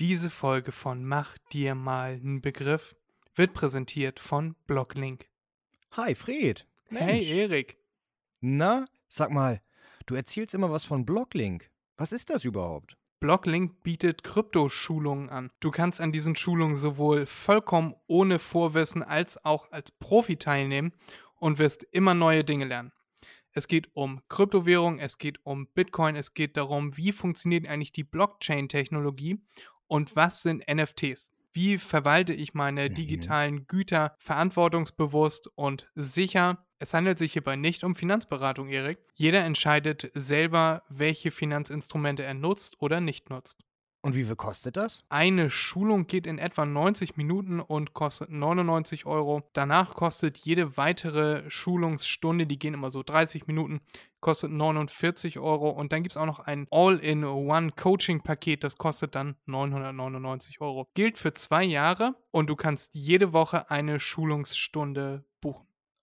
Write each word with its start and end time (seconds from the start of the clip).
Diese 0.00 0.30
Folge 0.30 0.70
von 0.70 1.04
Mach 1.04 1.36
dir 1.52 1.74
mal 1.74 2.12
einen 2.12 2.40
Begriff 2.40 2.94
wird 3.34 3.52
präsentiert 3.52 4.20
von 4.20 4.54
Blocklink. 4.68 5.26
Hi, 5.90 6.14
Fred. 6.14 6.68
Hey, 6.86 7.14
Mensch. 7.14 7.26
Erik. 7.28 7.78
Na, 8.40 8.84
sag 9.08 9.32
mal, 9.32 9.60
du 10.06 10.14
erzählst 10.14 10.54
immer 10.54 10.70
was 10.70 10.84
von 10.84 11.04
Blocklink. 11.04 11.68
Was 11.96 12.12
ist 12.12 12.30
das 12.30 12.44
überhaupt? 12.44 12.96
Blocklink 13.18 13.82
bietet 13.82 14.22
Kryptoschulungen 14.22 15.30
an. 15.30 15.50
Du 15.58 15.72
kannst 15.72 16.00
an 16.00 16.12
diesen 16.12 16.36
Schulungen 16.36 16.76
sowohl 16.76 17.26
vollkommen 17.26 17.96
ohne 18.06 18.38
Vorwissen 18.38 19.02
als 19.02 19.44
auch 19.44 19.72
als 19.72 19.90
Profi 19.90 20.36
teilnehmen 20.36 20.92
und 21.40 21.58
wirst 21.58 21.82
immer 21.90 22.14
neue 22.14 22.44
Dinge 22.44 22.66
lernen. 22.66 22.92
Es 23.50 23.66
geht 23.66 23.90
um 23.94 24.20
Kryptowährung, 24.28 25.00
es 25.00 25.18
geht 25.18 25.44
um 25.44 25.66
Bitcoin, 25.66 26.14
es 26.14 26.34
geht 26.34 26.56
darum, 26.56 26.96
wie 26.96 27.10
funktioniert 27.10 27.66
eigentlich 27.66 27.90
die 27.90 28.04
Blockchain-Technologie 28.04 29.40
und 29.88 30.14
was 30.16 30.42
sind 30.42 30.64
NFTs. 30.68 31.32
Wie 31.52 31.78
verwalte 31.78 32.32
ich 32.34 32.54
meine 32.54 32.88
Mhm. 32.88 32.94
digitalen 32.94 33.66
Güter 33.66 34.14
verantwortungsbewusst 34.18 35.48
und 35.54 35.90
sicher? 35.94 36.64
Es 36.78 36.94
handelt 36.94 37.18
sich 37.18 37.32
hierbei 37.32 37.56
nicht 37.56 37.82
um 37.82 37.94
Finanzberatung, 37.96 38.68
Erik. 38.68 38.98
Jeder 39.14 39.44
entscheidet 39.44 40.10
selber, 40.14 40.82
welche 40.88 41.30
Finanzinstrumente 41.30 42.22
er 42.22 42.34
nutzt 42.34 42.80
oder 42.80 43.00
nicht 43.00 43.30
nutzt. 43.30 43.64
Und 44.08 44.14
wie 44.14 44.24
viel 44.24 44.36
kostet 44.36 44.78
das? 44.78 45.04
Eine 45.10 45.50
Schulung 45.50 46.06
geht 46.06 46.26
in 46.26 46.38
etwa 46.38 46.64
90 46.64 47.18
Minuten 47.18 47.60
und 47.60 47.92
kostet 47.92 48.30
99 48.30 49.04
Euro. 49.04 49.42
Danach 49.52 49.92
kostet 49.92 50.38
jede 50.38 50.78
weitere 50.78 51.42
Schulungsstunde, 51.50 52.46
die 52.46 52.58
gehen 52.58 52.72
immer 52.72 52.90
so 52.90 53.02
30 53.02 53.46
Minuten, 53.48 53.82
kostet 54.20 54.50
49 54.50 55.38
Euro. 55.38 55.68
Und 55.68 55.92
dann 55.92 56.02
gibt 56.02 56.14
es 56.14 56.16
auch 56.16 56.24
noch 56.24 56.38
ein 56.38 56.66
All-in-One-Coaching-Paket, 56.70 58.64
das 58.64 58.78
kostet 58.78 59.14
dann 59.14 59.36
999 59.44 60.62
Euro. 60.62 60.88
Gilt 60.94 61.18
für 61.18 61.34
zwei 61.34 61.64
Jahre 61.64 62.14
und 62.30 62.48
du 62.48 62.56
kannst 62.56 62.94
jede 62.94 63.34
Woche 63.34 63.70
eine 63.70 64.00
Schulungsstunde. 64.00 65.22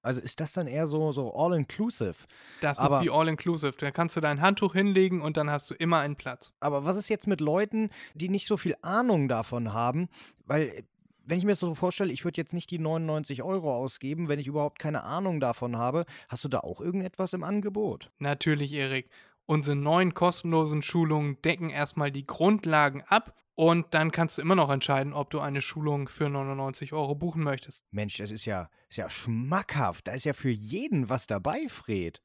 Also 0.05 0.21
ist 0.21 0.39
das 0.39 0.53
dann 0.53 0.67
eher 0.67 0.87
so, 0.87 1.11
so 1.11 1.33
all-inclusive? 1.35 2.15
Das 2.61 2.79
Aber- 2.79 2.97
ist 2.99 3.03
wie 3.05 3.09
All-Inclusive. 3.09 3.73
Da 3.79 3.91
kannst 3.91 4.15
du 4.15 4.21
dein 4.21 4.39
Handtuch 4.41 4.73
hinlegen 4.73 5.21
und 5.21 5.35
dann 5.37 5.49
hast 5.49 5.69
du 5.69 5.73
immer 5.73 5.99
einen 5.99 6.15
Platz. 6.15 6.51
Aber 6.59 6.85
was 6.85 6.95
ist 6.97 7.09
jetzt 7.09 7.27
mit 7.27 7.41
Leuten, 7.41 7.89
die 8.13 8.29
nicht 8.29 8.47
so 8.47 8.55
viel 8.57 8.75
Ahnung 8.81 9.27
davon 9.27 9.73
haben? 9.73 10.07
Weil, 10.45 10.67
äh, 10.67 10.83
wenn 11.25 11.39
ich 11.39 11.43
mir 11.45 11.53
das 11.53 11.59
so 11.59 11.73
vorstelle, 11.73 12.13
ich 12.13 12.23
würde 12.23 12.39
jetzt 12.39 12.53
nicht 12.53 12.69
die 12.69 12.77
99 12.77 13.41
Euro 13.41 13.75
ausgeben, 13.75 14.27
wenn 14.29 14.37
ich 14.39 14.45
überhaupt 14.45 14.77
keine 14.77 15.03
Ahnung 15.03 15.39
davon 15.39 15.75
habe. 15.75 16.05
Hast 16.29 16.43
du 16.43 16.49
da 16.49 16.59
auch 16.59 16.81
irgendetwas 16.81 17.33
im 17.33 17.43
Angebot? 17.43 18.11
Natürlich, 18.19 18.73
Erik. 18.73 19.09
Unsere 19.47 19.75
neuen 19.75 20.15
kostenlosen 20.15 20.81
Schulungen 20.81 21.39
decken 21.43 21.69
erstmal 21.69 22.11
die 22.11 22.25
Grundlagen 22.25 23.03
ab 23.03 23.35
und 23.53 23.93
dann 23.93 24.11
kannst 24.11 24.37
du 24.37 24.41
immer 24.41 24.55
noch 24.55 24.71
entscheiden, 24.71 25.13
ob 25.13 25.29
du 25.29 25.39
eine 25.39 25.61
Schulung 25.61 26.09
für 26.09 26.29
99 26.29 26.93
Euro 26.93 27.13
buchen 27.13 27.43
möchtest. 27.43 27.85
Mensch, 27.91 28.17
das 28.17 28.31
ist 28.31 28.45
ja, 28.45 28.69
ist 28.89 28.97
ja 28.97 29.09
schmackhaft. 29.09 30.07
Da 30.07 30.13
ist 30.13 30.25
ja 30.25 30.33
für 30.33 30.49
jeden 30.49 31.09
was 31.09 31.27
dabei, 31.27 31.67
Fred. 31.69 32.23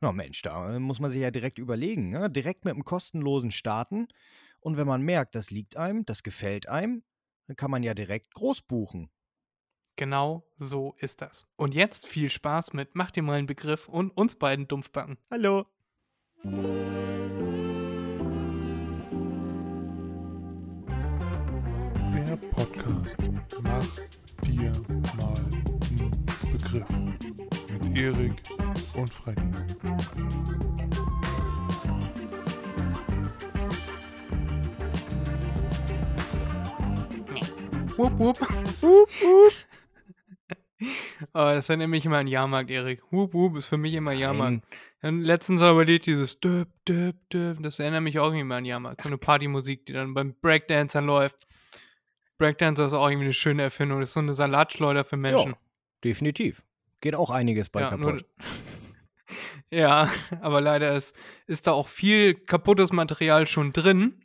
Na 0.00 0.12
Mensch, 0.12 0.42
da 0.42 0.76
äh, 0.76 0.78
muss 0.78 1.00
man 1.00 1.10
sich 1.10 1.20
ja 1.20 1.32
direkt 1.32 1.58
überlegen. 1.58 2.10
Ne? 2.10 2.30
Direkt 2.30 2.64
mit 2.64 2.74
einem 2.74 2.84
kostenlosen 2.84 3.50
starten. 3.50 4.08
Und 4.60 4.76
wenn 4.76 4.86
man 4.86 5.02
merkt, 5.02 5.34
das 5.34 5.50
liegt 5.50 5.76
einem, 5.76 6.06
das 6.06 6.22
gefällt 6.22 6.68
einem, 6.68 7.02
dann 7.48 7.56
kann 7.56 7.72
man 7.72 7.82
ja 7.82 7.92
direkt 7.92 8.34
groß 8.34 8.62
buchen. 8.62 9.10
Genau 9.96 10.44
so 10.58 10.94
ist 10.98 11.20
das. 11.20 11.46
Und 11.56 11.74
jetzt 11.74 12.06
viel 12.06 12.30
Spaß 12.30 12.72
mit 12.72 12.94
Mach 12.94 13.10
dir 13.10 13.22
mal 13.22 13.38
einen 13.38 13.46
Begriff 13.46 13.88
und 13.88 14.10
uns 14.16 14.36
beiden 14.36 14.68
Dumpfbacken. 14.68 15.18
Hallo. 15.30 15.66
Der 16.44 16.50
Podcast 22.50 23.16
Mach 23.62 23.86
dir 24.42 24.72
mal 25.16 25.36
einen 25.38 26.26
Begriff 26.50 26.88
mit 27.70 27.96
Erik 27.96 28.42
und 28.96 29.08
Freddy. 29.08 29.40
Wupp, 37.96 38.18
wupp. 38.18 38.40
Wupp, 38.80 39.08
wupp. 39.22 39.52
Oh, 41.34 41.52
das 41.54 41.68
erinnert 41.68 41.90
mich 41.90 42.04
immer 42.04 42.18
an 42.18 42.26
Jahrmarkt, 42.26 42.68
Erik. 42.68 43.00
Wupp, 43.12 43.32
wupp 43.32 43.56
ist 43.58 43.66
für 43.66 43.76
mich 43.76 43.94
immer 43.94 44.10
Jahrmarkt. 44.10 44.64
Dann 45.02 45.20
letztens 45.20 45.60
aber 45.62 45.84
lied 45.84 46.06
dieses 46.06 46.38
Döp, 46.40 46.68
Döp, 46.86 47.16
Döp. 47.30 47.58
Das 47.60 47.78
erinnert 47.80 48.02
mich 48.02 48.18
auch 48.20 48.32
immer 48.32 48.54
an 48.56 48.64
Jahrmarkt. 48.64 49.02
So 49.02 49.08
eine 49.08 49.18
Partymusik, 49.18 49.84
die 49.86 49.92
dann 49.92 50.14
beim 50.14 50.34
Breakdancern 50.40 51.04
läuft. 51.04 51.38
Breakdancer 52.38 52.86
ist 52.86 52.92
auch 52.92 53.06
irgendwie 53.08 53.24
eine 53.26 53.32
schöne 53.34 53.62
Erfindung. 53.62 54.00
Das 54.00 54.10
ist 54.10 54.14
so 54.14 54.20
eine 54.20 54.32
Salatschleuder 54.34 55.04
für 55.04 55.16
Menschen. 55.16 55.50
Ja, 55.52 55.58
definitiv. 56.04 56.62
Geht 57.00 57.16
auch 57.16 57.30
einiges 57.30 57.68
bei 57.68 57.80
Ja, 57.80 57.96
nur- 57.96 58.12
kaputt. 58.18 58.26
Ja, 59.70 60.10
aber 60.42 60.60
leider 60.60 60.94
ist, 60.94 61.16
ist 61.46 61.66
da 61.66 61.72
auch 61.72 61.88
viel 61.88 62.34
kaputtes 62.34 62.92
Material 62.92 63.46
schon 63.46 63.72
drin. 63.72 64.20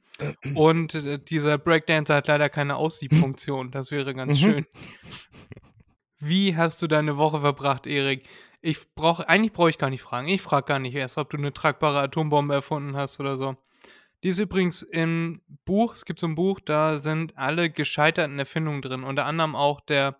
Und 0.55 0.93
äh, 0.95 1.19
dieser 1.19 1.57
Breakdancer 1.57 2.15
hat 2.15 2.27
leider 2.27 2.49
keine 2.49 2.75
Aussiebfunktion. 2.75 3.71
Das 3.71 3.89
wäre 3.89 4.13
ganz 4.13 4.41
Mhm. 4.41 4.45
schön. 4.45 4.65
Wie 6.19 6.57
hast 6.57 6.81
du 6.81 6.87
deine 6.87 7.15
Woche 7.17 7.39
verbracht, 7.41 7.87
Erik? 7.87 8.27
Ich 8.61 8.93
brauche, 8.95 9.27
eigentlich 9.29 9.53
brauche 9.53 9.69
ich 9.69 9.77
gar 9.77 9.89
nicht 9.89 10.01
fragen. 10.01 10.27
Ich 10.27 10.41
frage 10.41 10.65
gar 10.65 10.79
nicht 10.79 10.95
erst, 10.95 11.17
ob 11.17 11.29
du 11.29 11.37
eine 11.37 11.53
tragbare 11.53 11.99
Atombombe 11.99 12.53
erfunden 12.55 12.95
hast 12.95 13.19
oder 13.19 13.37
so. 13.37 13.55
Die 14.23 14.29
ist 14.29 14.39
übrigens 14.39 14.81
im 14.81 15.41
Buch, 15.63 15.93
es 15.93 16.03
gibt 16.05 16.19
so 16.19 16.27
ein 16.27 16.35
Buch, 16.35 16.59
da 16.59 16.97
sind 16.97 17.37
alle 17.37 17.69
gescheiterten 17.69 18.39
Erfindungen 18.39 18.81
drin. 18.81 19.03
Unter 19.03 19.25
anderem 19.25 19.55
auch 19.55 19.79
der, 19.81 20.19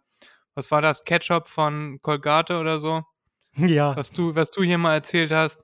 was 0.54 0.70
war 0.70 0.82
das, 0.82 1.04
Ketchup 1.04 1.48
von 1.48 2.00
Colgate 2.02 2.52
oder 2.58 2.80
so 2.80 3.04
Ja. 3.58 3.96
was 3.96 4.12
du, 4.12 4.36
was 4.36 4.52
du 4.52 4.62
hier 4.62 4.78
mal 4.78 4.94
erzählt 4.94 5.32
hast. 5.32 5.64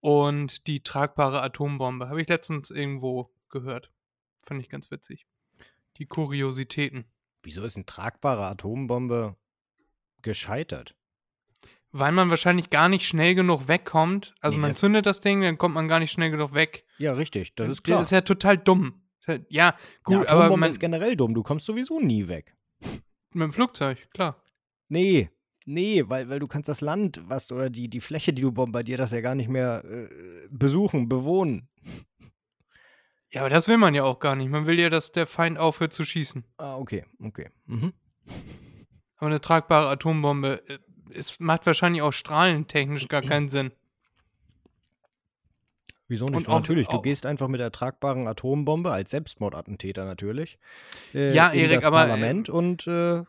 Und 0.00 0.66
die 0.66 0.82
tragbare 0.82 1.42
Atombombe. 1.42 2.08
Habe 2.08 2.22
ich 2.22 2.28
letztens 2.28 2.70
irgendwo 2.70 3.30
gehört. 3.50 3.90
Fand 4.42 4.60
ich 4.60 4.70
ganz 4.70 4.90
witzig. 4.90 5.26
Die 5.98 6.06
Kuriositäten. 6.06 7.04
Wieso 7.42 7.62
ist 7.62 7.76
eine 7.76 7.84
tragbare 7.86 8.46
Atombombe 8.46 9.36
gescheitert? 10.22 10.96
Weil 11.92 12.12
man 12.12 12.30
wahrscheinlich 12.30 12.70
gar 12.70 12.88
nicht 12.88 13.04
schnell 13.06 13.34
genug 13.34 13.66
wegkommt. 13.66 14.34
Also 14.40 14.56
Nee, 14.56 14.60
man 14.62 14.70
das- 14.70 14.78
zündet 14.78 15.06
das 15.06 15.20
Ding, 15.20 15.40
dann 15.42 15.58
kommt 15.58 15.74
man 15.74 15.88
gar 15.88 15.98
nicht 15.98 16.12
schnell 16.12 16.30
genug 16.30 16.54
weg. 16.54 16.84
Ja, 16.98 17.12
richtig, 17.14 17.54
das 17.56 17.68
ist 17.68 17.82
klar. 17.82 17.98
Das 17.98 18.08
ist 18.08 18.12
ja 18.12 18.20
total 18.20 18.58
dumm. 18.58 19.02
Ist 19.18 19.28
ja- 19.28 19.36
gut, 19.36 20.14
ja, 20.14 20.20
aber 20.20 20.22
Atombombe 20.28 20.56
man, 20.60 20.70
ist 20.70 20.78
generell 20.80 21.16
dumm. 21.16 21.34
Du 21.34 21.42
kommst 21.42 21.66
sowieso 21.66 22.00
nie 22.00 22.28
weg. 22.28 22.54
mit 23.32 23.42
dem 23.44 23.52
Flugzeug, 23.52 24.08
klar. 24.12 24.36
Nee, 24.88 25.30
nee, 25.64 26.04
weil, 26.06 26.28
weil 26.28 26.38
du 26.40 26.46
kannst 26.48 26.68
das 26.68 26.80
Land, 26.80 27.20
was 27.26 27.50
oder 27.52 27.70
die, 27.70 27.88
die 27.88 28.00
Fläche, 28.00 28.32
die 28.32 28.42
du 28.42 28.50
bombardierst, 28.52 29.00
das 29.00 29.10
ja 29.12 29.20
gar 29.20 29.34
nicht 29.34 29.48
mehr 29.48 29.84
äh, 29.84 30.08
besuchen, 30.50 31.08
bewohnen. 31.08 31.68
Ja, 33.30 33.42
aber 33.42 33.50
das 33.50 33.68
will 33.68 33.76
man 33.78 33.94
ja 33.94 34.02
auch 34.04 34.18
gar 34.18 34.34
nicht. 34.34 34.48
Man 34.50 34.66
will 34.66 34.78
ja, 34.80 34.88
dass 34.88 35.12
der 35.12 35.26
Feind 35.26 35.58
aufhört 35.58 35.92
zu 35.92 36.04
schießen. 36.04 36.44
Ah, 36.56 36.76
okay, 36.76 37.04
okay. 37.22 37.50
Mhm. 37.66 37.92
Aber 39.16 39.26
eine 39.26 39.40
tragbare 39.40 39.88
Atombombe, 39.90 40.62
äh, 40.68 40.78
es 41.14 41.38
macht 41.40 41.66
wahrscheinlich 41.66 42.02
auch 42.02 42.12
strahlentechnisch 42.12 43.08
gar 43.08 43.22
keinen 43.22 43.48
Sinn. 43.48 43.72
Wieso 46.08 46.26
nicht? 46.26 46.48
Auch- 46.48 46.54
natürlich, 46.54 46.88
du 46.88 46.96
auch- 46.98 47.02
gehest 47.02 47.24
einfach 47.24 47.46
mit 47.48 47.60
der 47.60 47.70
tragbaren 47.70 48.26
Atombombe 48.26 48.90
als 48.90 49.10
Selbstmordattentäter 49.10 50.04
natürlich. 50.04 50.58
Äh, 51.14 51.32
Ja, 51.34 51.52
Erik, 51.52 51.84
aber, 51.84 52.04
äh, 52.04 52.08
Parlament 52.08 52.48
und 52.48 52.86
äh, 52.88 53.22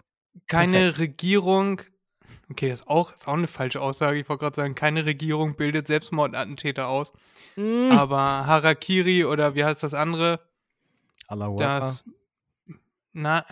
keine 0.48 0.98
Regierung, 0.98 1.82
okay, 2.50 2.70
das 2.70 2.82
ist 2.82 2.88
auch, 2.88 3.14
ist 3.14 3.28
auch 3.28 3.34
eine 3.34 3.48
falsche 3.48 3.82
Aussage, 3.82 4.20
ich 4.20 4.28
wollte 4.30 4.42
gerade 4.42 4.56
sagen, 4.56 4.74
keine 4.76 5.06
Regierung 5.06 5.56
bildet 5.56 5.86
Selbstmordattentäter 5.88 6.88
aus, 6.88 7.14
mh, 7.56 7.96
aber 7.96 8.18
Harakiri 8.48 9.26
oder 9.26 9.54
wie 9.54 9.64
heißt 9.64 9.84
das 9.84 9.94
andere, 9.94 10.40
Akbar. 11.28 11.56
das, 11.58 12.04
na, 13.14 13.46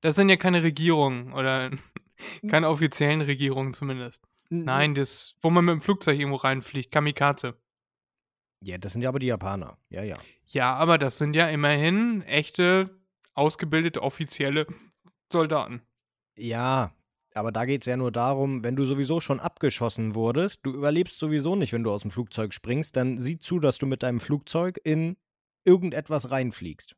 das 0.00 0.16
sind 0.16 0.28
ja 0.28 0.36
keine 0.36 0.62
Regierungen 0.64 1.32
oder 1.34 1.70
keine 2.48 2.68
offiziellen 2.68 3.20
Regierungen 3.20 3.74
zumindest. 3.74 4.22
Nein, 4.50 4.94
das, 4.94 5.36
wo 5.40 5.50
man 5.50 5.64
mit 5.64 5.72
dem 5.72 5.80
Flugzeug 5.80 6.18
irgendwo 6.18 6.36
reinfliegt, 6.36 6.90
Kamikaze. 6.90 7.54
Ja, 8.62 8.78
das 8.78 8.92
sind 8.92 9.02
ja 9.02 9.08
aber 9.08 9.18
die 9.18 9.26
Japaner. 9.26 9.78
Ja, 9.88 10.02
ja. 10.02 10.16
Ja, 10.46 10.74
aber 10.74 10.98
das 10.98 11.18
sind 11.18 11.34
ja 11.34 11.48
immerhin 11.48 12.22
echte, 12.22 12.90
ausgebildete, 13.34 14.02
offizielle 14.02 14.66
Soldaten. 15.30 15.82
Ja, 16.36 16.94
aber 17.34 17.50
da 17.50 17.64
geht 17.64 17.82
es 17.82 17.86
ja 17.86 17.96
nur 17.96 18.12
darum, 18.12 18.62
wenn 18.62 18.76
du 18.76 18.86
sowieso 18.86 19.20
schon 19.20 19.40
abgeschossen 19.40 20.14
wurdest, 20.14 20.60
du 20.64 20.70
überlebst 20.70 21.18
sowieso 21.18 21.56
nicht, 21.56 21.72
wenn 21.72 21.82
du 21.82 21.90
aus 21.90 22.02
dem 22.02 22.10
Flugzeug 22.10 22.54
springst, 22.54 22.96
dann 22.96 23.18
sieh 23.18 23.38
zu, 23.38 23.58
dass 23.58 23.78
du 23.78 23.86
mit 23.86 24.02
deinem 24.02 24.20
Flugzeug 24.20 24.80
in 24.84 25.16
irgendetwas 25.64 26.30
reinfliegst. 26.30 26.94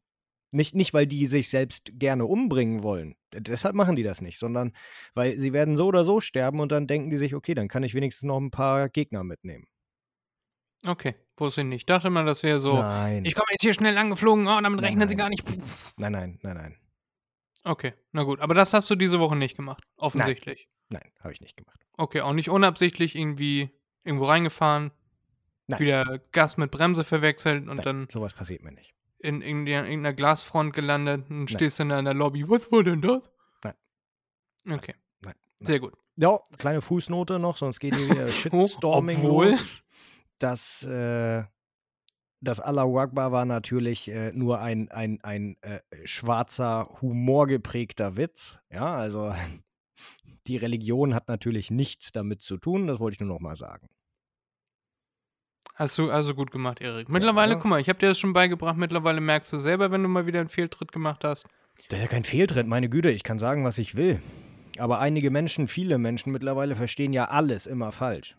Nicht, 0.56 0.74
nicht, 0.74 0.94
weil 0.94 1.06
die 1.06 1.26
sich 1.26 1.50
selbst 1.50 1.90
gerne 1.92 2.24
umbringen 2.24 2.82
wollen. 2.82 3.14
Deshalb 3.30 3.74
machen 3.74 3.94
die 3.94 4.02
das 4.02 4.22
nicht, 4.22 4.38
sondern 4.38 4.72
weil 5.12 5.36
sie 5.36 5.52
werden 5.52 5.76
so 5.76 5.84
oder 5.86 6.02
so 6.02 6.22
sterben 6.22 6.60
und 6.60 6.72
dann 6.72 6.86
denken 6.86 7.10
die 7.10 7.18
sich, 7.18 7.34
okay, 7.34 7.54
dann 7.54 7.68
kann 7.68 7.82
ich 7.82 7.92
wenigstens 7.92 8.26
noch 8.26 8.38
ein 8.38 8.50
paar 8.50 8.88
Gegner 8.88 9.22
mitnehmen. 9.22 9.66
Okay, 10.86 11.14
wusste 11.36 11.60
ich 11.60 11.66
nicht. 11.66 11.80
Ich 11.82 11.86
dachte 11.86 12.06
immer, 12.08 12.24
das 12.24 12.42
wäre 12.42 12.58
so. 12.58 12.72
Nein. 12.78 13.26
Ich 13.26 13.34
komme 13.34 13.48
jetzt 13.50 13.60
hier 13.60 13.74
schnell 13.74 13.98
angeflogen, 13.98 14.46
oh, 14.46 14.58
damit 14.62 14.80
Nein, 14.80 14.84
rechnen 14.84 15.08
sie 15.10 15.14
nein. 15.16 15.18
gar 15.24 15.28
nicht. 15.28 15.44
Puh. 15.44 15.60
nein, 15.98 16.12
nein, 16.12 16.38
nein, 16.42 16.56
nein. 16.56 16.78
Okay, 17.62 17.92
na 18.12 18.22
gut. 18.22 18.40
Aber 18.40 18.54
das 18.54 18.72
hast 18.72 18.88
du 18.88 18.94
diese 18.94 19.20
Woche 19.20 19.36
nicht 19.36 19.58
gemacht, 19.58 19.84
offensichtlich. 19.98 20.70
Nein, 20.88 21.12
habe 21.20 21.34
ich 21.34 21.42
nicht 21.42 21.58
gemacht. 21.58 21.80
Okay, 21.98 22.22
auch 22.22 22.32
nicht 22.32 22.48
unabsichtlich 22.48 23.14
irgendwie 23.14 23.68
irgendwo 24.04 24.24
reingefahren, 24.24 24.90
Nein. 25.66 25.80
wieder 25.80 26.18
Gas 26.32 26.56
mit 26.56 26.70
Bremse 26.70 27.04
verwechselt 27.04 27.68
und 27.68 27.76
nein, 27.76 27.84
dann 27.84 28.08
sowas 28.10 28.32
passiert 28.32 28.62
mir 28.62 28.72
nicht. 28.72 28.95
In 29.18 29.42
irgendeiner, 29.42 30.12
Glasfront 30.12 30.72
gelandet 30.72 31.30
und 31.30 31.36
Nein. 31.36 31.48
stehst 31.48 31.80
dann 31.80 31.88
da 31.88 31.98
in 31.98 32.04
der 32.04 32.14
Lobby. 32.14 32.48
Was 32.48 32.70
war 32.70 32.82
denn 32.82 33.00
das? 33.00 33.22
Nein. 33.62 33.74
Okay, 34.70 34.94
Nein. 35.22 35.34
nein. 35.60 35.66
sehr 35.66 35.80
gut. 35.80 35.94
Ja, 36.16 36.38
kleine 36.58 36.80
Fußnote 36.80 37.38
noch, 37.38 37.58
sonst 37.58 37.78
geht 37.78 37.94
hier 37.94 38.08
wieder 38.08 38.26
Hoch, 38.26 38.66
Shitstorming 38.68 39.18
obwohl, 39.18 39.50
los. 39.50 39.82
Das, 40.38 40.82
äh, 40.82 41.44
das 42.40 42.60
Allahu 42.60 42.98
Akbar 42.98 43.32
war 43.32 43.44
natürlich 43.44 44.08
äh, 44.08 44.32
nur 44.32 44.60
ein, 44.60 44.90
ein, 44.90 45.20
ein 45.22 45.56
äh, 45.62 45.80
schwarzer, 46.04 46.88
humorgeprägter 47.00 48.16
Witz. 48.16 48.58
Ja, 48.70 48.94
also 48.94 49.34
die 50.46 50.56
Religion 50.56 51.14
hat 51.14 51.28
natürlich 51.28 51.70
nichts 51.70 52.12
damit 52.12 52.42
zu 52.42 52.56
tun, 52.56 52.86
das 52.86 52.98
wollte 52.98 53.14
ich 53.14 53.20
nur 53.20 53.30
noch 53.30 53.40
mal 53.40 53.56
sagen. 53.56 53.88
Hast 55.76 55.96
du 55.98 56.10
also 56.10 56.34
gut 56.34 56.50
gemacht, 56.50 56.80
Erik. 56.80 57.08
Mittlerweile, 57.08 57.52
Ja. 57.52 57.58
guck 57.58 57.70
mal, 57.70 57.80
ich 57.80 57.88
habe 57.88 57.98
dir 57.98 58.08
das 58.08 58.18
schon 58.18 58.32
beigebracht. 58.32 58.76
Mittlerweile 58.76 59.20
merkst 59.20 59.52
du 59.52 59.58
selber, 59.60 59.90
wenn 59.92 60.02
du 60.02 60.08
mal 60.08 60.26
wieder 60.26 60.40
einen 60.40 60.48
Fehltritt 60.48 60.90
gemacht 60.90 61.22
hast. 61.22 61.46
Das 61.88 61.98
ist 61.98 62.02
ja 62.04 62.08
kein 62.08 62.24
Fehltritt, 62.24 62.66
meine 62.66 62.88
Güte, 62.88 63.10
ich 63.10 63.22
kann 63.22 63.38
sagen, 63.38 63.64
was 63.64 63.78
ich 63.78 63.94
will. 63.94 64.20
Aber 64.78 64.98
einige 64.98 65.30
Menschen, 65.30 65.68
viele 65.68 65.96
Menschen 65.98 66.32
mittlerweile 66.32 66.74
verstehen 66.76 67.12
ja 67.12 67.26
alles 67.26 67.66
immer 67.66 67.92
falsch. 67.92 68.36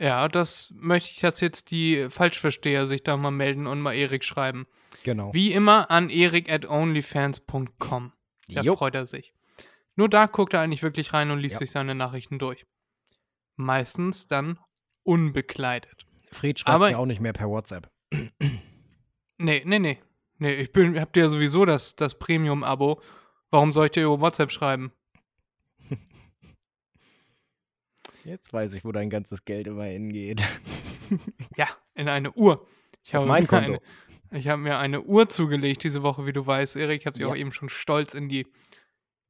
Ja, 0.00 0.28
das 0.28 0.72
möchte 0.76 1.10
ich, 1.12 1.20
dass 1.20 1.40
jetzt 1.40 1.70
die 1.70 2.08
Falschversteher 2.08 2.86
sich 2.86 3.02
da 3.02 3.16
mal 3.16 3.30
melden 3.32 3.66
und 3.66 3.80
mal 3.80 3.94
Erik 3.94 4.22
schreiben. 4.24 4.66
Genau. 5.02 5.34
Wie 5.34 5.52
immer 5.52 5.90
an 5.90 6.08
erik 6.08 6.50
at 6.50 6.66
onlyfans.com. 6.66 8.12
Da 8.48 8.60
Jo. 8.62 8.76
freut 8.76 8.94
er 8.94 9.06
sich. 9.06 9.32
Nur 9.96 10.08
da 10.08 10.26
guckt 10.26 10.54
er 10.54 10.60
eigentlich 10.60 10.82
wirklich 10.84 11.12
rein 11.12 11.30
und 11.32 11.40
liest 11.40 11.54
Ja. 11.54 11.58
sich 11.58 11.72
seine 11.72 11.94
Nachrichten 11.96 12.38
durch. 12.38 12.64
Meistens 13.56 14.28
dann 14.28 14.58
unbekleidet. 15.04 16.06
Fred 16.30 16.58
schreibt 16.60 16.74
Aber- 16.74 16.90
mir 16.90 16.98
auch 16.98 17.06
nicht 17.06 17.20
mehr 17.20 17.32
per 17.32 17.48
WhatsApp. 17.48 17.90
Nee, 19.38 19.62
nee, 19.64 19.78
nee. 19.78 19.98
Nee, 20.38 20.54
ich 20.54 20.72
bin, 20.72 20.98
hab 21.00 21.12
dir 21.12 21.24
ja 21.24 21.28
sowieso 21.28 21.64
das, 21.64 21.96
das 21.96 22.18
Premium-Abo. 22.18 23.00
Warum 23.50 23.72
soll 23.72 23.86
ich 23.86 23.92
dir 23.92 24.04
über 24.04 24.20
WhatsApp 24.20 24.52
schreiben? 24.52 24.92
Jetzt 28.24 28.52
weiß 28.52 28.74
ich, 28.74 28.84
wo 28.84 28.92
dein 28.92 29.10
ganzes 29.10 29.44
Geld 29.44 29.66
immer 29.66 29.84
hingeht. 29.84 30.42
Ja, 31.56 31.68
in 31.94 32.06
eine 32.10 32.30
Uhr. 32.32 32.66
Ich 33.02 33.16
Auf 33.16 33.22
habe 33.22 33.28
mein 33.28 33.44
mir 33.44 33.48
Konto. 33.48 33.80
Eine, 34.30 34.38
ich 34.40 34.46
habe 34.48 34.60
mir 34.60 34.76
eine 34.78 35.00
Uhr 35.00 35.26
zugelegt 35.30 35.82
diese 35.82 36.02
Woche, 36.02 36.26
wie 36.26 36.34
du 36.34 36.46
weißt, 36.46 36.76
Erik. 36.76 37.00
Ich 37.00 37.06
habe 37.06 37.16
sie 37.16 37.22
Ja. 37.22 37.30
auch 37.30 37.34
eben 37.36 37.50
schon 37.50 37.70
stolz 37.70 38.12
in 38.12 38.28
die 38.28 38.46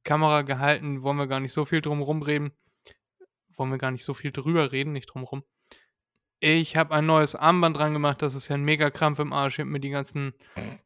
Kamera 0.03 0.41
gehalten. 0.41 1.01
Wollen 1.03 1.15
wir 1.15 1.27
gar 1.27 1.39
nicht 1.39 1.53
so 1.53 1.63
viel 1.63 1.79
drum 1.79 2.01
rumreden. 2.01 2.51
Wollen 3.55 3.71
wir 3.71 3.77
gar 3.77 3.91
nicht 3.91 4.03
so 4.03 4.13
viel 4.13 4.33
drüber 4.33 4.73
reden, 4.73 4.91
nicht 4.91 5.05
drum 5.05 5.23
rum. 5.23 5.43
Ich 6.41 6.77
habe 6.77 6.93
ein 6.95 7.05
neues 7.05 7.35
Armband 7.35 7.75
dran 7.75 7.91
gemacht. 7.91 8.21
Das 8.21 8.33
ist 8.33 8.47
ja 8.47 8.55
ein 8.55 8.63
mega 8.63 8.89
Krampf 8.89 9.19
im 9.19 9.33
Arsch. 9.33 9.55
Ich 9.55 9.59
habe 9.59 9.69
mir 9.71 9.81
die 9.81 9.89
ganzen, 9.89 10.33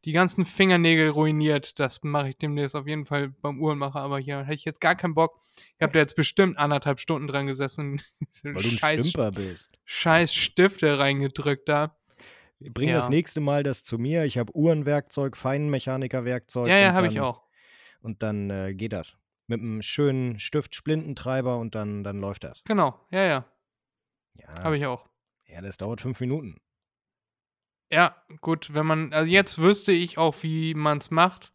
die 0.04 0.10
ganzen 0.10 0.44
Fingernägel 0.44 1.10
ruiniert. 1.10 1.78
Das 1.78 2.02
mache 2.02 2.30
ich 2.30 2.36
demnächst 2.38 2.74
auf 2.74 2.88
jeden 2.88 3.04
Fall 3.04 3.28
beim 3.28 3.60
Uhrenmacher. 3.60 4.00
Aber 4.00 4.18
hier 4.18 4.40
hätte 4.40 4.54
ich 4.54 4.64
jetzt 4.64 4.80
gar 4.80 4.96
keinen 4.96 5.14
Bock. 5.14 5.38
Ich 5.76 5.82
habe 5.82 5.92
da 5.92 6.00
jetzt 6.00 6.16
bestimmt 6.16 6.58
anderthalb 6.58 6.98
Stunden 6.98 7.28
dran 7.28 7.46
gesessen. 7.46 8.02
Weil 8.42 8.54
du 8.54 8.68
ein 8.68 8.78
scheiß, 8.78 9.08
Stümper 9.08 9.30
bist. 9.30 9.80
scheiß 9.84 10.34
Stifte 10.34 10.98
reingedrückt 10.98 11.68
da. 11.68 11.96
Bring 12.58 12.88
Ja. 12.88 12.96
das 12.96 13.08
nächste 13.08 13.40
Mal 13.40 13.62
das 13.62 13.84
zu 13.84 13.96
mir. 13.98 14.24
Ich 14.24 14.38
habe 14.38 14.56
Uhrenwerkzeug, 14.56 15.36
Feinmechanikerwerkzeug. 15.36 16.66
Ja, 16.68 16.78
ja, 16.78 16.88
und 16.90 16.94
habe 16.96 17.06
ich 17.08 17.20
auch. 17.20 17.42
Und 18.00 18.22
dann 18.24 18.50
äh, 18.50 18.74
geht 18.74 18.92
das. 18.92 19.18
Mit 19.46 19.60
einem 19.60 19.82
schönen 19.82 20.38
Stift-Splintentreiber 20.40 21.58
und 21.58 21.74
dann, 21.74 22.02
dann 22.02 22.18
läuft 22.18 22.44
das. 22.44 22.62
Genau, 22.64 22.98
ja, 23.10 23.22
ja, 23.24 23.44
Ja, 24.34 24.62
habe 24.64 24.76
ich 24.78 24.86
auch. 24.86 25.04
Ja, 25.54 25.60
das 25.60 25.76
dauert 25.76 26.00
fünf 26.00 26.20
Minuten. 26.20 26.56
Ja, 27.92 28.16
gut, 28.40 28.74
wenn 28.74 28.86
man, 28.86 29.12
also 29.12 29.30
jetzt 29.30 29.58
wüsste 29.58 29.92
ich 29.92 30.18
auch, 30.18 30.34
wie 30.42 30.74
man 30.74 30.98
es 30.98 31.10
macht. 31.10 31.52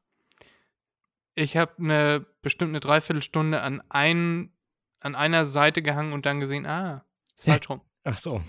Ich 1.36 1.58
habe 1.58 1.74
eine 1.80 2.26
bestimmt 2.42 2.70
eine 2.70 2.80
Dreiviertelstunde 2.80 3.62
an, 3.62 3.82
ein, 3.90 4.54
an 5.02 5.16
einer 5.16 5.46
Seite 5.46 5.82
gehangen 5.82 6.14
und 6.14 6.26
dann 6.26 6.40
gesehen, 6.40 6.66
ah, 6.66 7.04
ist 7.36 7.46
falsch 7.46 7.70
rum. 7.70 7.82
Ach 8.04 8.18
so. 8.18 8.42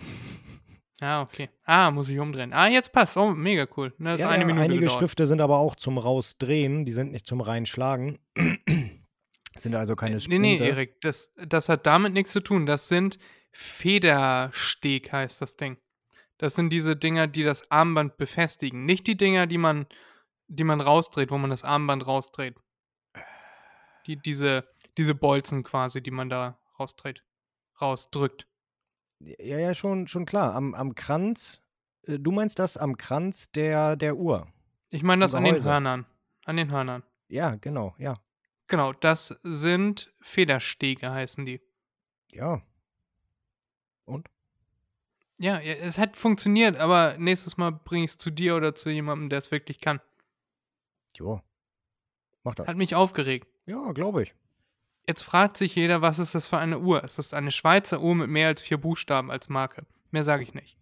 Ja, 1.00 1.23
okay. 1.23 1.49
Ah, 1.64 1.91
muss 1.91 2.08
ich 2.11 2.19
umdrehen. 2.19 2.52
Ah, 2.52 2.69
jetzt 2.69 2.93
passt. 2.93 3.17
Oh, 3.17 3.31
mega 3.31 3.67
cool. 3.76 3.93
Ne, 3.99 4.11
das 4.11 4.20
ja, 4.20 4.26
ist 4.26 4.32
eine 4.32 4.43
ja, 4.43 4.47
Minute 4.47 4.64
einige 4.64 4.81
gedauert. 4.82 4.99
Stifte 4.99 5.26
sind 5.26 5.41
aber 5.41 5.58
auch 5.58 5.75
zum 5.75 5.99
Rausdrehen. 5.99 6.85
Die 6.85 6.93
sind 6.93 7.11
nicht 7.11 7.26
zum 7.26 7.41
Reinschlagen. 7.41 8.19
sind 9.56 9.75
also 9.75 9.97
keine 9.97 10.17
Nee, 10.17 10.20
Splinte. 10.20 10.43
nee, 10.43 10.58
Erik, 10.58 11.00
das, 11.00 11.32
das 11.37 11.69
hat 11.69 11.87
damit 11.87 12.12
nichts 12.12 12.32
zu 12.32 12.41
tun. 12.41 12.67
Das 12.67 12.88
sind 12.88 13.19
Federsteg, 13.52 15.12
heißt 15.12 15.41
das 15.43 15.56
Ding. 15.56 15.79
Das 16.38 16.55
sind 16.55 16.70
diese 16.70 16.97
Dinger, 16.97 17.26
die 17.26 17.43
das 17.43 17.70
Armband 17.70 18.17
befestigen. 18.17 18.87
Nicht 18.87 19.06
die 19.06 19.17
Dinger, 19.17 19.47
die 19.47 19.58
man, 19.58 19.87
die 20.49 20.64
man 20.64 20.81
rausdreht, 20.81 21.31
wo 21.31 21.38
man 21.38 21.50
das 21.50 21.64
Armband 21.64 22.06
rausdreht. 22.06 22.56
Die, 24.06 24.17
diese, 24.17 24.67
diese 24.97 25.14
Bolzen 25.14 25.62
quasi, 25.62 26.02
die 26.02 26.11
man 26.11 26.31
da 26.31 26.58
rausdreht, 26.79 27.23
rausdrückt. 27.81 28.47
Ja, 29.19 29.58
ja, 29.58 29.75
schon, 29.75 30.06
schon 30.06 30.25
klar. 30.25 30.55
Am, 30.55 30.75
am 30.75 30.94
Kranz, 30.94 31.62
äh, 32.05 32.19
du 32.19 32.32
meinst 32.32 32.58
das 32.58 32.76
am 32.76 32.97
Kranz 32.97 33.50
der, 33.52 33.97
der 33.97 34.17
Uhr. 34.17 34.50
Ich 34.88 35.02
meine 35.02 35.20
das 35.20 35.35
an 35.35 35.44
den 35.44 35.55
Häuser. 35.55 35.73
Hörnern. 35.73 36.06
An 36.47 36.56
den 36.56 36.70
Hörnern. 36.70 37.02
Ja, 37.29 37.56
genau, 37.56 37.94
ja. 37.99 38.14
Genau, 38.67 38.93
das 38.93 39.38
sind 39.43 40.14
Federstege, 40.20 41.11
heißen 41.11 41.44
die. 41.44 41.61
Ja. 42.31 42.62
Und? 44.05 44.29
Ja, 45.38 45.58
ja, 45.61 45.75
es 45.75 45.99
hat 45.99 46.17
funktioniert, 46.17 46.76
aber 46.76 47.17
nächstes 47.19 47.56
Mal 47.56 47.70
bringe 47.73 48.05
ich 48.05 48.11
es 48.12 48.19
zu 48.19 48.31
dir 48.31 48.56
oder 48.56 48.75
zu 48.75 48.91
jemandem, 48.91 49.31
der 49.31 49.38
es 49.38 49.50
wirklich 49.50 49.81
kann. 49.81 50.00
Jo. 51.17 51.41
Mach 52.44 52.55
das. 52.55 52.67
Hat 52.69 52.76
mich 52.76 52.94
aufgeregt. 52.94 53.49
Ja, 53.67 53.93
glaube 53.93 54.23
ich. 54.25 54.35
Jetzt 55.06 55.23
fragt 55.23 55.56
sich 55.56 55.75
jeder, 55.75 56.02
was 56.02 56.19
ist 56.19 56.35
das 56.35 56.47
für 56.47 56.58
eine 56.58 56.79
Uhr? 56.79 57.02
Es 57.05 57.19
ist 57.19 57.32
eine 57.35 57.50
Schweizer 57.52 58.00
Uhr 58.00 58.14
mit 58.14 58.29
mehr 58.29 58.49
als 58.49 58.61
vier 58.61 58.79
Buchstaben 58.79 59.31
als 59.31 59.49
Marke. 59.49 59.87
Mehr 60.11 60.25
sage 60.25 60.43
ich 60.43 60.55
nicht. 60.55 60.79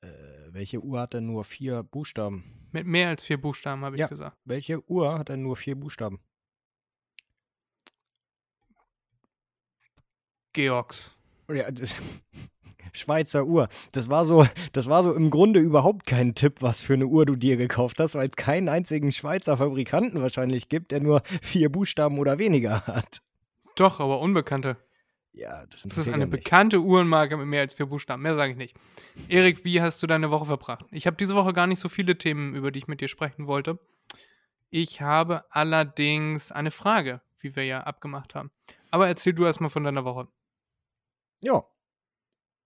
Äh, 0.00 0.08
welche 0.52 0.80
Uhr 0.80 1.00
hat 1.00 1.14
denn 1.14 1.26
nur 1.26 1.44
vier 1.44 1.82
Buchstaben? 1.82 2.44
Mit 2.72 2.86
mehr 2.86 3.08
als 3.08 3.22
vier 3.22 3.40
Buchstaben, 3.40 3.84
habe 3.84 3.96
ich 3.96 4.00
Ja. 4.00 4.06
gesagt. 4.06 4.36
Welche 4.44 4.88
Uhr 4.88 5.18
hat 5.18 5.28
denn 5.28 5.42
nur 5.42 5.56
vier 5.56 5.76
Buchstaben? 5.76 6.20
Georgs. 10.52 11.12
Ja, 11.52 11.70
das, 11.70 11.96
Schweizer 12.92 13.46
Uhr. 13.46 13.68
Das 13.92 14.08
war 14.08 14.24
so, 14.24 14.46
das 14.72 14.88
war 14.88 15.02
so 15.02 15.14
im 15.14 15.30
Grunde 15.30 15.60
überhaupt 15.60 16.06
kein 16.06 16.34
Tipp, 16.34 16.60
was 16.60 16.82
für 16.82 16.94
eine 16.94 17.06
Uhr 17.06 17.24
du 17.24 17.36
dir 17.36 17.56
gekauft 17.56 17.98
hast, 18.00 18.14
weil 18.14 18.28
es 18.28 18.36
keinen 18.36 18.68
einzigen 18.68 19.12
Schweizer 19.12 19.56
Fabrikanten 19.56 20.20
wahrscheinlich 20.20 20.68
gibt, 20.68 20.92
der 20.92 21.00
nur 21.00 21.22
vier 21.42 21.70
Buchstaben 21.70 22.18
oder 22.18 22.38
weniger 22.38 22.86
hat. 22.86 23.22
Doch, 23.76 24.00
aber 24.00 24.20
unbekannte. 24.20 24.76
Ja, 25.32 25.64
das, 25.66 25.82
Das 25.84 25.96
ist 25.96 26.08
eine 26.08 26.26
nicht. 26.26 26.30
bekannte 26.30 26.80
Uhrenmarke 26.82 27.38
mit 27.38 27.46
mehr 27.46 27.62
als 27.62 27.72
vier 27.72 27.86
Buchstaben. 27.86 28.22
Mehr 28.22 28.36
sage 28.36 28.52
ich 28.52 28.58
nicht. 28.58 28.76
Erik, 29.28 29.64
wie 29.64 29.80
hast 29.80 30.02
du 30.02 30.06
deine 30.06 30.30
Woche 30.30 30.44
verbracht? 30.44 30.84
Ich 30.90 31.06
habe 31.06 31.16
diese 31.16 31.34
Woche 31.34 31.54
gar 31.54 31.66
nicht 31.66 31.80
so 31.80 31.88
viele 31.88 32.18
Themen, 32.18 32.54
über 32.54 32.70
die 32.70 32.80
ich 32.80 32.88
mit 32.88 33.00
dir 33.00 33.08
sprechen 33.08 33.46
wollte. 33.46 33.78
Ich 34.68 35.00
habe 35.00 35.44
allerdings 35.48 36.52
eine 36.52 36.70
Frage, 36.70 37.22
wie 37.40 37.56
wir 37.56 37.64
ja 37.64 37.80
abgemacht 37.80 38.34
haben. 38.34 38.50
Aber 38.90 39.08
erzähl 39.08 39.32
du 39.32 39.46
erstmal 39.46 39.70
von 39.70 39.84
deiner 39.84 40.04
Woche. 40.04 40.28
Ja. 41.42 41.64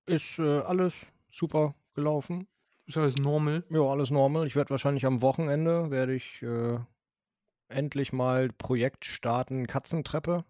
Ist 0.07 0.39
äh, 0.39 0.61
alles 0.61 1.07
super 1.31 1.75
gelaufen. 1.95 2.47
Ist 2.87 2.97
alles 2.97 3.17
normal? 3.17 3.65
Ja, 3.71 3.81
alles 3.81 4.11
normal. 4.11 4.47
Ich 4.47 4.55
werde 4.55 4.71
wahrscheinlich 4.71 5.07
am 5.07 5.23
Wochenende 5.23 5.91
werde 5.91 6.15
ich 6.15 6.43
äh, 6.43 6.79
endlich 7.69 8.13
mal 8.13 8.51
Projekt 8.53 9.05
starten 9.05 9.67
Katzentreppe. 9.67 10.45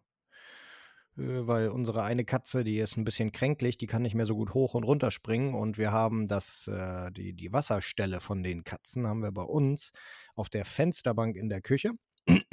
Äh, 1.16 1.46
weil 1.46 1.68
unsere 1.68 2.02
eine 2.02 2.24
Katze, 2.24 2.64
die 2.64 2.78
ist 2.78 2.96
ein 2.96 3.04
bisschen 3.04 3.32
kränklich, 3.32 3.78
die 3.78 3.86
kann 3.86 4.02
nicht 4.02 4.14
mehr 4.14 4.26
so 4.26 4.36
gut 4.36 4.54
hoch 4.54 4.74
und 4.74 4.84
runter 4.84 5.10
springen 5.10 5.54
und 5.54 5.78
wir 5.78 5.92
haben 5.92 6.26
das, 6.26 6.68
äh, 6.68 7.10
die, 7.12 7.32
die 7.32 7.52
Wasserstelle 7.52 8.20
von 8.20 8.42
den 8.42 8.64
Katzen 8.64 9.06
haben 9.06 9.22
wir 9.22 9.32
bei 9.32 9.42
uns 9.42 9.92
auf 10.34 10.48
der 10.48 10.64
Fensterbank 10.64 11.36
in 11.36 11.48
der 11.48 11.62
Küche. 11.62 11.92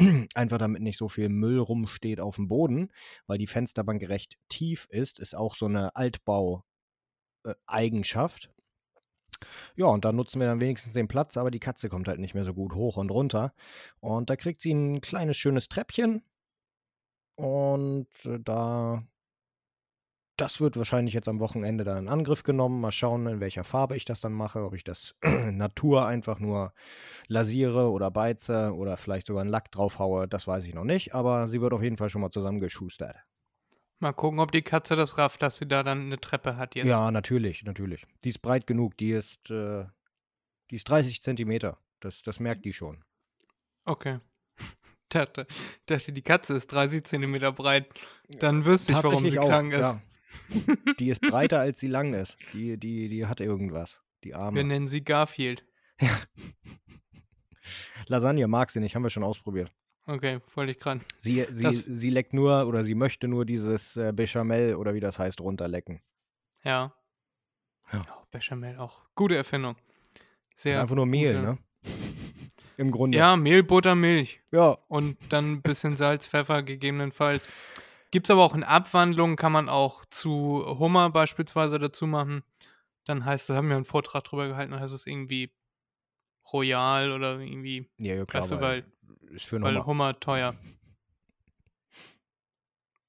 Einfach 0.36 0.58
damit 0.58 0.82
nicht 0.82 0.98
so 0.98 1.08
viel 1.08 1.30
Müll 1.30 1.60
rumsteht 1.60 2.20
auf 2.20 2.36
dem 2.38 2.48
Boden, 2.48 2.92
weil 3.28 3.38
die 3.38 3.46
Fensterbank 3.48 4.02
recht 4.10 4.38
tief 4.50 4.88
ist, 4.90 5.20
ist 5.20 5.36
auch 5.36 5.56
so 5.56 5.66
eine 5.66 5.96
Altbau-Eigenschaft. 5.96 8.50
Ja, 9.76 9.88
und 9.88 10.06
da 10.06 10.12
nutzen 10.12 10.40
wir 10.40 10.48
dann 10.48 10.62
wenigstens 10.62 10.94
den 10.94 11.08
Platz, 11.08 11.38
aber 11.38 11.52
die 11.52 11.60
Katze 11.60 11.90
kommt 11.90 12.08
halt 12.08 12.20
nicht 12.20 12.34
mehr 12.34 12.46
so 12.46 12.54
gut 12.54 12.74
hoch 12.76 12.98
und 12.98 13.12
runter. 13.12 13.54
Und 14.00 14.30
da 14.30 14.36
kriegt 14.36 14.62
sie 14.62 14.74
ein 14.74 15.02
kleines, 15.02 15.38
schönes 15.38 15.70
Treppchen. 15.70 16.24
Und 17.36 18.08
äh, 18.26 18.40
da 18.40 19.04
das 20.38 20.62
wird 20.62 20.78
wahrscheinlich 20.78 21.14
jetzt 21.14 21.28
am 21.28 21.40
Wochenende 21.40 21.84
dann 21.84 21.98
in 21.98 22.08
Angriff 22.08 22.44
genommen. 22.44 22.82
Mal 22.82 22.92
schauen, 22.92 23.28
in 23.28 23.40
welcher 23.40 23.64
Farbe 23.64 23.96
ich 23.96 24.06
das 24.06 24.20
dann 24.22 24.34
mache. 24.34 24.64
Ob 24.64 24.74
ich 24.74 24.84
das 24.84 25.16
Natur 25.52 26.08
einfach 26.08 26.40
nur 26.40 26.74
lasiere 27.28 27.92
oder 27.92 28.10
beize 28.10 28.74
oder 28.74 28.98
vielleicht 28.98 29.28
sogar 29.28 29.42
einen 29.42 29.52
Lack 29.52 29.72
drauf 29.72 30.00
haue, 30.00 30.28
das 30.28 30.48
weiß 30.48 30.64
ich 30.66 30.74
noch 30.74 30.86
nicht. 30.86 31.14
Aber 31.14 31.48
sie 31.48 31.62
wird 31.62 31.74
auf 31.74 31.84
jeden 31.84 31.98
Fall 31.98 32.10
schon 32.10 32.22
mal 32.22 32.32
zusammengeschustert. 32.32 33.18
Mal 34.00 34.14
gucken, 34.14 34.40
ob 34.40 34.52
die 34.52 34.64
Katze 34.64 34.96
das 34.96 35.18
rafft, 35.18 35.42
dass 35.44 35.58
sie 35.58 35.68
da 35.68 35.84
dann 35.84 36.02
eine 36.02 36.20
Treppe 36.20 36.58
hat 36.58 36.76
jetzt. 36.76 36.88
Ja, 36.88 37.12
natürlich, 37.12 37.64
natürlich. 37.64 38.06
Die 38.24 38.30
ist 38.30 38.42
breit 38.42 38.66
genug. 38.66 38.98
Die 38.98 39.12
ist, 39.12 39.50
äh, 39.52 39.86
die 40.72 40.76
ist 40.76 40.90
30 40.90 41.22
Zentimeter. 41.22 41.78
Das, 42.00 42.22
das 42.24 42.40
merkt 42.40 42.66
die 42.66 42.74
schon. 42.74 43.04
Okay. 43.86 44.20
dachte, 45.10 45.46
dachte, 45.86 46.12
die 46.12 46.22
Katze 46.24 46.56
ist 46.56 46.72
30 46.72 47.04
Zentimeter 47.06 47.52
breit. 47.52 47.88
Dann 48.28 48.66
wüsste 48.66 48.94
ich, 48.94 49.04
warum 49.04 49.28
sie 49.28 49.40
auch, 49.40 49.48
krank 49.48 49.72
ist. 49.72 49.80
ja. 49.80 50.02
Die 51.00 51.10
ist 51.10 51.22
breiter, 51.22 51.60
als 51.60 51.80
sie 51.80 51.88
lang 51.88 52.14
ist. 52.14 52.38
Die, 52.54 52.78
die, 52.78 53.10
die 53.10 53.26
hat 53.26 53.40
irgendwas. 53.40 54.02
Die 54.24 54.30
Wir 54.30 54.38
Arme. 54.40 54.64
nennen 54.64 54.88
sie 54.88 55.04
Garfield. 55.04 55.66
Lasagne 58.08 58.48
mag 58.48 58.70
sie 58.72 58.80
nicht, 58.80 58.96
haben 58.96 59.04
wir 59.04 59.10
schon 59.10 59.24
ausprobiert. 59.24 59.72
Okay, 60.06 60.40
wollte 60.56 60.72
ich 60.74 60.80
gerade. 60.80 61.00
Sie, 61.18 61.46
sie, 61.50 61.64
Das- 61.64 61.76
sie 61.78 62.10
leckt 62.10 62.34
nur 62.34 62.68
oder 62.68 62.84
sie 62.84 62.96
möchte 62.96 63.28
nur 63.28 63.46
dieses 63.46 63.96
äh, 63.96 64.12
Bechamel 64.14 64.76
oder 64.76 64.94
wie 64.94 65.00
das 65.00 65.18
heißt 65.18 65.40
runterlecken. 65.40 66.02
Ja. 66.64 66.94
Ja. 67.92 68.02
Oh, 68.12 68.26
Bechamel 68.32 68.78
auch. 68.78 69.02
Gute 69.16 69.36
Erfindung. 69.38 69.76
Sehr 70.56 70.74
ist 70.76 70.80
einfach 70.82 70.96
nur 70.96 71.06
Mehl, 71.06 71.34
gute- 71.34 71.46
ne? 71.46 71.58
Im 72.78 72.92
Grunde. 72.92 73.18
Ja, 73.18 73.36
Mehl, 73.36 73.64
Butter, 73.64 73.96
Milch. 73.96 74.42
Ja. 74.52 74.78
Und 74.88 75.18
dann 75.30 75.54
ein 75.54 75.62
bisschen 75.62 75.96
Salz, 75.96 76.28
Pfeffer 76.28 76.64
gegebenenfalls. 76.64 77.44
Gibt 78.14 78.28
es 78.28 78.32
aber 78.32 78.44
auch 78.44 78.54
in 78.54 78.64
Abwandlungen, 78.64 79.38
kann 79.38 79.52
man 79.52 79.70
auch 79.70 80.06
zu 80.06 80.64
Hummer 80.78 81.10
beispielsweise 81.10 81.80
dazu 81.80 82.06
machen. 82.06 82.44
Dann 83.06 83.26
heißt 83.26 83.50
das, 83.50 83.58
haben 83.58 83.70
wir 83.70 83.76
einen 83.76 83.86
Vortrag 83.86 84.24
drüber 84.24 84.48
gehalten, 84.48 84.72
dann 84.72 84.82
heißt 84.82 84.94
es 84.94 85.08
irgendwie 85.08 85.52
Royal 86.54 87.12
oder 87.12 87.40
irgendwie, 87.40 87.90
Ja, 87.98 88.14
ja 88.14 88.26
klar, 88.28 88.48
du, 88.48 88.62
weil, 88.62 88.86
weil, 89.02 89.62
weil 89.64 89.74
Hummer. 89.74 89.86
Hummer 89.88 90.20
teuer. 90.20 90.56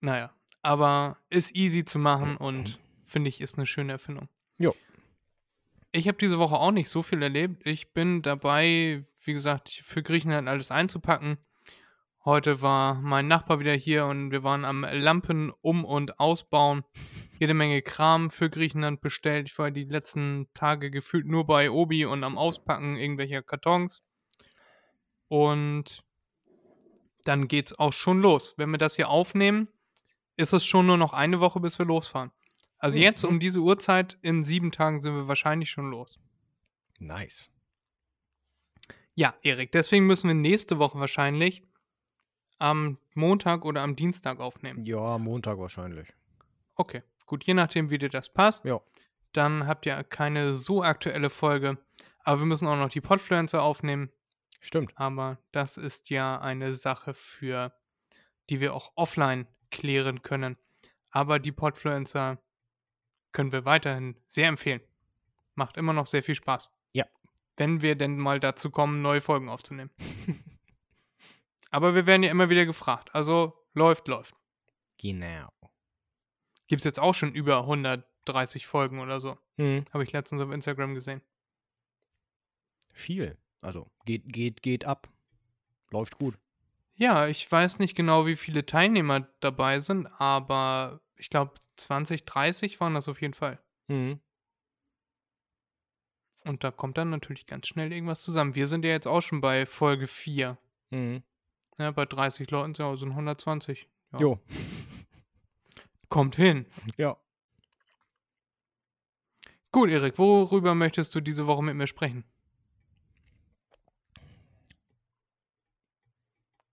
Naja, 0.01 0.33
aber 0.63 1.19
ist 1.29 1.55
easy 1.55 1.85
zu 1.85 1.99
machen 1.99 2.39
und 2.39 2.81
finde 3.05 3.29
ich, 3.29 3.43
ist 3.43 3.59
eine 3.59 3.67
schöne 3.67 3.93
Erfindung. 3.93 4.31
Jo. 4.57 4.75
Ich 5.93 6.09
habe 6.09 6.17
diese 6.17 6.39
Woche 6.39 6.55
auch 6.55 6.71
nicht 6.71 6.89
so 6.89 7.03
viel 7.03 7.23
erlebt. 7.23 7.67
Ich 7.67 7.93
bin 7.93 8.23
dabei, 8.23 9.05
wie 9.23 9.35
gesagt, 9.35 9.69
für 9.69 10.03
Griechenland 10.03 10.49
alles 10.49 10.71
einzupacken. 10.71 11.37
Heute 12.25 12.63
war 12.63 12.95
mein 12.95 13.29
Nachbar 13.29 13.61
wieder 13.61 13.75
hier 13.75 14.07
und 14.07 14.31
wir 14.31 14.43
waren 14.43 14.65
am 14.65 14.87
Lampen 14.91 15.53
um- 15.61 15.85
und 15.85 16.19
ausbauen. 16.19 16.83
Jede 17.39 17.53
Menge 17.53 17.83
Kram 17.83 18.31
für 18.31 18.49
Griechenland 18.49 19.03
bestellt. 19.03 19.51
Ich 19.51 19.59
war 19.59 19.71
die 19.71 19.85
letzten 19.85 20.49
Tage 20.55 20.91
gefühlt 20.91 21.27
nur 21.27 21.45
bei 21.47 21.71
Obi 21.71 22.07
und 22.07 22.25
am 22.25 22.39
Auspacken 22.39 22.97
irgendwelcher 22.97 23.43
Kartons. 23.43 24.03
Und 25.29 26.03
dann 27.25 27.47
geht's 27.47 27.79
auch 27.79 27.93
schon 27.93 28.21
los. 28.21 28.55
Wenn 28.57 28.71
wir 28.71 28.79
das 28.79 28.97
hier 28.97 29.11
aufnehmen, 29.11 29.69
ist 30.39 30.55
es 30.55 30.65
schon 30.65 30.87
nur 30.87 30.97
noch 30.97 31.13
eine 31.13 31.41
Woche, 31.41 31.61
bis 31.61 31.79
wir 31.79 31.85
losfahren. 31.85 32.31
Also 32.79 32.97
Mhm. 32.97 33.03
jetzt 33.05 33.25
um 33.25 33.39
diese 33.39 33.61
Uhrzeit, 33.61 34.19
in 34.23 34.45
sieben 34.45 34.73
Tagen 34.73 35.03
sind 35.03 35.15
wir 35.15 35.29
wahrscheinlich 35.29 35.69
schon 35.69 35.91
los. 35.91 36.19
Nice. 36.99 37.51
Ja, 39.15 39.35
Erik, 39.43 39.73
deswegen 39.73 40.07
müssen 40.07 40.29
wir 40.29 40.35
nächste 40.35 40.79
Woche 40.79 40.99
wahrscheinlich 40.99 41.63
am 42.59 42.99
Montag 43.15 43.65
oder 43.65 43.83
am 43.83 43.97
Dienstag 43.97 44.41
aufnehmen. 44.41 44.85
Ja, 44.85 45.19
Montag 45.19 45.59
wahrscheinlich. 45.59 46.09
Okay, 46.77 47.03
gut, 47.27 47.45
je 47.45 47.55
nachdem, 47.55 47.91
wie 47.91 47.99
dir 47.99 48.09
das 48.09 48.33
passt. 48.33 48.65
Ja. 48.65 48.81
Dann 49.33 49.67
habt 49.67 49.87
ihr 49.87 50.03
keine 50.05 50.55
so 50.55 50.83
aktuelle 50.83 51.31
Folge. 51.31 51.79
Aber 52.21 52.41
wir 52.41 52.47
müssen 52.47 52.67
auch 52.67 52.77
noch 52.77 52.89
die 52.89 53.01
Podfluencer 53.01 53.63
aufnehmen. 53.63 54.11
Stimmt. 54.61 54.93
Aber 54.97 55.39
das 55.53 55.77
ist 55.77 56.09
ja 56.09 56.41
eine 56.41 56.75
Sache 56.75 57.13
für, 57.13 57.73
die 58.49 58.61
wir 58.61 58.75
auch 58.75 58.93
offline 58.95 59.47
klären 59.71 60.23
können. 60.23 60.57
Aber 61.11 61.39
die 61.39 61.53
Podfluencer 61.53 62.39
können 63.33 63.53
wir 63.53 63.65
weiterhin 63.65 64.17
sehr 64.27 64.49
empfehlen. 64.49 64.81
Macht 65.55 65.77
immer 65.77 65.93
noch 65.93 66.07
sehr 66.07 66.23
viel 66.23 66.35
Spaß. 66.35 66.71
Ja. 66.93 67.05
Wenn 67.57 67.83
wir 67.83 67.95
denn 67.95 68.17
mal 68.17 68.41
dazu 68.41 68.71
kommen, 68.71 69.03
neue 69.03 69.21
Folgen 69.21 69.49
aufzunehmen. 69.49 69.91
Aber 71.75 71.97
wir 71.97 72.07
werden 72.07 72.23
ja 72.23 72.31
immer 72.31 72.51
wieder 72.51 72.67
gefragt. 72.67 73.13
Also 73.17 73.53
läuft, 73.73 74.07
läuft. 74.07 74.37
Genau. 74.97 75.49
Gibt 76.69 76.79
es 76.79 76.85
jetzt 76.85 77.01
auch 77.01 77.15
schon 77.15 77.35
über 77.35 77.63
130 77.63 78.65
Folgen 78.65 79.01
oder 79.01 79.21
so. 79.21 79.37
Hm. 79.57 79.85
Habe 79.93 80.05
ich 80.05 80.13
letztens 80.13 80.41
auf 80.41 80.53
Instagram 80.53 80.95
gesehen. 80.95 81.21
Viel. 82.93 83.37
Also 83.61 83.91
geht, 84.05 84.33
geht, 84.33 84.63
geht 84.63 84.85
ab. 84.85 85.09
Läuft 85.91 86.17
gut. 86.17 86.39
Ja, 86.95 87.27
ich 87.27 87.51
weiß 87.51 87.81
nicht 87.81 87.97
genau, 87.97 88.25
wie 88.25 88.37
viele 88.37 88.65
Teilnehmer 88.65 89.27
dabei 89.41 89.81
sind, 89.81 90.07
aber 90.21 91.01
ich 91.17 91.29
glaube 91.29 91.55
20, 91.75 92.25
30 92.25 92.79
waren 92.79 92.95
das 92.95 93.09
auf 93.09 93.21
jeden 93.21 93.35
Fall. 93.35 93.61
Mhm. 93.89 94.21
Und 96.45 96.63
da 96.63 96.71
kommt 96.71 96.99
dann 96.99 97.11
natürlich 97.11 97.47
ganz 97.47 97.67
schnell 97.67 97.93
irgendwas 97.93 98.23
zusammen. 98.23 98.55
Wir 98.55 98.69
sind 98.69 98.85
ja 98.85 98.93
jetzt 98.93 99.09
auch 99.09 99.23
schon 99.23 99.41
bei 99.41 99.67
Folge 99.67 100.07
4. 100.07 100.57
Mhm. 100.91 101.25
Ja, 101.79 101.91
bei 101.91 102.05
30 102.07 102.51
Leuten 102.51 102.75
sind 102.75 102.99
sind 102.99 103.11
120. 103.11 103.89
Ja. 104.13 104.19
Jo. 104.19 104.39
Kommt 106.09 106.37
hin. 106.37 106.67
Ja. 106.97 107.17
Gut, 109.73 109.91
Erik, 109.91 110.19
worüber 110.19 110.75
möchtest 110.77 111.15
du 111.17 111.21
diese 111.21 111.47
Woche 111.49 111.63
mit 111.65 111.75
mir 111.75 111.89
sprechen? 111.89 112.25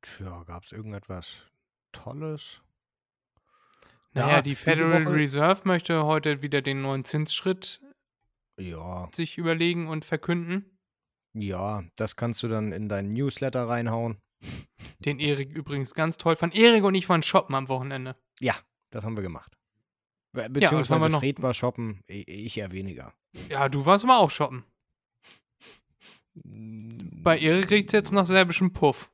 Tja, 0.02 0.44
gab 0.44 0.64
es 0.66 0.72
irgendetwas 0.72 1.44
Tolles? 1.92 2.62
Naja, 4.14 4.36
Ja, 4.38 4.42
die 4.42 4.56
Federal 4.56 5.06
Woche- 5.06 5.16
Reserve 5.16 5.62
möchte 5.66 6.06
heute 6.06 6.42
wieder 6.42 6.62
den 6.62 6.82
neuen 6.82 7.06
Zinsschritt 7.06 7.82
Ja, 8.60 9.10
sich 9.14 9.38
überlegen 9.38 9.88
und 9.88 10.06
verkünden, 10.06 10.78
ja, 11.34 11.84
das 11.96 12.18
kannst 12.18 12.44
du 12.44 12.50
dann 12.50 12.74
in 12.74 12.90
deinen 12.90 13.14
Newsletter 13.14 13.68
reinhauen. 13.70 14.22
Den 15.00 15.20
Erik 15.20 15.50
übrigens 15.52 15.94
ganz 15.94 16.18
toll 16.18 16.36
fand. 16.36 16.56
Erik 16.56 16.84
und 16.84 16.96
ich 16.96 17.08
waren 17.10 17.24
shoppen 17.24 17.56
am 17.56 17.68
Wochenende. 17.70 18.16
Ja, 18.40 18.56
das 18.92 19.04
haben 19.04 19.16
wir 19.16 19.24
gemacht. 19.24 19.58
Be 20.34 20.48
Beziehungsweise 20.50 21.10
noch- 21.10 21.20
Fred 21.20 21.42
war 21.42 21.54
shoppen, 21.54 22.04
i- 22.10 22.24
ich 22.28 22.58
eher 22.58 22.72
weniger. 22.72 23.14
Ja, 23.50 23.68
du 23.70 23.86
warst 23.86 24.04
aber 24.04 24.20
auch 24.20 24.30
shoppen. 24.32 24.64
Bei 26.34 27.38
Erik 27.38 27.70
riecht 27.70 27.94
jetzt 27.94 28.12
nach 28.12 28.26
serbischem 28.26 28.74
Puff. 28.74 29.12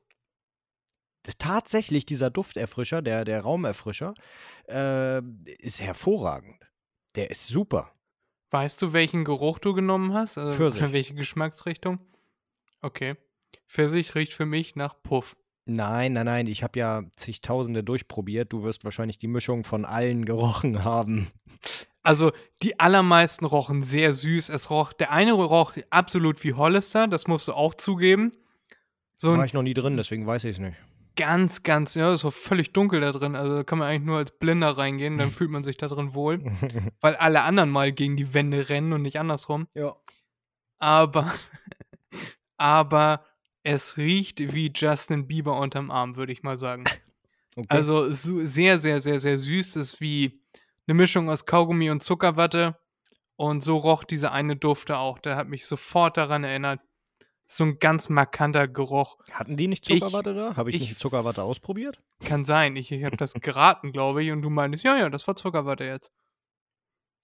Tatsächlich, 1.38 2.06
dieser 2.06 2.30
Dufterfrischer, 2.30 3.02
der, 3.02 3.24
der 3.24 3.42
Raumerfrischer, 3.42 4.14
äh, 4.68 5.18
ist 5.58 5.80
hervorragend. 5.80 6.58
Der 7.16 7.30
ist 7.30 7.48
super. 7.48 7.92
Weißt 8.50 8.80
du, 8.80 8.92
welchen 8.94 9.24
Geruch 9.24 9.58
du 9.58 9.74
genommen 9.74 10.14
hast? 10.14 10.38
Also, 10.38 10.54
Pfirsich. 10.56 10.80
welche 10.92 11.14
Geschmacksrichtung? 11.14 11.98
Okay. 12.80 13.16
Pfirsich 13.68 14.14
riecht 14.14 14.34
für 14.34 14.46
mich 14.46 14.76
nach 14.76 14.94
Puff. 15.02 15.36
Nein, 15.66 16.14
nein, 16.14 16.24
nein, 16.24 16.46
ich 16.46 16.62
habe 16.62 16.78
ja 16.78 17.02
zigtausende 17.14 17.84
durchprobiert. 17.84 18.52
Du 18.52 18.62
wirst 18.62 18.84
wahrscheinlich 18.84 19.18
die 19.18 19.28
Mischung 19.28 19.64
von 19.64 19.84
allen 19.84 20.24
gerochen 20.24 20.82
haben. 20.84 21.28
Also, 22.02 22.32
die 22.62 22.80
allermeisten 22.80 23.44
rochen 23.44 23.82
sehr 23.82 24.14
süß. 24.14 24.48
Es 24.48 24.70
roch, 24.70 24.94
der 24.94 25.12
eine 25.12 25.32
roch 25.32 25.74
absolut 25.90 26.42
wie 26.42 26.54
Hollister, 26.54 27.06
das 27.06 27.26
musst 27.26 27.48
du 27.48 27.52
auch 27.52 27.74
zugeben. 27.74 28.32
So 29.14 29.36
War 29.36 29.44
ich 29.44 29.52
noch 29.52 29.62
nie 29.62 29.74
drin, 29.74 29.96
deswegen 29.96 30.26
weiß 30.26 30.44
ich 30.44 30.52
es 30.52 30.58
nicht. 30.58 30.78
ganz, 31.16 31.64
ganz, 31.64 31.94
ja, 31.94 32.14
ist 32.14 32.20
so 32.20 32.30
völlig 32.30 32.72
dunkel 32.72 33.00
da 33.02 33.12
drin. 33.12 33.36
Also, 33.36 33.56
da 33.56 33.64
kann 33.64 33.78
man 33.78 33.88
eigentlich 33.88 34.06
nur 34.06 34.16
als 34.16 34.30
Blinder 34.30 34.70
reingehen, 34.78 35.18
dann 35.18 35.32
fühlt 35.32 35.50
man 35.50 35.62
sich 35.62 35.76
da 35.76 35.88
drin 35.88 36.14
wohl. 36.14 36.40
Weil 37.02 37.16
alle 37.16 37.42
anderen 37.42 37.68
mal 37.68 37.92
gegen 37.92 38.16
die 38.16 38.32
Wände 38.32 38.70
rennen 38.70 38.94
und 38.94 39.02
nicht 39.02 39.20
andersrum. 39.20 39.68
ja. 39.74 39.94
aber, 40.78 41.34
aber 42.56 43.24
es 43.74 43.96
riecht 43.96 44.38
wie 44.54 44.72
Justin 44.74 45.26
Bieber 45.26 45.58
unterm 45.60 45.90
Arm, 45.90 46.16
würde 46.16 46.32
ich 46.32 46.42
mal 46.42 46.56
sagen. 46.58 46.84
Okay. 47.56 47.66
Also 47.70 48.08
sehr, 48.10 48.78
sehr, 48.78 49.00
sehr, 49.00 49.18
sehr 49.18 49.36
süß. 49.36 49.72
Das 49.72 49.94
ist 49.94 50.00
wie 50.00 50.40
eine 50.86 50.94
Mischung 50.94 51.28
aus 51.28 51.44
Kaugummi 51.44 51.90
und 51.90 52.04
Zuckerwatte. 52.04 52.78
Und 53.34 53.64
so 53.64 53.76
roch 53.78 54.04
dieser 54.04 54.30
eine 54.30 54.54
Dufte 54.54 54.96
auch. 54.98 55.18
Der 55.18 55.34
hat 55.34 55.48
mich 55.48 55.66
sofort 55.66 56.16
daran 56.16 56.44
erinnert. 56.44 56.78
So 57.46 57.64
ein 57.64 57.80
ganz 57.80 58.10
markanter 58.10 58.68
Geruch. 58.68 59.16
Hatten 59.32 59.56
die 59.56 59.66
nicht 59.66 59.90
Ich- 59.90 59.98
Zuckerwatte 60.00 60.34
da? 60.34 60.54
Habe 60.54 60.70
ich, 60.70 60.76
ich- 60.76 60.82
nicht 60.90 61.00
Zuckerwatte 61.00 61.42
ausprobiert? 61.42 62.00
Kann 62.24 62.44
sein. 62.44 62.76
Ich, 62.76 62.92
ich 62.92 63.02
habe 63.02 63.16
das 63.16 63.32
geraten, 63.40 63.90
glaube 63.90 64.22
ich. 64.22 64.30
Und 64.30 64.42
du 64.42 64.50
meintest, 64.50 64.84
ja, 64.84 64.96
ja, 64.96 65.10
das 65.10 65.26
war 65.26 65.34
Zuckerwatte 65.34 65.82
jetzt. 65.82 66.12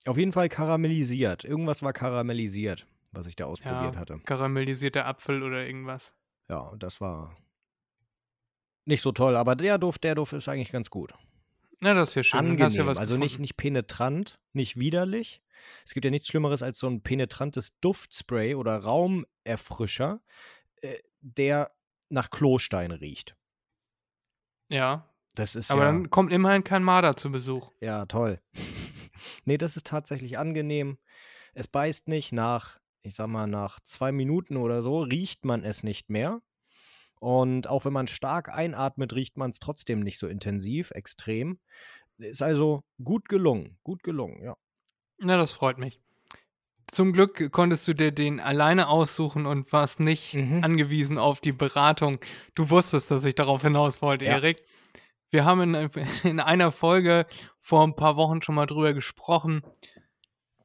Auf 0.07 0.19
jeden 0.19 0.33
Fall 0.33 0.49
karamellisiert. 0.49 1.45
Irgendwas 1.45 1.85
war 1.85 1.93
karamellisiert, 1.93 2.89
was 3.13 3.27
ich 3.29 3.37
da 3.37 3.45
ausprobiert 3.45 3.95
Ja, 3.95 4.01
hatte. 4.01 4.19
karamellisierter 4.25 5.07
Apfel 5.07 5.45
oder 5.45 5.65
irgendwas. 5.65 6.13
Ja, 6.49 6.59
und 6.59 6.83
das 6.83 7.01
war 7.01 7.37
nicht 8.87 9.01
so 9.01 9.13
toll, 9.13 9.37
aber 9.37 9.57
der 9.57 9.79
Duft, 9.79 10.05
der 10.05 10.15
Duft 10.15 10.33
ist 10.35 10.49
eigentlich 10.49 10.71
ganz 10.71 10.91
gut. 10.91 11.15
Na, 11.81 11.95
das 11.95 12.11
ist 12.11 12.15
ja 12.15 12.23
schön. 12.23 12.45
ja 12.45 12.51
angenehm. 12.67 12.87
was 12.87 12.99
also 12.99 13.17
nicht, 13.17 13.39
nicht 13.39 13.57
penetrant, 13.57 14.39
nicht 14.53 14.77
widerlich. 14.77 15.43
Es 15.85 15.95
gibt 15.95 16.05
ja 16.05 16.11
nichts 16.11 16.29
Schlimmeres 16.29 16.63
als 16.63 16.79
so 16.79 16.87
ein 16.87 17.03
penetrantes 17.03 17.79
Duftspray 17.81 18.55
oder 18.55 18.77
Raumerfrischer, 18.79 20.21
äh, 20.83 20.95
der 21.21 21.73
nach 22.11 22.31
Klostein 22.31 22.91
riecht. 22.91 23.37
Ja, 24.71 25.09
Das 25.35 25.57
ist 25.57 25.71
aber 25.71 25.85
ja, 25.85 25.93
dann 25.93 26.11
kommt 26.11 26.33
immerhin 26.33 26.65
kein 26.65 26.83
Marder 26.83 27.17
zu 27.17 27.31
Besuch. 27.31 27.71
ja 27.81 28.07
toll. 28.07 28.41
nee, 29.45 29.59
das 29.59 29.77
ist 29.77 29.87
tatsächlich 29.87 30.39
angenehm. 30.39 30.99
Es 31.55 31.69
beißt 31.69 32.09
nicht 32.09 32.33
nach, 32.33 32.79
ich 33.05 33.15
sag 33.15 33.27
mal, 33.29 33.47
nach 33.47 33.81
zwei 33.81 34.13
Minuten 34.13 34.57
oder 34.57 34.83
so 34.83 35.01
riecht 35.03 35.45
man 35.45 35.63
es 35.63 35.83
nicht 35.83 36.09
mehr. 36.11 36.41
Und 37.21 37.69
auch 37.69 37.85
wenn 37.85 37.93
man 37.93 38.07
stark 38.07 38.49
einatmet, 38.49 39.15
riecht 39.15 39.37
man 39.37 39.51
es 39.51 39.59
trotzdem 39.59 40.01
nicht 40.01 40.19
so 40.19 40.27
intensiv, 40.27 40.91
extrem. 40.91 41.59
Ist 42.19 42.43
also 42.43 42.83
gut 43.03 43.29
gelungen, 43.29 43.79
gut 43.83 44.03
gelungen, 44.03 44.43
ja. 44.43 44.57
Na, 45.19 45.37
das 45.37 45.53
freut 45.53 45.79
mich. 45.79 46.01
Zum 46.91 47.13
Glück 47.13 47.51
konntest 47.51 47.89
du 47.89 47.95
dir 47.95 48.13
den 48.13 48.41
alleine 48.41 48.89
aussuchen 48.89 49.47
und 49.47 49.73
warst 49.73 50.01
nicht 50.01 50.35
Mhm. 50.35 50.63
angewiesen 50.63 51.19
auf 51.19 51.41
die 51.41 51.53
Beratung. 51.53 52.19
Du 52.55 52.71
wusstest, 52.71 53.11
dass 53.11 53.25
ich 53.25 53.35
darauf 53.35 53.63
hinaus 53.63 54.01
wollte, 54.03 54.25
Ja. 54.25 54.33
Erik. 54.33 54.63
Wir 55.31 55.45
haben 55.45 55.75
in, 55.75 55.91
in 56.25 56.41
einer 56.41 56.73
Folge 56.73 57.27
vor 57.61 57.83
ein 57.87 57.97
paar 57.97 58.17
Wochen 58.17 58.43
schon 58.43 58.55
mal 58.55 58.67
drüber 58.67 58.93
gesprochen. 58.95 59.63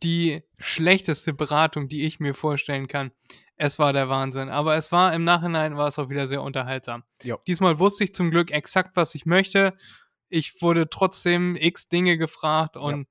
Die 0.03 0.41
schlechteste 0.58 1.34
Beratung, 1.34 1.88
die 1.89 2.06
ich 2.06 2.20
mir 2.20 2.34
vorstellen 2.34 2.88
kann. 2.88 3.12
Es 3.56 3.77
war 3.77 3.91
der 3.91 4.08
Wahnsinn. 4.08 4.50
Aber 4.50 4.75
es 4.75 4.91
war 4.91 5.13
im 5.13 5.24
Nachhinein 5.24 5.75
war 5.75 5.88
es 5.89 6.00
auch 6.00 6.10
wieder 6.10 6.27
sehr 6.27 6.41
unterhaltsam. 6.41 7.03
Jo. 7.24 7.39
Diesmal 7.46 7.79
wusste 7.79 8.06
ich 8.06 8.13
zum 8.13 8.32
Glück 8.32 8.51
exakt, 8.51 8.96
was 8.96 9.15
ich 9.15 9.25
möchte. 9.25 9.77
Ich 10.29 10.62
wurde 10.62 10.89
trotzdem 10.89 11.56
x 11.56 11.89
Dinge 11.89 12.18
gefragt 12.18 12.77
und 12.77 13.08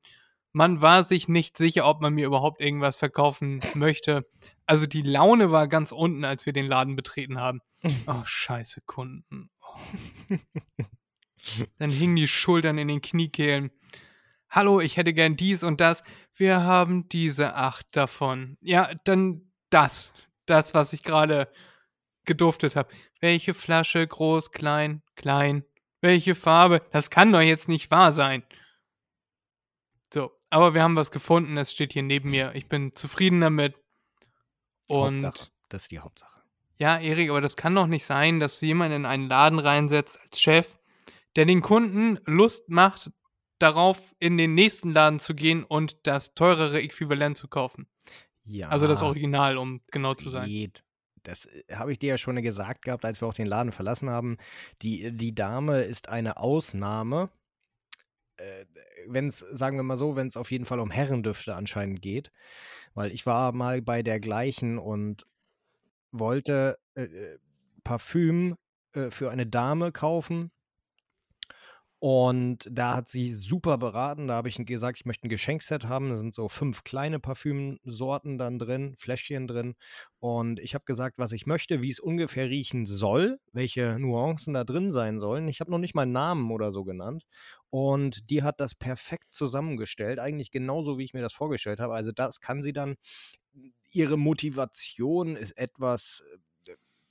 man 0.52 0.80
war 0.80 1.04
sich 1.04 1.28
nicht 1.28 1.58
sicher, 1.58 1.86
ob 1.86 2.00
man 2.00 2.14
mir 2.14 2.26
überhaupt 2.26 2.60
irgendwas 2.60 2.96
verkaufen 2.96 3.60
möchte. 3.74 4.26
Also 4.66 4.86
die 4.86 5.02
Laune 5.02 5.50
war 5.50 5.68
ganz 5.68 5.92
unten, 5.92 6.24
als 6.24 6.46
wir 6.46 6.52
den 6.52 6.66
Laden 6.66 6.96
betreten 6.96 7.40
haben. 7.40 7.60
Oh, 8.06 8.24
scheiße 8.24 8.80
Kunden. 8.86 9.50
Oh. 9.60 10.36
Dann 11.78 11.90
hingen 11.90 12.16
die 12.16 12.26
Schultern 12.26 12.76
in 12.76 12.88
den 12.88 13.00
Kniekehlen. 13.00 13.70
Hallo, 14.50 14.80
ich 14.80 14.96
hätte 14.96 15.12
gern 15.12 15.36
dies 15.36 15.62
und 15.62 15.80
das. 15.80 16.02
Wir 16.38 16.62
haben 16.62 17.08
diese 17.08 17.54
acht 17.54 17.86
davon. 17.96 18.56
Ja, 18.60 18.94
dann 19.04 19.50
das. 19.70 20.12
Das, 20.46 20.72
was 20.72 20.92
ich 20.92 21.02
gerade 21.02 21.50
geduftet 22.24 22.76
habe. 22.76 22.90
Welche 23.20 23.54
Flasche? 23.54 24.06
Groß, 24.06 24.52
klein, 24.52 25.02
klein. 25.16 25.64
Welche 26.00 26.36
Farbe? 26.36 26.80
Das 26.92 27.10
kann 27.10 27.32
doch 27.32 27.40
jetzt 27.40 27.68
nicht 27.68 27.90
wahr 27.90 28.12
sein. 28.12 28.44
So, 30.14 30.30
aber 30.48 30.74
wir 30.74 30.82
haben 30.82 30.94
was 30.94 31.10
gefunden. 31.10 31.56
Es 31.56 31.72
steht 31.72 31.92
hier 31.92 32.04
neben 32.04 32.30
mir. 32.30 32.54
Ich 32.54 32.68
bin 32.68 32.94
zufrieden 32.94 33.40
damit. 33.40 33.74
Und 34.86 35.24
Hauptsache. 35.24 35.50
Das 35.68 35.82
ist 35.82 35.90
die 35.90 35.98
Hauptsache. 35.98 36.40
ja, 36.76 36.98
Erik, 36.98 37.30
aber 37.30 37.40
das 37.40 37.56
kann 37.56 37.74
doch 37.74 37.88
nicht 37.88 38.04
sein, 38.04 38.40
dass 38.40 38.60
du 38.60 38.66
jemanden 38.66 38.96
in 38.96 39.06
einen 39.06 39.28
Laden 39.28 39.58
reinsetzt 39.58 40.18
als 40.22 40.40
Chef, 40.40 40.78
der 41.36 41.44
den 41.44 41.60
Kunden 41.60 42.18
Lust 42.24 42.70
macht, 42.70 43.10
darauf 43.58 44.14
in 44.18 44.36
den 44.36 44.54
nächsten 44.54 44.92
Laden 44.92 45.20
zu 45.20 45.34
gehen 45.34 45.64
und 45.64 45.96
das 46.06 46.34
teurere 46.34 46.80
Äquivalent 46.80 47.36
zu 47.36 47.48
kaufen. 47.48 47.86
Ja. 48.44 48.68
Also 48.68 48.86
das 48.86 49.02
Original, 49.02 49.58
um 49.58 49.80
genau 49.90 50.14
zu 50.14 50.30
sein. 50.30 50.48
Geht. 50.48 50.82
Das 51.22 51.46
äh, 51.46 51.74
habe 51.74 51.92
ich 51.92 51.98
dir 51.98 52.10
ja 52.10 52.18
schon 52.18 52.40
gesagt 52.42 52.82
gehabt, 52.82 53.04
als 53.04 53.20
wir 53.20 53.28
auch 53.28 53.34
den 53.34 53.46
Laden 53.46 53.72
verlassen 53.72 54.10
haben. 54.10 54.38
Die, 54.82 55.12
die 55.12 55.34
Dame 55.34 55.82
ist 55.82 56.08
eine 56.08 56.38
Ausnahme. 56.38 57.30
Wenn 59.08 59.26
es, 59.26 59.40
sagen 59.40 59.76
wir 59.78 59.82
mal 59.82 59.96
so, 59.96 60.14
wenn 60.14 60.28
es 60.28 60.36
auf 60.36 60.52
jeden 60.52 60.64
Fall 60.64 60.78
um 60.78 60.92
Herrendüfte 60.92 61.56
anscheinend 61.56 62.02
geht. 62.02 62.30
Weil 62.94 63.10
ich 63.10 63.26
war 63.26 63.50
mal 63.52 63.82
bei 63.82 64.04
der 64.04 64.20
gleichen 64.20 64.78
und 64.78 65.26
wollte 66.12 66.78
äh, 66.94 67.02
äh, 67.02 67.38
Parfüm 67.84 68.56
äh, 68.94 69.10
für 69.10 69.30
eine 69.30 69.46
Dame 69.46 69.92
kaufen. 69.92 70.50
Und 72.00 72.68
da 72.70 72.94
hat 72.94 73.08
sie 73.08 73.34
super 73.34 73.76
beraten. 73.76 74.28
Da 74.28 74.34
habe 74.34 74.48
ich 74.48 74.56
gesagt, 74.64 74.98
ich 75.00 75.04
möchte 75.04 75.26
ein 75.26 75.30
Geschenkset 75.30 75.84
haben. 75.84 76.10
Da 76.10 76.16
sind 76.16 76.32
so 76.32 76.48
fünf 76.48 76.84
kleine 76.84 77.18
Parfümsorten 77.18 78.38
dann 78.38 78.60
drin, 78.60 78.94
Fläschchen 78.96 79.48
drin. 79.48 79.74
Und 80.20 80.60
ich 80.60 80.74
habe 80.74 80.84
gesagt, 80.84 81.18
was 81.18 81.32
ich 81.32 81.46
möchte, 81.46 81.82
wie 81.82 81.90
es 81.90 81.98
ungefähr 81.98 82.48
riechen 82.48 82.86
soll, 82.86 83.40
welche 83.52 83.98
Nuancen 83.98 84.54
da 84.54 84.62
drin 84.62 84.92
sein 84.92 85.18
sollen. 85.18 85.48
Ich 85.48 85.58
habe 85.58 85.72
noch 85.72 85.78
nicht 85.78 85.96
mal 85.96 86.02
einen 86.02 86.12
Namen 86.12 86.52
oder 86.52 86.70
so 86.70 86.84
genannt. 86.84 87.24
Und 87.70 88.30
die 88.30 88.44
hat 88.44 88.60
das 88.60 88.76
perfekt 88.76 89.34
zusammengestellt, 89.34 90.20
eigentlich 90.20 90.52
genauso, 90.52 90.98
wie 90.98 91.04
ich 91.04 91.14
mir 91.14 91.22
das 91.22 91.32
vorgestellt 91.32 91.80
habe. 91.80 91.94
Also 91.94 92.12
das 92.12 92.40
kann 92.40 92.62
sie 92.62 92.72
dann. 92.72 92.94
Ihre 93.92 94.18
Motivation 94.18 95.34
ist 95.34 95.52
etwas, 95.52 96.22
äh, 96.32 96.38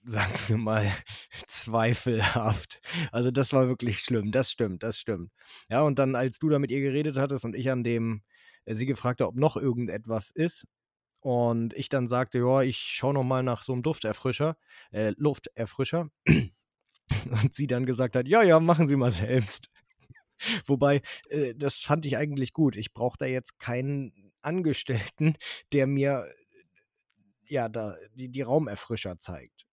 sagen 0.08 0.34
wir 0.48 0.58
mal, 0.58 0.92
zweifelhaft. 1.48 2.80
Also 3.12 3.32
das 3.32 3.54
war 3.54 3.68
wirklich 3.68 4.00
schlimm. 4.00 4.32
Das 4.32 4.52
stimmt, 4.52 4.84
das 4.84 4.98
stimmt. 4.98 5.32
Ja, 5.70 5.82
und 5.82 6.00
dann, 6.00 6.16
als 6.16 6.40
du 6.40 6.50
da 6.50 6.60
mit 6.60 6.72
ihr 6.72 6.82
geredet 6.82 7.18
hattest 7.18 7.46
und 7.46 7.56
ich 7.56 7.70
an 7.70 7.84
dem, 7.84 8.24
äh, 8.66 8.74
sie 8.74 8.86
gefragt 8.86 9.22
hat, 9.22 9.28
ob 9.28 9.36
noch 9.36 9.58
irgendetwas 9.58 10.32
ist, 10.32 10.66
und 11.20 11.74
ich 11.74 11.90
dann 11.90 12.08
sagte, 12.08 12.40
ja, 12.40 12.62
ich 12.62 12.78
schaue 12.78 13.14
noch 13.14 13.24
mal 13.24 13.44
nach 13.44 13.64
so 13.64 13.74
einem 13.74 13.84
Dufterfrischer, 13.84 14.56
äh, 14.92 15.14
Lufterfrischer. 15.18 16.10
Und 17.32 17.54
sie 17.54 17.68
dann 17.68 17.86
gesagt 17.86 18.16
hat, 18.16 18.28
ja, 18.28 18.44
ja, 18.44 18.60
machen 18.60 18.88
Sie 18.88 18.96
mal 18.96 19.12
selbst. 19.12 19.70
Wobei, 20.66 21.02
äh, 21.30 21.54
das 21.56 21.82
fand 21.82 22.06
ich 22.06 22.18
eigentlich 22.18 22.54
gut. 22.54 22.76
Ich 22.76 22.94
brauche 22.94 23.18
da 23.18 23.26
jetzt 23.26 23.60
keinen 23.60 24.34
Angestellten, 24.42 25.36
der 25.74 25.88
mir 25.88 26.32
ja 27.48 27.70
da 27.70 27.96
die, 28.14 28.30
die 28.30 28.42
Raumerfrischer 28.42 29.20
zeigt. 29.20 29.67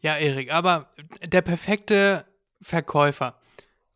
Ja, 0.00 0.16
Erik, 0.16 0.52
aber 0.52 0.92
der 1.24 1.42
perfekte 1.42 2.26
Verkäufer 2.60 3.40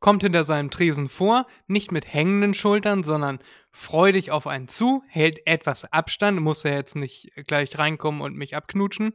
kommt 0.00 0.22
hinter 0.22 0.44
seinem 0.44 0.70
Tresen 0.70 1.08
vor, 1.08 1.46
nicht 1.66 1.92
mit 1.92 2.12
hängenden 2.12 2.54
Schultern, 2.54 3.04
sondern 3.04 3.38
freudig 3.70 4.30
auf 4.30 4.46
einen 4.46 4.66
zu, 4.66 5.02
hält 5.08 5.46
etwas 5.46 5.84
Abstand, 5.92 6.40
muss 6.40 6.64
er 6.64 6.74
jetzt 6.74 6.96
nicht 6.96 7.30
gleich 7.46 7.78
reinkommen 7.78 8.22
und 8.22 8.36
mich 8.36 8.56
abknutschen, 8.56 9.12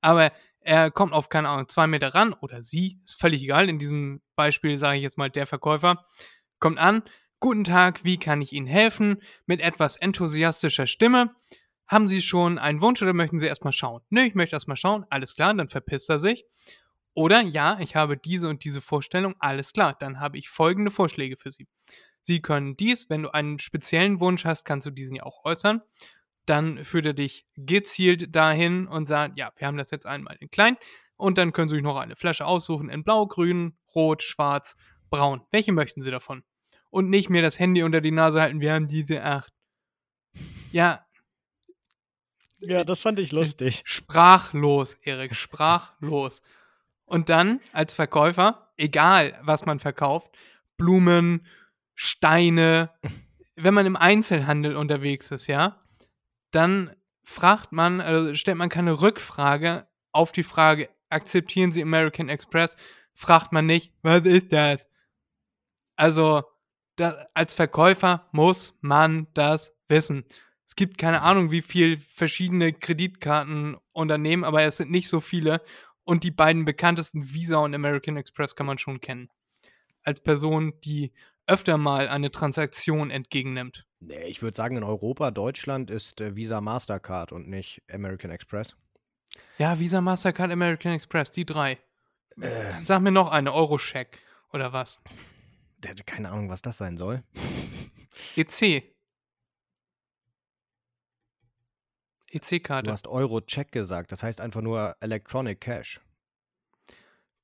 aber 0.00 0.32
er 0.60 0.90
kommt 0.90 1.12
auf, 1.12 1.28
keine 1.28 1.48
Ahnung, 1.48 1.68
zwei 1.68 1.86
Meter 1.88 2.14
ran 2.14 2.32
oder 2.32 2.62
sie, 2.62 3.00
ist 3.04 3.20
völlig 3.20 3.42
egal, 3.42 3.68
in 3.68 3.78
diesem 3.78 4.22
Beispiel 4.36 4.76
sage 4.76 4.96
ich 4.96 5.02
jetzt 5.02 5.18
mal 5.18 5.28
der 5.28 5.46
Verkäufer, 5.46 6.04
kommt 6.60 6.78
an, 6.78 7.02
guten 7.40 7.64
Tag, 7.64 8.04
wie 8.04 8.18
kann 8.18 8.40
ich 8.40 8.52
Ihnen 8.52 8.68
helfen, 8.68 9.20
mit 9.46 9.60
etwas 9.60 9.96
enthusiastischer 9.96 10.86
Stimme, 10.86 11.34
haben 11.86 12.08
Sie 12.08 12.22
schon 12.22 12.58
einen 12.58 12.80
Wunsch 12.80 13.02
oder 13.02 13.12
möchten 13.12 13.38
Sie 13.38 13.46
erstmal 13.46 13.72
schauen? 13.72 14.02
Nö, 14.10 14.22
ich 14.22 14.34
möchte 14.34 14.56
erstmal 14.56 14.76
schauen, 14.76 15.04
alles 15.10 15.34
klar, 15.34 15.54
dann 15.54 15.68
verpisst 15.68 16.08
er 16.10 16.18
sich. 16.18 16.44
Oder 17.14 17.42
ja, 17.42 17.78
ich 17.80 17.94
habe 17.94 18.16
diese 18.16 18.48
und 18.48 18.64
diese 18.64 18.80
Vorstellung, 18.80 19.34
alles 19.38 19.72
klar, 19.72 19.94
dann 19.98 20.18
habe 20.18 20.38
ich 20.38 20.48
folgende 20.48 20.90
Vorschläge 20.90 21.36
für 21.36 21.50
Sie. 21.50 21.68
Sie 22.20 22.40
können 22.40 22.76
dies, 22.76 23.10
wenn 23.10 23.24
du 23.24 23.30
einen 23.30 23.58
speziellen 23.58 24.20
Wunsch 24.20 24.44
hast, 24.44 24.64
kannst 24.64 24.86
du 24.86 24.90
diesen 24.90 25.16
ja 25.16 25.24
auch 25.24 25.44
äußern. 25.44 25.82
Dann 26.46 26.84
führt 26.84 27.06
er 27.06 27.14
dich 27.14 27.46
gezielt 27.56 28.34
dahin 28.34 28.86
und 28.86 29.06
sagt, 29.06 29.38
ja, 29.38 29.52
wir 29.56 29.66
haben 29.66 29.76
das 29.76 29.90
jetzt 29.90 30.06
einmal 30.06 30.36
in 30.40 30.50
klein 30.50 30.76
und 31.16 31.38
dann 31.38 31.52
können 31.52 31.68
Sie 31.68 31.76
sich 31.76 31.84
noch 31.84 31.98
eine 31.98 32.16
Flasche 32.16 32.46
aussuchen 32.46 32.88
in 32.88 33.04
blau, 33.04 33.26
grün, 33.26 33.76
rot, 33.94 34.22
schwarz, 34.22 34.76
braun. 35.10 35.42
Welche 35.50 35.72
möchten 35.72 36.00
Sie 36.00 36.10
davon? 36.10 36.42
Und 36.90 37.10
nicht 37.10 37.30
mir 37.30 37.42
das 37.42 37.58
Handy 37.58 37.82
unter 37.82 38.00
die 38.00 38.10
Nase 38.10 38.40
halten, 38.40 38.60
wir 38.60 38.72
haben 38.72 38.88
diese 38.88 39.22
acht. 39.22 39.52
Ja, 40.72 41.04
Ja, 42.62 42.84
das 42.84 43.00
fand 43.00 43.18
ich 43.18 43.32
lustig. 43.32 43.82
Sprachlos, 43.84 44.94
Erik, 45.02 45.34
sprachlos. 45.36 46.42
Und 47.04 47.28
dann 47.28 47.60
als 47.72 47.92
Verkäufer, 47.92 48.72
egal 48.76 49.38
was 49.42 49.66
man 49.66 49.80
verkauft, 49.80 50.30
Blumen, 50.76 51.46
Steine, 51.94 52.90
wenn 53.56 53.74
man 53.74 53.86
im 53.86 53.96
Einzelhandel 53.96 54.76
unterwegs 54.76 55.30
ist, 55.30 55.46
ja, 55.46 55.82
dann 56.52 56.94
fragt 57.24 57.72
man, 57.72 58.00
also 58.00 58.34
stellt 58.34 58.56
man 58.56 58.68
keine 58.68 59.00
Rückfrage 59.00 59.86
auf 60.12 60.32
die 60.32 60.42
Frage, 60.42 60.88
akzeptieren 61.08 61.72
Sie 61.72 61.82
American 61.82 62.28
Express, 62.28 62.76
fragt 63.14 63.52
man 63.52 63.66
nicht, 63.66 63.92
was 64.02 64.24
ist 64.24 64.52
das? 64.52 64.86
Also, 65.96 66.42
da, 66.96 67.26
als 67.34 67.54
Verkäufer 67.54 68.28
muss 68.32 68.74
man 68.80 69.26
das 69.34 69.74
wissen. 69.88 70.24
Es 70.72 70.76
gibt 70.76 70.96
keine 70.96 71.20
Ahnung, 71.20 71.50
wie 71.50 71.60
viel 71.60 71.98
verschiedene 72.00 72.72
Kreditkartenunternehmen, 72.72 74.42
aber 74.42 74.62
es 74.62 74.78
sind 74.78 74.90
nicht 74.90 75.06
so 75.06 75.20
viele. 75.20 75.60
Und 76.02 76.24
die 76.24 76.30
beiden 76.30 76.64
bekanntesten 76.64 77.34
Visa 77.34 77.58
und 77.58 77.74
American 77.74 78.16
Express 78.16 78.56
kann 78.56 78.64
man 78.64 78.78
schon 78.78 78.98
kennen. 78.98 79.28
Als 80.02 80.22
Person, 80.22 80.72
die 80.82 81.12
öfter 81.46 81.76
mal 81.76 82.08
eine 82.08 82.30
Transaktion 82.30 83.10
entgegennimmt. 83.10 83.84
Nee, 84.00 84.24
ich 84.24 84.40
würde 84.40 84.56
sagen, 84.56 84.78
in 84.78 84.82
Europa, 84.82 85.30
Deutschland 85.30 85.90
ist 85.90 86.22
äh, 86.22 86.36
Visa 86.36 86.62
Mastercard 86.62 87.32
und 87.32 87.48
nicht 87.48 87.82
American 87.92 88.30
Express. 88.30 88.74
Ja, 89.58 89.78
Visa, 89.78 90.00
Mastercard, 90.00 90.50
American 90.50 90.94
Express, 90.94 91.30
die 91.32 91.44
drei. 91.44 91.80
Sag 92.82 93.02
mir 93.02 93.12
noch 93.12 93.30
eine, 93.30 93.52
Eurocheck 93.52 94.20
oder 94.54 94.72
was? 94.72 95.02
Der 95.76 95.90
hatte 95.90 96.04
keine 96.04 96.30
Ahnung, 96.30 96.48
was 96.48 96.62
das 96.62 96.78
sein 96.78 96.96
soll. 96.96 97.22
EC. 98.36 98.91
Du 102.32 102.38
EC-Karte. 102.38 102.90
hast 102.90 103.06
Euro-Check 103.08 103.72
gesagt, 103.72 104.12
das 104.12 104.22
heißt 104.22 104.40
einfach 104.40 104.62
nur 104.62 104.94
Electronic 105.00 105.60
Cash. 105.60 106.00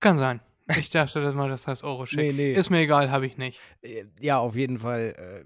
Kann 0.01 0.17
sein. 0.17 0.41
Ich 0.79 0.91
dachte, 0.91 1.21
dass 1.23 1.35
mal 1.35 1.49
das 1.49 1.67
heißt 1.67 1.83
Euro-Check. 1.85 2.19
Nee, 2.19 2.33
nee. 2.33 2.53
Ist 2.55 2.71
mir 2.71 2.81
egal, 2.81 3.11
habe 3.11 3.27
ich 3.27 3.37
nicht. 3.39 3.61
Äh, 3.83 4.05
Ja, 4.21 4.39
auf 4.39 4.55
jeden 4.55 4.79
Fall. 4.79 5.15
Äh, 5.17 5.45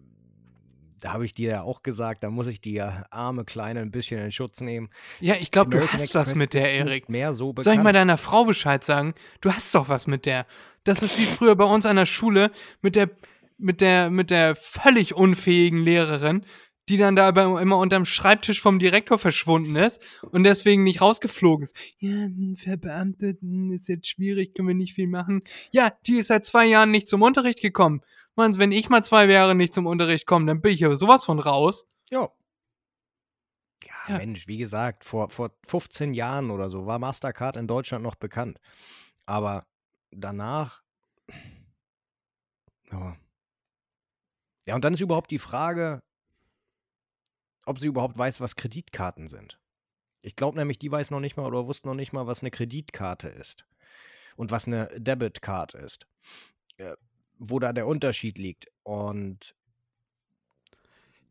da 1.00 1.12
habe 1.12 1.24
ich 1.24 1.34
dir 1.34 1.50
ja 1.50 1.62
auch 1.62 1.82
gesagt, 1.82 2.22
da 2.22 2.30
muss 2.30 2.46
ich 2.46 2.60
die 2.60 2.80
arme 2.80 3.44
Kleine 3.44 3.80
ein 3.80 3.90
bisschen 3.90 4.20
in 4.20 4.30
Schutz 4.30 4.60
nehmen. 4.60 4.88
Ja, 5.20 5.34
ich 5.34 5.50
glaube, 5.50 5.70
du 5.70 5.86
hast 5.88 6.14
was 6.14 6.36
mit 6.36 6.54
der, 6.54 6.72
Erik. 6.72 7.08
Mehr 7.08 7.34
so 7.34 7.52
bekannt. 7.52 7.64
Soll 7.64 7.74
ich 7.74 7.82
mal 7.82 7.92
deiner 7.92 8.16
Frau 8.18 8.44
Bescheid 8.44 8.84
sagen? 8.84 9.14
Du 9.40 9.52
hast 9.52 9.74
doch 9.74 9.88
was 9.88 10.06
mit 10.06 10.26
der. 10.26 10.46
Das 10.84 11.02
ist 11.02 11.18
wie 11.18 11.26
früher 11.26 11.56
bei 11.56 11.64
uns 11.64 11.86
an 11.86 11.96
der 11.96 12.06
Schule 12.06 12.52
mit 12.82 12.94
der, 12.94 13.10
mit 13.58 13.80
der, 13.80 14.10
mit 14.10 14.30
der 14.30 14.54
völlig 14.54 15.14
unfähigen 15.14 15.82
Lehrerin, 15.82 16.44
die 16.88 16.96
dann 16.96 17.16
da 17.16 17.28
immer 17.28 17.78
unterm 17.78 18.04
Schreibtisch 18.04 18.60
vom 18.60 18.78
Direktor 18.78 19.18
verschwunden 19.18 19.76
ist 19.76 20.00
und 20.30 20.44
deswegen 20.44 20.82
nicht 20.82 21.00
rausgeflogen 21.00 21.64
ist. 21.64 21.76
Ja, 21.98 22.10
hm, 22.10 22.56
verbeamtet, 22.56 23.40
hm, 23.40 23.70
ist 23.70 23.88
jetzt 23.88 24.08
schwierig, 24.08 24.54
können 24.54 24.68
wir 24.68 24.74
nicht 24.74 24.94
viel 24.94 25.06
machen. 25.06 25.42
Ja, 25.70 25.92
die 26.06 26.16
ist 26.16 26.28
seit 26.28 26.44
zwei 26.44 26.66
Jahren 26.66 26.90
nicht 26.90 27.08
zum 27.08 27.22
Unterricht 27.22 27.60
gekommen. 27.60 28.02
Mann, 28.34 28.58
wenn 28.58 28.72
ich 28.72 28.88
mal 28.88 29.04
zwei 29.04 29.26
Jahre 29.26 29.54
nicht 29.54 29.74
zum 29.74 29.86
Unterricht 29.86 30.26
komme, 30.26 30.46
dann 30.46 30.60
bin 30.60 30.72
ich 30.72 30.84
aber 30.84 30.96
sowas 30.96 31.24
von 31.24 31.38
raus. 31.38 31.86
Ja. 32.10 32.30
Ja, 33.84 33.94
Ja. 34.08 34.18
Mensch, 34.18 34.48
wie 34.48 34.58
gesagt, 34.58 35.04
vor, 35.04 35.30
vor 35.30 35.50
15 35.66 36.14
Jahren 36.14 36.50
oder 36.50 36.70
so 36.70 36.86
war 36.86 36.98
Mastercard 36.98 37.56
in 37.56 37.68
Deutschland 37.68 38.02
noch 38.02 38.16
bekannt. 38.16 38.58
Aber 39.26 39.66
danach. 40.10 40.82
Ja. 42.90 43.16
Ja, 44.66 44.74
und 44.76 44.84
dann 44.84 44.94
ist 44.94 45.00
überhaupt 45.00 45.30
die 45.30 45.38
Frage, 45.38 46.02
ob 47.66 47.78
sie 47.78 47.86
überhaupt 47.86 48.16
weiß, 48.16 48.40
was 48.40 48.56
Kreditkarten 48.56 49.28
sind. 49.28 49.58
Ich 50.20 50.36
glaube 50.36 50.58
nämlich, 50.58 50.78
die 50.78 50.90
weiß 50.90 51.10
noch 51.10 51.20
nicht 51.20 51.36
mal 51.36 51.46
oder 51.46 51.66
wusste 51.66 51.88
noch 51.88 51.94
nicht 51.94 52.12
mal, 52.12 52.26
was 52.26 52.42
eine 52.42 52.50
Kreditkarte 52.50 53.28
ist. 53.28 53.64
Und 54.36 54.50
was 54.50 54.66
eine 54.66 54.88
Debitcard 54.98 55.74
ist. 55.74 56.06
Äh, 56.78 56.94
wo 57.38 57.58
da 57.58 57.72
der 57.72 57.86
Unterschied 57.86 58.38
liegt. 58.38 58.66
Und 58.82 59.54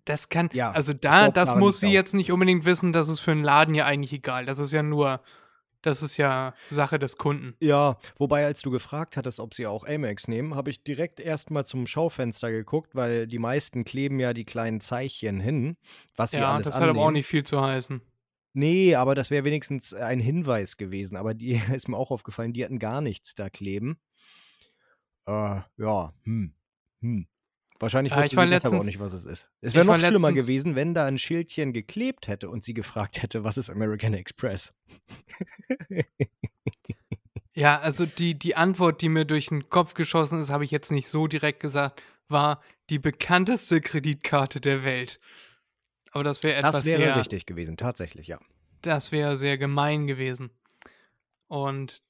Das 0.06 0.30
kann, 0.30 0.50
Ja, 0.54 0.72
also 0.72 0.94
da, 0.94 1.32
das 1.32 1.56
muss 1.56 1.80
sie 1.80 1.92
jetzt 1.92 2.14
nicht 2.14 2.32
unbedingt 2.32 2.66
wissen, 2.66 2.92
das 2.92 3.08
ist 3.08 3.22
für 3.22 3.32
einen 3.32 3.44
Laden 3.44 3.76
ja 3.76 3.86
eigentlich 3.86 4.14
egal. 4.14 4.46
Das 4.46 4.60
ist 4.60 4.72
ja 4.72 4.84
nur, 4.84 5.22
das 5.82 6.02
ist 6.04 6.18
ja 6.18 6.54
Sache 6.70 7.00
des 7.00 7.18
Kunden. 7.18 7.56
Ja, 7.60 7.98
wobei, 8.18 8.46
als 8.46 8.62
du 8.62 8.72
gefragt 8.72 9.18
hattest, 9.18 9.40
ob 9.40 9.54
sie 9.54 9.68
auch 9.68 9.86
Amex 9.88 10.28
nehmen, 10.28 10.56
habe 10.56 10.70
ich 10.70 10.84
direkt 10.84 11.20
erstmal 11.20 11.66
zum 11.66 11.88
Schaufenster 11.88 12.52
geguckt, 12.52 12.96
weil 12.96 13.28
die 13.28 13.40
meisten 13.40 13.84
kleben 13.84 14.20
ja 14.20 14.34
die 14.34 14.46
kleinen 14.46 14.82
Zeichen 14.82 15.40
hin, 15.40 15.78
was 16.16 16.32
sie 16.32 16.38
Ja, 16.38 16.54
alles 16.54 16.68
das 16.68 16.76
hat 16.76 16.84
aber 16.84 17.02
auch 17.02 17.08
annehmen. 17.08 17.14
nicht 17.14 17.28
viel 17.28 17.44
zu 17.44 17.62
heißen. 17.62 18.02
Nee, 18.54 18.96
aber 18.96 19.16
das 19.16 19.30
wäre 19.30 19.46
wenigstens 19.46 19.94
ein 19.94 20.20
Hinweis 20.20 20.78
gewesen. 20.78 21.16
Aber 21.18 21.34
die 21.34 21.54
ist 21.74 21.88
mir 21.88 21.98
auch 21.98 22.12
aufgefallen, 22.12 22.54
die 22.54 22.64
hatten 22.66 22.80
gar 22.80 23.02
nichts 23.02 23.36
da 23.36 23.50
kleben. 23.50 23.98
Äh, 25.26 25.62
ja, 25.78 26.14
hm, 26.24 26.54
hm. 27.02 27.28
Wahrscheinlich 27.82 28.12
Ja, 28.12 28.18
wusste 28.18 28.36
ich 28.36 28.42
sie 28.42 28.50
deshalb 28.50 28.74
auch 28.76 28.84
nicht, 28.84 29.00
was 29.00 29.14
es 29.14 29.26
ist. 29.26 29.50
Es 29.62 29.74
wäre 29.74 29.86
noch 29.86 30.00
schlimmer 30.00 30.32
gewesen, 30.32 30.76
wenn 30.76 30.94
da 30.94 31.06
ein 31.06 31.18
Schildchen 31.18 31.74
geklebt 31.74 32.28
hätte 32.28 32.50
und 32.50 32.64
sie 32.64 32.74
gefragt 32.74 33.22
hätte, 33.22 33.44
was 33.44 33.58
ist 33.58 33.70
American 33.70 34.14
Express? 34.14 34.74
Ja, 37.54 37.80
also 37.80 38.06
die, 38.06 38.38
die 38.38 38.56
Antwort, 38.56 39.02
die 39.02 39.10
mir 39.10 39.26
durch 39.26 39.48
den 39.48 39.70
Kopf 39.70 39.94
geschossen 39.94 40.42
ist, 40.42 40.50
habe 40.50 40.64
ich 40.64 40.72
jetzt 40.72 40.92
nicht 40.92 41.08
so 41.08 41.28
direkt 41.28 41.60
gesagt, 41.60 42.02
war 42.30 42.62
die 42.90 43.00
bekannteste 43.00 43.82
Kreditkarte 43.82 44.62
der 44.62 44.84
Welt. 44.84 45.20
Aber 46.12 46.24
das 46.24 46.44
wäre 46.44 46.56
etwas 46.56 46.76
Das 46.78 46.86
wäre 46.86 47.02
sehr, 47.02 47.16
richtig 47.18 47.46
gewesen, 47.46 47.78
tatsächlich, 47.78 48.28
ja. 48.28 48.40
das 48.82 49.12
wäre 49.12 49.38
sehr 49.38 49.58
gemein 49.58 50.08
gewesen. 50.08 50.50
Und 51.48 52.02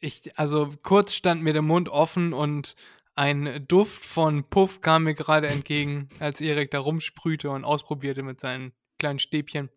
ich, 0.00 0.38
also 0.38 0.74
kurz 0.82 1.14
stand 1.14 1.42
mir 1.42 1.54
der 1.54 1.62
Mund 1.62 1.88
offen 1.88 2.34
und 2.34 2.76
ein 3.20 3.66
Duft 3.68 4.02
von 4.06 4.44
Puff 4.48 4.80
kam 4.80 5.04
mir 5.04 5.14
gerade 5.14 5.48
entgegen, 5.48 6.08
als 6.20 6.40
Erik 6.40 6.70
da 6.70 6.78
rumsprühte 6.78 7.50
und 7.50 7.64
ausprobierte 7.64 8.22
mit 8.22 8.40
seinen 8.40 8.72
kleinen 8.98 9.18
Stäbchen. 9.18 9.68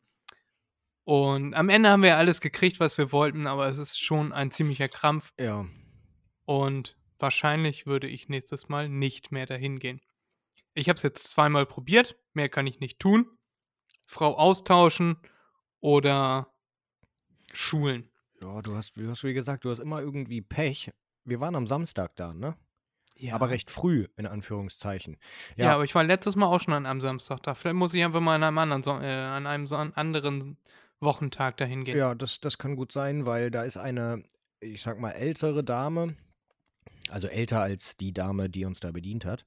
Und 1.03 1.53
am 1.53 1.67
Ende 1.67 1.89
haben 1.89 2.03
wir 2.03 2.15
alles 2.15 2.39
gekriegt, 2.39 2.79
was 2.79 2.97
wir 2.97 3.11
wollten, 3.11 3.45
aber 3.45 3.67
es 3.67 3.77
ist 3.77 3.99
schon 3.99 4.31
ein 4.31 4.49
ziemlicher 4.49 4.87
Krampf 4.87 5.33
Ja, 5.37 5.65
und 6.45 6.97
wahrscheinlich 7.19 7.85
würde 7.85 8.07
ich 8.07 8.29
nächstes 8.29 8.69
Mal 8.69 8.87
nicht 8.87 9.33
mehr 9.33 9.45
dahin 9.45 9.77
gehen. 9.77 9.99
Ich 10.73 10.87
habe 10.87 10.95
es 10.95 11.03
jetzt 11.03 11.29
zweimal 11.29 11.65
probiert, 11.65 12.15
mehr 12.31 12.47
kann 12.47 12.65
ich 12.65 12.79
nicht 12.79 12.99
tun. 12.99 13.27
Frau 14.07 14.37
austauschen 14.37 15.17
oder 15.81 16.53
schulen. 17.51 18.09
Ja, 18.41 18.61
du 18.61 18.73
hast, 18.77 18.95
du 18.95 19.09
hast 19.09 19.25
wie 19.25 19.33
gesagt, 19.33 19.65
du 19.65 19.69
hast 19.69 19.79
immer 19.79 19.99
irgendwie 19.99 20.41
Pech. 20.41 20.91
Wir 21.25 21.41
waren 21.41 21.55
am 21.55 21.67
Samstag 21.67 22.15
da, 22.15 22.33
ne? 22.33 22.55
Ja. 23.15 23.35
Aber 23.35 23.49
recht 23.49 23.69
früh, 23.71 24.07
in 24.17 24.25
Anführungszeichen. 24.25 25.17
Ja. 25.55 25.73
aber 25.75 25.83
ich 25.83 25.95
war 25.95 26.03
letztes 26.03 26.35
Mal 26.35 26.47
auch 26.47 26.59
schon 26.59 26.73
an 26.73 26.85
einem 26.85 27.01
Samstag 27.01 27.41
da. 27.43 27.53
Vielleicht 27.55 27.75
muss 27.75 27.93
ich 27.93 28.03
einfach 28.03 28.19
mal 28.19 28.35
an 28.35 28.43
einem 28.43 28.57
anderen, 28.57 28.83
Son- 28.83 29.01
äh, 29.03 29.07
an 29.07 29.47
einem 29.47 29.67
Son 29.67 29.93
anderen 29.93 30.57
Wochentag 30.99 31.57
dahin 31.57 31.83
gehen. 31.83 31.97
Ja, 31.97 32.15
das, 32.15 32.39
das 32.41 32.57
kann 32.57 32.75
gut 32.75 32.91
sein, 32.91 33.25
weil 33.25 33.51
da 33.51 33.63
ist 33.63 33.77
eine, 33.77 34.23
ich 34.59 34.81
sag 34.81 34.99
mal, 34.99 35.11
ältere 35.11 35.63
Dame, 35.63 36.15
also 37.09 37.27
älter 37.27 37.61
als 37.61 37.97
die 37.97 38.13
Dame, 38.13 38.49
die 38.49 38.65
uns 38.65 38.79
da 38.79 38.91
bedient 38.91 39.25
hat. 39.25 39.45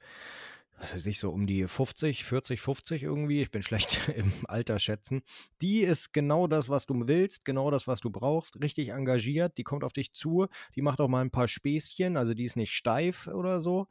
Was 0.79 0.95
weiß 0.95 1.07
ich, 1.07 1.19
so 1.19 1.31
um 1.31 1.47
die 1.47 1.67
50, 1.67 2.25
40, 2.25 2.61
50 2.61 3.03
irgendwie. 3.03 3.43
Ich 3.43 3.51
bin 3.51 3.63
schlecht 3.63 4.09
im 4.17 4.33
Alter 4.47 4.79
schätzen. 4.79 5.23
Die 5.63 5.81
ist 5.81 6.13
genau 6.13 6.47
das, 6.47 6.69
was 6.69 6.87
du 6.87 7.09
willst, 7.09 7.45
genau 7.45 7.71
das, 7.71 7.87
was 7.87 8.01
du 8.01 8.11
brauchst. 8.11 8.63
Richtig 8.63 8.91
engagiert. 8.91 9.57
Die 9.57 9.65
kommt 9.65 9.85
auf 9.85 9.93
dich 9.93 10.13
zu. 10.13 10.47
Die 10.75 10.83
macht 10.83 11.01
auch 11.01 11.09
mal 11.09 11.23
ein 11.23 11.31
paar 11.31 11.49
Späßchen. 11.49 12.17
Also 12.17 12.35
die 12.35 12.45
ist 12.45 12.57
nicht 12.57 12.73
steif 12.73 13.27
oder 13.27 13.61
so. 13.61 13.87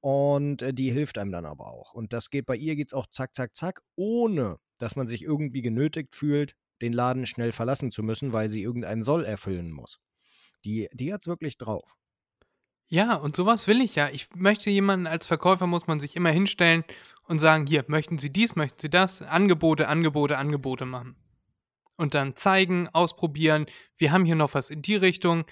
Und 0.00 0.62
äh, 0.62 0.74
die 0.74 0.90
hilft 0.90 1.18
einem 1.18 1.32
dann 1.32 1.46
aber 1.46 1.66
auch. 1.66 1.94
Und 1.94 2.12
das 2.12 2.30
geht 2.30 2.46
bei 2.46 2.56
ihr 2.56 2.76
geht's 2.76 2.94
auch 2.94 3.06
zack, 3.06 3.34
zack, 3.34 3.54
zack, 3.54 3.82
ohne 3.94 4.58
dass 4.78 4.96
man 4.96 5.06
sich 5.06 5.22
irgendwie 5.22 5.62
genötigt 5.62 6.14
fühlt, 6.14 6.56
den 6.80 6.92
Laden 6.92 7.26
schnell 7.26 7.52
verlassen 7.52 7.92
zu 7.92 8.02
müssen, 8.02 8.32
weil 8.32 8.48
sie 8.48 8.62
irgendeinen 8.62 9.04
Soll 9.04 9.24
erfüllen 9.24 9.70
muss. 9.70 10.00
Die, 10.64 10.88
die 10.92 11.12
hat's 11.12 11.28
wirklich 11.28 11.56
drauf. 11.56 11.96
Ja, 12.92 13.14
und 13.14 13.34
sowas 13.34 13.66
will 13.68 13.80
ich 13.80 13.94
ja. 13.94 14.10
Ich 14.10 14.28
möchte 14.34 14.68
jemanden, 14.68 15.06
als 15.06 15.24
Verkäufer 15.24 15.66
muss 15.66 15.86
man 15.86 15.98
sich 15.98 16.14
immer 16.14 16.28
hinstellen 16.28 16.84
und 17.26 17.38
sagen, 17.38 17.66
hier, 17.66 17.86
möchten 17.88 18.18
Sie 18.18 18.30
dies, 18.30 18.54
möchten 18.54 18.78
Sie 18.78 18.90
das? 18.90 19.22
Angebote, 19.22 19.88
Angebote, 19.88 20.36
Angebote 20.36 20.84
machen. 20.84 21.16
Und 21.96 22.12
dann 22.12 22.36
zeigen, 22.36 22.90
ausprobieren, 22.92 23.64
wir 23.96 24.12
haben 24.12 24.26
hier 24.26 24.34
noch 24.34 24.52
was 24.52 24.68
in 24.68 24.82
die 24.82 24.94
Richtung. 24.94 25.46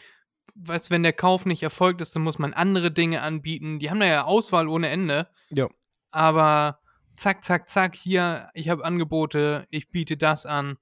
Weißt, 0.55 0.91
wenn 0.91 1.03
der 1.03 1.15
Kauf 1.15 1.47
nicht 1.47 1.63
erfolgt 1.63 2.03
ist, 2.03 2.15
dann 2.15 2.25
muss 2.25 2.39
man 2.39 2.53
andere 2.53 2.91
Dinge 2.91 3.23
anbieten. 3.23 3.79
Die 3.79 3.89
haben 3.89 4.01
da 4.01 4.07
ja 4.07 4.25
Auswahl 4.25 4.69
ohne 4.69 4.91
Ende. 4.91 5.27
Ja. 5.49 5.67
Aber 6.11 6.81
zack, 7.17 7.43
zack, 7.43 7.71
zack, 7.71 7.95
hier, 7.95 8.51
ich 8.53 8.69
habe 8.69 8.85
Angebote, 8.85 9.67
ich 9.71 9.89
biete 9.89 10.19
das 10.19 10.45
an. 10.45 10.77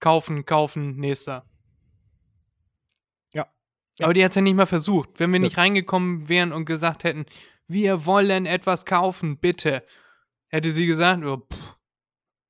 Kaufen, 0.00 0.46
kaufen, 0.46 0.96
nächster. 0.96 1.44
Ja. 3.98 4.06
Aber 4.06 4.14
die 4.14 4.24
hat 4.24 4.32
es 4.32 4.36
ja 4.36 4.42
nicht 4.42 4.56
mal 4.56 4.66
versucht. 4.66 5.10
Wenn 5.18 5.32
wir 5.32 5.38
nicht 5.40 5.56
reingekommen 5.56 6.28
wären 6.28 6.52
und 6.52 6.64
gesagt 6.64 7.04
hätten, 7.04 7.26
wir 7.68 8.06
wollen 8.06 8.46
etwas 8.46 8.84
kaufen, 8.86 9.38
bitte, 9.38 9.84
hätte 10.48 10.70
sie 10.70 10.86
gesagt, 10.86 11.24
oh, 11.24 11.38
pff, 11.52 11.76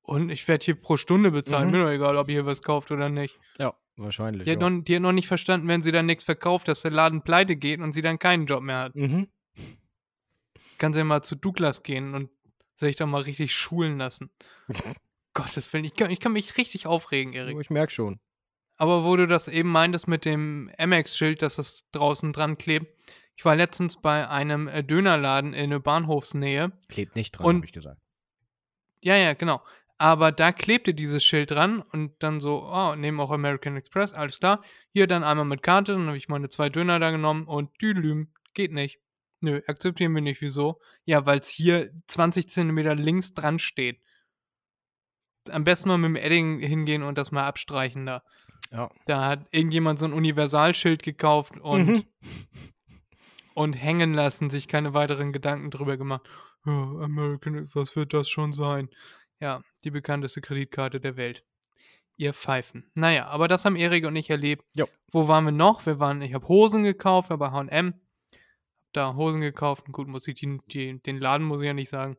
und 0.01 0.29
ich 0.29 0.47
werde 0.47 0.65
hier 0.65 0.75
pro 0.75 0.97
Stunde 0.97 1.31
bezahlen, 1.31 1.67
Mhm. 1.67 1.71
mir 1.71 1.83
doch 1.85 1.91
egal, 1.91 2.17
ob 2.17 2.27
ihr 2.29 2.33
hier 2.35 2.45
was 2.45 2.61
kauft 2.61 2.91
oder 2.91 3.09
nicht. 3.09 3.39
Ja, 3.57 3.73
wahrscheinlich. 3.95 4.45
Die 4.45 4.51
hat, 4.51 4.61
ja. 4.61 4.69
noch, 4.69 4.83
die 4.83 4.95
hat 4.95 5.01
noch 5.01 5.11
nicht 5.11 5.27
verstanden, 5.27 5.67
wenn 5.67 5.81
sie 5.83 5.91
dann 5.91 6.05
nichts 6.05 6.23
verkauft, 6.23 6.67
dass 6.67 6.81
der 6.81 6.91
Laden 6.91 7.21
pleite 7.23 7.55
geht 7.55 7.79
und 7.79 7.93
sie 7.93 8.01
dann 8.01 8.19
keinen 8.19 8.45
Job 8.45 8.61
mehr 8.61 8.79
hat. 8.79 8.95
Mhm. 8.95 9.27
Kann 10.77 10.93
sie 10.93 10.99
ja 10.99 11.05
mal 11.05 11.21
zu 11.23 11.35
Douglas 11.35 11.83
gehen 11.83 12.13
und 12.13 12.29
sich 12.75 12.95
da 12.95 13.05
mal 13.05 13.21
richtig 13.21 13.53
schulen 13.53 13.97
lassen. 13.97 14.29
Gottes 15.33 15.71
Willen, 15.73 15.85
ich 15.85 15.95
kann, 15.95 16.11
ich 16.11 16.19
kann 16.19 16.33
mich 16.33 16.57
richtig 16.57 16.85
aufregen, 16.87 17.33
Erik. 17.33 17.57
Ich 17.59 17.69
merke 17.69 17.91
schon. 17.93 18.19
Aber 18.77 19.03
wo 19.03 19.15
du 19.15 19.27
das 19.27 19.47
eben 19.47 19.69
meintest 19.69 20.07
mit 20.07 20.25
dem 20.25 20.71
Amex-Schild, 20.77 21.41
dass 21.41 21.57
es 21.57 21.89
draußen 21.91 22.33
dran 22.33 22.57
klebt. 22.57 22.87
Ich 23.37 23.45
war 23.45 23.55
letztens 23.55 24.01
bei 24.01 24.27
einem 24.29 24.67
äh, 24.67 24.83
Dönerladen 24.83 25.53
in 25.53 25.69
der 25.69 25.79
Bahnhofsnähe. 25.79 26.71
Klebt 26.89 27.15
nicht 27.15 27.31
dran, 27.31 27.57
habe 27.57 27.65
ich 27.65 27.73
gesagt. 27.73 28.01
Ja, 29.01 29.15
ja, 29.15 29.33
genau. 29.33 29.61
Aber 29.97 30.31
da 30.31 30.51
klebte 30.51 30.93
dieses 30.93 31.23
Schild 31.23 31.51
dran 31.51 31.81
und 31.81 32.21
dann 32.21 32.41
so, 32.41 32.63
oh, 32.69 32.95
nehmen 32.95 33.19
auch 33.19 33.31
American 33.31 33.77
Express, 33.77 34.13
alles 34.13 34.39
klar. 34.39 34.61
Hier 34.91 35.07
dann 35.07 35.23
einmal 35.23 35.45
mit 35.45 35.63
Karte, 35.63 35.93
dann 35.93 36.07
habe 36.07 36.17
ich 36.17 36.27
meine 36.27 36.49
zwei 36.49 36.69
Döner 36.69 36.99
da 36.99 37.11
genommen 37.11 37.45
und 37.45 37.69
Düdelüm, 37.81 38.33
geht 38.53 38.73
nicht. 38.73 38.99
Nö, 39.41 39.61
akzeptieren 39.67 40.13
wir 40.13 40.21
nicht. 40.21 40.41
Wieso? 40.41 40.79
Ja, 41.05 41.25
weil 41.25 41.39
es 41.39 41.49
hier 41.49 41.91
20 42.07 42.49
Zentimeter 42.49 42.95
links 42.95 43.33
dran 43.33 43.59
steht. 43.59 44.01
Am 45.49 45.63
besten 45.63 45.89
mal 45.89 45.97
mit 45.97 46.09
dem 46.09 46.15
Edding 46.15 46.59
hingehen 46.59 47.03
und 47.03 47.17
das 47.17 47.31
mal 47.31 47.45
abstreichen 47.45 48.05
da. 48.05 48.23
Ja. 48.71 48.89
Da 49.05 49.25
hat 49.27 49.47
irgendjemand 49.51 49.99
so 49.99 50.05
ein 50.05 50.13
Universalschild 50.13 51.03
gekauft 51.03 51.57
und 51.59 51.85
Mhm. 51.87 52.03
und 53.53 53.73
hängen 53.73 54.13
lassen, 54.13 54.49
sich 54.49 54.67
keine 54.67 54.93
weiteren 54.93 55.31
Gedanken 55.31 55.71
drüber 55.71 55.97
gemacht. 55.97 56.27
Ja, 56.65 56.71
American, 56.73 57.67
was 57.73 57.95
wird 57.95 58.13
das 58.13 58.29
schon 58.29 58.53
sein? 58.53 58.89
Ja, 59.39 59.61
die 59.83 59.91
bekannteste 59.91 60.41
Kreditkarte 60.41 60.99
der 60.99 61.15
Welt. 61.15 61.43
Ihr 62.17 62.33
Pfeifen. 62.33 62.89
Naja, 62.95 63.27
aber 63.27 63.47
das 63.47 63.65
haben 63.65 63.75
Erik 63.75 64.05
und 64.05 64.15
ich 64.15 64.29
erlebt. 64.29 64.63
Jo. 64.75 64.87
Wo 65.11 65.27
waren 65.27 65.45
wir 65.45 65.51
noch? 65.51 65.85
Wir 65.85 65.99
waren, 65.99 66.21
ich 66.21 66.33
habe 66.33 66.47
Hosen 66.47 66.83
gekauft, 66.83 67.29
bei 67.29 67.51
H&M. 67.51 67.93
Da 68.93 69.15
Hosen 69.15 69.41
gekauft. 69.41 69.85
Gut, 69.91 70.07
muss 70.07 70.27
ich 70.27 70.35
die, 70.35 70.59
die, 70.67 71.01
den 71.01 71.19
Laden 71.19 71.45
muss 71.45 71.59
ich 71.59 71.67
ja 71.67 71.73
nicht 71.73 71.89
sagen. 71.89 72.15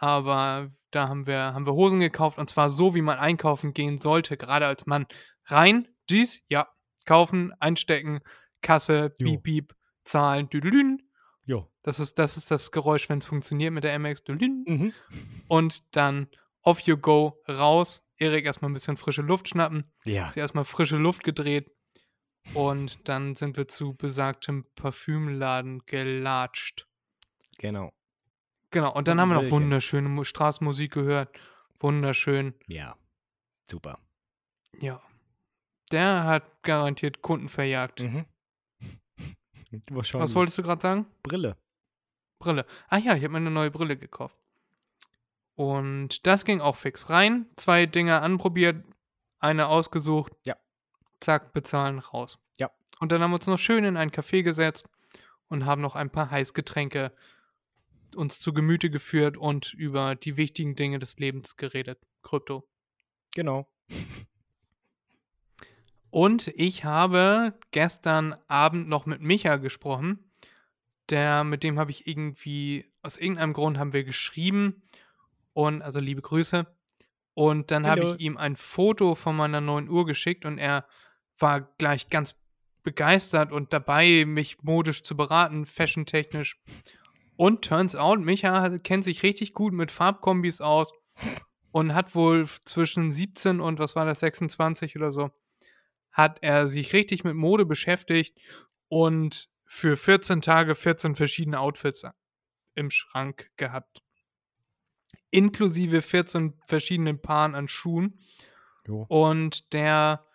Aber 0.00 0.72
da 0.90 1.08
haben 1.08 1.26
wir, 1.26 1.38
haben 1.38 1.66
wir 1.66 1.74
Hosen 1.74 2.00
gekauft 2.00 2.38
und 2.38 2.48
zwar 2.48 2.70
so, 2.70 2.94
wie 2.94 3.02
man 3.02 3.18
einkaufen 3.18 3.74
gehen 3.74 3.98
sollte, 3.98 4.38
gerade 4.38 4.66
als 4.66 4.86
Mann. 4.86 5.06
Rein, 5.44 5.88
dies, 6.08 6.40
ja, 6.48 6.68
kaufen, 7.04 7.52
einstecken, 7.60 8.20
Kasse, 8.62 9.14
Jo. 9.18 9.28
piep, 9.28 9.42
piep, 9.42 9.76
zahlen, 10.04 10.48
düdelün. 10.48 11.02
Jo. 11.44 11.70
Das 11.82 12.00
ist, 12.00 12.18
das 12.18 12.38
ist 12.38 12.50
das 12.50 12.70
Geräusch, 12.72 13.10
wenn 13.10 13.18
es 13.18 13.26
funktioniert 13.26 13.72
mit 13.74 13.84
der 13.84 13.98
MX. 13.98 14.24
Düdelün. 14.24 14.64
Mhm. 14.66 14.92
Und 15.48 15.84
dann 15.94 16.28
off 16.62 16.80
you 16.80 16.96
go, 16.96 17.38
raus. 17.46 18.02
Erik 18.16 18.46
erstmal 18.46 18.70
ein 18.70 18.74
bisschen 18.74 18.96
frische 18.96 19.22
Luft 19.22 19.48
schnappen. 19.48 19.92
Ja. 20.04 20.30
Sie 20.32 20.40
erstmal 20.40 20.64
frische 20.64 20.96
Luft 20.96 21.24
gedreht. 21.24 21.70
Und 22.54 23.06
dann 23.08 23.34
sind 23.34 23.56
wir 23.58 23.68
zu 23.68 23.94
besagtem 23.94 24.64
Parfümladen 24.74 25.82
gelatscht. 25.86 26.86
Genau. 27.58 27.92
Genau, 28.70 28.92
und 28.92 29.08
dann 29.08 29.18
Und 29.18 29.22
haben 29.22 29.28
wir 29.30 29.42
noch 29.42 29.50
wunderschöne 29.50 30.08
Mu- 30.08 30.24
Straßenmusik 30.24 30.92
gehört. 30.92 31.36
Wunderschön. 31.80 32.54
Ja. 32.66 32.96
Super. 33.68 33.98
Ja. 34.80 35.00
Der 35.90 36.24
hat 36.24 36.62
garantiert 36.62 37.20
Kunden 37.22 37.48
verjagt. 37.48 38.00
Mhm. 38.00 38.26
Was 39.90 40.34
wolltest 40.34 40.58
du 40.58 40.62
gerade 40.62 40.80
sagen? 40.82 41.06
Brille. 41.22 41.56
Brille. 42.38 42.64
Ah 42.88 42.98
ja, 42.98 43.14
ich 43.14 43.22
habe 43.24 43.30
mir 43.32 43.38
eine 43.38 43.50
neue 43.50 43.70
Brille 43.70 43.96
gekauft. 43.96 44.36
Und 45.54 46.26
das 46.26 46.44
ging 46.44 46.60
auch 46.60 46.76
fix 46.76 47.10
rein. 47.10 47.46
Zwei 47.56 47.86
Dinger 47.86 48.22
anprobiert, 48.22 48.84
eine 49.40 49.66
ausgesucht. 49.68 50.32
Ja. 50.46 50.56
Zack, 51.20 51.52
bezahlen, 51.52 51.98
raus. 51.98 52.38
Ja. 52.58 52.70
Und 52.98 53.12
dann 53.12 53.20
haben 53.22 53.30
wir 53.30 53.36
uns 53.36 53.46
noch 53.46 53.58
schön 53.58 53.84
in 53.84 53.96
ein 53.96 54.10
Café 54.10 54.42
gesetzt 54.42 54.88
und 55.48 55.66
haben 55.66 55.82
noch 55.82 55.96
ein 55.96 56.10
paar 56.10 56.30
Heißgetränke 56.30 57.12
uns 58.16 58.40
zu 58.40 58.52
Gemüte 58.52 58.90
geführt 58.90 59.36
und 59.36 59.72
über 59.74 60.14
die 60.14 60.36
wichtigen 60.36 60.76
Dinge 60.76 60.98
des 60.98 61.18
Lebens 61.18 61.56
geredet. 61.56 61.98
Krypto. 62.22 62.68
Genau. 63.34 63.68
Und 66.10 66.48
ich 66.56 66.84
habe 66.84 67.54
gestern 67.70 68.34
Abend 68.48 68.88
noch 68.88 69.06
mit 69.06 69.20
Micha 69.20 69.56
gesprochen. 69.56 70.30
Der, 71.08 71.44
mit 71.44 71.62
dem 71.62 71.78
habe 71.78 71.90
ich 71.90 72.06
irgendwie, 72.06 72.92
aus 73.02 73.16
irgendeinem 73.16 73.52
Grund 73.52 73.78
haben 73.78 73.92
wir 73.92 74.04
geschrieben. 74.04 74.82
Und, 75.52 75.82
also 75.82 76.00
liebe 76.00 76.22
Grüße. 76.22 76.66
Und 77.34 77.70
dann 77.70 77.86
habe 77.86 78.04
ich 78.04 78.20
ihm 78.20 78.36
ein 78.36 78.56
Foto 78.56 79.14
von 79.14 79.36
meiner 79.36 79.60
neuen 79.60 79.88
Uhr 79.88 80.04
geschickt 80.04 80.44
und 80.44 80.58
er 80.58 80.86
war 81.38 81.62
gleich 81.78 82.10
ganz 82.10 82.34
begeistert 82.82 83.52
und 83.52 83.72
dabei, 83.72 84.24
mich 84.26 84.62
modisch 84.62 85.02
zu 85.02 85.16
beraten, 85.16 85.66
fashiontechnisch. 85.66 86.60
Und 87.40 87.64
turns 87.64 87.96
out, 87.96 88.20
Micha 88.20 88.68
kennt 88.80 89.02
sich 89.02 89.22
richtig 89.22 89.54
gut 89.54 89.72
mit 89.72 89.90
Farbkombis 89.90 90.60
aus 90.60 90.92
und 91.72 91.94
hat 91.94 92.14
wohl 92.14 92.46
zwischen 92.66 93.12
17 93.12 93.62
und 93.62 93.78
was 93.78 93.96
war 93.96 94.04
das, 94.04 94.20
26 94.20 94.94
oder 94.96 95.10
so, 95.10 95.30
hat 96.12 96.40
er 96.42 96.68
sich 96.68 96.92
richtig 96.92 97.24
mit 97.24 97.34
Mode 97.36 97.64
beschäftigt 97.64 98.36
und 98.88 99.48
für 99.64 99.96
14 99.96 100.42
Tage 100.42 100.74
14 100.74 101.16
verschiedene 101.16 101.60
Outfits 101.60 102.04
im 102.74 102.90
Schrank 102.90 103.50
gehabt. 103.56 104.02
Inklusive 105.30 106.02
14 106.02 106.60
verschiedenen 106.66 107.22
Paaren 107.22 107.54
an 107.54 107.68
Schuhen. 107.68 108.18
Jo. 108.86 109.06
Und 109.08 109.72
der, 109.72 110.26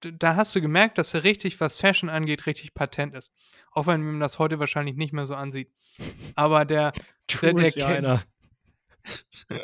da 0.00 0.36
hast 0.36 0.54
du 0.54 0.60
gemerkt, 0.60 0.98
dass 0.98 1.14
er 1.14 1.24
richtig, 1.24 1.58
was 1.60 1.74
Fashion 1.74 2.08
angeht, 2.08 2.46
richtig 2.46 2.74
patent 2.74 3.14
ist. 3.14 3.32
Auch 3.72 3.86
wenn 3.86 4.02
man 4.02 4.20
das 4.20 4.38
heute 4.38 4.58
wahrscheinlich 4.58 4.96
nicht 4.96 5.12
mehr 5.12 5.26
so 5.26 5.34
ansieht. 5.34 5.70
Aber 6.34 6.64
der, 6.64 6.92
Der- 7.42 7.52
der 7.52 7.52
ja 7.76 7.86
einer. 7.86 8.22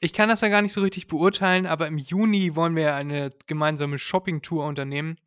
ich 0.00 0.12
kann 0.12 0.28
das 0.28 0.40
ja 0.40 0.48
gar 0.48 0.62
nicht 0.62 0.72
so 0.72 0.80
richtig 0.80 1.06
beurteilen, 1.06 1.66
aber 1.66 1.86
im 1.86 1.98
Juni 1.98 2.56
wollen 2.56 2.76
wir 2.76 2.82
ja 2.84 2.96
eine 2.96 3.30
gemeinsame 3.46 3.98
Shopping-Tour 3.98 4.64
unternehmen. 4.66 5.18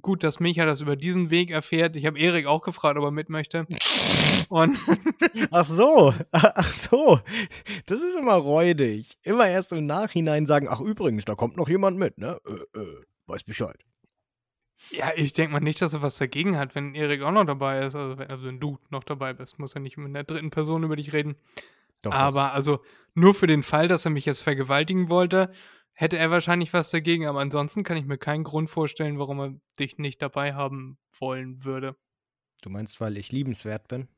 Gut, 0.00 0.24
dass 0.24 0.40
Micha 0.40 0.64
das 0.64 0.80
über 0.80 0.96
diesen 0.96 1.30
Weg 1.30 1.50
erfährt. 1.50 1.96
Ich 1.96 2.06
habe 2.06 2.18
Erik 2.18 2.46
auch 2.46 2.62
gefragt, 2.62 2.98
ob 2.98 3.04
er 3.04 3.10
mit 3.10 3.28
möchte. 3.28 3.66
Und 4.48 4.78
Ach 5.50 5.64
so, 5.64 6.14
ach 6.32 6.72
so. 6.72 7.20
Das 7.86 8.00
ist 8.02 8.16
immer 8.16 8.34
räudig. 8.34 9.18
Immer 9.22 9.48
erst 9.48 9.72
im 9.72 9.86
Nachhinein 9.86 10.46
sagen, 10.46 10.68
ach 10.70 10.80
übrigens, 10.80 11.24
da 11.24 11.34
kommt 11.34 11.56
noch 11.56 11.68
jemand 11.68 11.98
mit, 11.98 12.18
ne? 12.18 12.38
Äh, 12.46 12.78
äh, 12.78 13.04
weiß 13.26 13.44
Bescheid. 13.44 13.76
ja, 14.90 15.12
ich 15.16 15.32
denke 15.32 15.52
mal 15.52 15.60
nicht, 15.60 15.80
dass 15.80 15.94
er 15.94 16.02
was 16.02 16.18
dagegen 16.18 16.58
hat, 16.58 16.74
wenn 16.74 16.94
Erik 16.94 17.22
auch 17.22 17.32
noch 17.32 17.44
dabei 17.44 17.80
ist. 17.86 17.94
Also 17.94 18.18
wenn, 18.18 18.28
also 18.28 18.44
wenn 18.46 18.60
du 18.60 18.78
noch 18.90 19.04
dabei 19.04 19.32
bist, 19.32 19.58
muss 19.58 19.74
er 19.74 19.80
nicht 19.80 19.96
mit 19.96 20.08
einer 20.08 20.24
dritten 20.24 20.50
Person 20.50 20.82
über 20.82 20.96
dich 20.96 21.12
reden. 21.12 21.36
Doch, 22.02 22.12
Aber 22.12 22.52
also 22.52 22.80
nur 23.14 23.34
für 23.34 23.46
den 23.46 23.62
Fall, 23.62 23.88
dass 23.88 24.04
er 24.04 24.10
mich 24.10 24.26
jetzt 24.26 24.42
vergewaltigen 24.42 25.08
wollte, 25.08 25.50
hätte 25.94 26.18
er 26.18 26.30
wahrscheinlich 26.30 26.72
was 26.72 26.90
dagegen. 26.90 27.26
Aber 27.26 27.40
ansonsten 27.40 27.82
kann 27.84 27.96
ich 27.96 28.04
mir 28.04 28.18
keinen 28.18 28.44
Grund 28.44 28.68
vorstellen, 28.70 29.18
warum 29.18 29.40
er 29.40 29.54
dich 29.78 29.98
nicht 29.98 30.20
dabei 30.20 30.54
haben 30.54 30.98
wollen 31.18 31.64
würde. 31.64 31.96
Du 32.62 32.70
meinst, 32.70 33.00
weil 33.00 33.16
ich 33.16 33.32
liebenswert 33.32 33.88
bin? 33.88 34.08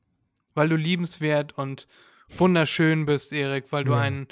Weil 0.54 0.68
du 0.68 0.76
liebenswert 0.76 1.56
und 1.56 1.86
wunderschön 2.28 3.06
bist, 3.06 3.32
Erik, 3.32 3.70
weil 3.72 3.84
du 3.84 3.92
Ja. 3.92 4.00
ein 4.00 4.26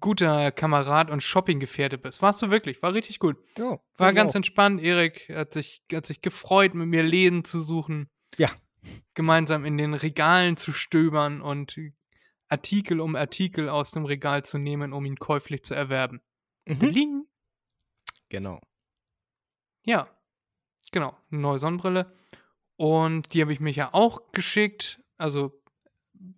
guter 0.00 0.50
Kamerad 0.50 1.10
und 1.10 1.22
Shoppinggefährte 1.22 1.98
bist. 1.98 2.22
Warst 2.22 2.40
du 2.42 2.50
wirklich? 2.50 2.82
War 2.82 2.94
richtig 2.94 3.18
gut. 3.18 3.36
Ja. 3.58 3.78
War 3.96 4.12
ganz 4.12 4.32
auch. 4.32 4.36
entspannt. 4.36 4.80
Erik 4.82 5.28
hat 5.28 5.52
sich, 5.52 5.82
hat 5.92 6.06
sich 6.06 6.22
gefreut, 6.22 6.74
mit 6.74 6.88
mir 6.88 7.02
Läden 7.02 7.44
zu 7.44 7.62
suchen. 7.62 8.08
Ja. 8.38 8.50
Gemeinsam 9.14 9.64
in 9.64 9.76
den 9.78 9.94
Regalen 9.94 10.56
zu 10.56 10.72
stöbern 10.72 11.40
und 11.40 11.78
Artikel 12.48 13.00
um 13.00 13.16
Artikel 13.16 13.68
aus 13.68 13.90
dem 13.90 14.04
Regal 14.04 14.44
zu 14.44 14.58
nehmen, 14.58 14.92
um 14.92 15.04
ihn 15.06 15.16
käuflich 15.16 15.62
zu 15.64 15.74
erwerben. 15.74 16.20
Mhm. 16.66 16.78
Bling. 16.78 17.26
Genau. 18.28 18.60
Ja, 19.84 20.08
genau. 20.92 21.16
Eine 21.30 21.40
neue 21.40 21.58
Sonnenbrille. 21.58 22.12
Und 22.76 23.32
die 23.34 23.42
habe 23.42 23.52
ich 23.52 23.60
mich 23.60 23.76
ja 23.76 23.90
auch 23.92 24.32
geschickt. 24.32 25.00
Also 25.16 25.60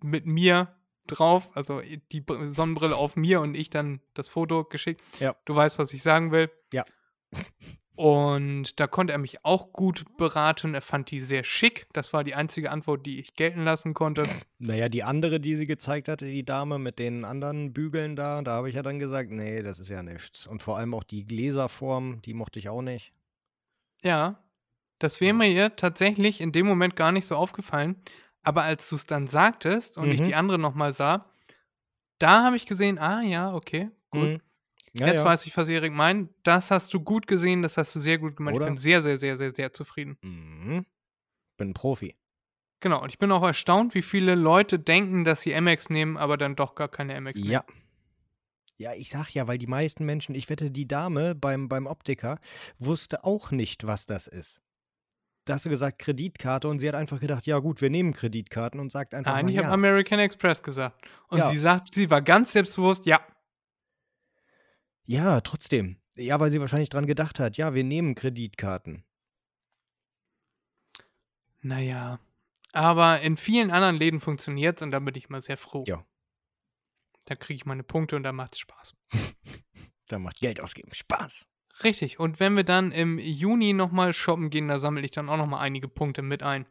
mit 0.03 0.25
mir 0.25 0.75
drauf. 1.07 1.49
Also 1.55 1.81
die 2.11 2.21
Br- 2.21 2.47
Sonnenbrille 2.47 2.95
auf 2.95 3.15
mir 3.15 3.41
und 3.41 3.55
ich 3.55 3.69
dann 3.69 4.01
das 4.13 4.29
Foto 4.29 4.63
geschickt. 4.65 5.01
Ja. 5.19 5.35
Du 5.45 5.55
weißt, 5.55 5.79
was 5.79 5.93
ich 5.93 6.03
sagen 6.03 6.31
will. 6.31 6.51
Ja. 6.73 6.83
Und 7.97 8.79
da 8.79 8.85
konnte 8.85 9.11
er 9.13 9.17
mich 9.17 9.43
auch 9.43 9.73
gut 9.73 10.05
beraten. 10.17 10.75
Er 10.75 10.81
fand 10.83 11.09
die 11.09 11.19
sehr 11.19 11.43
schick. 11.43 11.87
Das 11.93 12.13
war 12.13 12.23
die 12.23 12.35
einzige 12.35 12.69
Antwort, 12.69 13.07
die 13.07 13.19
ich 13.19 13.33
gelten 13.33 13.63
lassen 13.63 13.95
konnte. 13.95 14.23
Naja, 14.59 14.87
die 14.87 15.01
andere, 15.03 15.39
die 15.39 15.55
sie 15.55 15.65
gezeigt 15.65 16.07
hatte, 16.07 16.25
die 16.27 16.45
Dame 16.45 16.77
mit 16.77 16.99
den 16.99 17.25
anderen 17.25 17.73
Bügeln 17.73 18.15
da, 18.15 18.43
da 18.43 18.51
habe 18.51 18.69
ich 18.69 18.75
ja 18.75 18.83
dann 18.83 18.99
gesagt, 18.99 19.31
nee, 19.31 19.63
das 19.63 19.79
ist 19.79 19.89
ja 19.89 20.03
nichts. 20.03 20.45
Und 20.45 20.61
vor 20.61 20.77
allem 20.77 20.93
auch 20.93 21.03
die 21.03 21.25
Gläserform, 21.25 22.21
die 22.21 22.35
mochte 22.35 22.59
ich 22.59 22.69
auch 22.69 22.83
nicht. 22.83 23.13
Ja, 24.03 24.43
das 24.99 25.19
wäre 25.19 25.33
mir 25.33 25.51
ja 25.51 25.69
tatsächlich 25.69 26.39
in 26.39 26.51
dem 26.51 26.67
Moment 26.67 26.95
gar 26.95 27.11
nicht 27.11 27.25
so 27.25 27.35
aufgefallen. 27.35 27.95
Aber 28.43 28.61
als 28.61 28.87
du 28.89 28.95
es 28.95 29.07
dann 29.07 29.25
sagtest 29.25 29.97
und 29.97 30.11
ich 30.11 30.21
Mhm. 30.21 30.25
die 30.25 30.35
andere 30.35 30.59
nochmal 30.59 30.93
sah, 30.93 31.25
da 32.19 32.43
habe 32.43 32.55
ich 32.57 32.67
gesehen, 32.67 32.99
ah 32.99 33.21
ja, 33.23 33.53
okay, 33.55 33.89
gut. 34.11 34.21
Mhm. 34.29 34.41
Ja, 34.99 35.07
Jetzt 35.07 35.19
ja. 35.19 35.25
weiß 35.25 35.45
ich, 35.45 35.55
was 35.55 35.67
Erik 35.69 35.93
meint. 35.93 36.29
Das 36.43 36.71
hast 36.71 36.93
du 36.93 36.99
gut 36.99 37.27
gesehen, 37.27 37.61
das 37.61 37.77
hast 37.77 37.93
du 37.95 37.99
sehr 37.99 38.17
gut 38.17 38.35
gemacht. 38.35 38.55
Oder? 38.55 38.65
Ich 38.65 38.71
bin 38.71 38.77
sehr, 38.77 39.01
sehr, 39.01 39.17
sehr, 39.17 39.37
sehr, 39.37 39.53
sehr 39.53 39.73
zufrieden. 39.73 40.17
Mhm. 40.21 40.85
Bin 41.57 41.69
ein 41.69 41.73
Profi. 41.73 42.15
Genau, 42.79 43.01
und 43.01 43.09
ich 43.09 43.17
bin 43.17 43.31
auch 43.31 43.43
erstaunt, 43.43 43.95
wie 43.95 44.03
viele 44.03 44.35
Leute 44.35 44.77
denken, 44.77 45.23
dass 45.23 45.41
sie 45.41 45.59
MX 45.59 45.89
nehmen, 45.89 46.17
aber 46.17 46.37
dann 46.37 46.55
doch 46.55 46.75
gar 46.75 46.87
keine 46.89 47.19
MX 47.19 47.41
nehmen. 47.41 47.51
Ja. 47.51 47.63
Ja, 48.79 48.93
ich 48.93 49.09
sag 49.09 49.31
ja, 49.31 49.47
weil 49.47 49.57
die 49.57 49.65
meisten 49.65 50.05
Menschen, 50.05 50.35
ich 50.35 50.49
wette, 50.49 50.69
die 50.69 50.87
Dame 50.87 51.33
beim, 51.33 51.67
beim 51.67 51.87
Optiker 51.87 52.39
wusste 52.77 53.23
auch 53.23 53.49
nicht, 53.49 53.87
was 53.87 54.05
das 54.05 54.27
ist. 54.27 54.61
Da 55.45 55.55
hast 55.55 55.65
du 55.65 55.69
gesagt 55.69 55.97
Kreditkarte 55.97 56.67
und 56.67 56.79
sie 56.79 56.87
hat 56.87 56.93
einfach 56.93 57.19
gedacht, 57.19 57.47
ja 57.47 57.57
gut, 57.57 57.81
wir 57.81 57.89
nehmen 57.89 58.13
Kreditkarten 58.13 58.79
und 58.79 58.91
sagt 58.91 59.15
einfach 59.15 59.31
Nein, 59.33 59.45
mal 59.45 59.49
ich 59.49 59.55
ja. 59.57 59.63
habe 59.63 59.73
American 59.73 60.19
Express 60.19 60.61
gesagt. 60.61 61.07
Und 61.29 61.39
Ja. 61.39 61.49
sie 61.49 61.57
sagt, 61.57 61.95
sie 61.95 62.11
war 62.11 62.21
ganz 62.21 62.51
selbstbewusst, 62.51 63.07
ja. 63.07 63.19
Ja, 65.07 65.41
trotzdem. 65.41 65.97
Ja, 66.15 66.39
weil 66.39 66.51
sie 66.51 66.59
wahrscheinlich 66.59 66.89
dran 66.89 67.07
gedacht 67.07 67.39
hat, 67.39 67.57
ja, 67.57 67.73
wir 67.73 67.83
nehmen 67.83 68.13
Kreditkarten. 68.13 69.03
Naja. 71.61 72.19
Aber 72.73 73.21
in 73.21 73.37
vielen 73.37 73.71
anderen 73.71 73.95
Läden 73.95 74.19
funktioniert 74.19 74.77
es 74.77 74.83
und 74.83 74.91
da 74.91 74.99
bin 74.99 75.15
ich 75.15 75.29
mal 75.29 75.41
sehr 75.41 75.57
froh. 75.57 75.85
Ja. 75.87 76.05
Da 77.25 77.35
kriege 77.35 77.55
ich 77.55 77.65
meine 77.65 77.83
Punkte 77.83 78.15
und 78.15 78.23
da 78.23 78.31
macht 78.31 78.53
es 78.53 78.59
Spaß. 78.59 78.95
Da 80.09 80.19
macht 80.19 80.39
Geld 80.39 80.61
ausgeben 80.61 80.93
Spaß. 80.93 81.45
Richtig. 81.83 82.17
Und 82.17 82.39
wenn 82.39 82.55
wir 82.55 82.63
dann 82.63 82.93
im 82.93 83.19
Juni 83.19 83.73
nochmal 83.73 84.13
shoppen 84.13 84.49
gehen, 84.49 84.69
da 84.69 84.79
sammle 84.79 85.03
ich 85.03 85.11
dann 85.11 85.27
auch 85.27 85.35
nochmal 85.35 85.59
einige 85.59 85.89
Punkte 85.89 86.21
mit 86.21 86.43
ein. 86.43 86.65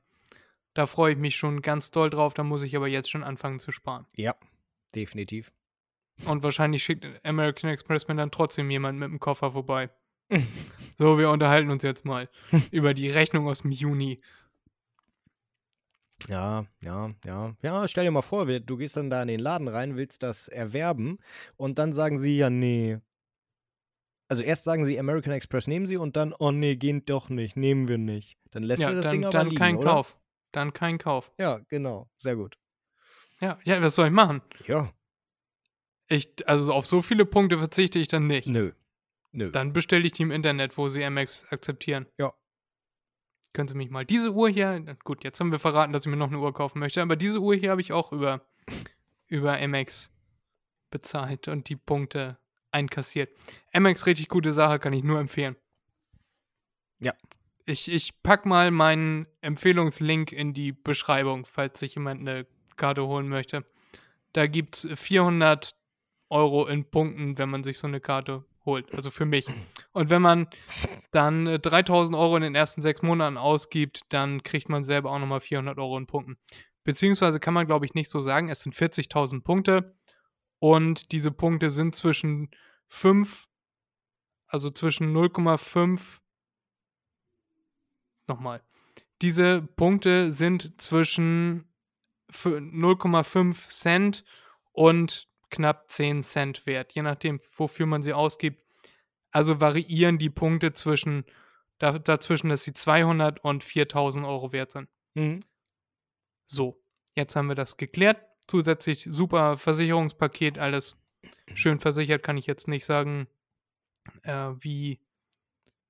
Da 0.73 0.87
freue 0.87 1.13
ich 1.13 1.19
mich 1.19 1.37
schon 1.37 1.61
ganz 1.61 1.91
doll 1.91 2.09
drauf. 2.09 2.33
Da 2.33 2.45
muss 2.45 2.63
ich 2.63 2.75
aber 2.77 2.89
jetzt 2.89 3.11
schon 3.11 3.23
anfangen 3.23 3.61
zu 3.61 3.73
sparen. 3.73 4.07
Ja, 4.15 4.37
definitiv. 4.95 5.53
Und 6.25 6.43
wahrscheinlich 6.43 6.83
schickt 6.83 7.07
American 7.25 7.71
Express 7.71 8.09
mir 8.09 8.15
dann 8.15 8.31
trotzdem 8.31 8.71
jemand 8.71 8.99
mit 8.99 9.11
dem 9.11 9.21
Koffer 9.21 9.53
vorbei. 9.53 9.91
so, 10.99 11.19
wir 11.19 11.31
unterhalten 11.31 11.71
uns 11.71 11.83
jetzt 11.83 12.05
mal 12.05 12.29
über 12.71 12.95
die 12.95 13.11
Rechnung 13.11 13.47
aus 13.49 13.63
dem 13.63 13.71
Juni. 13.71 14.21
Ja, 16.29 16.67
ja, 16.83 17.11
ja. 17.25 17.55
Ja, 17.63 17.87
stell 17.87 18.05
dir 18.05 18.11
mal 18.11 18.23
vor, 18.23 18.47
du 18.47 18.77
gehst 18.77 18.97
dann 18.97 19.11
da 19.11 19.23
in 19.23 19.29
den 19.29 19.41
Laden 19.41 19.69
rein, 19.69 19.97
willst 19.97 20.23
das 20.23 20.49
erwerben 20.49 21.19
und 21.57 21.79
dann 21.79 21.93
sagen 21.93 22.19
sie, 22.19 22.37
ja, 22.37 22.51
nee. 22.51 22.99
Also 24.29 24.43
erst 24.43 24.65
sagen 24.65 24.85
sie 24.87 24.99
American 24.99 25.33
Express 25.33 25.69
nehmen 25.69 25.87
sie 25.87 25.97
und 25.97 26.17
dann, 26.17 26.35
oh 26.37 26.51
nee, 26.51 26.75
geht 26.75 27.09
doch 27.09 27.29
nicht, 27.29 27.57
nehmen 27.57 27.87
wir 27.87 27.99
nicht. 27.99 28.37
Dann 28.51 28.65
lässt 28.65 28.83
ja, 28.83 28.91
du 28.91 28.97
das 28.97 29.05
dann, 29.05 29.13
Ding 29.13 29.25
aber 29.25 29.33
dann 29.33 29.47
liegen, 29.49 29.59
kein 29.59 29.77
oder? 29.77 29.93
Kauf. 29.93 30.19
Dann 30.51 30.73
kein 30.73 30.99
Kauf. 30.99 31.31
Ja, 31.39 31.61
genau. 31.69 32.09
Sehr 32.17 32.35
gut. 32.35 32.59
Ja, 33.41 33.59
ja, 33.65 33.81
was 33.83 33.95
soll 33.95 34.07
ich 34.07 34.13
machen? 34.13 34.41
Ja. 34.67 34.91
Ich, 36.09 36.49
also 36.49 36.73
auf 36.73 36.87
so 36.87 37.03
viele 37.03 37.27
Punkte 37.27 37.59
verzichte 37.59 37.99
ich 37.99 38.09
dann 38.09 38.27
nicht. 38.27 38.47
Nö. 38.47 38.73
Nö. 39.33 39.51
Dann 39.51 39.73
bestelle 39.73 40.07
ich 40.07 40.13
die 40.13 40.23
im 40.23 40.31
Internet, 40.31 40.79
wo 40.79 40.89
sie 40.89 41.05
Amex 41.05 41.45
akzeptieren. 41.51 42.07
Ja. 42.19 42.33
Können 43.53 43.69
Sie 43.69 43.75
mich 43.75 43.91
mal 43.91 44.05
diese 44.05 44.33
Uhr 44.33 44.49
hier, 44.51 44.97
gut, 45.05 45.25
jetzt 45.25 45.41
haben 45.41 45.51
wir 45.51 45.59
verraten, 45.59 45.93
dass 45.93 46.05
ich 46.05 46.11
mir 46.11 46.17
noch 46.17 46.29
eine 46.29 46.39
Uhr 46.39 46.53
kaufen 46.53 46.79
möchte, 46.79 47.01
aber 47.01 47.17
diese 47.17 47.41
Uhr 47.41 47.55
hier 47.55 47.71
habe 47.71 47.81
ich 47.81 47.93
auch 47.93 48.13
über, 48.13 48.43
über 49.29 49.59
Amex 49.59 50.13
bezahlt 50.91 51.49
und 51.49 51.69
die 51.69 51.77
Punkte 51.77 52.39
einkassiert. 52.71 53.31
Amex 53.73 54.07
richtig 54.07 54.29
gute 54.29 54.53
Sache, 54.53 54.79
kann 54.79 54.93
ich 54.93 55.03
nur 55.03 55.19
empfehlen. 55.19 55.57
Ja. 56.99 57.15
Ich, 57.65 57.91
ich 57.91 58.23
pack 58.23 58.47
mal 58.47 58.71
meinen 58.71 59.27
Empfehlungslink 59.41 60.33
in 60.33 60.55
die 60.55 60.73
Beschreibung, 60.73 61.47
falls 61.47 61.81
sich 61.81 61.95
jemand 61.95 62.21
eine 62.21 62.47
Karte 62.77 63.07
holen 63.07 63.29
möchte. 63.29 63.65
Da 64.33 64.47
gibt 64.47 64.77
es 64.77 65.01
400 65.01 65.75
Euro 66.29 66.67
in 66.67 66.91
Punkten, 66.91 67.39
wenn 67.39 67.51
man 67.51 67.65
sich 67.65 67.79
so 67.79 67.87
eine 67.87 68.01
Karte 68.01 68.45
holt. 68.65 68.93
Also 68.93 69.11
für 69.11 69.25
mich. 69.25 69.47
Und 69.93 70.11
wenn 70.11 70.21
man 70.21 70.49
dann 71.13 71.47
äh, 71.47 71.59
3000 71.59 72.17
Euro 72.17 72.37
in 72.37 72.43
den 72.43 72.55
ersten 72.55 72.83
sechs 72.83 73.03
Monaten 73.03 73.37
ausgibt, 73.37 74.03
dann 74.11 74.43
kriegt 74.43 74.69
man 74.69 74.85
selber 74.85 75.13
auch 75.13 75.19
nochmal 75.19 75.41
400 75.41 75.79
Euro 75.79 75.97
in 75.97 76.07
Punkten. 76.07 76.37
Beziehungsweise 76.85 77.41
kann 77.41 77.55
man, 77.55 77.67
glaube 77.67 77.87
ich, 77.87 77.95
nicht 77.95 78.11
so 78.11 78.21
sagen. 78.21 78.49
Es 78.49 78.61
sind 78.61 78.75
40.000 78.75 79.43
Punkte. 79.43 79.97
Und 80.59 81.13
diese 81.13 81.31
Punkte 81.31 81.71
sind 81.71 81.95
zwischen 81.95 82.51
5, 82.89 83.49
also 84.47 84.71
zwischen 84.71 85.15
0,5. 85.15 86.19
Nochmal. 88.27 88.63
Diese 89.23 89.63
Punkte 89.63 90.33
sind 90.33 90.81
zwischen 90.81 91.73
für 92.31 92.59
0,5 92.59 93.69
Cent 93.69 94.25
und 94.73 95.29
knapp 95.57 95.91
10 95.91 96.23
Cent 96.23 96.67
wert, 96.67 96.93
je 96.93 97.03
nachdem, 97.03 97.41
wofür 97.53 97.87
man 97.87 98.03
sie 98.03 98.13
ausgibt. 98.13 98.63
Also 99.31 99.61
variieren 99.61 100.19
die 100.19 100.31
Punkte 100.31 100.73
zwischen 100.73 101.25
da, 101.79 101.99
dazwischen, 101.99 102.49
dass 102.49 102.65
sie 102.65 102.73
200 102.73 103.43
und 103.45 103.65
4000 103.65 104.25
Euro 104.25 104.53
wert 104.53 104.73
sind. 104.73 104.89
Mhm. 105.15 105.41
So, 106.45 106.83
jetzt 107.15 107.37
haben 107.37 107.49
wir 107.49 107.55
das 107.55 107.77
geklärt. 107.77 108.19
Zusätzlich 108.47 109.09
super 109.11 109.57
Versicherungspaket, 109.57 110.59
alles 110.59 110.97
schön 111.55 111.79
versichert, 111.79 112.23
kann 112.23 112.37
ich 112.37 112.47
jetzt 112.47 112.69
nicht 112.69 112.85
sagen, 112.85 113.27
äh, 114.23 114.51
wie, 114.61 115.01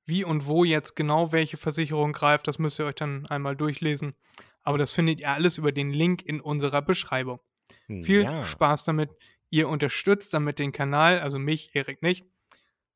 wie 0.06 0.24
und 0.24 0.46
wo 0.46 0.64
jetzt 0.64 0.96
genau 0.96 1.32
welche 1.32 1.56
Versicherung 1.56 2.12
greift. 2.12 2.48
Das 2.48 2.58
müsst 2.58 2.78
ihr 2.78 2.86
euch 2.86 2.94
dann 2.94 3.26
einmal 3.26 3.56
durchlesen. 3.56 4.14
Aber 4.62 4.78
das 4.78 4.90
findet 4.90 5.20
ihr 5.20 5.30
alles 5.30 5.58
über 5.58 5.70
den 5.70 5.90
Link 5.90 6.22
in 6.22 6.40
unserer 6.40 6.82
Beschreibung. 6.82 7.40
Viel 7.86 8.22
ja. 8.22 8.42
Spaß 8.42 8.84
damit. 8.84 9.10
Ihr 9.50 9.68
unterstützt 9.68 10.34
damit 10.34 10.58
den 10.58 10.72
Kanal, 10.72 11.20
also 11.20 11.38
mich, 11.38 11.74
Erik 11.74 12.02
nicht. 12.02 12.24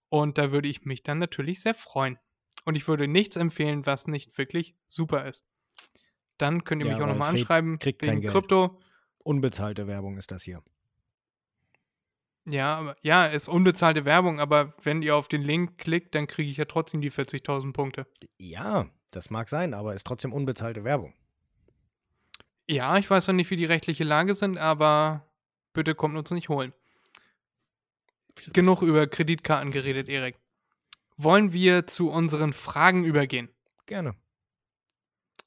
Und 0.09 0.39
da 0.39 0.51
würde 0.51 0.69
ich 0.69 0.85
mich 0.85 1.03
dann 1.03 1.19
natürlich 1.19 1.61
sehr 1.61 1.75
freuen. 1.75 2.19
Und 2.65 2.75
ich 2.75 2.89
würde 2.89 3.09
nichts 3.09 3.37
empfehlen, 3.37 3.87
was 3.87 4.07
nicht 4.07 4.37
wirklich 4.37 4.75
super 4.87 5.25
ist. 5.25 5.45
Dann 6.37 6.65
könnt 6.65 6.83
ihr 6.83 6.89
Ja, 6.89 6.95
mich 6.95 7.03
auch 7.03 7.09
nochmal 7.09 7.31
anschreiben 7.31 7.79
kriegt 7.79 8.03
kein 8.03 8.11
wegen 8.11 8.21
Geld. 8.23 8.33
Krypto. 8.33 8.81
Unbezahlte 9.19 9.87
Werbung 9.87 10.17
ist 10.19 10.31
das 10.31 10.43
hier. 10.43 10.63
Ja, 12.47 12.77
aber, 12.77 12.97
ja, 13.03 13.27
ist 13.27 13.49
unbezahlte 13.49 14.05
Werbung, 14.05 14.41
aber 14.41 14.75
wenn 14.83 15.03
ihr 15.03 15.15
auf 15.15 15.29
den 15.29 15.43
Link 15.43 15.79
klickt, 15.79 16.15
dann 16.15 16.27
kriege 16.27 16.51
ich 16.51 16.57
ja 16.57 16.65
trotzdem 16.65 17.01
die 17.01 17.11
40.000 17.11 17.73
Punkte. 17.73 18.07
Ja, 18.39 18.91
das 19.11 19.31
mag 19.31 19.49
sein, 19.51 19.75
aber 19.75 19.95
ist 19.95 20.07
trotzdem 20.07 20.33
unbezahlte 20.33 20.83
Werbung. 20.83 21.15
Ja, 22.69 22.97
ich 22.97 23.09
weiß 23.11 23.29
noch 23.29 23.35
nicht, 23.35 23.51
wie 23.51 23.57
die 23.57 23.67
rechtliche 23.67 24.05
Lage 24.05 24.35
sind, 24.35 24.57
aber 24.57 25.30
bitte 25.73 25.95
kommt 25.95 26.17
uns 26.17 26.31
nicht 26.31 26.49
holen. 26.49 26.73
Genug 28.53 28.83
über 28.83 29.07
Kreditkarten 29.07 29.71
geredet, 29.71 30.09
Erik. 30.09 30.39
Wollen 31.17 31.53
wir 31.53 31.87
zu 31.87 32.11
unseren 32.11 32.53
Fragen 32.53 33.05
übergehen? 33.05 33.51
Gerne. 33.87 34.15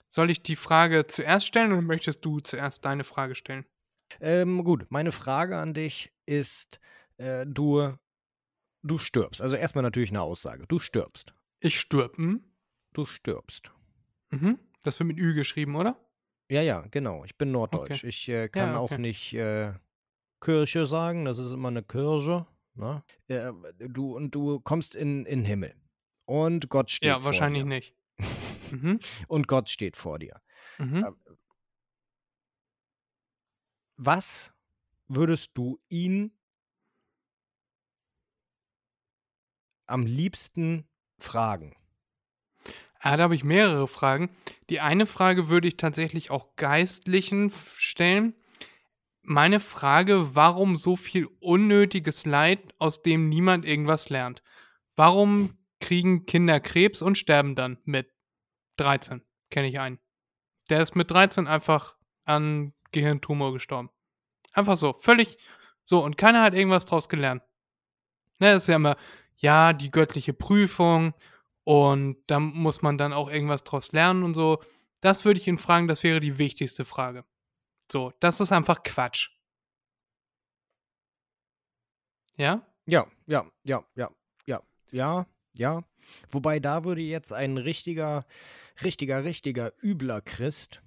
Soll 0.09 0.29
ich 0.29 0.43
die 0.43 0.55
Frage 0.55 1.07
zuerst 1.07 1.47
stellen 1.47 1.71
oder 1.71 1.81
möchtest 1.81 2.23
du 2.23 2.39
zuerst 2.39 2.85
deine 2.85 3.03
Frage 3.03 3.33
stellen? 3.33 3.65
Ähm, 4.21 4.63
gut, 4.63 4.85
meine 4.89 5.11
Frage 5.11 5.57
an 5.57 5.73
dich 5.73 6.13
ist, 6.27 6.79
äh, 7.17 7.45
du, 7.47 7.97
du 8.83 8.97
stirbst. 8.99 9.41
Also 9.41 9.55
erstmal 9.55 9.81
natürlich 9.81 10.11
eine 10.11 10.21
Aussage. 10.21 10.65
Du 10.67 10.77
stirbst. 10.77 11.33
Ich 11.61 11.79
stirb. 11.79 12.17
Hm? 12.17 12.43
Du 12.93 13.05
stirbst. 13.07 13.71
Mhm. 14.29 14.59
Das 14.83 14.99
wird 14.99 15.07
mit 15.07 15.17
Ü 15.17 15.33
geschrieben, 15.33 15.75
oder? 15.75 15.97
Ja, 16.49 16.61
ja, 16.61 16.81
genau. 16.91 17.23
Ich 17.25 17.35
bin 17.37 17.51
Norddeutsch. 17.51 18.03
Ich 18.03 18.29
äh, 18.29 18.49
kann 18.49 18.73
Ja, 18.73 18.77
auch 18.77 18.91
okay. 18.91 19.01
nicht 19.01 19.33
äh, 19.33 19.73
Kirche 20.43 20.85
sagen. 20.85 21.25
Das 21.25 21.37
ist 21.39 21.51
immer 21.51 21.69
eine 21.69 21.83
Kirche. 21.83 22.45
Ne? 22.75 23.03
Äh, 23.27 23.51
du, 23.77 24.15
und 24.15 24.33
du 24.35 24.59
kommst 24.59 24.95
in 24.95 25.25
in 25.25 25.39
den 25.39 25.45
Himmel. 25.45 25.75
Und 26.25 26.69
Gott 26.69 26.91
steht 26.91 27.07
Ja, 27.07 27.15
vor 27.15 27.25
wahrscheinlich 27.25 27.63
dir. 27.63 27.69
nicht. 27.69 27.95
Mhm. 28.71 28.99
Und 29.27 29.47
Gott 29.47 29.69
steht 29.69 29.95
vor 29.95 30.17
dir. 30.17 30.41
Mhm. 30.79 31.05
Was 33.97 34.51
würdest 35.07 35.51
du 35.53 35.79
ihn 35.89 36.31
am 39.85 40.05
liebsten 40.07 40.87
fragen? 41.19 41.75
Ah, 42.99 43.17
da 43.17 43.23
habe 43.23 43.35
ich 43.35 43.43
mehrere 43.43 43.87
Fragen. 43.87 44.29
Die 44.69 44.79
eine 44.79 45.05
Frage 45.05 45.49
würde 45.49 45.67
ich 45.67 45.77
tatsächlich 45.77 46.31
auch 46.31 46.55
Geistlichen 46.55 47.51
stellen. 47.77 48.33
Meine 49.25 49.61
Frage, 49.61 50.35
warum 50.35 50.75
so 50.75 50.97
viel 50.97 51.29
unnötiges 51.39 52.25
Leid, 52.25 52.59
aus 52.77 53.01
dem 53.03 53.29
niemand 53.29 53.65
irgendwas 53.65 54.09
lernt? 54.09 54.43
Warum 54.97 55.57
kriegen 55.79 56.25
Kinder 56.25 56.59
Krebs 56.59 57.01
und 57.01 57.17
sterben 57.17 57.55
dann 57.55 57.77
mit 57.85 58.11
13? 58.77 59.23
Kenne 59.49 59.69
ich 59.69 59.79
einen. 59.79 59.99
Der 60.69 60.81
ist 60.81 60.97
mit 60.97 61.09
13 61.09 61.47
einfach 61.47 61.95
an 62.25 62.73
Gehirntumor 62.91 63.53
gestorben. 63.53 63.89
Einfach 64.51 64.75
so, 64.75 64.93
völlig 64.93 65.37
so. 65.85 66.03
Und 66.03 66.17
keiner 66.17 66.41
hat 66.41 66.53
irgendwas 66.53 66.85
draus 66.85 67.07
gelernt. 67.07 67.43
Ne, 68.39 68.51
das 68.51 68.63
ist 68.63 68.67
ja 68.67 68.75
immer, 68.75 68.97
ja, 69.37 69.71
die 69.71 69.89
göttliche 69.89 70.33
Prüfung 70.33 71.13
und 71.63 72.17
da 72.27 72.41
muss 72.41 72.81
man 72.81 72.97
dann 72.97 73.13
auch 73.13 73.31
irgendwas 73.31 73.63
draus 73.63 73.93
lernen 73.93 74.23
und 74.23 74.33
so. 74.33 74.61
Das 74.99 75.23
würde 75.23 75.39
ich 75.39 75.47
ihn 75.47 75.57
fragen, 75.57 75.87
das 75.87 76.03
wäre 76.03 76.19
die 76.19 76.37
wichtigste 76.37 76.83
Frage. 76.83 77.23
So, 77.91 78.11
das 78.19 78.39
ist 78.39 78.51
einfach 78.51 78.83
Quatsch. 78.83 79.29
Ja? 82.37 82.65
Ja, 82.85 83.07
ja, 83.27 83.45
ja, 83.63 83.83
ja, 83.95 84.09
ja, 84.45 84.61
ja, 84.91 85.27
ja. 85.53 85.83
Wobei 86.31 86.59
da 86.59 86.83
würde 86.83 87.01
jetzt 87.01 87.31
ein 87.31 87.57
richtiger, 87.57 88.25
richtiger, 88.83 89.23
richtiger 89.23 89.71
übler 89.81 90.21
Christ 90.21 90.81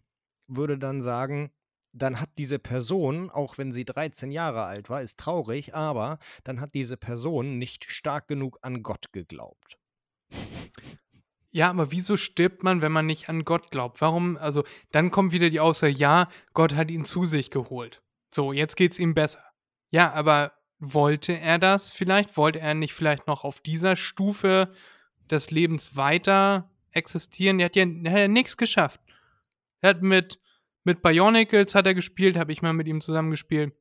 würde 0.48 0.78
dann 0.78 1.02
sagen, 1.02 1.50
dann 1.92 2.20
hat 2.20 2.30
diese 2.36 2.58
Person, 2.58 3.30
auch 3.30 3.58
wenn 3.58 3.72
sie 3.72 3.84
13 3.84 4.30
Jahre 4.30 4.64
alt 4.64 4.90
war, 4.90 5.02
ist 5.02 5.18
traurig, 5.18 5.74
aber 5.74 6.18
dann 6.44 6.60
hat 6.60 6.74
diese 6.74 6.96
Person 6.96 7.58
nicht 7.58 7.84
stark 7.90 8.28
genug 8.28 8.58
an 8.62 8.82
Gott 8.82 9.12
geglaubt. 9.12 9.78
Ja, 11.56 11.70
aber 11.70 11.90
wieso 11.90 12.18
stirbt 12.18 12.64
man, 12.64 12.82
wenn 12.82 12.92
man 12.92 13.06
nicht 13.06 13.30
an 13.30 13.46
Gott 13.46 13.70
glaubt? 13.70 14.02
Warum, 14.02 14.36
also, 14.36 14.62
dann 14.92 15.10
kommt 15.10 15.32
wieder 15.32 15.48
die 15.48 15.58
Aussage, 15.58 15.94
ja, 15.94 16.28
Gott 16.52 16.74
hat 16.74 16.90
ihn 16.90 17.06
zu 17.06 17.24
sich 17.24 17.50
geholt. 17.50 18.02
So, 18.30 18.52
jetzt 18.52 18.76
geht's 18.76 18.98
ihm 18.98 19.14
besser. 19.14 19.42
Ja, 19.88 20.12
aber 20.12 20.52
wollte 20.80 21.32
er 21.32 21.58
das 21.58 21.88
vielleicht? 21.88 22.36
Wollte 22.36 22.60
er 22.60 22.74
nicht 22.74 22.92
vielleicht 22.92 23.26
noch 23.26 23.42
auf 23.42 23.62
dieser 23.62 23.96
Stufe 23.96 24.70
des 25.30 25.50
Lebens 25.50 25.96
weiter 25.96 26.70
existieren? 26.90 27.56
Der 27.56 27.64
hat 27.64 27.76
ja, 27.76 27.86
der 27.86 28.12
hat 28.12 28.18
ja 28.18 28.28
nichts 28.28 28.58
geschafft. 28.58 29.00
Er 29.80 29.88
hat 29.88 30.02
mit, 30.02 30.38
mit 30.84 31.00
Bionicles 31.00 31.74
hat 31.74 31.86
er 31.86 31.94
gespielt, 31.94 32.36
habe 32.36 32.52
ich 32.52 32.60
mal 32.60 32.74
mit 32.74 32.86
ihm 32.86 33.00
zusammen 33.00 33.30
gespielt. 33.30 33.74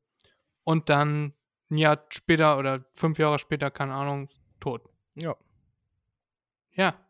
Und 0.64 0.88
dann 0.88 1.34
ein 1.70 1.76
Jahr 1.76 2.06
später 2.08 2.56
oder 2.56 2.86
fünf 2.94 3.18
Jahre 3.18 3.38
später, 3.38 3.70
keine 3.70 3.92
Ahnung, 3.92 4.30
tot. 4.60 4.80
Ja. 5.14 5.36
Ja. 6.72 7.05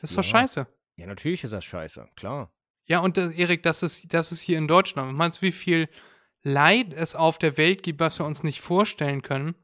Das 0.00 0.10
ist 0.10 0.16
doch 0.16 0.24
Ja. 0.24 0.30
scheiße. 0.30 0.66
Ja, 0.96 1.06
natürlich 1.06 1.44
ist 1.44 1.52
das 1.52 1.64
scheiße, 1.64 2.08
klar. 2.16 2.52
Ja, 2.86 3.00
und 3.00 3.16
das, 3.16 3.32
Erik, 3.34 3.62
das 3.62 3.82
ist, 3.82 4.12
das 4.14 4.32
ist 4.32 4.40
hier 4.40 4.58
in 4.58 4.66
Deutschland. 4.68 5.14
Meinst 5.16 5.38
du, 5.38 5.42
wie 5.42 5.52
viel 5.52 5.88
Leid 6.42 6.92
es 6.94 7.14
auf 7.14 7.38
der 7.38 7.56
Welt 7.56 7.82
gibt, 7.82 8.00
was 8.00 8.18
wir 8.18 8.24
uns 8.26 8.42
nicht 8.42 8.60
vorstellen 8.60 9.22
können? 9.22 9.54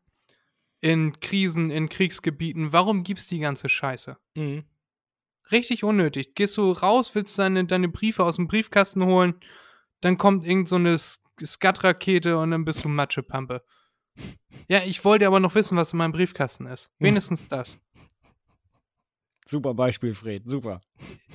In 0.80 1.18
Krisen, 1.20 1.70
in 1.70 1.88
Kriegsgebieten. 1.88 2.72
Warum 2.72 3.02
gibt's 3.04 3.26
die 3.26 3.38
ganze 3.38 3.68
Scheiße? 3.68 4.18
Mhm. 4.34 4.64
Richtig 5.50 5.82
unnötig. 5.84 6.34
Gehst 6.34 6.56
du 6.56 6.72
raus, 6.72 7.14
willst 7.14 7.38
deine, 7.38 7.64
deine 7.64 7.88
Briefe 7.88 8.22
aus 8.24 8.36
dem 8.36 8.48
Briefkasten 8.48 9.04
holen, 9.04 9.34
dann 10.00 10.18
kommt 10.18 10.44
irgend 10.46 10.68
so 10.68 10.76
eine 10.76 10.98
Skat-Rakete 10.98 12.38
und 12.38 12.50
dann 12.50 12.64
bist 12.64 12.84
du 12.84 12.88
Matschepampe. 12.88 13.62
Ja, 14.68 14.82
ich 14.82 15.04
wollte 15.04 15.26
aber 15.26 15.40
noch 15.40 15.54
wissen, 15.56 15.76
was 15.76 15.92
in 15.92 15.98
meinem 15.98 16.12
Briefkasten 16.12 16.66
ist. 16.66 16.90
Wenigstens 16.98 17.48
das. 17.48 17.78
Super 19.46 19.74
Beispiel, 19.74 20.14
Fred. 20.14 20.48
Super. 20.48 20.80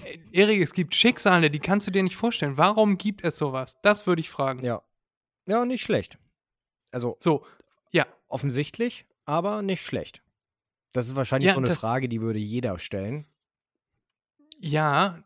Äh, 0.04 0.18
Erik, 0.32 0.62
es 0.62 0.74
gibt 0.74 0.96
Schicksale, 0.96 1.50
die 1.52 1.60
kannst 1.60 1.88
du 1.88 1.92
dir 1.92 2.04
nicht 2.04 2.16
vorstellen. 2.16 2.58
Warum 2.58 2.98
gibt 2.98 3.24
es 3.24 3.38
sowas? 3.38 3.78
Das 3.84 4.08
würde 4.08 4.22
ich 4.22 4.30
fragen. 4.30 4.64
Ja. 4.64 4.82
Ja, 5.46 5.66
nicht 5.66 5.84
schlecht. 5.84 6.18
Also 6.92 7.18
So, 7.20 7.46
ja. 7.92 8.06
offensichtlich, 8.28 9.06
aber 9.26 9.62
nicht 9.62 9.86
schlecht. 9.86 10.24
Das 10.94 11.08
ist 11.08 11.16
wahrscheinlich 11.16 11.48
Ja, 11.50 11.54
so 11.54 11.60
eine 11.60 11.76
Frage, 11.76 12.10
die 12.10 12.22
würde 12.22 12.40
jeder 12.40 12.80
stellen. 12.80 13.28
Ja, 14.60 15.24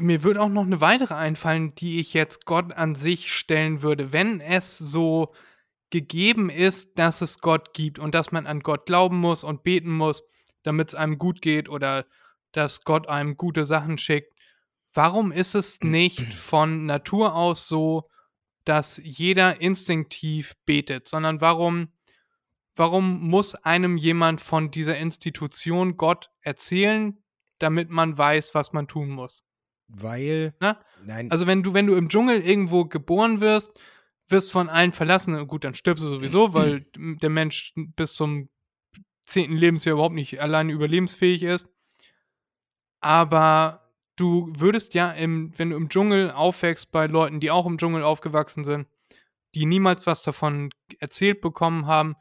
mir 0.00 0.22
würde 0.22 0.40
auch 0.42 0.48
noch 0.50 0.66
eine 0.66 0.80
weitere 0.82 1.14
einfallen, 1.14 1.74
die 1.76 1.98
ich 1.98 2.12
jetzt 2.12 2.44
Gott 2.44 2.72
an 2.74 2.94
sich 2.94 3.32
stellen 3.32 3.82
würde. 3.82 4.12
Wenn 4.12 4.40
es 4.40 4.76
so 4.76 5.32
gegeben 5.88 6.50
ist, 6.50 6.98
dass 6.98 7.22
es 7.22 7.40
Gott 7.40 7.72
gibt 7.72 7.98
und 7.98 8.14
dass 8.14 8.32
man 8.32 8.46
an 8.46 8.60
Gott 8.60 8.84
glauben 8.86 9.16
muss 9.18 9.44
und 9.44 9.62
beten 9.62 9.90
muss, 9.90 10.22
damit 10.62 10.88
es 10.88 10.94
einem 10.94 11.18
gut 11.18 11.42
geht 11.42 11.68
oder 11.68 12.06
dass 12.52 12.84
Gott 12.84 13.08
einem 13.08 13.36
gute 13.36 13.64
Sachen 13.64 13.98
schickt, 13.98 14.32
warum 14.92 15.32
ist 15.32 15.54
es 15.54 15.80
nicht 15.80 16.34
von 16.34 16.86
Natur 16.86 17.34
aus 17.34 17.68
so, 17.68 18.08
dass 18.64 19.00
jeder 19.02 19.60
instinktiv 19.60 20.54
betet, 20.66 21.08
sondern 21.08 21.40
warum, 21.40 21.88
warum 22.76 23.28
muss 23.28 23.54
einem 23.54 23.96
jemand 23.96 24.40
von 24.40 24.70
dieser 24.70 24.98
Institution 24.98 25.96
Gott 25.96 26.30
erzählen, 26.40 27.18
damit 27.58 27.90
man 27.90 28.16
weiß, 28.16 28.54
was 28.54 28.72
man 28.72 28.86
tun 28.86 29.08
muss? 29.08 29.44
Weil. 29.88 30.54
Na? 30.60 30.80
Nein, 31.04 31.30
Also 31.30 31.46
wenn 31.46 31.62
du, 31.62 31.74
wenn 31.74 31.86
du 31.86 31.96
im 31.96 32.08
Dschungel 32.08 32.40
irgendwo 32.40 32.84
geboren 32.84 33.40
wirst, 33.40 33.78
wirst 34.28 34.52
von 34.52 34.68
allen 34.68 34.92
verlassen, 34.92 35.34
und 35.34 35.48
gut, 35.48 35.64
dann 35.64 35.74
stirbst 35.74 36.04
du 36.04 36.08
sowieso, 36.08 36.54
weil 36.54 36.86
der 36.96 37.30
Mensch 37.30 37.72
bis 37.74 38.14
zum 38.14 38.48
zehnten 39.26 39.56
Lebensjahr 39.56 39.94
überhaupt 39.94 40.14
nicht 40.14 40.40
alleine 40.40 40.72
überlebensfähig 40.72 41.42
ist. 41.42 41.66
Aber 43.00 43.90
du 44.16 44.52
würdest 44.56 44.94
ja, 44.94 45.12
im, 45.12 45.56
wenn 45.58 45.70
du 45.70 45.76
im 45.76 45.88
Dschungel 45.88 46.30
aufwächst 46.30 46.92
bei 46.92 47.06
Leuten, 47.06 47.40
die 47.40 47.50
auch 47.50 47.66
im 47.66 47.78
Dschungel 47.78 48.02
aufgewachsen 48.02 48.64
sind, 48.64 48.86
die 49.54 49.66
niemals 49.66 50.06
was 50.06 50.22
davon 50.22 50.70
erzählt 50.98 51.40
bekommen 51.40 51.86
haben, 51.86 52.16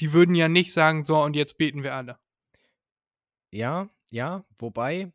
die 0.00 0.12
würden 0.12 0.34
ja 0.34 0.48
nicht 0.48 0.72
sagen, 0.72 1.04
so 1.04 1.20
und 1.22 1.36
jetzt 1.36 1.58
beten 1.58 1.82
wir 1.82 1.94
alle. 1.94 2.18
Ja, 3.50 3.90
ja, 4.10 4.44
wobei, 4.56 5.12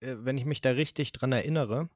äh, 0.00 0.16
wenn 0.18 0.38
ich 0.38 0.46
mich 0.46 0.60
da 0.60 0.70
richtig 0.70 1.12
dran 1.12 1.32
erinnere, 1.32 1.90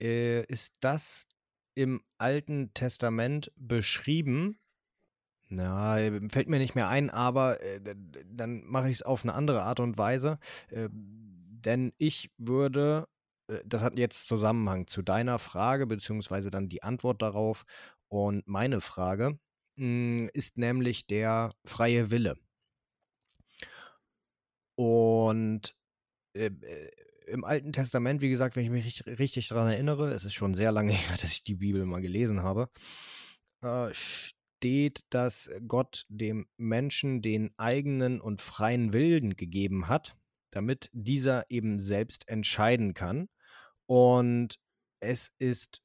äh, 0.00 0.44
ist 0.46 0.74
das 0.80 1.28
im 1.74 2.02
Alten 2.18 2.72
Testament 2.74 3.52
beschrieben. 3.56 4.58
Na, 5.54 5.98
äh, 6.00 6.20
fällt 6.30 6.48
mir 6.48 6.58
nicht 6.58 6.74
mehr 6.74 6.88
ein, 6.88 7.10
aber 7.10 7.60
äh, 7.62 7.80
dann 8.26 8.64
mache 8.64 8.88
ich 8.88 8.96
es 8.96 9.02
auf 9.02 9.22
eine 9.22 9.34
andere 9.34 9.62
Art 9.62 9.80
und 9.80 9.96
Weise. 9.98 10.38
Äh, 10.70 10.88
denn 10.92 11.92
ich 11.98 12.30
würde, 12.38 13.08
äh, 13.48 13.58
das 13.64 13.82
hat 13.82 13.96
jetzt 13.96 14.26
Zusammenhang 14.26 14.86
zu 14.86 15.02
deiner 15.02 15.38
Frage, 15.38 15.86
beziehungsweise 15.86 16.50
dann 16.50 16.68
die 16.68 16.82
Antwort 16.82 17.22
darauf. 17.22 17.64
Und 18.08 18.46
meine 18.48 18.80
Frage 18.80 19.38
mh, 19.76 20.28
ist 20.34 20.58
nämlich 20.58 21.06
der 21.06 21.52
freie 21.64 22.10
Wille. 22.10 22.36
Und 24.76 25.74
äh, 26.34 26.46
äh, 26.46 26.90
im 27.26 27.44
Alten 27.44 27.72
Testament, 27.72 28.20
wie 28.20 28.30
gesagt, 28.30 28.56
wenn 28.56 28.64
ich 28.64 28.70
mich 28.70 28.84
richtig, 28.84 29.18
richtig 29.18 29.48
daran 29.48 29.68
erinnere, 29.68 30.12
es 30.12 30.24
ist 30.24 30.34
schon 30.34 30.54
sehr 30.54 30.72
lange 30.72 30.92
her, 30.94 31.16
dass 31.20 31.32
ich 31.32 31.44
die 31.44 31.54
Bibel 31.56 31.84
mal 31.86 32.02
gelesen 32.02 32.42
habe, 32.42 32.68
äh, 33.62 33.90
steht, 34.64 35.04
dass 35.10 35.50
Gott 35.68 36.06
dem 36.08 36.46
Menschen 36.56 37.20
den 37.20 37.52
eigenen 37.58 38.18
und 38.18 38.40
freien 38.40 38.94
Willen 38.94 39.36
gegeben 39.36 39.88
hat, 39.88 40.16
damit 40.52 40.88
dieser 40.94 41.44
eben 41.50 41.80
selbst 41.80 42.26
entscheiden 42.30 42.94
kann. 42.94 43.28
Und 43.84 44.58
es 45.00 45.32
ist 45.38 45.82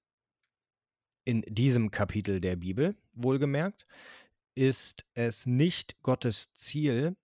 in 1.26 1.42
diesem 1.42 1.92
Kapitel 1.92 2.40
der 2.40 2.56
Bibel, 2.56 2.96
wohlgemerkt, 3.12 3.86
ist 4.56 5.06
es 5.14 5.46
nicht 5.46 6.02
Gottes 6.02 6.48
Ziel, 6.56 7.18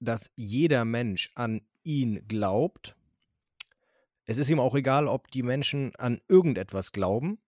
dass 0.00 0.30
jeder 0.36 0.84
Mensch 0.84 1.32
an 1.34 1.62
ihn 1.82 2.28
glaubt. 2.28 2.94
Es 4.26 4.36
ist 4.36 4.50
ihm 4.50 4.60
auch 4.60 4.74
egal, 4.74 5.08
ob 5.08 5.30
die 5.30 5.42
Menschen 5.42 5.96
an 5.96 6.20
irgendetwas 6.28 6.92
glauben, 6.92 7.38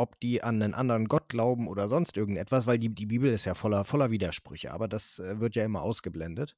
ob 0.00 0.18
die 0.20 0.42
an 0.42 0.62
einen 0.62 0.74
anderen 0.74 1.06
Gott 1.06 1.28
glauben 1.28 1.68
oder 1.68 1.88
sonst 1.88 2.16
irgendetwas, 2.16 2.66
weil 2.66 2.78
die, 2.78 2.88
die 2.88 3.06
Bibel 3.06 3.32
ist 3.32 3.44
ja 3.44 3.54
voller, 3.54 3.84
voller 3.84 4.10
Widersprüche, 4.10 4.72
aber 4.72 4.88
das 4.88 5.18
äh, 5.18 5.40
wird 5.40 5.54
ja 5.56 5.64
immer 5.64 5.82
ausgeblendet. 5.82 6.56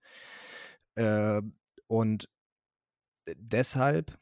Äh, 0.95 1.43
und 1.89 2.29
deshalb 3.27 4.17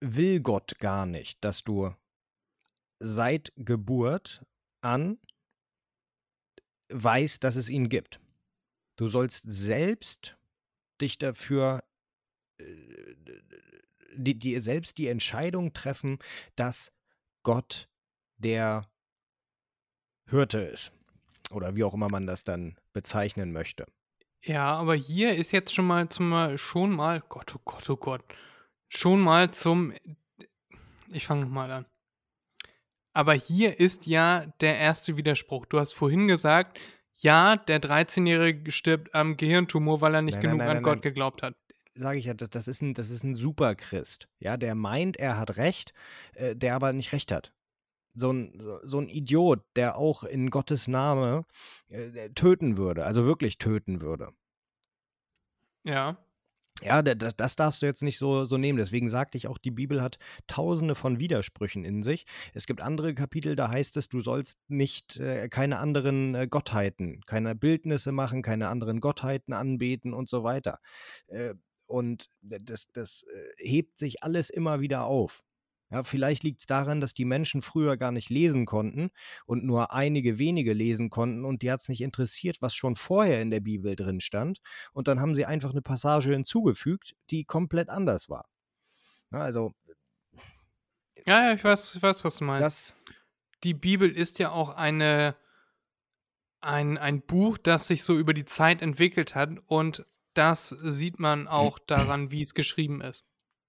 will 0.00 0.40
Gott 0.40 0.78
gar 0.78 1.06
nicht, 1.06 1.42
dass 1.44 1.64
du 1.64 1.94
seit 3.00 3.52
Geburt 3.56 4.44
an 4.82 5.18
weißt, 6.90 7.42
dass 7.42 7.56
es 7.56 7.68
ihn 7.68 7.88
gibt. 7.88 8.20
Du 8.96 9.08
sollst 9.08 9.44
selbst 9.46 10.36
dich 11.00 11.18
dafür, 11.18 11.82
äh, 12.58 12.64
die, 14.16 14.38
die, 14.38 14.58
selbst 14.58 14.98
die 14.98 15.08
Entscheidung 15.08 15.72
treffen, 15.72 16.18
dass 16.56 16.92
Gott 17.42 17.88
der 18.38 18.86
Hirte 20.28 20.58
ist. 20.58 20.92
Oder 21.50 21.76
wie 21.76 21.84
auch 21.84 21.94
immer 21.94 22.08
man 22.08 22.26
das 22.26 22.44
dann 22.44 22.76
bezeichnen 22.92 23.52
möchte. 23.52 23.86
Ja, 24.42 24.72
aber 24.72 24.94
hier 24.94 25.36
ist 25.36 25.52
jetzt 25.52 25.74
schon 25.74 25.86
mal 25.86 26.08
zum 26.08 26.28
mal 26.28 26.58
schon 26.58 26.94
mal 26.94 27.22
Gott, 27.28 27.54
oh 27.54 27.60
Gott, 27.64 27.88
oh 27.90 27.96
Gott. 27.96 28.24
Schon 28.88 29.20
mal 29.20 29.50
zum 29.50 29.92
ich 31.14 31.26
fange 31.26 31.42
nochmal 31.42 31.70
an. 31.70 31.86
Aber 33.12 33.34
hier 33.34 33.78
ist 33.78 34.06
ja 34.06 34.46
der 34.60 34.76
erste 34.76 35.16
Widerspruch. 35.16 35.66
Du 35.66 35.78
hast 35.78 35.92
vorhin 35.92 36.26
gesagt, 36.26 36.80
ja, 37.16 37.56
der 37.56 37.80
13-Jährige 37.80 38.72
stirbt 38.72 39.14
am 39.14 39.36
Gehirntumor, 39.36 40.00
weil 40.00 40.16
er 40.16 40.22
nicht 40.22 40.34
Nein, 40.34 40.42
genug 40.42 40.58
nein, 40.58 40.66
nein, 40.66 40.76
an 40.78 40.82
Gott 40.82 41.02
geglaubt 41.02 41.42
hat. 41.42 41.54
Sage 41.96 42.18
ich 42.18 42.24
ja, 42.24 42.34
das 42.34 42.50
das 42.50 42.68
ist 42.68 42.82
ein, 42.82 42.94
das 42.94 43.10
ist 43.10 43.22
ein 43.24 43.34
Superchrist. 43.34 44.28
Ja, 44.40 44.56
der 44.56 44.74
meint, 44.74 45.16
er 45.16 45.38
hat 45.38 45.56
Recht, 45.56 45.92
äh, 46.34 46.56
der 46.56 46.74
aber 46.74 46.92
nicht 46.92 47.12
Recht 47.12 47.30
hat. 47.32 47.52
So 48.14 48.32
ein, 48.32 48.60
so, 48.60 48.80
so 48.84 48.98
ein 49.00 49.08
Idiot, 49.08 49.64
der 49.76 49.96
auch 49.98 50.24
in 50.24 50.50
Gottes 50.50 50.88
Name 50.88 51.46
äh, 51.88 52.30
töten 52.30 52.76
würde, 52.78 53.06
also 53.06 53.24
wirklich 53.26 53.58
töten 53.58 54.00
würde. 54.02 54.30
Ja. 55.84 56.16
Ja, 56.82 57.02
da- 57.02 57.14
da- 57.14 57.30
das 57.32 57.56
darfst 57.56 57.82
du 57.82 57.86
jetzt 57.86 58.02
nicht 58.02 58.18
so, 58.18 58.44
so 58.46 58.58
nehmen. 58.58 58.78
Deswegen 58.78 59.08
sagte 59.08 59.38
ich 59.38 59.48
auch, 59.48 59.58
die 59.58 59.70
Bibel 59.70 60.02
hat 60.02 60.18
tausende 60.48 60.94
von 60.96 61.20
Widersprüchen 61.20 61.84
in 61.84 62.02
sich. 62.02 62.26
Es 62.54 62.66
gibt 62.66 62.82
andere 62.82 63.14
Kapitel, 63.14 63.56
da 63.56 63.70
heißt 63.70 63.96
es, 63.96 64.08
du 64.08 64.20
sollst 64.20 64.58
nicht 64.68 65.18
äh, 65.18 65.48
keine 65.48 65.78
anderen 65.78 66.34
äh, 66.34 66.48
Gottheiten, 66.48 67.22
keine 67.26 67.54
Bildnisse 67.54 68.12
machen, 68.12 68.42
keine 68.42 68.68
anderen 68.68 69.00
Gottheiten 69.00 69.54
anbeten 69.54 70.14
und 70.14 70.28
so 70.28 70.44
weiter. 70.44 70.80
Äh, 71.28 71.54
und 71.88 72.28
das, 72.40 72.90
das 72.92 73.24
äh, 73.24 73.64
hebt 73.68 73.98
sich 73.98 74.22
alles 74.22 74.50
immer 74.50 74.80
wieder 74.80 75.04
auf. 75.04 75.42
Ja, 75.90 76.02
vielleicht 76.02 76.42
liegt 76.42 76.60
es 76.60 76.66
daran, 76.66 77.00
dass 77.00 77.14
die 77.14 77.24
Menschen 77.24 77.62
früher 77.62 77.96
gar 77.96 78.10
nicht 78.10 78.30
lesen 78.30 78.66
konnten 78.66 79.10
und 79.46 79.64
nur 79.64 79.92
einige 79.92 80.38
wenige 80.38 80.72
lesen 80.72 81.10
konnten 81.10 81.44
und 81.44 81.62
die 81.62 81.70
hat 81.70 81.80
es 81.82 81.88
nicht 81.88 82.00
interessiert, 82.00 82.62
was 82.62 82.74
schon 82.74 82.96
vorher 82.96 83.40
in 83.42 83.50
der 83.50 83.60
Bibel 83.60 83.94
drin 83.94 84.20
stand 84.20 84.60
und 84.92 85.08
dann 85.08 85.20
haben 85.20 85.34
sie 85.34 85.44
einfach 85.46 85.70
eine 85.70 85.82
Passage 85.82 86.32
hinzugefügt, 86.32 87.14
die 87.30 87.44
komplett 87.44 87.90
anders 87.90 88.28
war. 88.28 88.48
Ja, 89.32 89.40
also 89.40 89.74
Ja, 91.26 91.48
ja, 91.48 91.54
ich 91.54 91.64
weiß, 91.64 91.96
ich 91.96 92.02
weiß, 92.02 92.24
was 92.24 92.36
du 92.38 92.44
meinst. 92.44 92.62
das, 92.62 92.94
die 93.62 93.74
Bibel 93.74 94.10
ist 94.10 94.38
ja 94.38 94.50
auch 94.50 94.70
eine, 94.74 95.36
ein, 96.60 96.98
ein 96.98 97.22
Buch, 97.22 97.58
das 97.58 97.86
sich 97.86 98.02
so 98.02 98.16
über 98.18 98.34
die 98.34 98.44
Zeit 98.44 98.82
entwickelt 98.82 99.34
hat 99.34 99.50
und 99.66 100.06
das 100.34 100.68
sieht 100.68 101.18
man 101.18 101.48
auch 101.48 101.78
daran, 101.78 102.30
wie 102.30 102.42
es 102.42 102.54
geschrieben 102.54 103.00
ist. 103.00 103.24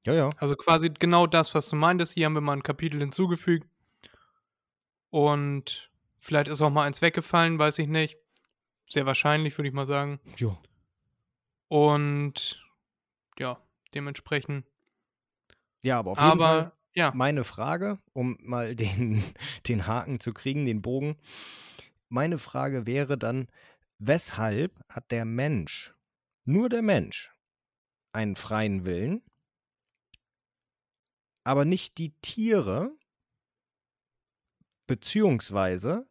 ja, 0.05 0.13
ja, 0.13 0.29
Also 0.37 0.55
quasi 0.55 0.89
genau 0.89 1.27
das, 1.27 1.55
was 1.55 1.69
du 1.69 1.75
meintest. 1.75 2.13
Hier 2.13 2.25
haben 2.25 2.33
wir 2.33 2.41
mal 2.41 2.53
ein 2.53 2.63
Kapitel 2.63 2.99
hinzugefügt 2.99 3.67
und 5.09 5.89
vielleicht 6.19 6.49
ist 6.49 6.61
auch 6.61 6.69
mal 6.69 6.83
eins 6.83 7.01
weggefallen, 7.01 7.57
weiß 7.57 7.79
ich 7.79 7.87
nicht. 7.87 8.17
Sehr 8.85 9.05
wahrscheinlich, 9.05 9.57
würde 9.57 9.69
ich 9.69 9.73
mal 9.73 9.87
sagen. 9.87 10.19
jo. 10.35 10.57
Und 11.67 12.61
ja, 13.39 13.59
dementsprechend 13.93 14.65
Ja, 15.83 15.99
aber 15.99 16.11
auf 16.11 16.19
jeden 16.19 16.39
Fall 16.39 16.59
Aber 16.59 16.75
ja, 16.93 17.11
meine 17.15 17.43
Frage, 17.43 17.97
um 18.13 18.37
mal 18.41 18.75
den, 18.75 19.23
den 19.67 19.87
Haken 19.87 20.19
zu 20.19 20.33
kriegen, 20.33 20.65
den 20.65 20.81
Bogen. 20.81 21.17
Meine 22.09 22.37
Frage 22.37 22.85
wäre 22.85 23.17
dann, 23.17 23.47
weshalb 23.97 24.79
hat 24.89 25.11
der 25.11 25.25
Mensch, 25.25 25.94
nur 26.45 26.69
der 26.69 26.81
Mensch, 26.81 27.33
einen 28.13 28.35
freien 28.35 28.85
Willen, 28.85 29.23
aber 31.43 31.65
nicht 31.65 31.97
die 31.97 32.13
Tiere, 32.21 32.91
beziehungsweise 34.87 36.07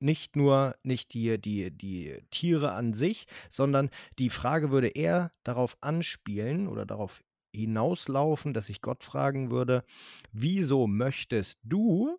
nicht 0.00 0.36
nur 0.36 0.76
nicht 0.82 1.12
die, 1.14 1.40
die, 1.40 1.70
die 1.70 2.22
Tiere 2.30 2.72
an 2.72 2.92
sich, 2.92 3.26
sondern 3.50 3.90
die 4.18 4.30
Frage 4.30 4.70
würde 4.70 4.88
eher 4.88 5.32
darauf 5.42 5.76
anspielen 5.80 6.68
oder 6.68 6.86
darauf 6.86 7.24
hinauslaufen, 7.52 8.54
dass 8.54 8.68
ich 8.68 8.80
Gott 8.80 9.02
fragen 9.02 9.50
würde, 9.50 9.84
wieso 10.32 10.86
möchtest 10.86 11.58
du, 11.62 12.18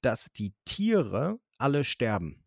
dass 0.00 0.32
die 0.32 0.52
Tiere 0.64 1.38
alle 1.58 1.84
sterben? 1.84 2.43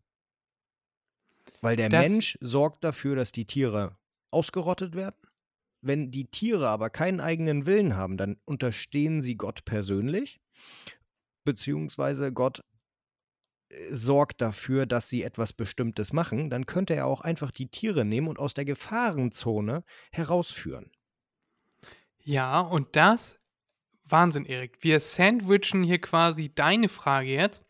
Weil 1.60 1.76
der 1.76 1.88
Das- 1.88 2.08
Mensch 2.08 2.38
sorgt 2.40 2.84
dafür, 2.84 3.16
dass 3.16 3.32
die 3.32 3.46
Tiere 3.46 3.96
ausgerottet 4.30 4.94
werden. 4.94 5.16
Wenn 5.80 6.10
die 6.10 6.26
Tiere 6.26 6.68
aber 6.68 6.90
keinen 6.90 7.20
eigenen 7.20 7.64
Willen 7.66 7.96
haben, 7.96 8.16
dann 8.16 8.36
unterstehen 8.44 9.22
sie 9.22 9.36
Gott 9.36 9.64
persönlich, 9.64 10.40
beziehungsweise 11.44 12.32
Gott 12.32 12.64
äh, 13.70 13.92
sorgt 13.94 14.40
dafür, 14.40 14.86
dass 14.86 15.08
sie 15.08 15.22
etwas 15.22 15.52
Bestimmtes 15.52 16.12
machen, 16.12 16.50
dann 16.50 16.66
könnte 16.66 16.94
er 16.94 17.06
auch 17.06 17.20
einfach 17.20 17.50
die 17.52 17.68
Tiere 17.68 18.04
nehmen 18.04 18.28
und 18.28 18.38
aus 18.38 18.54
der 18.54 18.64
Gefahrenzone 18.64 19.84
herausführen. 20.12 20.90
ja, 22.22 22.60
und 22.60 22.94
das, 22.96 23.40
Wahnsinn, 24.04 24.44
Erik. 24.46 24.78
Wir 24.80 25.00
sandwichen 25.00 25.82
hier 25.82 26.00
quasi 26.00 26.52
deine 26.54 26.88
Frage 26.88 27.30
jetzt. 27.30 27.62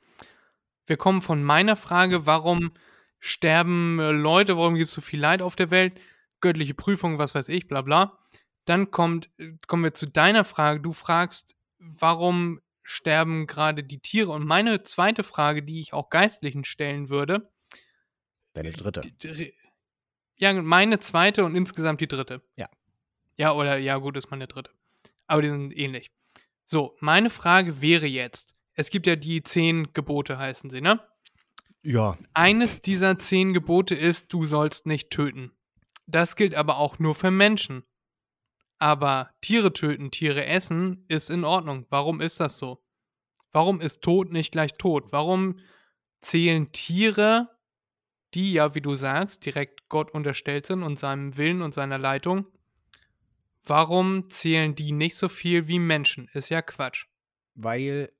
Wir 0.86 0.96
kommen 0.96 1.20
von 1.20 1.42
meiner 1.42 1.76
Frage, 1.76 2.26
warum 2.26 2.72
sterben 3.18 3.98
äh, 3.98 4.10
Leute, 4.10 4.56
warum 4.56 4.74
gibt 4.74 4.88
es 4.88 4.94
so 4.94 5.00
viel 5.00 5.20
Leid 5.20 5.42
auf 5.42 5.56
der 5.56 5.70
Welt, 5.70 6.00
göttliche 6.40 6.74
Prüfung, 6.74 7.18
was 7.18 7.34
weiß 7.34 7.48
ich, 7.48 7.68
bla 7.68 7.82
bla. 7.82 8.18
Dann 8.64 8.90
kommt, 8.90 9.30
äh, 9.38 9.52
kommen 9.66 9.84
wir 9.84 9.94
zu 9.94 10.06
deiner 10.06 10.44
Frage. 10.44 10.80
Du 10.80 10.92
fragst, 10.92 11.56
warum 11.78 12.60
sterben 12.82 13.46
gerade 13.46 13.84
die 13.84 14.00
Tiere? 14.00 14.32
Und 14.32 14.46
meine 14.46 14.82
zweite 14.82 15.22
Frage, 15.22 15.62
die 15.62 15.80
ich 15.80 15.92
auch 15.92 16.10
Geistlichen 16.10 16.64
stellen 16.64 17.08
würde, 17.08 17.50
Deine 18.58 18.72
dritte. 18.72 19.02
Ja, 20.36 20.52
meine 20.52 20.98
zweite 20.98 21.44
und 21.44 21.54
insgesamt 21.54 22.00
die 22.00 22.08
dritte. 22.08 22.42
Ja. 22.56 22.68
Ja, 23.36 23.52
oder 23.52 23.78
ja, 23.78 23.98
gut, 23.98 24.16
ist 24.16 24.32
meine 24.32 24.48
dritte. 24.48 24.72
Aber 25.28 25.42
die 25.42 25.48
sind 25.50 25.76
ähnlich. 25.76 26.10
So, 26.64 26.96
meine 26.98 27.30
Frage 27.30 27.80
wäre 27.80 28.06
jetzt: 28.06 28.56
Es 28.74 28.90
gibt 28.90 29.06
ja 29.06 29.14
die 29.14 29.44
zehn 29.44 29.92
Gebote, 29.92 30.38
heißen 30.38 30.70
sie, 30.70 30.80
ne? 30.80 31.00
Ja, 31.90 32.18
Eines 32.34 32.82
dieser 32.82 33.18
zehn 33.18 33.54
Gebote 33.54 33.94
ist, 33.94 34.30
du 34.34 34.44
sollst 34.44 34.84
nicht 34.84 35.08
töten. 35.08 35.52
Das 36.06 36.36
gilt 36.36 36.54
aber 36.54 36.76
auch 36.76 36.98
nur 36.98 37.14
für 37.14 37.30
Menschen. 37.30 37.82
Aber 38.78 39.30
Tiere 39.40 39.72
töten, 39.72 40.10
Tiere 40.10 40.44
essen 40.44 41.06
ist 41.08 41.30
in 41.30 41.44
Ordnung. 41.44 41.86
Warum 41.88 42.20
ist 42.20 42.40
das 42.40 42.58
so? 42.58 42.84
Warum 43.52 43.80
ist 43.80 44.02
Tod 44.02 44.32
nicht 44.32 44.52
gleich 44.52 44.74
Tod? 44.74 45.12
Warum 45.12 45.60
zählen 46.20 46.70
Tiere, 46.72 47.48
die 48.34 48.52
ja, 48.52 48.74
wie 48.74 48.82
du 48.82 48.94
sagst, 48.94 49.46
direkt 49.46 49.88
Gott 49.88 50.10
unterstellt 50.10 50.66
sind 50.66 50.82
und 50.82 50.98
seinem 50.98 51.38
Willen 51.38 51.62
und 51.62 51.72
seiner 51.72 51.96
Leitung, 51.96 52.44
warum 53.64 54.28
zählen 54.28 54.74
die 54.74 54.92
nicht 54.92 55.16
so 55.16 55.30
viel 55.30 55.68
wie 55.68 55.78
Menschen? 55.78 56.28
Ist 56.34 56.50
ja 56.50 56.60
Quatsch. 56.60 57.06
weil 57.54 58.12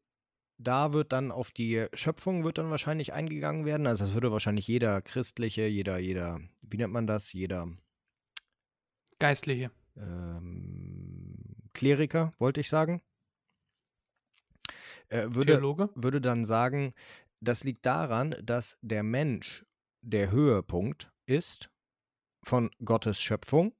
da 0.58 0.92
wird 0.92 1.12
dann 1.12 1.30
auf 1.30 1.52
die 1.52 1.86
Schöpfung 1.94 2.44
wird 2.44 2.58
dann 2.58 2.70
wahrscheinlich 2.70 3.12
eingegangen 3.12 3.64
werden. 3.64 3.86
Also 3.86 4.04
das 4.04 4.14
würde 4.14 4.32
wahrscheinlich 4.32 4.66
jeder 4.66 5.00
christliche, 5.00 5.66
jeder, 5.66 5.98
jeder, 5.98 6.40
wie 6.62 6.76
nennt 6.76 6.92
man 6.92 7.06
das? 7.06 7.32
Jeder 7.32 7.68
Geistliche. 9.18 9.70
ähm, 9.96 11.34
Kleriker, 11.72 12.32
wollte 12.38 12.60
ich 12.60 12.68
sagen. 12.68 13.02
Äh, 15.08 15.28
würde, 15.30 15.54
Theologe? 15.54 15.90
würde 15.94 16.20
dann 16.20 16.44
sagen, 16.44 16.92
das 17.40 17.64
liegt 17.64 17.86
daran, 17.86 18.34
dass 18.42 18.78
der 18.82 19.02
Mensch 19.02 19.64
der 20.02 20.30
Höhepunkt 20.30 21.10
ist 21.26 21.70
von 22.42 22.70
Gottes 22.84 23.20
Schöpfung, 23.20 23.72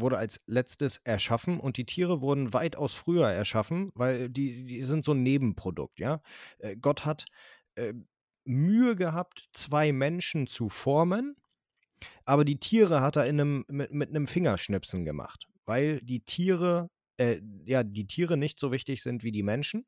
wurde 0.00 0.18
als 0.18 0.42
letztes 0.46 0.98
erschaffen 0.98 1.60
und 1.60 1.76
die 1.76 1.86
Tiere 1.86 2.20
wurden 2.20 2.52
weitaus 2.52 2.94
früher 2.94 3.28
erschaffen, 3.28 3.90
weil 3.94 4.28
die, 4.28 4.64
die 4.64 4.82
sind 4.84 5.04
so 5.04 5.12
ein 5.12 5.22
Nebenprodukt, 5.22 5.98
ja. 5.98 6.20
Äh, 6.58 6.76
Gott 6.76 7.04
hat 7.04 7.26
äh, 7.74 7.94
Mühe 8.44 8.96
gehabt, 8.96 9.48
zwei 9.52 9.92
Menschen 9.92 10.46
zu 10.46 10.68
formen, 10.68 11.36
aber 12.24 12.44
die 12.44 12.58
Tiere 12.58 13.00
hat 13.00 13.16
er 13.16 13.26
in 13.26 13.40
einem, 13.40 13.64
mit, 13.68 13.92
mit 13.92 14.10
einem 14.10 14.26
Fingerschnipsen 14.26 15.04
gemacht, 15.04 15.46
weil 15.66 16.00
die 16.00 16.20
Tiere, 16.20 16.90
äh, 17.18 17.40
ja, 17.64 17.82
die 17.82 18.06
Tiere 18.06 18.36
nicht 18.36 18.58
so 18.58 18.72
wichtig 18.72 19.02
sind 19.02 19.22
wie 19.22 19.32
die 19.32 19.42
Menschen. 19.42 19.86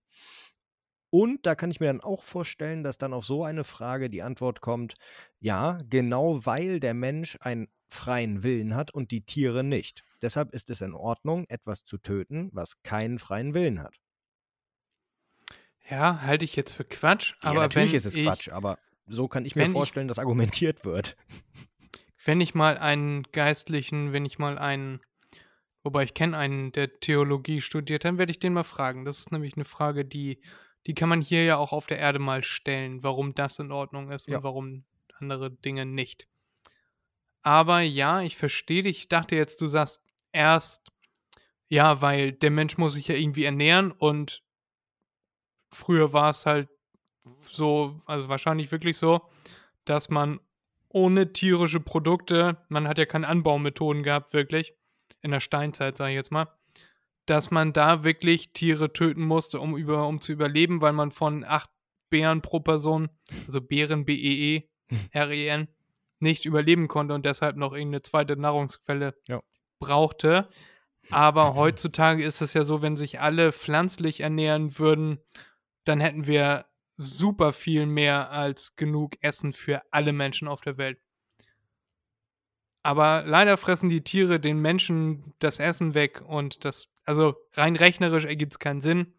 Und 1.11 1.47
da 1.47 1.55
kann 1.55 1.71
ich 1.71 1.79
mir 1.79 1.87
dann 1.87 2.01
auch 2.01 2.25
vorstellen, 2.25 2.83
dass 2.83 2.99
dann 2.99 3.13
auf 3.13 3.25
so 3.25 3.45
eine 3.45 3.63
Frage 3.63 4.11
die 4.11 4.23
Antwort 4.23 4.61
kommt, 4.61 4.95
ja, 5.39 5.79
genau 5.89 6.45
weil 6.45 6.81
der 6.81 6.95
Mensch 6.95 7.39
einen 7.41 7.69
freien 7.89 8.43
Willen 8.43 8.75
hat 8.75 8.91
und 8.93 9.11
die 9.11 9.23
Tiere 9.23 9.63
nicht. 9.65 10.03
Deshalb 10.23 10.53
ist 10.55 10.71
es 10.71 10.81
in 10.81 10.95
Ordnung, 10.95 11.45
etwas 11.49 11.85
zu 11.85 11.99
töten, 11.99 12.51
was 12.53 12.83
keinen 12.83 13.19
freien 13.19 13.55
Willen 13.55 13.83
hat. 13.83 13.95
Ja, 15.89 16.23
halte 16.23 16.45
ich 16.45 16.57
jetzt 16.57 16.73
für 16.73 16.85
Quatsch. 16.85 17.35
ja, 17.43 17.51
aber 17.51 17.61
natürlich 17.61 17.91
wenn 17.93 17.97
ist 17.99 18.07
es 18.07 18.15
ich, 18.15 18.25
Quatsch, 18.25 18.49
aber 18.49 18.79
so 19.07 19.29
kann 19.29 19.45
ich 19.45 19.55
mir 19.55 19.63
wenn 19.63 19.69
ich- 19.71 19.77
vorstellen, 19.77 20.09
dass 20.09 20.19
argumentiert 20.19 20.85
wird. 20.85 21.17
Wenn 22.25 22.41
ich 22.41 22.55
mal 22.55 22.79
einen 22.79 23.25
Geistlichen, 23.33 24.15
wenn 24.15 24.25
ich 24.25 24.39
mal 24.39 24.57
einen, 24.59 25.01
wobei 25.83 26.05
ich 26.05 26.15
kenne 26.15 26.39
einen, 26.39 26.73
der 26.73 26.99
Theologie 27.01 27.61
studiert, 27.61 28.07
dann 28.07 28.17
werde 28.17 28.33
ich 28.33 28.39
den 28.39 28.55
mal 28.55 28.65
fragen. 28.65 29.05
Das 29.05 29.19
ist 29.19 29.31
nämlich 29.31 29.57
eine 29.57 29.67
Frage, 29.67 30.07
die, 30.07 30.41
die 30.87 30.95
kann 30.95 31.11
man 31.11 31.21
hier 31.21 31.45
ja 31.45 31.59
auch 31.59 31.73
auf 31.75 31.87
der 31.87 31.99
Erde 31.99 32.19
mal 32.21 32.43
stellen, 32.43 33.03
warum 33.03 33.35
das 33.35 33.59
in 33.59 33.71
Ordnung 33.71 34.11
ist 34.11 34.27
Ja. 34.27 34.39
und 34.39 34.45
warum 34.45 34.85
andere 35.19 35.51
Dinge 35.51 35.85
nicht. 35.85 36.27
Aber 37.45 37.81
ja, 37.81 38.23
ich 38.23 38.37
verstehe 38.37 38.83
dich. 38.83 38.99
Ich 38.99 39.09
dachte 39.09 39.37
jetzt, 39.37 39.61
du 39.61 39.69
sagst 39.69 40.03
erst, 40.33 40.91
ja, 41.69 42.01
weil 42.03 42.33
der 42.33 42.51
Mensch 42.51 42.79
muss 42.79 42.95
sich 42.95 43.07
ja 43.07 43.15
irgendwie 43.15 43.45
ernähren 43.45 43.93
und 43.93 44.43
früher 45.71 46.13
war 46.13 46.31
es 46.31 46.47
halt 46.47 46.69
so, 47.51 47.97
also 48.07 48.29
wahrscheinlich 48.29 48.73
wirklich 48.73 48.97
so, 48.97 49.21
dass 49.85 50.09
man 50.09 50.41
ohne 50.89 51.33
tierische 51.33 51.81
Produkte, 51.81 52.57
man 52.69 52.89
hat 52.89 52.99
ja 52.99 53.07
keine 53.07 53.29
Anbaumethoden 53.29 54.03
gehabt, 54.03 54.33
wirklich, 54.33 54.75
in 55.21 55.31
der 55.31 55.41
Steinzeit, 55.41 55.97
sage 55.97 56.13
ich 56.13 56.17
jetzt 56.17 56.33
mal, 56.33 56.49
dass 57.27 57.51
man 57.51 57.73
da 57.73 58.05
wirklich 58.05 58.53
Tiere 58.53 58.93
töten 58.93 59.23
musste, 59.23 59.61
um, 59.61 59.77
über, 59.77 60.07
um 60.07 60.21
zu 60.21 60.33
überleben, 60.33 60.81
weil 60.81 60.93
man 60.93 61.11
von 61.11 61.45
acht 61.45 61.71
Bären 62.11 62.43
pro 62.43 62.61
Person, 62.61 63.09
also 63.47 63.61
Bären, 63.61 64.05
B-E-E, 64.05 64.69
R-E-N, 65.11 65.69
nicht 66.25 66.45
überleben 66.47 66.89
konnte 66.89 67.15
und 67.15 67.25
deshalb 67.25 67.57
noch 67.57 67.73
irgendeine 67.73 68.03
zweite 68.03 68.37
Nahrungsquelle 68.37 69.15
Ja. 69.29 69.41
brauchte. 69.79 70.49
Aber 71.11 71.55
heutzutage 71.55 72.25
ist 72.25 72.41
es 72.41 72.55
ja 72.55 72.65
so, 72.65 72.83
wenn 72.83 72.97
sich 72.97 73.21
alle 73.21 73.53
pflanzlich 73.53 74.21
ernähren 74.21 74.79
würden, 74.79 75.21
dann 75.85 76.01
hätten 76.01 76.27
wir 76.27 76.65
super 76.97 77.53
viel 77.53 77.87
mehr 77.87 78.31
als 78.33 78.75
genug 78.77 79.13
Essen 79.21 79.53
für 79.53 79.83
alle 79.93 80.13
Menschen 80.13 80.49
auf 80.49 80.61
der 80.63 80.79
Welt. 80.79 80.99
Aber 82.83 83.23
leider 83.27 83.57
fressen 83.57 83.89
die 83.89 84.03
Tiere 84.05 84.39
den 84.39 84.61
Menschen 84.61 85.35
das 85.39 85.59
Essen 85.59 85.95
weg 85.95 86.23
und 86.27 86.65
das, 86.65 86.89
also 87.05 87.35
rein 87.55 87.77
rechnerisch 87.77 88.27
ergibt 88.27 88.55
es 88.55 88.59
keinen 88.59 88.81
Sinn. 88.81 89.15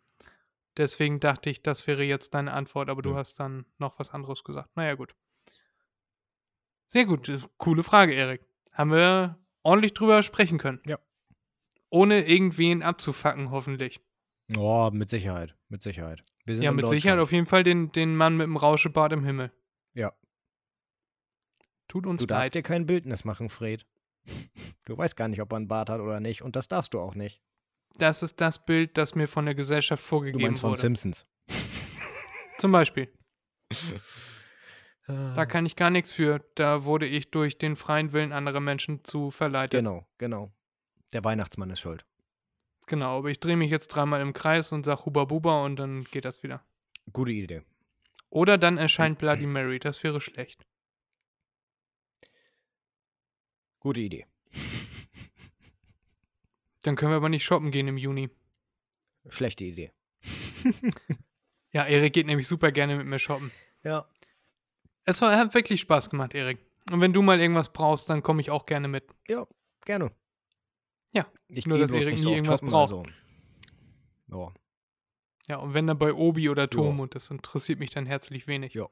Deswegen 0.77 1.19
dachte 1.19 1.49
ich, 1.49 1.63
das 1.63 1.87
wäre 1.87 2.03
jetzt 2.03 2.33
deine 2.33 2.53
Antwort, 2.53 2.89
aber 2.89 3.01
du 3.01 3.11
Ja. 3.11 3.15
hast 3.15 3.39
dann 3.39 3.65
noch 3.77 3.97
was 3.97 4.11
anderes 4.11 4.43
gesagt. 4.43 4.75
Naja, 4.75 4.93
gut. 4.95 5.15
Sehr 6.87 7.05
gut. 7.05 7.29
Coole 7.57 7.83
Frage, 7.83 8.13
Erik. 8.13 8.41
Haben 8.71 8.91
wir 8.91 9.39
ordentlich 9.63 9.93
drüber 9.93 10.21
sprechen 10.23 10.57
können. 10.57 10.81
Ja. 10.85 10.99
Ohne 11.89 12.27
irgendwen 12.27 12.83
abzufacken, 12.83 13.51
hoffentlich. 13.51 14.01
Oh, 14.57 14.89
mit 14.93 15.09
Sicherheit, 15.09 15.55
mit 15.69 15.81
Sicherheit. 15.81 16.23
Wir 16.45 16.55
sind 16.55 16.63
Ja, 16.63 16.71
mit 16.71 16.87
Sicherheit 16.87 17.19
auf 17.19 17.31
jeden 17.31 17.47
Fall 17.47 17.63
den, 17.63 17.91
den 17.91 18.15
Mann 18.15 18.37
mit 18.37 18.45
dem 18.45 18.57
Rauschebart 18.57 19.11
im 19.13 19.23
Himmel. 19.23 19.51
Ja. 19.93 20.13
Tut 21.87 22.05
uns 22.05 22.19
Du 22.21 22.25
darfst 22.27 22.47
leid. 22.47 22.55
dir 22.55 22.61
kein 22.61 22.85
Bildnis 22.85 23.23
machen, 23.25 23.49
Fred. 23.49 23.85
Du 24.85 24.97
weißt 24.97 25.15
gar 25.15 25.27
nicht, 25.27 25.41
ob 25.41 25.51
er 25.53 25.57
einen 25.57 25.67
Bart 25.67 25.89
hat 25.89 25.99
oder 26.01 26.19
nicht. 26.19 26.41
Und 26.41 26.55
das 26.55 26.67
darfst 26.67 26.93
du 26.93 26.99
auch 26.99 27.15
nicht. 27.15 27.41
Das 27.97 28.21
ist 28.23 28.41
das 28.41 28.63
Bild, 28.65 28.97
das 28.97 29.15
mir 29.15 29.27
von 29.27 29.45
der 29.45 29.55
Gesellschaft 29.55 30.03
Du 30.03 30.07
vorgegeben 30.07 30.43
meinst 30.43 30.61
von 30.61 30.71
wurde. 30.71 30.81
Simpsons. 30.81 31.25
Zum 32.57 32.71
Beispiel. 32.71 33.07
Ah. 35.07 35.33
Da 35.35 35.45
kann 35.45 35.65
ich 35.65 35.75
gar 35.75 35.89
nichts 35.89 36.11
für. 36.11 36.43
Da 36.55 36.83
wurde 36.83 37.05
ich 37.05 37.31
durch 37.31 37.57
den 37.57 37.75
freien 37.75 38.11
Willen 38.13 38.31
anderer 38.31 38.59
Menschen 38.59 39.03
zu 39.03 39.31
verleitet. 39.31 39.79
Genau, 39.79 40.07
genau. 40.17 40.51
Der 41.13 41.23
Weihnachtsmann 41.23 41.69
ist 41.69 41.79
schuld. 41.79 42.05
Genau, 42.87 43.17
aber 43.17 43.29
ich 43.29 43.39
drehe 43.39 43.57
mich 43.57 43.71
jetzt 43.71 43.87
dreimal 43.87 44.21
im 44.21 44.33
Kreis 44.33 44.71
und 44.71 44.83
sag 44.83 45.05
Huba 45.05 45.25
Buba 45.25 45.63
und 45.63 45.77
dann 45.77 46.03
geht 46.05 46.25
das 46.25 46.43
wieder. 46.43 46.63
Gute 47.13 47.31
Idee. 47.31 47.63
Oder 48.29 48.57
dann 48.57 48.77
erscheint 48.77 49.17
Bloody 49.17 49.47
Mary, 49.47 49.79
das 49.79 50.03
wäre 50.03 50.19
schlecht. 50.21 50.65
Gute 53.79 54.01
Idee. 54.01 54.25
Dann 56.83 56.95
können 56.95 57.11
wir 57.11 57.17
aber 57.17 57.29
nicht 57.29 57.43
shoppen 57.43 57.71
gehen 57.71 57.87
im 57.87 57.97
Juni. 57.97 58.29
Schlechte 59.29 59.63
Idee. 59.63 59.91
Ja, 61.75 61.83
Erik 61.83 62.13
geht 62.13 62.25
nämlich 62.25 62.47
super 62.47 62.71
gerne 62.71 62.95
mit 62.95 63.05
mir 63.05 63.19
shoppen. 63.19 63.51
Ja. 63.83 64.07
Es 65.05 65.21
hat 65.21 65.53
wirklich 65.53 65.81
Spaß 65.81 66.09
gemacht, 66.09 66.33
Erik. 66.33 66.59
Und 66.91 67.01
wenn 67.01 67.13
du 67.13 67.21
mal 67.21 67.39
irgendwas 67.39 67.71
brauchst, 67.71 68.09
dann 68.09 68.21
komme 68.23 68.41
ich 68.41 68.51
auch 68.51 68.65
gerne 68.65 68.87
mit. 68.87 69.05
Ja, 69.27 69.47
gerne. 69.85 70.11
Ja, 71.13 71.25
Ich 71.47 71.65
nur 71.65 71.77
dass 71.79 71.91
Erik 71.91 72.15
nie 72.15 72.25
oft 72.25 72.35
irgendwas 72.35 72.59
shoppen, 72.59 72.69
braucht. 72.69 72.91
also. 72.93 73.03
Ja. 74.27 74.53
Ja, 75.47 75.57
und 75.57 75.73
wenn 75.75 75.85
dann 75.87 75.99
bei 75.99 76.11
Obi 76.13 76.49
oder 76.49 76.63
Ja. 76.63 76.67
Tom 76.67 76.99
und 76.99 77.13
das 77.15 77.29
interessiert 77.29 77.79
mich 77.79 77.91
dann 77.91 78.05
herzlich 78.07 78.47
wenig. 78.47 78.73
Ja. 78.73 78.87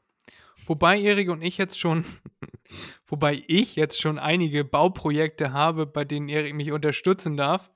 Wobei 0.66 1.00
Erik 1.00 1.30
und 1.30 1.42
ich 1.42 1.58
jetzt 1.58 1.80
schon, 1.80 2.06
wobei 3.08 3.44
ich 3.48 3.76
jetzt 3.76 4.00
schon 4.00 4.20
einige 4.20 4.64
Bauprojekte 4.64 5.52
habe, 5.52 5.86
bei 5.88 6.06
denen 6.06 6.30
Erik 6.30 6.54
mich 6.54 6.72
unterstützen 6.72 7.38
darf. 7.38 7.72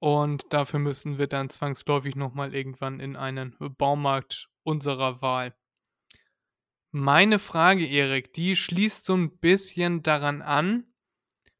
Und 0.00 0.52
dafür 0.52 0.80
müssen 0.80 1.18
wir 1.18 1.28
dann 1.28 1.48
zwangsläufig 1.48 2.16
nochmal 2.16 2.54
irgendwann 2.54 2.98
in 2.98 3.14
einen 3.14 3.56
Baumarkt 3.78 4.48
unserer 4.64 5.22
Wahl. 5.22 5.54
Meine 6.94 7.38
Frage, 7.38 7.86
Erik, 7.86 8.34
die 8.34 8.54
schließt 8.54 9.06
so 9.06 9.16
ein 9.16 9.38
bisschen 9.38 10.02
daran 10.02 10.42
an, 10.42 10.92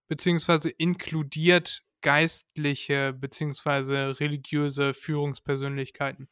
beziehungsweise 0.06 0.68
inkludiert 0.68 1.82
geistliche, 2.02 3.14
beziehungsweise 3.14 4.20
religiöse 4.20 4.92
Führungspersönlichkeiten. 4.92 6.28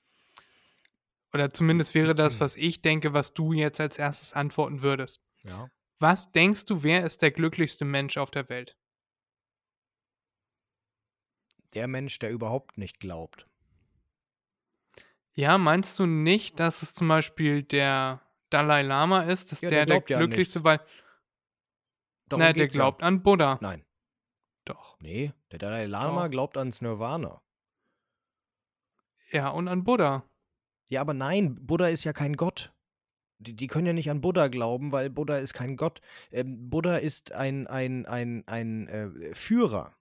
Oder 1.32 1.52
zumindest 1.54 1.94
wäre 1.94 2.14
das, 2.14 2.40
was 2.40 2.56
ich 2.56 2.82
denke, 2.82 3.14
was 3.14 3.32
du 3.32 3.54
jetzt 3.54 3.80
als 3.80 3.96
erstes 3.96 4.34
antworten 4.34 4.82
würdest. 4.82 5.22
Ja. 5.44 5.70
Was 5.98 6.32
denkst 6.32 6.66
du, 6.66 6.82
wer 6.82 7.04
ist 7.04 7.22
der 7.22 7.30
glücklichste 7.30 7.86
Mensch 7.86 8.18
auf 8.18 8.30
der 8.30 8.50
Welt? 8.50 8.76
Der 11.72 11.88
Mensch, 11.88 12.18
der 12.18 12.32
überhaupt 12.32 12.76
nicht 12.76 13.00
glaubt. 13.00 13.46
Ja, 15.32 15.56
meinst 15.56 15.98
du 15.98 16.04
nicht, 16.04 16.60
dass 16.60 16.82
es 16.82 16.94
zum 16.94 17.08
Beispiel 17.08 17.62
der 17.62 18.20
Dalai 18.50 18.82
Lama 18.82 19.22
ist, 19.22 19.52
dass 19.52 19.60
Ja, 19.60 19.70
der 19.70 19.86
der 19.86 20.00
der, 20.00 20.08
ja 20.08 20.18
glücklichste, 20.18 20.64
weil 20.64 20.80
Darum 22.28 22.44
na, 22.44 22.52
der 22.52 22.68
glaubt 22.68 23.00
Ja. 23.02 23.08
an 23.08 23.22
Buddha. 23.22 23.58
Nein. 23.60 23.84
Doch. 24.64 24.98
Nee, 25.00 25.32
der 25.50 25.58
Dalai 25.58 25.86
Lama 25.86 26.24
Doch. 26.24 26.30
glaubt 26.30 26.56
ans 26.56 26.80
Nirvana. 26.80 27.40
Ja, 29.32 29.48
und 29.48 29.68
an 29.68 29.84
Buddha. 29.84 30.24
Ja, 30.88 31.00
aber 31.00 31.14
nein, 31.14 31.54
Buddha 31.66 31.88
ist 31.88 32.04
ja 32.04 32.12
kein 32.12 32.34
Gott. 32.36 32.72
Die, 33.38 33.54
die 33.54 33.68
können 33.68 33.86
ja 33.86 33.92
nicht 33.92 34.10
an 34.10 34.20
Buddha 34.20 34.48
glauben, 34.48 34.92
weil 34.92 35.08
Buddha 35.08 35.36
ist 35.38 35.54
kein 35.54 35.76
Gott. 35.76 36.00
Ähm, 36.30 36.68
Buddha 36.68 36.96
ist 36.96 37.32
ein, 37.32 37.66
ein, 37.68 38.06
ein, 38.06 38.44
ein 38.46 38.86
äh, 38.88 39.34
Führer. 39.34 39.96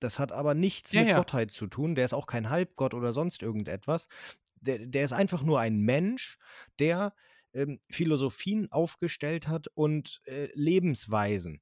Das 0.00 0.18
hat 0.18 0.32
aber 0.32 0.54
nichts 0.54 0.92
Ja, 0.92 1.00
mit 1.02 1.10
ja. 1.10 1.16
Gottheit 1.18 1.50
zu 1.50 1.66
tun. 1.66 1.94
Der 1.94 2.06
ist 2.06 2.14
auch 2.14 2.26
kein 2.26 2.48
Halbgott 2.50 2.94
oder 2.94 3.12
sonst 3.12 3.42
irgendetwas. 3.42 4.08
Der, 4.56 4.78
der 4.78 5.04
ist 5.04 5.12
einfach 5.12 5.42
nur 5.42 5.60
ein 5.60 5.78
Mensch, 5.80 6.38
der 6.78 7.14
ähm, 7.54 7.80
Philosophien 7.90 8.70
aufgestellt 8.72 9.48
hat 9.48 9.68
und 9.68 10.20
äh, 10.26 10.48
Lebensweisen. 10.54 11.60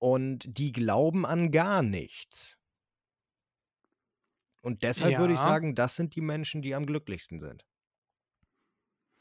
Und 0.00 0.58
die 0.58 0.72
glauben 0.72 1.24
an 1.26 1.50
gar 1.52 1.82
nichts. 1.84 2.56
Und 4.60 4.84
deshalb 4.84 5.16
würde 5.18 5.32
ich 5.34 5.40
Ja. 5.40 5.42
sagen, 5.42 5.74
das 5.74 5.96
sind 5.96 6.14
die 6.14 6.20
Menschen, 6.20 6.62
die 6.62 6.76
am 6.76 6.86
glücklichsten 6.86 7.40
sind. 7.40 7.66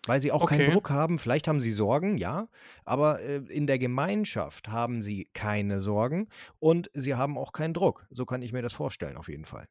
Weil 0.06 0.22
sie 0.22 0.32
auch 0.32 0.46
keinen 0.46 0.64
Okay. 0.64 0.66
Druck 0.66 0.90
haben. 0.90 1.20
Vielleicht 1.20 1.48
haben 1.48 1.60
sie 1.60 1.72
Sorgen, 1.74 2.18
ja. 2.18 2.50
Aber 2.86 3.20
äh, 3.22 3.38
in 3.50 3.68
der 3.68 3.78
Gemeinschaft 3.80 4.70
haben 4.70 5.02
sie 5.02 5.30
keine 5.34 5.82
Sorgen 5.82 6.30
und 6.60 6.90
sie 6.94 7.16
haben 7.16 7.38
auch 7.38 7.52
keinen 7.52 7.74
Druck. 7.74 8.08
So 8.10 8.26
kann 8.26 8.42
ich 8.42 8.54
mir 8.54 8.62
das 8.62 8.74
vorstellen, 8.74 9.18
auf 9.18 9.28
jeden 9.28 9.46
Fall. 9.46 9.68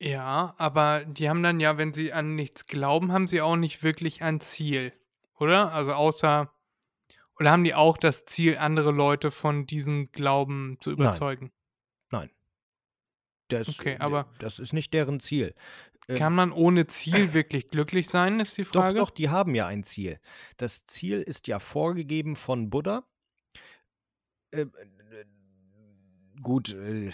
Ja, 0.00 0.54
aber 0.56 1.04
die 1.04 1.28
haben 1.28 1.42
dann 1.42 1.60
ja, 1.60 1.76
wenn 1.76 1.92
sie 1.92 2.12
an 2.12 2.34
nichts 2.34 2.66
glauben, 2.66 3.12
haben 3.12 3.28
sie 3.28 3.42
auch 3.42 3.56
nicht 3.56 3.82
wirklich 3.82 4.22
ein 4.22 4.40
Ziel, 4.40 4.92
oder? 5.38 5.72
Also 5.72 5.92
außer, 5.92 6.50
oder 7.38 7.50
haben 7.50 7.64
die 7.64 7.74
auch 7.74 7.98
das 7.98 8.24
Ziel, 8.24 8.56
andere 8.56 8.92
Leute 8.92 9.30
von 9.30 9.66
diesem 9.66 10.10
Glauben 10.12 10.78
zu 10.80 10.90
überzeugen? 10.90 11.52
Nein. 12.10 12.30
Das, 13.48 13.68
Okay, 13.68 13.94
äh, 13.94 13.98
aber- 13.98 14.26
das 14.38 14.58
ist 14.58 14.72
nicht 14.72 14.94
deren 14.94 15.20
Ziel. 15.20 15.54
Ähm, 16.08 16.16
Kann 16.18 16.34
man 16.34 16.50
ohne 16.52 16.86
Ziel 16.86 17.32
wirklich 17.34 17.68
glücklich 17.68 18.08
sein, 18.08 18.40
ist 18.40 18.56
die 18.56 18.62
Doch, 18.62 18.72
Frage? 18.72 19.00
doch, 19.00 19.10
die 19.10 19.28
haben 19.28 19.54
ja 19.54 19.66
ein 19.66 19.84
Ziel. 19.84 20.18
Das 20.56 20.86
Ziel 20.86 21.20
ist 21.20 21.46
ja 21.46 21.58
vorgegeben 21.58 22.36
von 22.36 22.70
Buddha. 22.70 23.04
Äh, 24.50 24.62
äh, 24.62 24.66
gut, 26.42 26.70
äh, 26.70 27.12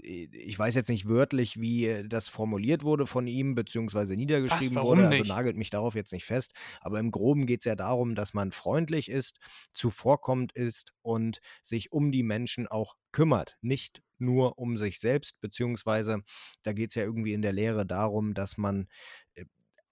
ich 0.00 0.58
weiß 0.58 0.74
jetzt 0.74 0.88
nicht 0.88 1.08
wörtlich, 1.08 1.60
wie 1.60 1.86
äh, 1.86 2.08
das 2.08 2.28
formuliert 2.28 2.82
wurde 2.82 3.06
von 3.06 3.26
ihm, 3.26 3.54
beziehungsweise 3.54 4.16
niedergeschrieben 4.16 4.74
warum 4.74 4.98
wurde. 4.98 5.08
Also 5.08 5.22
nicht? 5.22 5.28
nagelt 5.28 5.56
mich 5.56 5.70
darauf 5.70 5.94
jetzt 5.94 6.12
nicht 6.12 6.24
fest. 6.24 6.52
Aber 6.80 6.98
im 6.98 7.10
Groben 7.10 7.46
geht 7.46 7.60
es 7.60 7.64
ja 7.64 7.74
darum, 7.74 8.14
dass 8.14 8.34
man 8.34 8.52
freundlich 8.52 9.10
ist, 9.10 9.38
zuvorkommend 9.72 10.52
ist 10.52 10.92
und 11.02 11.40
sich 11.62 11.92
um 11.92 12.12
die 12.12 12.22
Menschen 12.22 12.66
auch 12.66 12.96
kümmert. 13.12 13.56
Nicht 13.60 14.02
nur 14.18 14.58
um 14.58 14.76
sich 14.76 15.00
selbst, 15.00 15.40
beziehungsweise 15.40 16.22
da 16.62 16.72
geht 16.72 16.90
es 16.90 16.94
ja 16.94 17.02
irgendwie 17.02 17.32
in 17.32 17.42
der 17.42 17.52
Lehre 17.52 17.84
darum, 17.84 18.34
dass 18.34 18.56
man 18.56 18.88
äh, 19.34 19.44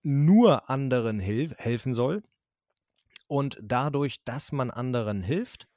nur 0.02 0.70
anderen 0.70 1.20
hilf 1.20 1.54
helfen 1.58 1.94
soll. 1.94 2.22
Und 3.26 3.58
dadurch, 3.62 4.24
dass 4.24 4.50
man 4.50 4.70
anderen 4.70 5.22
hilft, 5.22 5.68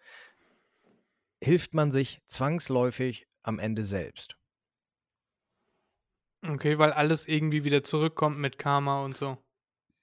hilft 1.43 1.73
man 1.73 1.91
sich 1.91 2.21
zwangsläufig 2.27 3.27
am 3.43 3.59
Ende 3.59 3.85
selbst. 3.85 4.35
Okay, 6.45 6.77
weil 6.77 6.91
alles 6.91 7.27
irgendwie 7.27 7.63
wieder 7.63 7.83
zurückkommt 7.83 8.37
mit 8.37 8.57
Karma 8.57 9.03
und 9.03 9.15
so. 9.15 9.37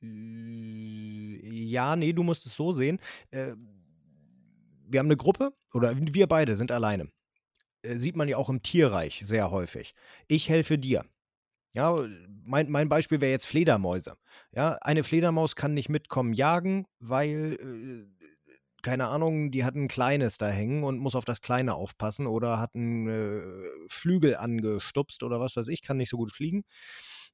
Äh, 0.03 1.41
Ja, 1.70 1.97
nee, 1.97 2.12
du 2.12 2.22
musst 2.22 2.47
es 2.47 2.57
so 2.57 2.72
sehen. 2.72 2.99
Äh, 3.30 3.55
Wir 4.88 4.99
haben 4.99 5.07
eine 5.07 5.16
Gruppe 5.16 5.53
oder 5.72 5.95
wir 5.97 6.26
beide 6.26 6.57
sind 6.57 6.72
alleine. 6.72 7.09
Äh, 7.82 7.99
Sieht 7.99 8.16
man 8.16 8.28
ja 8.28 8.36
auch 8.38 8.51
im 8.51 8.62
Tierreich 8.62 9.22
sehr 9.24 9.51
häufig. 9.51 9.95
Ich 10.28 10.49
helfe 10.49 10.78
dir. 10.78 11.05
Ja, 11.74 12.07
mein, 12.45 12.70
mein 12.70 12.88
Beispiel 12.88 13.20
wäre 13.20 13.32
jetzt 13.32 13.47
Fledermäuse. 13.47 14.16
Ja, 14.53 14.74
eine 14.82 15.05
Fledermaus 15.05 15.57
kann 15.57 15.74
nicht 15.74 15.88
mitkommen 15.88 16.34
jagen, 16.34 16.86
weil, 17.01 17.59
keine 18.82 19.08
Ahnung, 19.08 19.50
die 19.50 19.64
hat 19.64 19.74
ein 19.74 19.88
kleines 19.88 20.38
da 20.38 20.48
hängen 20.48 20.84
und 20.84 20.98
muss 20.98 21.14
auf 21.14 21.24
das 21.24 21.40
Kleine 21.40 21.74
aufpassen 21.74 22.26
oder 22.26 22.58
hat 22.58 22.74
einen 22.74 23.08
äh, 23.08 23.68
Flügel 23.88 24.36
angestupst 24.36 25.22
oder 25.22 25.40
was 25.40 25.56
weiß 25.56 25.68
ich, 25.68 25.82
kann 25.82 25.96
nicht 25.96 26.10
so 26.10 26.16
gut 26.16 26.32
fliegen. 26.32 26.64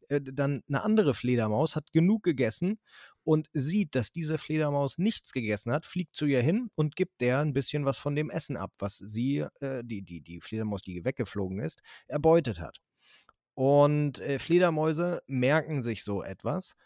Äh, 0.08 0.20
dann 0.22 0.62
eine 0.68 0.82
andere 0.82 1.14
Fledermaus 1.14 1.76
hat 1.76 1.92
genug 1.92 2.22
gegessen 2.22 2.78
und 3.24 3.48
sieht, 3.52 3.94
dass 3.94 4.12
diese 4.12 4.38
Fledermaus 4.38 4.98
nichts 4.98 5.32
gegessen 5.32 5.72
hat, 5.72 5.86
fliegt 5.86 6.14
zu 6.14 6.26
ihr 6.26 6.42
hin 6.42 6.70
und 6.74 6.96
gibt 6.96 7.20
der 7.20 7.40
ein 7.40 7.52
bisschen 7.52 7.84
was 7.84 7.98
von 7.98 8.14
dem 8.14 8.30
Essen 8.30 8.56
ab, 8.56 8.72
was 8.78 8.98
sie, 8.98 9.44
äh, 9.60 9.82
die, 9.84 10.02
die, 10.02 10.20
die 10.20 10.40
Fledermaus, 10.40 10.82
die 10.82 11.04
weggeflogen 11.04 11.60
ist, 11.60 11.80
erbeutet 12.06 12.60
hat. 12.60 12.80
Und 13.54 14.20
äh, 14.20 14.38
Fledermäuse 14.38 15.22
merken 15.26 15.82
sich 15.82 16.04
so 16.04 16.22
etwas. 16.22 16.76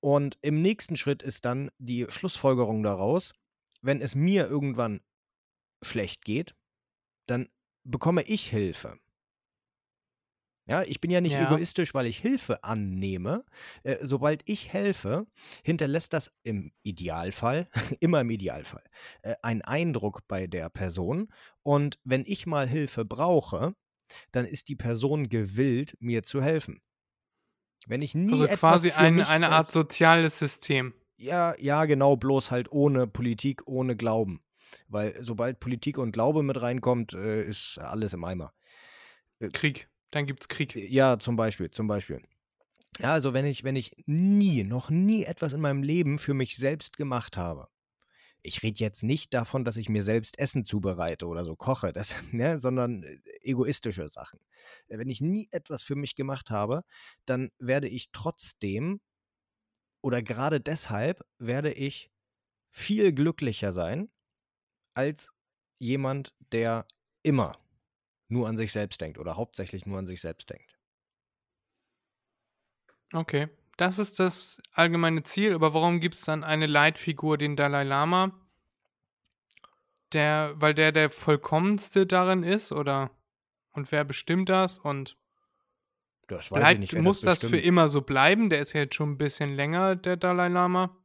Und 0.00 0.36
im 0.42 0.60
nächsten 0.60 0.96
Schritt 0.96 1.22
ist 1.22 1.44
dann 1.44 1.70
die 1.78 2.06
Schlussfolgerung 2.08 2.82
daraus, 2.82 3.32
wenn 3.82 4.00
es 4.00 4.14
mir 4.14 4.46
irgendwann 4.48 5.00
schlecht 5.82 6.24
geht, 6.24 6.54
dann 7.26 7.48
bekomme 7.84 8.22
ich 8.24 8.50
Hilfe. 8.50 8.98
Ja, 10.68 10.82
ich 10.84 11.00
bin 11.00 11.10
ja 11.10 11.20
nicht 11.20 11.32
Ja. 11.32 11.40
egoistisch, 11.40 11.92
weil 11.92 12.06
ich 12.06 12.18
Hilfe 12.18 12.62
annehme. 12.62 13.44
Äh, 13.82 13.96
sobald 14.02 14.48
ich 14.48 14.72
helfe, 14.72 15.26
hinterlässt 15.64 16.12
das 16.12 16.30
im 16.44 16.72
Idealfall, 16.84 17.68
immer 18.00 18.20
im 18.20 18.30
Idealfall, 18.30 18.84
äh, 19.22 19.34
einen 19.42 19.62
Eindruck 19.62 20.20
bei 20.28 20.46
der 20.46 20.70
Person. 20.70 21.32
Und 21.64 21.98
wenn 22.04 22.22
ich 22.26 22.46
mal 22.46 22.68
Hilfe 22.68 23.04
brauche, 23.04 23.74
dann 24.32 24.46
ist 24.46 24.68
die 24.68 24.76
Person 24.76 25.28
gewillt, 25.30 25.96
mir 26.00 26.22
zu 26.24 26.42
helfen. 26.42 26.82
Wenn 27.86 28.02
ich 28.02 28.14
nie 28.14 28.32
Also 28.32 28.46
etwas 28.46 28.60
quasi 28.60 28.90
ein, 28.92 29.20
eine 29.22 29.50
Art 29.50 29.70
soziales 29.70 30.38
System. 30.38 30.94
Ja, 31.22 31.54
ja, 31.58 31.84
genau, 31.84 32.16
bloß 32.16 32.50
halt 32.50 32.70
ohne 32.72 33.06
Politik, 33.06 33.62
ohne 33.66 33.96
Glauben. 33.96 34.42
Weil 34.88 35.16
sobald 35.22 35.60
Politik 35.60 35.98
und 35.98 36.12
Glaube 36.12 36.42
mit 36.42 36.60
reinkommt, 36.60 37.12
äh, 37.12 37.44
ist 37.44 37.78
alles 37.78 38.12
im 38.12 38.24
Eimer. 38.24 38.52
Krieg. 39.52 39.88
Dann 40.10 40.26
gibt's 40.26 40.48
Krieg. 40.48 40.74
Ja, 40.74 41.18
zum 41.18 41.36
Beispiel, 41.36 41.70
zum 41.70 41.86
Beispiel. 41.86 42.22
Ja, 42.98 43.12
also 43.12 43.32
wenn 43.32 43.46
ich, 43.46 43.64
wenn 43.64 43.76
ich 43.76 43.94
nie, 44.06 44.64
noch 44.64 44.90
nie 44.90 45.24
etwas 45.24 45.52
in 45.52 45.60
meinem 45.60 45.82
Leben 45.82 46.18
für 46.18 46.34
mich 46.34 46.56
selbst 46.56 46.96
gemacht 46.96 47.36
habe. 47.36 47.68
Ich 48.42 48.62
rede 48.64 48.80
jetzt 48.80 49.04
nicht 49.04 49.32
davon, 49.34 49.64
dass 49.64 49.76
ich 49.76 49.88
mir 49.88 50.02
selbst 50.02 50.38
Essen 50.38 50.64
zubereite 50.64 51.26
oder 51.26 51.44
so 51.44 51.54
koche, 51.54 51.92
das, 51.92 52.14
ne, 52.32 52.58
sondern 52.58 53.04
egoistische 53.40 54.08
Sachen. 54.08 54.40
Äh, 54.88 54.98
Wenn 54.98 55.08
ich 55.08 55.20
nie 55.20 55.48
etwas 55.52 55.84
für 55.84 55.96
mich 55.96 56.16
gemacht 56.16 56.50
habe, 56.50 56.82
dann 57.24 57.50
werde 57.58 57.88
ich 57.88 58.10
trotzdem 58.12 59.00
oder 60.02 60.22
gerade 60.22 60.60
deshalb 60.60 61.24
werde 61.38 61.72
ich 61.72 62.10
viel 62.70 63.12
glücklicher 63.12 63.72
sein 63.72 64.10
als 64.94 65.32
jemand, 65.78 66.34
der 66.52 66.86
immer 67.22 67.52
nur 68.28 68.48
an 68.48 68.56
sich 68.56 68.72
selbst 68.72 69.00
denkt 69.00 69.18
oder 69.18 69.36
hauptsächlich 69.36 69.86
nur 69.86 69.98
an 69.98 70.06
sich 70.06 70.20
selbst 70.20 70.50
denkt. 70.50 70.78
Okay. 73.12 73.48
Das 73.78 73.98
ist 73.98 74.20
das 74.20 74.60
allgemeine 74.72 75.22
Ziel, 75.22 75.54
aber 75.54 75.72
warum 75.72 76.00
gibt 76.00 76.14
es 76.14 76.22
dann 76.22 76.44
eine 76.44 76.66
Leitfigur, 76.66 77.38
den 77.38 77.56
Dalai 77.56 77.84
Lama? 77.84 78.32
Der, 80.12 80.52
weil 80.56 80.74
der 80.74 80.92
der 80.92 81.08
vollkommenste 81.08 82.06
darin 82.06 82.42
ist, 82.42 82.70
oder? 82.70 83.10
Und 83.72 83.90
wer 83.90 84.04
bestimmt 84.04 84.50
das? 84.50 84.78
Und 84.78 85.16
Das 86.28 86.50
weiß 86.50 86.58
ich 86.58 86.62
bleibt, 86.62 86.80
nicht, 86.80 86.92
wer 86.94 87.02
muss 87.02 87.20
das, 87.20 87.40
das 87.40 87.50
für 87.50 87.58
immer 87.58 87.88
so 87.88 88.02
bleiben? 88.02 88.48
Der 88.50 88.60
ist 88.60 88.72
ja 88.72 88.80
jetzt 88.80 88.94
schon 88.94 89.12
ein 89.12 89.18
bisschen 89.18 89.54
länger, 89.54 89.96
der 89.96 90.16
Dalai 90.16 90.48
Lama. 90.48 90.96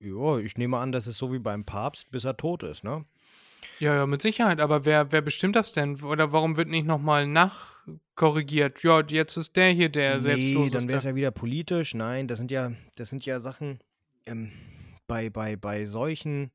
Ja, 0.00 0.38
ich 0.38 0.58
nehme 0.58 0.78
an, 0.78 0.92
das 0.92 1.06
ist 1.06 1.18
so 1.18 1.32
wie 1.32 1.38
beim 1.38 1.64
Papst, 1.64 2.10
bis 2.10 2.24
er 2.24 2.36
tot 2.36 2.62
ist, 2.62 2.84
ne? 2.84 3.04
Ja, 3.80 3.94
ja, 3.96 4.06
mit 4.06 4.22
Sicherheit. 4.22 4.60
Aber 4.60 4.84
wer, 4.84 5.10
wer 5.12 5.22
bestimmt 5.22 5.56
das 5.56 5.72
denn? 5.72 6.02
Oder 6.02 6.32
warum 6.32 6.56
wird 6.56 6.68
nicht 6.68 6.86
nochmal 6.86 7.26
nachkorrigiert? 7.26 8.82
Ja, 8.82 9.02
jetzt 9.06 9.36
ist 9.36 9.56
der 9.56 9.70
hier 9.70 9.88
der 9.88 10.16
nee, 10.16 10.22
selbstloseste. 10.22 10.78
dann 10.78 10.88
wäre 10.88 10.98
es 10.98 11.04
ja 11.04 11.14
wieder 11.14 11.30
politisch. 11.30 11.94
Nein, 11.94 12.28
das 12.28 12.38
sind 12.38 12.50
ja, 12.50 12.72
das 12.96 13.10
sind 13.10 13.24
ja 13.24 13.40
Sachen 13.40 13.78
ähm, 14.26 14.52
bei, 15.06 15.30
bei, 15.30 15.56
bei 15.56 15.86
solchen, 15.86 16.50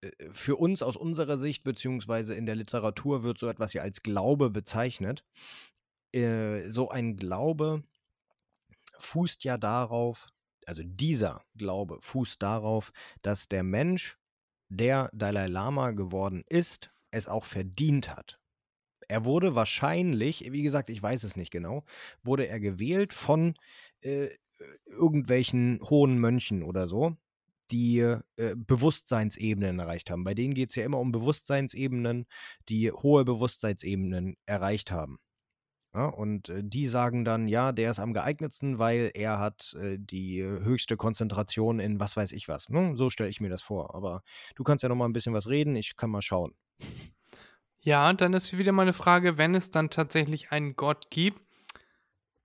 äh, 0.00 0.10
für 0.30 0.56
uns 0.56 0.82
aus 0.82 0.96
unserer 0.96 1.38
Sicht, 1.38 1.64
beziehungsweise 1.64 2.34
in 2.34 2.46
der 2.46 2.56
Literatur 2.56 3.22
wird 3.22 3.38
so 3.38 3.48
etwas 3.48 3.72
ja 3.72 3.82
als 3.82 4.02
Glaube 4.02 4.50
bezeichnet. 4.50 5.24
Äh, 6.12 6.68
so 6.68 6.88
ein 6.88 7.16
Glaube 7.16 7.82
fußt 8.98 9.44
ja 9.44 9.58
darauf, 9.58 10.28
also 10.66 10.82
dieser 10.84 11.42
Glaube 11.56 11.98
fußt 12.00 12.42
darauf, 12.42 12.92
dass 13.22 13.48
der 13.48 13.62
Mensch, 13.62 14.18
der 14.68 15.10
Dalai 15.14 15.46
Lama 15.46 15.92
geworden 15.92 16.44
ist, 16.48 16.90
es 17.10 17.26
auch 17.28 17.44
verdient 17.44 18.14
hat. 18.14 18.38
Er 19.08 19.24
wurde 19.24 19.54
wahrscheinlich, 19.54 20.52
wie 20.52 20.62
gesagt, 20.62 20.90
ich 20.90 21.02
weiß 21.02 21.24
es 21.24 21.36
nicht 21.36 21.50
genau, 21.50 21.84
wurde 22.22 22.46
er 22.48 22.60
gewählt 22.60 23.14
von 23.14 23.54
äh, 24.02 24.28
irgendwelchen 24.86 25.80
hohen 25.82 26.18
Mönchen 26.18 26.62
oder 26.62 26.88
so, 26.88 27.16
die 27.70 28.00
äh, 28.00 28.54
Bewusstseinsebenen 28.56 29.78
erreicht 29.78 30.10
haben. 30.10 30.24
Bei 30.24 30.34
denen 30.34 30.54
geht 30.54 30.70
es 30.70 30.76
ja 30.76 30.84
immer 30.84 30.98
um 30.98 31.12
Bewusstseinsebenen, 31.12 32.26
die 32.68 32.92
hohe 32.92 33.24
Bewusstseinsebenen 33.24 34.36
erreicht 34.46 34.90
haben. 34.90 35.18
Ja, 35.98 36.04
und 36.04 36.48
äh, 36.48 36.62
die 36.62 36.86
sagen 36.86 37.24
dann, 37.24 37.48
ja, 37.48 37.72
der 37.72 37.90
ist 37.90 37.98
am 37.98 38.12
geeignetsten, 38.12 38.78
weil 38.78 39.10
er 39.14 39.40
hat 39.40 39.74
äh, 39.82 39.96
die 39.98 40.40
höchste 40.44 40.96
Konzentration 40.96 41.80
in 41.80 41.98
was 41.98 42.16
weiß 42.16 42.30
ich 42.30 42.46
was. 42.46 42.68
Ne? 42.68 42.92
So 42.94 43.10
stelle 43.10 43.30
ich 43.30 43.40
mir 43.40 43.48
das 43.48 43.62
vor. 43.62 43.96
Aber 43.96 44.22
du 44.54 44.62
kannst 44.62 44.84
ja 44.84 44.88
noch 44.88 44.94
mal 44.94 45.06
ein 45.06 45.12
bisschen 45.12 45.34
was 45.34 45.48
reden, 45.48 45.74
ich 45.74 45.96
kann 45.96 46.10
mal 46.10 46.22
schauen. 46.22 46.54
Ja, 47.80 48.12
dann 48.12 48.32
ist 48.32 48.56
wieder 48.56 48.70
meine 48.70 48.92
Frage, 48.92 49.38
wenn 49.38 49.56
es 49.56 49.72
dann 49.72 49.90
tatsächlich 49.90 50.52
einen 50.52 50.76
Gott 50.76 51.10
gibt, 51.10 51.40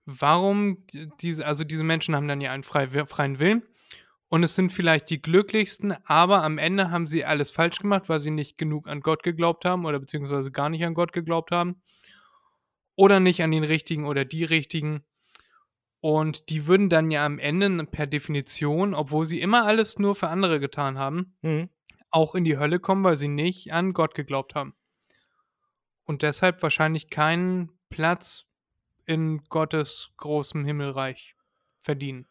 warum 0.08 0.88
diese, 1.22 1.46
also 1.46 1.64
diese 1.64 1.84
Menschen 1.84 2.16
haben 2.16 2.28
dann 2.28 2.42
ja 2.42 2.52
einen 2.52 2.64
frei, 2.64 2.88
freien 2.88 3.38
Willen 3.38 3.62
und 4.30 4.42
es 4.42 4.56
sind 4.56 4.74
vielleicht 4.74 5.12
die 5.12 5.22
glücklichsten, 5.22 5.94
aber 6.06 6.42
am 6.42 6.58
Ende 6.58 6.90
haben 6.90 7.06
sie 7.06 7.24
alles 7.24 7.52
falsch 7.52 7.78
gemacht, 7.78 8.10
weil 8.10 8.20
sie 8.20 8.32
nicht 8.32 8.58
genug 8.58 8.88
an 8.88 9.02
Gott 9.02 9.22
geglaubt 9.22 9.64
haben 9.64 9.86
oder 9.86 10.00
beziehungsweise 10.00 10.50
gar 10.50 10.70
nicht 10.70 10.84
an 10.84 10.96
Gott 10.96 11.14
geglaubt 11.14 11.52
haben 11.52 11.76
oder 12.96 13.20
nicht 13.20 13.42
an 13.44 13.52
den 13.52 13.64
richtigen 13.64 14.06
oder 14.06 14.26
die 14.26 14.44
richtigen. 14.44 15.04
Und 16.00 16.50
die 16.50 16.68
würden 16.68 16.90
dann 16.90 17.12
ja 17.12 17.26
am 17.26 17.40
Ende 17.40 17.86
per 17.86 18.08
Definition, 18.08 18.94
obwohl 18.94 19.26
sie 19.26 19.40
immer 19.42 19.66
alles 19.66 20.00
nur 20.00 20.16
für 20.16 20.28
andere 20.28 20.60
getan 20.60 20.98
haben, 20.98 21.36
Mhm. 21.42 21.70
auch 22.10 22.36
in 22.36 22.44
die 22.44 22.58
Hölle 22.58 22.80
kommen, 22.80 23.04
weil 23.04 23.18
sie 23.18 23.30
nicht 23.30 23.72
an 23.72 23.94
Gott 23.94 24.14
geglaubt 24.14 24.54
haben. 24.54 24.76
Und 26.06 26.22
deshalb 26.22 26.62
wahrscheinlich 26.62 27.10
keinen 27.10 27.72
Platz 27.90 28.46
in 29.06 29.44
Gottes 29.50 30.12
großem 30.18 30.66
Himmelreich 30.66 31.36
verdienen. 31.82 32.28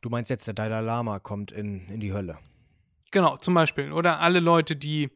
Du 0.00 0.08
meinst 0.08 0.30
jetzt, 0.30 0.46
der 0.46 0.54
Dalai 0.54 0.80
Lama 0.80 1.18
kommt 1.18 1.52
in, 1.52 1.88
in 1.88 2.00
die 2.00 2.12
Hölle. 2.12 2.38
Genau, 3.10 3.36
zum 3.36 3.54
Beispiel. 3.54 3.92
Oder 3.92 4.20
alle 4.20 4.40
Leute, 4.40 4.76
die, 4.76 5.10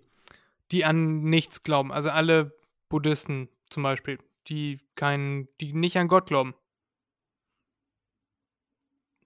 die 0.72 0.84
an 0.84 1.20
nichts 1.20 1.62
glauben. 1.62 1.92
Also 1.92 2.10
alle 2.10 2.56
Buddhisten 2.88 3.48
zum 3.70 3.82
Beispiel, 3.82 4.18
die 4.48 4.80
keinen, 4.94 5.48
die 5.60 5.72
nicht 5.72 5.96
an 5.96 6.08
Gott 6.08 6.26
glauben. 6.26 6.54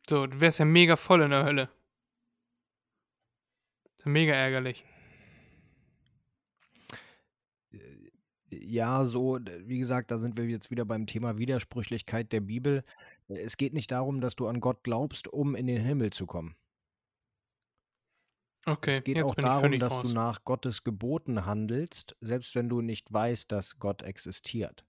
So, 0.08 0.26
du 0.26 0.40
wärst 0.40 0.58
ja 0.58 0.64
mega 0.64 0.96
voll 0.96 1.22
in 1.22 1.30
der 1.30 1.44
Hölle. 1.44 1.68
Mega 4.04 4.32
ärgerlich. 4.32 4.84
Ja, 8.50 9.04
so, 9.04 9.38
wie 9.66 9.78
gesagt, 9.78 10.10
da 10.10 10.18
sind 10.18 10.38
wir 10.38 10.46
jetzt 10.46 10.70
wieder 10.70 10.86
beim 10.86 11.06
Thema 11.06 11.36
Widersprüchlichkeit 11.36 12.32
der 12.32 12.40
Bibel. 12.40 12.84
Es 13.28 13.58
geht 13.58 13.74
nicht 13.74 13.90
darum, 13.90 14.22
dass 14.22 14.36
du 14.36 14.46
an 14.46 14.60
Gott 14.60 14.82
glaubst, 14.82 15.28
um 15.28 15.54
in 15.54 15.66
den 15.66 15.84
Himmel 15.84 16.10
zu 16.10 16.24
kommen. 16.24 16.56
Okay, 18.68 18.92
es 18.92 19.04
geht 19.04 19.16
jetzt 19.16 19.24
auch 19.30 19.34
darum, 19.34 19.78
dass 19.78 19.94
raus. 19.96 20.08
du 20.08 20.14
nach 20.14 20.44
Gottes 20.44 20.84
Geboten 20.84 21.46
handelst, 21.46 22.16
selbst 22.20 22.54
wenn 22.54 22.68
du 22.68 22.80
nicht 22.82 23.12
weißt, 23.12 23.50
dass 23.50 23.78
Gott 23.78 24.02
existiert. 24.02 24.84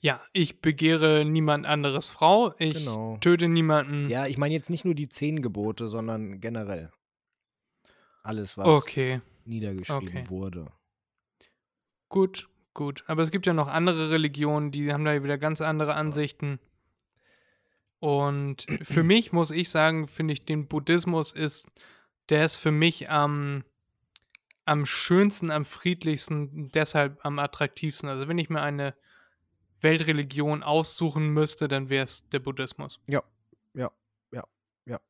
Ja, 0.00 0.20
ich 0.32 0.60
begehre 0.60 1.24
niemand 1.24 1.66
anderes 1.66 2.06
Frau, 2.06 2.54
ich 2.58 2.74
Genau. 2.74 3.16
töte 3.20 3.48
niemanden. 3.48 4.08
Ja, 4.10 4.26
ich 4.26 4.38
meine 4.38 4.54
jetzt 4.54 4.70
nicht 4.70 4.84
nur 4.84 4.94
die 4.94 5.08
zehn 5.08 5.42
Gebote, 5.42 5.88
sondern 5.88 6.40
generell. 6.40 6.92
Alles, 8.22 8.56
was 8.58 8.66
Okay, 8.66 9.20
niedergeschrieben 9.44 10.08
okay. 10.08 10.28
wurde. 10.30 10.66
gut, 12.08 12.48
gut. 12.74 13.04
Aber 13.06 13.22
es 13.22 13.30
gibt 13.30 13.46
ja 13.46 13.52
noch 13.52 13.68
andere 13.68 14.10
Religionen, 14.10 14.70
die 14.70 14.92
haben 14.92 15.04
da 15.04 15.12
ja 15.14 15.22
wieder 15.24 15.38
ganz 15.38 15.60
andere 15.60 15.94
Ansichten. 15.94 16.60
Und 18.00 18.66
für 18.82 19.02
mich 19.02 19.32
muss 19.32 19.50
ich 19.50 19.70
sagen, 19.70 20.06
finde 20.06 20.34
ich, 20.34 20.44
den 20.44 20.68
Buddhismus 20.68 21.32
ist, 21.32 21.70
der 22.28 22.44
ist 22.44 22.56
für 22.56 22.70
mich 22.72 23.10
am, 23.10 23.64
am 24.64 24.86
schönsten, 24.86 25.50
am 25.50 25.64
friedlichsten, 25.64 26.70
deshalb 26.70 27.24
am 27.24 27.38
attraktivsten. 27.38 28.08
Also 28.08 28.28
wenn 28.28 28.38
ich 28.38 28.50
mir 28.50 28.62
eine 28.62 28.94
Weltreligion 29.80 30.62
aussuchen 30.62 31.28
müsste, 31.28 31.68
dann 31.68 31.88
wäre 31.88 32.04
es 32.04 32.28
der 32.30 32.40
Buddhismus. 32.40 33.00
Ja, 33.06 33.22
ja, 33.74 33.90
ja, 34.32 34.44
ja. 34.86 35.00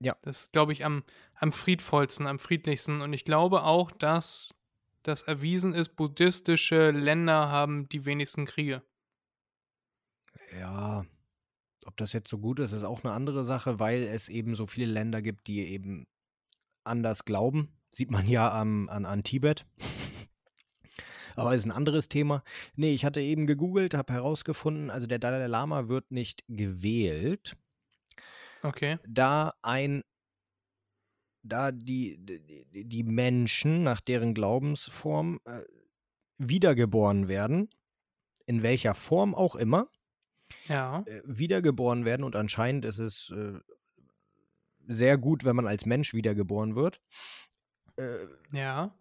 Ja. 0.00 0.16
Das 0.22 0.42
ist, 0.42 0.52
glaube 0.52 0.72
ich, 0.72 0.84
am, 0.84 1.04
am 1.34 1.52
friedvollsten, 1.52 2.26
am 2.26 2.38
friedlichsten. 2.38 3.00
Und 3.00 3.12
ich 3.12 3.24
glaube 3.24 3.62
auch, 3.62 3.90
dass 3.90 4.54
das 5.02 5.22
erwiesen 5.22 5.72
ist, 5.72 5.90
buddhistische 5.96 6.90
Länder 6.90 7.48
haben 7.48 7.88
die 7.88 8.04
wenigsten 8.04 8.44
Kriege. 8.44 8.82
Ja, 10.58 11.04
ob 11.86 11.96
das 11.96 12.12
jetzt 12.12 12.28
so 12.28 12.38
gut 12.38 12.58
ist, 12.58 12.72
ist 12.72 12.84
auch 12.84 13.04
eine 13.04 13.12
andere 13.12 13.44
Sache, 13.44 13.78
weil 13.78 14.02
es 14.02 14.28
eben 14.28 14.54
so 14.54 14.66
viele 14.66 14.92
Länder 14.92 15.22
gibt, 15.22 15.46
die 15.46 15.66
eben 15.66 16.06
anders 16.84 17.24
glauben. 17.24 17.68
Sieht 17.90 18.10
man 18.10 18.26
ja 18.28 18.50
am, 18.50 18.88
an, 18.88 19.06
an 19.06 19.22
Tibet. 19.22 19.66
Aber 21.36 21.54
ist 21.54 21.66
ein 21.66 21.72
anderes 21.72 22.08
Thema. 22.08 22.42
Nee, 22.74 22.94
ich 22.94 23.04
hatte 23.04 23.20
eben 23.20 23.46
gegoogelt, 23.46 23.94
habe 23.94 24.12
herausgefunden, 24.12 24.90
also 24.90 25.06
der 25.06 25.18
Dalai 25.18 25.46
Lama 25.46 25.88
wird 25.88 26.10
nicht 26.10 26.44
gewählt, 26.48 27.56
Okay. 28.62 28.98
da 29.06 29.52
ein 29.62 30.02
da 31.42 31.70
die, 31.70 32.18
die, 32.18 32.84
die 32.88 33.04
Menschen 33.04 33.82
nach 33.84 34.00
deren 34.00 34.34
Glaubensform 34.34 35.40
äh, 35.44 35.60
wiedergeboren 36.38 37.28
werden, 37.28 37.70
in 38.46 38.62
welcher 38.62 38.94
Form 38.94 39.34
auch 39.34 39.54
immer, 39.54 39.88
Ja. 40.68 41.02
äh, 41.06 41.22
wiedergeboren 41.24 42.04
werden 42.04 42.24
und 42.24 42.36
anscheinend 42.36 42.84
ist 42.84 42.98
es 42.98 43.30
äh, 43.30 43.58
sehr 44.86 45.18
gut, 45.18 45.44
wenn 45.44 45.56
man 45.56 45.66
als 45.66 45.86
Mensch 45.86 46.14
wiedergeboren 46.14 46.76
wird. 46.76 47.00
Äh, 47.96 48.26
Ja. 48.52 48.94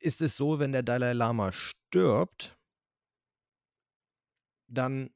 ist 0.00 0.20
es 0.20 0.36
so, 0.36 0.58
wenn 0.58 0.72
der 0.72 0.82
Dalai 0.82 1.12
Lama 1.12 1.52
stirbt, 1.52 2.56
dann 4.68 5.10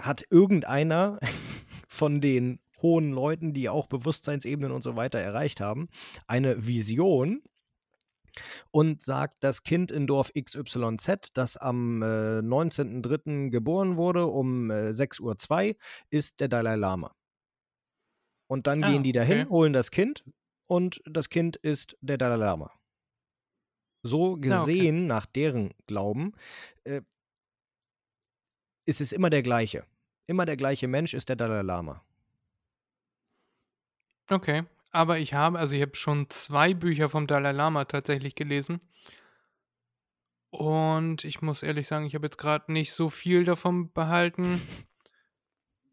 hat 0.00 0.24
irgendeiner 0.30 1.18
von 1.88 2.20
den 2.20 2.60
hohen 2.82 3.12
Leuten, 3.12 3.52
die 3.52 3.68
auch 3.68 3.86
Bewusstseinsebenen 3.86 4.72
und 4.72 4.82
so 4.82 4.96
weiter 4.96 5.18
erreicht 5.18 5.60
haben, 5.60 5.88
eine 6.26 6.66
Vision 6.66 7.42
und 8.70 9.02
sagt, 9.02 9.42
das 9.44 9.62
Kind 9.62 9.90
in 9.90 10.06
Dorf 10.06 10.32
XYZ, 10.34 11.30
das 11.34 11.56
am 11.56 12.02
äh, 12.02 12.42
19.03. 12.42 13.50
geboren 13.50 13.96
wurde 13.96 14.26
um 14.26 14.70
äh, 14.70 14.92
6.02 14.92 15.70
Uhr, 15.70 15.76
ist 16.10 16.40
der 16.40 16.48
Dalai 16.48 16.76
Lama. 16.76 17.14
Und 18.48 18.66
dann 18.66 18.82
Ah, 18.82 18.84
gehen 18.84 19.02
die 19.02 19.12
dahin, 19.12 19.46
okay. 19.46 19.48
holen 19.48 19.72
das 19.72 19.90
Kind 19.90 20.24
und 20.66 21.00
das 21.06 21.28
Kind 21.30 21.56
ist 21.56 21.96
der 22.02 22.18
Dalai 22.18 22.36
Lama. 22.36 22.70
So 24.02 24.36
Ja, 24.42 24.62
okay. 24.64 24.86
gesehen, 24.88 25.06
nach 25.06 25.26
deren 25.26 25.72
Glauben, 25.86 26.32
äh, 26.84 27.02
ist 28.86 29.00
es 29.00 29.12
immer 29.12 29.30
der 29.30 29.42
gleiche. 29.42 29.84
Immer 30.26 30.44
der 30.46 30.56
gleiche 30.56 30.86
Mensch 30.88 31.14
ist 31.14 31.28
der 31.30 31.36
Dalai 31.36 31.62
Lama. 31.62 32.04
Okay. 34.30 34.62
Aber 34.92 35.18
ich 35.18 35.34
habe, 35.34 35.58
also 35.58 35.74
ich 35.74 35.82
habe 35.82 35.94
schon 35.94 36.28
zwei 36.30 36.74
Bücher 36.74 37.08
vom 37.08 37.26
Dalai 37.26 37.52
Lama 37.52 37.84
tatsächlich 37.84 38.34
gelesen. 38.34 38.80
Und 40.50 41.24
ich 41.24 41.42
muss 41.42 41.62
ehrlich 41.62 41.86
sagen, 41.86 42.06
ich 42.06 42.14
habe 42.14 42.26
jetzt 42.26 42.38
gerade 42.38 42.72
nicht 42.72 42.92
so 42.92 43.08
viel 43.08 43.44
davon 43.44 43.92
behalten. 43.92 44.60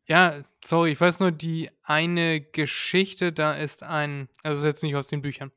Ja, 0.08 0.42
sorry, 0.66 0.94
ich 0.94 1.02
weiß 1.02 1.20
nur, 1.20 1.32
die 1.32 1.70
eine 1.84 2.42
Geschichte, 2.42 3.32
da 3.34 3.54
ist 3.54 3.84
ein, 3.84 4.30
also 4.42 4.66
jetzt 4.66 4.82
nicht 4.82 4.96
aus 4.96 5.08
den 5.08 5.22
Büchern, 5.22 5.52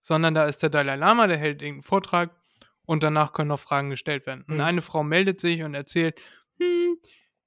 sondern 0.00 0.34
da 0.34 0.44
ist 0.46 0.62
der 0.62 0.68
Dalai 0.68 0.96
Lama, 0.96 1.26
der 1.26 1.38
hält 1.38 1.62
irgendeinen 1.62 1.84
Vortrag 1.84 2.36
und 2.84 3.02
danach 3.02 3.32
können 3.32 3.48
noch 3.48 3.60
Fragen 3.60 3.88
gestellt 3.90 4.26
werden. 4.26 4.44
Und 4.48 4.56
Mhm. 4.56 4.60
eine 4.60 4.82
Frau 4.82 5.02
meldet 5.04 5.40
sich 5.40 5.62
und 5.62 5.74
erzählt, 5.74 6.20
hm, 6.58 6.98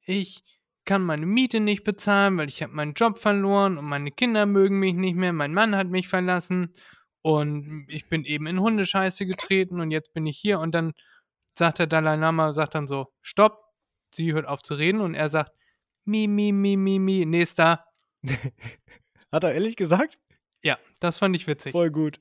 ich 0.03 0.43
kann 0.85 1.03
meine 1.03 1.25
Miete 1.25 1.59
nicht 1.59 1.83
bezahlen, 1.83 2.37
weil 2.37 2.49
ich 2.49 2.63
habe 2.63 2.73
meinen 2.73 2.93
Job 2.93 3.17
verloren 3.17 3.77
und 3.77 3.85
meine 3.85 4.11
Kinder 4.11 4.45
mögen 4.45 4.79
mich 4.79 4.93
nicht 4.93 5.15
mehr, 5.15 5.33
mein 5.33 5.53
Mann 5.53 5.75
hat 5.75 5.87
mich 5.87 6.07
verlassen 6.07 6.73
und 7.21 7.85
ich 7.89 8.09
bin 8.09 8.25
eben 8.25 8.47
in 8.47 8.59
Hundescheiße 8.59 9.25
getreten 9.25 9.79
und 9.79 9.91
jetzt 9.91 10.13
bin 10.13 10.25
ich 10.25 10.37
hier 10.37 10.59
und 10.59 10.73
dann 10.73 10.93
sagt 11.53 11.79
der 11.79 11.87
Dalai 11.87 12.15
Lama, 12.15 12.53
sagt 12.53 12.75
dann 12.75 12.87
so, 12.87 13.13
stopp, 13.21 13.63
sie 14.13 14.33
hört 14.33 14.47
auf 14.47 14.63
zu 14.63 14.73
reden 14.73 15.01
und 15.01 15.13
er 15.13 15.29
sagt, 15.29 15.51
mi, 16.05 16.27
mi, 16.27 16.51
mi, 16.51 16.77
mi, 16.77 16.99
mi, 16.99 17.25
nächster. 17.25 17.85
Hat 19.31 19.43
er 19.43 19.53
ehrlich 19.53 19.75
gesagt? 19.75 20.19
Ja, 20.63 20.77
das 20.99 21.17
fand 21.17 21.35
ich 21.35 21.47
witzig. 21.47 21.71
Voll 21.71 21.91
gut. 21.91 22.19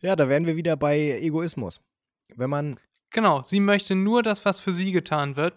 Ja, 0.00 0.14
da 0.16 0.28
wären 0.28 0.46
wir 0.46 0.56
wieder 0.56 0.76
bei 0.76 1.18
Egoismus. 1.20 1.80
Wenn 2.28 2.50
man, 2.50 2.78
Genau, 3.14 3.44
sie 3.44 3.60
möchte 3.60 3.94
nur 3.94 4.24
das, 4.24 4.44
was 4.44 4.58
für 4.58 4.72
sie 4.72 4.90
getan 4.90 5.36
wird, 5.36 5.54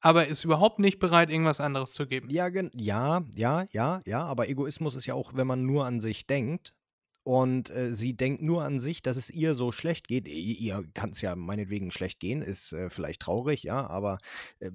aber 0.00 0.26
ist 0.26 0.44
überhaupt 0.44 0.78
nicht 0.78 0.98
bereit, 0.98 1.30
irgendwas 1.30 1.60
anderes 1.60 1.92
zu 1.92 2.06
geben. 2.06 2.28
ja, 2.30 2.48
ja, 2.74 3.22
ja, 3.34 3.66
ja, 3.72 4.00
ja, 4.06 4.24
aber 4.24 4.48
Egoismus 4.48 4.94
ist 4.94 5.06
ja 5.06 5.14
auch, 5.14 5.34
wenn 5.34 5.46
man 5.46 5.64
nur 5.66 5.86
an 5.86 6.00
sich 6.00 6.26
denkt. 6.26 6.74
Und 7.22 7.68
äh, 7.70 7.94
sie 7.94 8.16
denkt 8.16 8.40
nur 8.42 8.64
an 8.64 8.80
sich, 8.80 9.02
dass 9.02 9.18
es 9.18 9.28
ihr 9.28 9.54
so 9.54 9.72
schlecht 9.72 10.08
geht. 10.08 10.26
I- 10.26 10.54
Ihr 10.54 10.84
kann 10.94 11.10
es 11.10 11.20
ja 11.20 11.36
meinetwegen 11.36 11.90
schlecht 11.92 12.18
gehen, 12.18 12.40
ist 12.40 12.72
äh, 12.72 12.88
vielleicht 12.88 13.20
traurig, 13.20 13.62
ja, 13.62 13.86
aber 13.86 14.18
äh, 14.58 14.70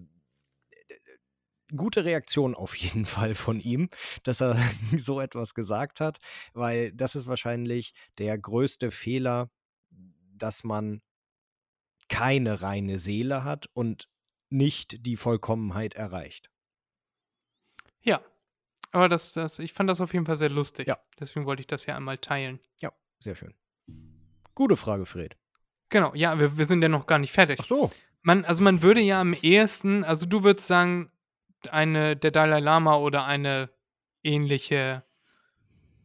gute 1.75 2.05
Reaktion 2.05 2.55
auf 2.55 2.75
jeden 2.75 3.05
Fall 3.05 3.33
von 3.35 3.59
ihm, 3.59 3.89
dass 4.23 4.41
er 4.41 4.57
so 4.97 5.19
etwas 5.19 5.53
gesagt 5.53 5.99
hat, 5.99 6.19
weil 6.53 6.91
das 6.93 7.15
ist 7.15 7.27
wahrscheinlich 7.27 7.93
der 8.17 8.37
größte 8.37 8.91
Fehler, 8.91 9.49
dass 10.37 10.63
man 10.63 11.01
keine 12.09 12.61
reine 12.61 12.99
Seele 12.99 13.43
hat 13.43 13.67
und 13.73 14.07
nicht 14.55 15.05
die 15.05 15.17
Vollkommenheit 15.17 15.93
erreicht. 15.93 16.49
Ja, 18.01 18.21
aber 18.91 19.09
das, 19.09 19.33
das, 19.33 19.59
ich 19.59 19.73
fand 19.73 19.89
das 19.89 19.99
auf 20.01 20.13
jeden 20.13 20.25
Fall 20.25 20.37
sehr 20.37 20.49
lustig. 20.49 20.87
Ja. 20.87 20.97
Deswegen 21.19 21.45
wollte 21.45 21.59
ich 21.61 21.67
das 21.67 21.85
ja 21.85 21.95
einmal 21.95 22.17
teilen. 22.17 22.59
Ja, 22.81 22.91
sehr 23.19 23.35
schön. 23.35 23.53
Gute 24.53 24.77
Frage, 24.77 25.05
Fred. 25.05 25.35
Genau, 25.89 26.13
ja, 26.15 26.39
wir, 26.39 26.57
wir 26.57 26.65
sind 26.65 26.81
ja 26.81 26.89
noch 26.89 27.05
gar 27.05 27.19
nicht 27.19 27.31
fertig. 27.31 27.59
Ach 27.59 27.65
so. 27.65 27.91
Man, 28.21 28.45
also 28.45 28.63
man 28.63 28.81
würde 28.81 29.01
ja 29.01 29.21
am 29.21 29.33
ehesten, 29.33 30.03
also 30.03 30.25
du 30.25 30.43
würdest 30.43 30.67
sagen, 30.67 31.11
eine, 31.69 32.15
der 32.15 32.31
Dalai 32.31 32.59
Lama 32.59 32.95
oder 32.97 33.25
eine 33.25 33.69
ähnliche 34.23 35.03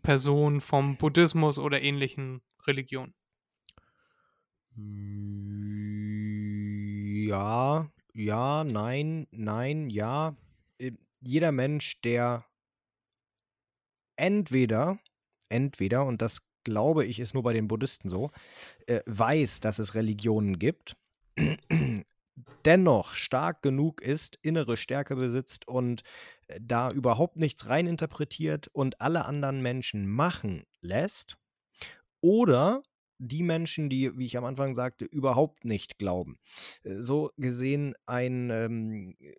Person 0.03 0.61
vom 0.61 0.97
Buddhismus 0.97 1.59
oder 1.59 1.81
ähnlichen 1.81 2.43
Religionen. 2.67 3.15
Ja, 7.27 7.91
ja, 8.15 8.65
nein, 8.65 9.27
nein, 9.31 9.91
ja. 9.91 10.37
Äh, 10.79 10.93
Jeder 11.21 11.53
Mensch, 11.53 12.01
der 12.03 12.45
entweder, 14.17 14.99
entweder, 15.49 16.05
und 16.05 16.23
das 16.23 16.41
glaube 16.65 17.05
ich, 17.07 17.21
ist 17.21 17.35
nur 17.35 17.43
bei 17.43 17.53
den 17.53 17.69
Buddhisten 17.69 18.09
so, 18.09 18.31
äh, 18.87 19.01
weiß, 19.07 19.61
dass 19.61 19.79
es 19.79 19.95
Religionen 19.95 20.59
gibt, 20.59 20.97
dennoch 22.65 23.15
stark 23.15 23.63
genug 23.63 24.03
ist, 24.03 24.39
innere 24.43 24.77
Stärke 24.77 25.17
besitzt 25.17 25.67
und 25.69 26.03
äh, 26.49 26.59
da 26.63 26.91
überhaupt 26.91 27.37
nichts 27.37 27.69
reininterpretiert 27.69 28.69
und 28.69 29.01
alle 29.01 29.25
anderen 29.25 29.63
Menschen 29.63 30.09
machen 30.09 30.65
lässt, 30.83 31.37
oder 32.23 32.83
die 33.23 33.43
Menschen, 33.43 33.89
die, 33.91 34.17
wie 34.19 34.27
ich 34.27 34.37
am 34.37 34.45
Anfang 34.45 34.75
sagte, 34.75 35.05
überhaupt 35.05 35.65
nicht 35.65 35.99
glauben. 35.99 36.39
Äh, 36.83 37.03
So 37.03 37.31
gesehen 37.37 37.95
ein, 38.07 38.51
ähm, 38.51 39.17
äh, 39.21 39.35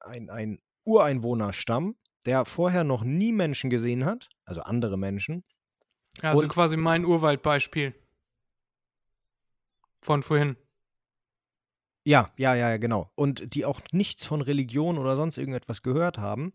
ein, 0.00 0.30
ein 0.30 0.58
Ureinwohnerstamm, 0.84 1.96
der 2.26 2.44
vorher 2.44 2.84
noch 2.84 3.02
nie 3.04 3.32
Menschen 3.32 3.70
gesehen 3.70 4.04
hat, 4.04 4.28
also 4.44 4.60
andere 4.62 4.96
Menschen. 4.96 5.44
Also 6.22 6.42
Und- 6.42 6.48
quasi 6.48 6.76
mein 6.76 7.04
Urwaldbeispiel. 7.04 7.94
Von 10.00 10.22
vorhin. 10.22 10.56
Ja, 12.04 12.30
ja, 12.38 12.54
ja, 12.54 12.70
ja, 12.70 12.76
genau. 12.78 13.10
Und 13.16 13.54
die 13.54 13.64
auch 13.64 13.80
nichts 13.92 14.24
von 14.24 14.40
Religion 14.40 14.96
oder 14.96 15.16
sonst 15.16 15.36
irgendetwas 15.36 15.82
gehört 15.82 16.16
haben. 16.18 16.52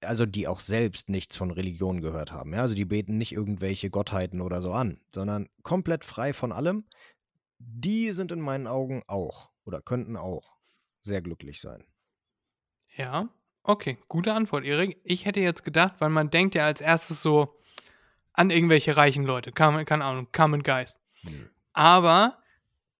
Also 0.00 0.26
die 0.26 0.46
auch 0.46 0.60
selbst 0.60 1.08
nichts 1.08 1.36
von 1.36 1.50
Religion 1.50 2.00
gehört 2.00 2.32
haben. 2.32 2.54
Ja? 2.54 2.62
Also 2.62 2.74
die 2.74 2.84
beten 2.84 3.18
nicht 3.18 3.32
irgendwelche 3.32 3.90
Gottheiten 3.90 4.40
oder 4.40 4.62
so 4.62 4.72
an, 4.72 5.00
sondern 5.14 5.48
komplett 5.62 6.04
frei 6.04 6.32
von 6.32 6.52
allem. 6.52 6.84
Die 7.58 8.12
sind 8.12 8.30
in 8.30 8.40
meinen 8.40 8.66
Augen 8.66 9.02
auch 9.06 9.50
oder 9.64 9.82
könnten 9.82 10.16
auch 10.16 10.56
sehr 11.02 11.20
glücklich 11.22 11.60
sein. 11.60 11.84
Ja, 12.96 13.28
okay, 13.62 13.98
gute 14.08 14.32
Antwort, 14.32 14.64
Erik. 14.64 15.00
Ich 15.04 15.24
hätte 15.24 15.40
jetzt 15.40 15.64
gedacht, 15.64 15.94
weil 15.98 16.10
man 16.10 16.30
denkt 16.30 16.54
ja 16.54 16.64
als 16.64 16.80
erstes 16.80 17.22
so 17.22 17.56
an 18.32 18.50
irgendwelche 18.50 18.96
reichen 18.96 19.24
Leute, 19.24 19.50
keine, 19.50 19.84
keine 19.84 20.04
Ahnung, 20.04 20.28
Common 20.32 20.62
Geist. 20.62 20.96
Aber 21.72 22.38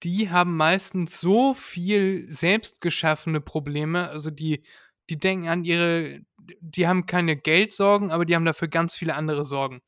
die 0.02 0.30
haben 0.30 0.56
meistens 0.56 1.20
so 1.20 1.54
viel 1.54 2.26
selbstgeschaffene 2.28 3.40
Probleme, 3.40 4.08
also 4.08 4.30
die, 4.30 4.62
die 5.10 5.18
denken 5.18 5.48
an 5.48 5.64
ihre, 5.64 6.20
die 6.60 6.86
haben 6.86 7.06
keine 7.06 7.36
Geldsorgen, 7.36 8.10
aber 8.10 8.24
die 8.24 8.34
haben 8.34 8.44
dafür 8.44 8.68
ganz 8.68 8.94
viele 8.94 9.14
andere 9.14 9.44
Sorgen. 9.44 9.80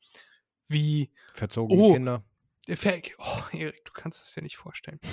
Wie 0.67 1.11
Verzogene 1.33 1.81
Oh. 1.81 1.93
Kinder. 1.93 2.23
der 2.67 2.77
Ver 2.77 2.99
Oh, 3.17 3.41
Erik, 3.51 3.83
du 3.85 3.91
kannst 3.93 4.23
es 4.23 4.33
dir 4.33 4.41
nicht 4.41 4.57
vorstellen. 4.57 4.99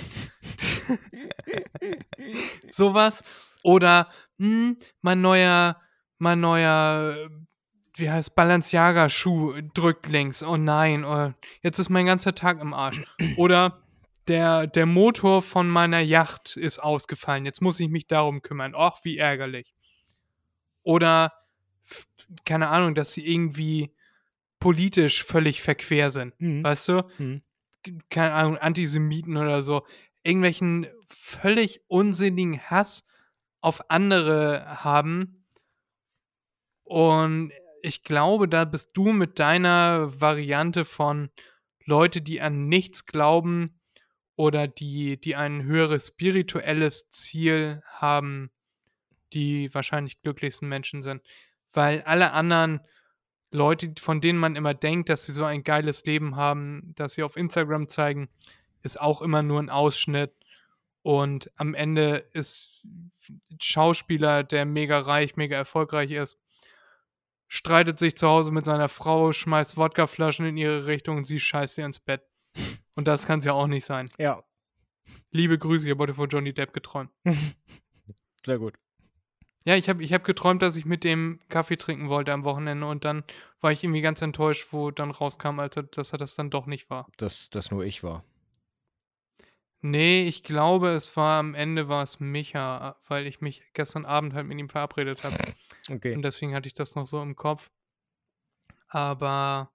Sowas. 2.69 3.23
Oder 3.63 4.09
hm, 4.37 4.77
mein 5.01 5.21
neuer, 5.21 5.79
mein 6.17 6.39
neuer, 6.39 7.29
wie 7.95 8.09
heißt 8.09 8.35
Balenciaga-Schuh 8.35 9.61
drückt 9.73 10.07
links. 10.07 10.43
Oh 10.43 10.57
nein, 10.57 11.03
oh, 11.03 11.33
jetzt 11.61 11.79
ist 11.79 11.89
mein 11.89 12.05
ganzer 12.05 12.35
Tag 12.35 12.61
im 12.61 12.73
Arsch. 12.73 13.03
Oder 13.37 13.81
der, 14.27 14.67
der 14.67 14.85
Motor 14.85 15.41
von 15.41 15.69
meiner 15.69 15.99
Yacht 15.99 16.55
ist 16.55 16.79
ausgefallen. 16.79 17.45
Jetzt 17.45 17.61
muss 17.61 17.79
ich 17.79 17.89
mich 17.89 18.07
darum 18.07 18.41
kümmern. 18.41 18.75
Och, 18.75 18.99
wie 19.03 19.17
ärgerlich. 19.17 19.73
Oder, 20.83 21.33
keine 22.45 22.69
Ahnung, 22.69 22.95
dass 22.95 23.13
sie 23.13 23.25
irgendwie 23.25 23.91
politisch 24.59 25.23
völlig 25.23 25.61
verquer 25.61 26.11
sind. 26.11 26.39
Mhm. 26.39 26.63
Weißt 26.63 26.87
du? 26.89 27.03
Mhm. 27.17 27.41
keine 28.09 28.33
Ahnung, 28.33 28.57
Antisemiten 28.57 29.37
oder 29.37 29.63
so, 29.63 29.85
irgendwelchen 30.23 30.87
völlig 31.07 31.81
unsinnigen 31.87 32.59
Hass 32.59 33.05
auf 33.61 33.89
andere 33.89 34.83
haben. 34.83 35.45
Und 36.83 37.51
ich 37.81 38.03
glaube, 38.03 38.47
da 38.47 38.65
bist 38.65 38.91
du 38.95 39.13
mit 39.13 39.39
deiner 39.39 40.19
Variante 40.19 40.85
von 40.85 41.29
Leute, 41.85 42.21
die 42.21 42.41
an 42.41 42.67
nichts 42.67 43.05
glauben 43.05 43.79
oder 44.35 44.67
die, 44.67 45.19
die 45.19 45.35
ein 45.35 45.63
höheres 45.63 46.07
spirituelles 46.07 47.09
Ziel 47.09 47.81
haben, 47.85 48.51
die 49.33 49.73
wahrscheinlich 49.73 50.21
glücklichsten 50.21 50.67
Menschen 50.67 51.01
sind. 51.01 51.21
Weil 51.73 52.01
alle 52.03 52.31
anderen 52.31 52.81
Leute, 53.51 53.93
von 53.99 54.21
denen 54.21 54.39
man 54.39 54.55
immer 54.55 54.73
denkt, 54.73 55.09
dass 55.09 55.25
sie 55.25 55.31
so 55.31 55.43
ein 55.43 55.63
geiles 55.63 56.05
Leben 56.05 56.35
haben, 56.35 56.93
das 56.95 57.13
sie 57.13 57.23
auf 57.23 57.37
Instagram 57.37 57.87
zeigen, 57.87 58.29
ist 58.81 58.99
auch 58.99 59.21
immer 59.21 59.43
nur 59.43 59.59
ein 59.59 59.69
Ausschnitt. 59.69 60.33
Und 61.01 61.51
am 61.55 61.73
Ende 61.73 62.17
ist 62.33 62.83
Schauspieler, 63.59 64.43
der 64.43 64.65
mega 64.65 64.99
reich, 64.99 65.35
mega 65.35 65.55
erfolgreich 65.55 66.11
ist, 66.11 66.37
streitet 67.47 67.97
sich 67.97 68.15
zu 68.15 68.27
Hause 68.27 68.51
mit 68.51 68.65
seiner 68.65 68.89
Frau, 68.89 69.33
schmeißt 69.33 69.77
Wodkaflaschen 69.77 70.45
in 70.45 70.57
ihre 70.57 70.85
Richtung 70.85 71.17
und 71.17 71.25
sie 71.25 71.39
scheißt 71.39 71.77
ihr 71.79 71.85
ins 71.85 71.99
Bett. 71.99 72.23
Und 72.95 73.07
das 73.07 73.25
kann 73.25 73.39
es 73.39 73.45
ja 73.45 73.53
auch 73.53 73.67
nicht 73.67 73.85
sein. 73.85 74.11
Ja, 74.17 74.43
Liebe 75.31 75.59
Grüße, 75.59 75.85
ich 75.85 75.91
habe 75.91 76.03
heute 76.03 76.15
vor 76.15 76.27
Johnny 76.27 76.53
Depp 76.53 76.73
geträumt. 76.73 77.11
sehr 78.45 78.57
gut. 78.57 78.73
Ja, 79.69 79.75
ich 79.75 79.87
habe 79.87 80.03
ich 80.03 80.13
hab 80.13 80.23
geträumt, 80.23 80.63
dass 80.63 80.75
ich 80.77 80.85
mit 80.85 81.03
dem 81.03 81.37
Kaffee 81.47 81.77
trinken 81.77 82.09
wollte 82.09 82.33
am 82.33 82.43
Wochenende 82.43 82.87
und 82.87 83.05
dann 83.05 83.23
war 83.61 83.71
ich 83.71 83.83
irgendwie 83.83 84.01
ganz 84.01 84.19
enttäuscht, 84.19 84.69
wo 84.71 84.89
dann 84.89 85.11
rauskam, 85.11 85.59
als 85.59 85.77
er, 85.77 85.83
dass 85.83 86.11
er 86.11 86.17
das 86.17 86.33
dann 86.33 86.49
doch 86.49 86.65
nicht 86.65 86.89
war. 86.89 87.07
Dass 87.17 87.51
das 87.51 87.69
nur 87.69 87.85
ich 87.85 88.01
war. 88.01 88.23
Nee, 89.81 90.23
ich 90.23 90.41
glaube, 90.41 90.89
es 90.89 91.15
war 91.15 91.39
am 91.39 91.53
Ende 91.53 91.87
war 91.87 92.01
es 92.01 92.19
Micha, 92.19 92.95
weil 93.07 93.27
ich 93.27 93.41
mich 93.41 93.61
gestern 93.73 94.05
Abend 94.05 94.33
halt 94.33 94.47
mit 94.47 94.57
ihm 94.57 94.69
verabredet 94.69 95.23
habe. 95.23 95.35
Okay. 95.91 96.15
Und 96.15 96.21
deswegen 96.23 96.53
hatte 96.53 96.67
ich 96.67 96.75
das 96.75 96.93
noch 96.93 97.07
so 97.07 97.19
im 97.19 97.35
Kopf. 97.35 97.71
Aber 98.89 99.71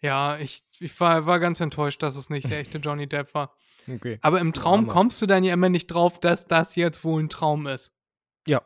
ja, 0.00 0.38
ich, 0.38 0.62
ich 0.78 0.98
war, 0.98 1.26
war 1.26 1.40
ganz 1.40 1.60
enttäuscht, 1.60 2.02
dass 2.02 2.16
es 2.16 2.30
nicht 2.30 2.50
der 2.50 2.58
echte 2.58 2.78
Johnny 2.82 3.06
Depp 3.06 3.34
war. 3.34 3.54
Okay. 3.86 4.18
Aber 4.22 4.40
im 4.40 4.54
Traum 4.54 4.80
Armer. 4.80 4.92
kommst 4.92 5.20
du 5.20 5.26
dann 5.26 5.44
ja 5.44 5.52
immer 5.52 5.68
nicht 5.68 5.88
drauf, 5.88 6.20
dass 6.20 6.46
das 6.46 6.74
jetzt 6.74 7.04
wohl 7.04 7.22
ein 7.22 7.28
Traum 7.28 7.66
ist. 7.66 7.92
Ja. 8.46 8.62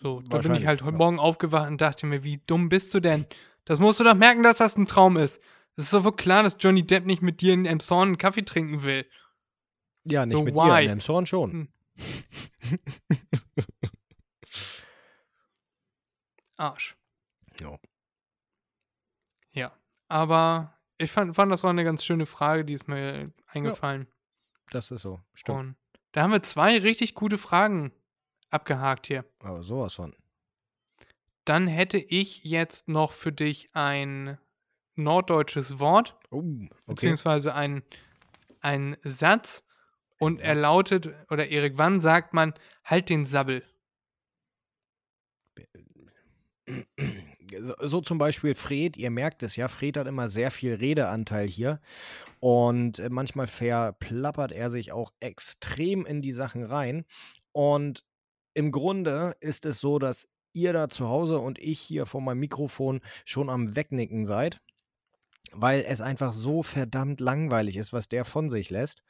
So, 0.00 0.20
da 0.22 0.38
bin 0.38 0.54
ich 0.54 0.66
halt 0.66 0.82
heute 0.82 0.92
ja. 0.92 0.98
Morgen 0.98 1.18
aufgewacht 1.18 1.68
und 1.68 1.80
dachte 1.80 2.06
mir, 2.06 2.22
wie 2.22 2.38
dumm 2.46 2.68
bist 2.68 2.94
du 2.94 3.00
denn? 3.00 3.26
Das 3.64 3.80
musst 3.80 3.98
du 4.00 4.04
doch 4.04 4.14
merken, 4.14 4.42
dass 4.42 4.58
das 4.58 4.76
ein 4.76 4.86
Traum 4.86 5.16
ist. 5.16 5.42
Es 5.76 5.84
ist 5.84 5.92
doch 5.92 6.04
wohl 6.04 6.16
klar, 6.16 6.42
dass 6.42 6.56
Johnny 6.58 6.86
Depp 6.86 7.04
nicht 7.04 7.22
mit 7.22 7.40
dir 7.40 7.52
in 7.52 7.66
Emshorn 7.66 8.08
einen 8.08 8.18
Kaffee 8.18 8.44
trinken 8.44 8.82
will. 8.82 9.06
Ja, 10.04 10.24
nicht 10.24 10.36
So, 10.36 10.42
mit 10.42 10.54
why? 10.54 10.68
dir, 10.68 10.82
in 10.82 10.90
Elmshorn 10.90 11.26
schon. 11.26 11.52
Hm. 11.52 11.68
Arsch. 16.56 16.96
Ja. 17.60 17.78
Ja. 19.52 19.72
Aber 20.08 20.78
ich 20.98 21.10
fand, 21.10 21.34
fand, 21.34 21.52
das 21.52 21.62
war 21.62 21.70
eine 21.70 21.84
ganz 21.84 22.04
schöne 22.04 22.26
Frage, 22.26 22.64
die 22.64 22.74
ist 22.74 22.88
mir 22.88 23.32
eingefallen. 23.46 24.06
Das 24.70 24.90
ist 24.90 25.02
so. 25.02 25.20
Stimmt. 25.34 25.58
Und 25.58 25.76
da 26.12 26.22
haben 26.22 26.32
wir 26.32 26.42
zwei 26.42 26.78
richtig 26.78 27.14
gute 27.14 27.38
Fragen 27.38 27.92
abgehakt 28.50 29.06
hier. 29.06 29.24
Aber 29.40 29.62
sowas 29.62 29.94
von. 29.94 30.14
Dann 31.44 31.66
hätte 31.66 31.98
ich 31.98 32.44
jetzt 32.44 32.88
noch 32.88 33.12
für 33.12 33.32
dich 33.32 33.70
ein 33.72 34.38
norddeutsches 34.96 35.78
Wort, 35.78 36.16
Oh, 36.30 36.38
okay. 36.40 36.68
beziehungsweise 36.86 37.54
ein, 37.54 37.82
ein 38.60 38.96
Satz. 39.02 39.64
Und 40.18 40.40
er 40.40 40.56
lautet, 40.56 41.08
oder 41.30 41.48
Erik, 41.48 41.74
wann 41.76 42.00
sagt 42.00 42.34
man, 42.34 42.52
halt 42.84 43.08
den 43.08 43.24
Sabbel? 43.24 43.62
So, 47.56 47.74
so 47.80 48.00
zum 48.00 48.18
Beispiel 48.18 48.54
Fred, 48.54 48.96
ihr 48.96 49.10
merkt 49.10 49.42
es 49.42 49.56
ja, 49.56 49.68
Fred 49.68 49.96
hat 49.96 50.06
immer 50.06 50.28
sehr 50.28 50.50
viel 50.50 50.74
Redeanteil 50.74 51.46
hier. 51.48 51.80
Und 52.40 52.98
äh, 52.98 53.08
manchmal 53.08 53.46
verplappert 53.46 54.52
er 54.52 54.70
sich 54.70 54.92
auch 54.92 55.12
extrem 55.20 56.04
in 56.04 56.20
die 56.20 56.32
Sachen 56.32 56.64
rein. 56.64 57.04
Und 57.52 58.04
im 58.54 58.72
Grunde 58.72 59.36
ist 59.40 59.64
es 59.66 59.80
so, 59.80 59.98
dass 59.98 60.28
ihr 60.52 60.72
da 60.72 60.88
zu 60.88 61.08
Hause 61.08 61.38
und 61.38 61.58
ich 61.58 61.80
hier 61.80 62.06
vor 62.06 62.20
meinem 62.20 62.40
Mikrofon 62.40 63.00
schon 63.24 63.50
am 63.50 63.76
Wegnicken 63.76 64.24
seid, 64.24 64.60
weil 65.52 65.84
es 65.86 66.00
einfach 66.00 66.32
so 66.32 66.62
verdammt 66.62 67.20
langweilig 67.20 67.76
ist, 67.76 67.92
was 67.92 68.08
der 68.08 68.24
von 68.24 68.50
sich 68.50 68.70
lässt. 68.70 69.02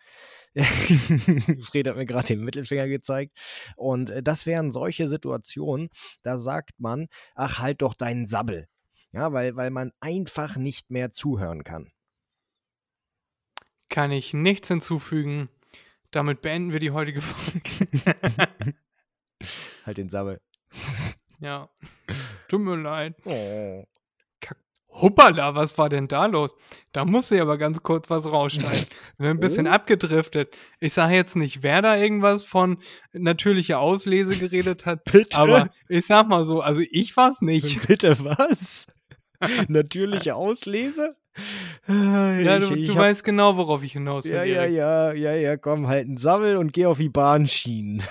Fred 0.55 1.89
hat 1.89 1.97
mir 1.97 2.07
gerade 2.07 2.29
den 2.29 2.45
Mittelfinger 2.45 2.87
gezeigt. 2.89 3.37
Und 3.77 4.11
äh, 4.11 4.23
das 4.23 4.47
wären 4.47 4.71
solche 4.71 5.09
Situationen, 5.09 5.91
da 6.23 6.39
sagt 6.39 6.79
man, 6.79 7.09
ach, 7.35 7.59
halt 7.59 7.83
doch 7.83 7.95
deinen 7.95 8.27
Sabbel. 8.27 8.67
Ja, 9.13 9.33
weil, 9.33 9.57
weil 9.57 9.71
man 9.71 9.93
einfach 10.01 10.57
nicht 10.57 10.91
mehr 10.91 11.13
zuhören 11.13 11.65
kann. 11.65 11.91
Kann 13.89 14.13
ich 14.13 14.35
nichts 14.35 14.69
hinzufügen. 14.69 15.49
Damit 16.11 16.43
beenden 16.43 16.73
wir 16.73 16.81
die 16.81 16.91
heutige 16.91 17.23
Folge. 17.23 17.63
Halt 19.87 19.99
den 19.99 20.09
Sabbel. 20.11 20.41
ja. 21.41 21.69
Tut 22.49 22.61
mir 22.61 22.77
leid. 22.77 23.15
Oh. 23.25 23.85
Hoppala, 24.91 25.55
was 25.55 25.79
war 25.79 25.89
denn 25.89 26.09
da 26.09 26.27
los? 26.27 26.57
Da 26.93 27.05
musste 27.05 27.37
ich 27.37 27.41
aber 27.41 27.57
ganz 27.57 27.83
kurz 27.85 28.11
was 28.11 28.27
rausschneiden. 28.27 28.87
Wir 29.17 29.29
sind 29.29 29.37
ein 29.37 29.41
bisschen 29.41 29.67
Oh. 29.69 29.71
abgedriftet. 29.71 30.57
Ich 30.81 30.93
sage 30.93 31.15
jetzt 31.15 31.37
nicht, 31.37 31.63
wer 31.63 31.83
da 31.83 31.97
irgendwas 31.97 32.43
von 32.43 32.79
natürlicher 33.13 33.79
Auslese 33.79 34.37
geredet 34.37 34.87
hat, 34.87 35.05
Bitte? 35.13 35.37
aber 35.39 35.71
ich 35.89 36.05
sag 36.07 36.27
mal 36.27 36.45
so, 36.45 36.63
also 36.63 36.81
ich 36.91 37.17
war's 37.17 37.43
nicht. 37.43 37.87
Bitte 37.87 38.17
was? 38.25 38.89
Natürliche 39.69 40.35
Auslese? 40.35 41.15
Ja, 41.87 42.59
du, 42.59 42.75
Ich- 42.75 42.81
ich 42.83 42.87
du 42.89 42.95
hab- 42.95 43.03
weißt 43.03 43.23
genau, 43.23 43.57
worauf 43.57 43.85
ich 43.85 43.93
hinaus 43.93 44.25
will. 44.25 44.33
Ja, 44.33 44.43
ja, 44.43 44.65
ja, 44.65 45.13
ja, 45.13 45.33
ja, 45.35 45.57
komm, 45.57 45.87
halt 45.87 46.07
einen 46.09 46.17
Sabbel 46.17 46.57
und 46.57 46.73
geh 46.73 46.87
auf 46.87 46.99
die 46.99 47.09
Bahnschienen. 47.11 48.03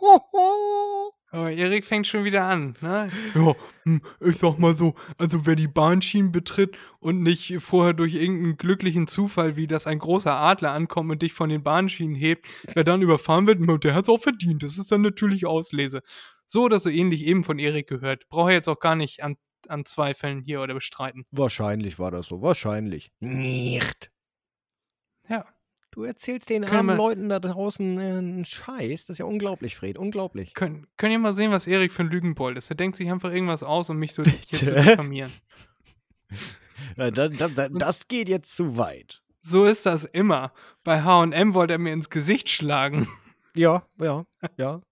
Aber 1.30 1.50
Erik 1.50 1.84
fängt 1.84 2.06
schon 2.06 2.24
wieder 2.24 2.44
an. 2.44 2.74
Ne? 2.80 3.10
Ja, 3.34 3.54
hm, 3.84 4.00
ich 4.20 4.38
sag 4.38 4.58
mal 4.58 4.76
so, 4.76 4.94
also 5.18 5.44
wer 5.44 5.56
die 5.56 5.68
Bahnschienen 5.68 6.32
betritt 6.32 6.76
und 7.00 7.22
nicht 7.22 7.56
vorher 7.58 7.94
durch 7.94 8.14
irgendeinen 8.14 8.56
glücklichen 8.56 9.06
Zufall, 9.06 9.56
wie 9.56 9.66
dass 9.66 9.86
ein 9.86 9.98
großer 9.98 10.32
Adler 10.32 10.72
ankommt 10.72 11.10
und 11.10 11.22
dich 11.22 11.32
von 11.32 11.48
den 11.48 11.62
Bahnschienen 11.62 12.14
hebt, 12.14 12.46
wer 12.74 12.84
dann 12.84 13.02
überfahren 13.02 13.46
wird, 13.46 13.84
der 13.84 13.94
hat's 13.94 14.08
auch 14.08 14.22
verdient. 14.22 14.62
Das 14.62 14.78
ist 14.78 14.92
dann 14.92 15.02
natürlich 15.02 15.46
Auslese. 15.46 16.02
So 16.46 16.62
oder 16.62 16.78
so 16.78 16.90
ähnlich 16.90 17.24
eben 17.24 17.42
von 17.42 17.58
Erik 17.58 17.88
gehört. 17.88 18.28
Brauche 18.28 18.52
jetzt 18.52 18.68
auch 18.68 18.78
gar 18.78 18.94
nicht 18.94 19.22
an, 19.22 19.36
an 19.68 19.84
Zweifeln 19.84 20.40
hier 20.40 20.60
oder 20.60 20.74
bestreiten. 20.74 21.24
Wahrscheinlich 21.32 21.98
war 21.98 22.12
das 22.12 22.26
so, 22.26 22.40
wahrscheinlich. 22.40 23.10
Nicht. 23.18 24.12
Du 25.96 26.04
erzählst 26.04 26.50
den 26.50 26.62
Können 26.64 26.76
armen 26.76 26.88
wir- 26.90 26.96
Leuten 26.96 27.28
da 27.30 27.40
draußen 27.40 27.98
äh, 27.98 28.02
einen 28.18 28.44
Scheiß. 28.44 29.06
Das 29.06 29.14
ist 29.14 29.18
ja 29.18 29.24
unglaublich, 29.24 29.76
Fred, 29.76 29.96
unglaublich. 29.96 30.52
Können, 30.52 30.86
könnt 30.98 31.12
ihr 31.12 31.18
mal 31.18 31.32
sehen, 31.32 31.50
was 31.52 31.66
Erik 31.66 31.90
für 31.90 32.02
ein 32.02 32.10
Lügenbold 32.10 32.58
ist? 32.58 32.68
Er 32.70 32.76
denkt 32.76 32.96
sich 32.98 33.10
einfach 33.10 33.32
irgendwas 33.32 33.62
aus, 33.62 33.88
um 33.88 33.96
mich 33.98 34.12
so 34.12 34.22
hier 34.24 34.38
zu 34.46 34.66
diffamieren. 34.74 35.32
Da, 36.96 37.10
da, 37.10 37.28
da, 37.28 37.68
das 37.70 38.08
geht 38.08 38.28
jetzt 38.28 38.54
zu 38.54 38.76
weit. 38.76 39.22
So 39.40 39.64
ist 39.64 39.86
das 39.86 40.04
immer. 40.04 40.52
Bei 40.84 41.02
HM 41.02 41.54
wollte 41.54 41.72
er 41.74 41.78
mir 41.78 41.92
ins 41.92 42.10
Gesicht 42.10 42.48
schlagen. 42.50 43.08
Ja, 43.58 43.86
ja, 43.98 44.26
ja. 44.58 44.82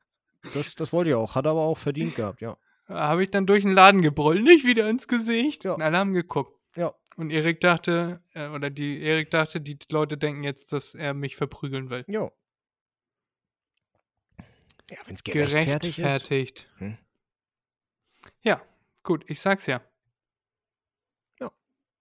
Das, 0.55 0.75
das 0.75 0.91
wollte 0.91 1.11
ich 1.11 1.17
auch. 1.17 1.35
Hat 1.35 1.47
aber 1.47 1.61
auch 1.61 1.77
verdient 1.77 2.15
gehabt, 2.17 2.41
ja. 2.41 2.57
Habe 2.89 3.23
ich 3.23 3.31
dann 3.31 3.45
durch 3.45 3.63
den 3.63 3.75
Laden 3.75 4.01
gebrüllt, 4.01 4.43
nicht 4.43 4.65
wieder 4.65 4.89
ins 4.89 5.07
Gesicht. 5.07 5.65
Ja. 5.65 5.75
Und 5.75 5.83
alle 5.83 5.99
haben 5.99 6.15
geguckt. 6.15 6.51
Ja. 6.75 6.95
Und 7.17 7.31
Erik 7.31 7.61
dachte, 7.61 8.21
äh, 8.35 8.49
oder 8.49 8.71
die 8.71 9.01
Erik 9.03 9.31
dachte, 9.31 9.61
die 9.61 9.79
Leute 9.91 10.17
denken 10.19 10.43
jetzt, 10.45 10.73
dass 10.73 10.95
er 10.95 11.15
mich 11.15 11.37
verprügeln 11.37 11.91
will. 11.91 12.05
Jo. 12.09 12.33
Ja, 14.91 14.99
wenn 15.07 15.15
es 15.15 15.25
gerechtfertigt, 15.25 15.97
Gerechtfertigt. 15.97 16.59
ist. 16.75 16.81
Hm. 16.81 16.99
Ja, 18.43 18.63
gut, 19.03 19.25
ich 19.29 19.41
sag's 19.41 19.67
ja. 19.67 19.81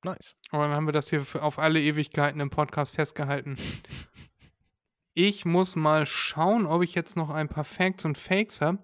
Nice. 0.06 0.36
Und 0.52 0.60
dann 0.60 0.72
haben 0.72 0.86
wir 0.86 0.92
das 0.92 1.10
hier 1.10 1.24
für- 1.24 1.42
auf 1.42 1.58
alle 1.60 1.80
Ewigkeiten 1.82 2.42
im 2.42 2.50
Podcast 2.50 2.94
festgehalten. 2.94 3.58
Ich 5.16 5.46
muss 5.46 5.76
mal 5.76 6.08
schauen, 6.08 6.66
ob 6.66 6.82
ich 6.82 6.96
jetzt 6.96 7.16
noch 7.16 7.30
ein 7.30 7.48
paar 7.48 7.64
Facts 7.64 8.04
und 8.04 8.18
Fakes 8.18 8.62
habe. 8.62 8.80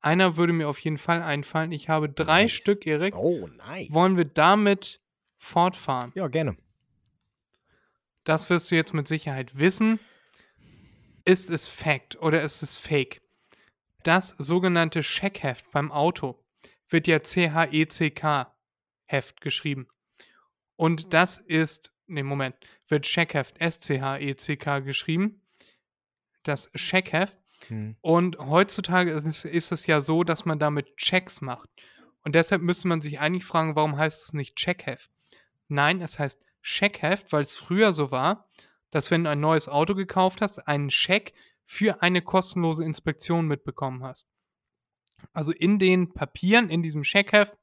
Einer 0.00 0.36
würde 0.36 0.52
mir 0.52 0.68
auf 0.68 0.78
jeden 0.78 0.98
Fall 0.98 1.20
einfallen. 1.20 1.72
Ich 1.72 1.88
habe 1.88 2.08
drei 2.08 2.42
Nice. 2.44 2.52
Stück, 2.52 2.86
Erik. 2.86 3.16
Oh, 3.16 3.48
nice. 3.48 3.92
Wollen 3.92 4.16
wir 4.16 4.24
damit 4.24 5.00
fortfahren? 5.38 6.12
Ja, 6.14 6.28
gerne. 6.28 6.56
Das 8.24 8.50
wirst 8.50 8.70
du 8.70 8.74
jetzt 8.74 8.92
mit 8.92 9.08
Sicherheit 9.08 9.58
wissen. 9.58 9.98
Ist 11.24 11.48
es 11.48 11.66
Fact 11.66 12.20
oder 12.20 12.42
ist 12.42 12.62
es 12.62 12.76
Fake? 12.76 13.22
Das 14.02 14.28
sogenannte 14.28 15.02
Scheckheft 15.02 15.70
beim 15.72 15.90
Auto 15.90 16.44
wird 16.88 17.06
ja 17.06 17.22
C-H-E-C-K-Heft 17.22 18.50
geschrieben. 19.40 19.88
Und 20.76 21.12
das 21.12 21.38
ist, 21.38 21.92
ne, 22.06 22.22
Moment, 22.22 22.54
wird 22.86 23.06
Scheckheft 23.06 23.60
S-C-H-E-C-K 23.60 24.80
geschrieben. 24.80 25.42
Das 26.42 26.70
Scheckheft. 26.74 27.38
Hm. 27.66 27.96
Und 28.00 28.38
heutzutage 28.38 29.10
ist 29.10 29.26
es, 29.26 29.44
ist 29.44 29.72
es 29.72 29.86
ja 29.86 30.00
so, 30.00 30.22
dass 30.22 30.44
man 30.44 30.58
damit 30.58 30.96
Checks 30.96 31.40
macht. 31.40 31.68
Und 32.24 32.34
deshalb 32.34 32.62
müsste 32.62 32.88
man 32.88 33.00
sich 33.00 33.20
eigentlich 33.20 33.44
fragen, 33.44 33.74
warum 33.74 33.96
heißt 33.96 34.24
es 34.24 34.32
nicht 34.32 34.56
Checkheft? 34.56 35.10
Nein, 35.68 36.00
es 36.00 36.18
heißt 36.18 36.42
Scheckheft, 36.60 37.32
weil 37.32 37.42
es 37.42 37.56
früher 37.56 37.92
so 37.92 38.10
war, 38.10 38.48
dass 38.90 39.10
wenn 39.10 39.24
du 39.24 39.30
ein 39.30 39.40
neues 39.40 39.68
Auto 39.68 39.94
gekauft 39.94 40.40
hast, 40.40 40.66
einen 40.66 40.90
Scheck 40.90 41.34
für 41.64 42.02
eine 42.02 42.22
kostenlose 42.22 42.84
Inspektion 42.84 43.46
mitbekommen 43.46 44.02
hast. 44.02 44.28
Also 45.32 45.52
in 45.52 45.78
den 45.78 46.14
Papieren, 46.14 46.70
in 46.70 46.82
diesem 46.82 47.04
Scheckheft, 47.04 47.56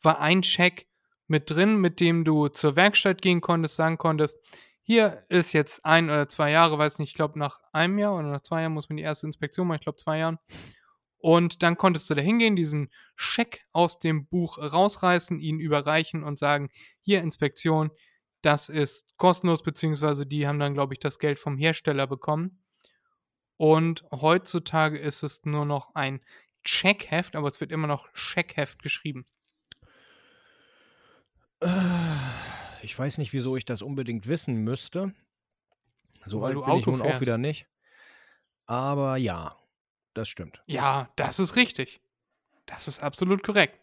war 0.00 0.20
ein 0.20 0.42
Scheck 0.42 0.88
mit 1.26 1.50
drin, 1.50 1.80
mit 1.80 2.00
dem 2.00 2.24
du 2.24 2.48
zur 2.48 2.76
Werkstatt 2.76 3.22
gehen 3.22 3.40
konntest, 3.40 3.76
sagen 3.76 3.98
konntest, 3.98 4.36
hier 4.82 5.24
ist 5.30 5.54
jetzt 5.54 5.84
ein 5.84 6.10
oder 6.10 6.28
zwei 6.28 6.50
Jahre, 6.50 6.78
weiß 6.78 6.98
nicht, 6.98 7.10
ich 7.10 7.14
glaube 7.14 7.38
nach 7.38 7.60
einem 7.72 7.98
Jahr 7.98 8.14
oder 8.14 8.28
nach 8.28 8.42
zwei 8.42 8.60
Jahren 8.60 8.74
muss 8.74 8.88
man 8.90 8.98
die 8.98 9.02
erste 9.02 9.26
Inspektion 9.26 9.66
machen, 9.66 9.78
ich 9.78 9.84
glaube 9.84 9.96
zwei 9.96 10.18
Jahren. 10.18 10.38
Und 11.24 11.62
dann 11.62 11.78
konntest 11.78 12.10
du 12.10 12.14
da 12.14 12.20
hingehen, 12.20 12.54
diesen 12.54 12.90
Scheck 13.16 13.64
aus 13.72 13.98
dem 13.98 14.26
Buch 14.26 14.58
rausreißen, 14.58 15.38
ihn 15.38 15.58
überreichen 15.58 16.22
und 16.22 16.38
sagen, 16.38 16.68
hier 17.00 17.22
Inspektion, 17.22 17.90
das 18.42 18.68
ist 18.68 19.16
kostenlos, 19.16 19.62
beziehungsweise 19.62 20.26
die 20.26 20.46
haben 20.46 20.58
dann, 20.58 20.74
glaube 20.74 20.92
ich, 20.92 21.00
das 21.00 21.18
Geld 21.18 21.38
vom 21.38 21.56
Hersteller 21.56 22.06
bekommen. 22.06 22.62
Und 23.56 24.04
heutzutage 24.10 24.98
ist 24.98 25.22
es 25.22 25.46
nur 25.46 25.64
noch 25.64 25.94
ein 25.94 26.20
Checkheft, 26.62 27.36
aber 27.36 27.48
es 27.48 27.58
wird 27.58 27.72
immer 27.72 27.86
noch 27.86 28.12
Checkheft 28.12 28.82
geschrieben. 28.82 29.24
Ich 32.82 32.98
weiß 32.98 33.16
nicht, 33.16 33.32
wieso 33.32 33.56
ich 33.56 33.64
das 33.64 33.80
unbedingt 33.80 34.28
wissen 34.28 34.56
müsste. 34.56 35.14
So 36.26 36.42
Weil 36.42 36.48
alt 36.48 36.56
bin 36.56 36.64
ich 36.64 36.70
Auto 36.70 36.90
nun 36.90 37.00
auch 37.00 37.06
fährst. 37.06 37.22
wieder 37.22 37.38
nicht. 37.38 37.66
Aber 38.66 39.16
ja, 39.16 39.56
das 40.14 40.28
stimmt. 40.28 40.62
Ja, 40.66 41.12
das 41.16 41.38
ist 41.38 41.56
richtig. 41.56 42.00
Das 42.66 42.88
ist 42.88 43.00
absolut 43.02 43.42
korrekt. 43.42 43.78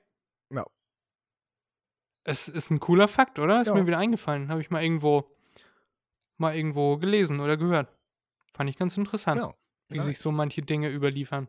Ja. 0.49 0.65
Es 2.23 2.47
ist 2.47 2.69
ein 2.71 2.79
cooler 2.79 3.07
Fakt, 3.07 3.39
oder? 3.39 3.61
Ist 3.61 3.67
Ja. 3.67 3.73
mir 3.75 3.87
wieder 3.87 3.97
eingefallen. 3.97 4.49
Habe 4.49 4.61
ich 4.61 4.69
mal 4.69 4.83
irgendwo 4.83 5.29
mal 6.37 6.55
irgendwo 6.55 6.97
gelesen 6.97 7.39
oder 7.39 7.55
gehört. 7.55 7.95
Fand 8.53 8.69
ich 8.69 8.77
ganz 8.77 8.97
interessant, 8.97 9.39
Ja. 9.41 9.53
wie 9.89 9.97
nice. 9.97 10.05
sich 10.07 10.19
so 10.19 10.31
manche 10.31 10.63
Dinge 10.63 10.89
überliefern. 10.89 11.47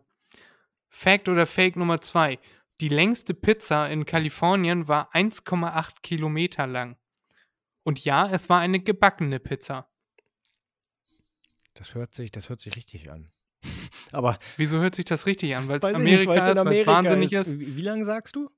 Fact 0.90 1.28
oder 1.30 1.46
Fake 1.46 1.76
Nummer 1.76 2.00
zwei: 2.02 2.38
Die 2.80 2.90
längste 2.90 3.32
Pizza 3.32 3.88
in 3.88 4.04
Kalifornien 4.04 4.88
war 4.88 5.14
1,8 5.14 6.02
Kilometer 6.02 6.66
lang. 6.66 6.98
Und 7.84 8.04
ja, 8.04 8.28
es 8.30 8.48
war 8.50 8.60
eine 8.60 8.80
gebackene 8.80 9.40
Pizza. 9.40 9.88
Das 11.74 11.94
hört 11.94 12.14
sich, 12.14 12.30
das 12.30 12.48
hört 12.50 12.60
sich 12.60 12.76
richtig 12.76 13.10
an. 13.10 13.31
Aber 14.12 14.38
Wieso 14.56 14.78
hört 14.78 14.94
sich 14.94 15.04
das 15.04 15.26
richtig 15.26 15.56
an? 15.56 15.68
Weil 15.68 15.78
es 15.78 15.84
Amerika 15.84 16.34
nicht, 16.34 16.48
ist, 16.48 16.64
weil 16.64 16.74
es 16.74 16.86
wahnsinnig 16.86 17.32
ist. 17.32 17.48
ist? 17.48 17.58
Wie, 17.58 17.76
wie 17.76 17.82
lange 17.82 18.04
sagst 18.04 18.36
du? 18.36 18.50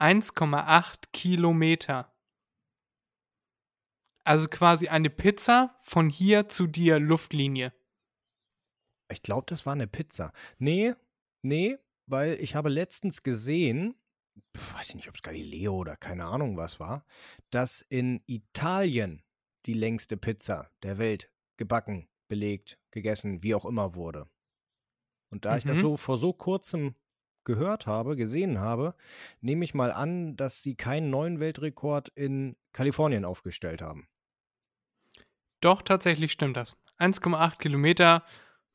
1,8 0.00 1.04
Kilometer. 1.12 2.12
Also 4.24 4.48
quasi 4.48 4.88
eine 4.88 5.08
Pizza 5.08 5.76
von 5.80 6.10
hier 6.10 6.48
zu 6.48 6.66
dir 6.66 6.98
Luftlinie. 6.98 7.72
Ich 9.10 9.22
glaube, 9.22 9.46
das 9.46 9.64
war 9.64 9.72
eine 9.72 9.86
Pizza. 9.86 10.32
Nee, 10.58 10.94
nee, 11.42 11.78
weil 12.06 12.34
ich 12.40 12.56
habe 12.56 12.68
letztens 12.68 13.22
gesehen, 13.22 13.94
weiß 14.76 14.90
ich 14.90 14.94
nicht, 14.96 15.08
ob 15.08 15.14
es 15.14 15.22
Galileo 15.22 15.76
oder 15.76 15.96
keine 15.96 16.24
Ahnung 16.24 16.56
was 16.56 16.80
war, 16.80 17.04
dass 17.50 17.82
in 17.82 18.20
Italien 18.26 19.22
die 19.66 19.74
längste 19.74 20.16
Pizza 20.16 20.70
der 20.82 20.98
Welt 20.98 21.30
gebacken, 21.56 22.08
belegt, 22.28 22.78
gegessen, 22.90 23.42
wie 23.42 23.54
auch 23.54 23.64
immer 23.64 23.94
wurde. 23.94 24.28
Und 25.36 25.44
da 25.44 25.58
ich 25.58 25.64
das 25.64 25.76
Mhm. 25.76 25.82
so 25.82 25.96
vor 25.98 26.16
so 26.16 26.32
kurzem 26.32 26.94
gehört 27.44 27.86
habe, 27.86 28.16
gesehen 28.16 28.58
habe, 28.58 28.94
nehme 29.42 29.66
ich 29.66 29.74
mal 29.74 29.92
an, 29.92 30.34
dass 30.34 30.62
sie 30.62 30.76
keinen 30.76 31.10
neuen 31.10 31.40
Weltrekord 31.40 32.08
in 32.14 32.56
Kalifornien 32.72 33.26
aufgestellt 33.26 33.82
haben. 33.82 34.08
Doch, 35.60 35.82
tatsächlich 35.82 36.32
stimmt 36.32 36.56
das. 36.56 36.74
1,8 36.96 37.58
Kilometer, 37.58 38.24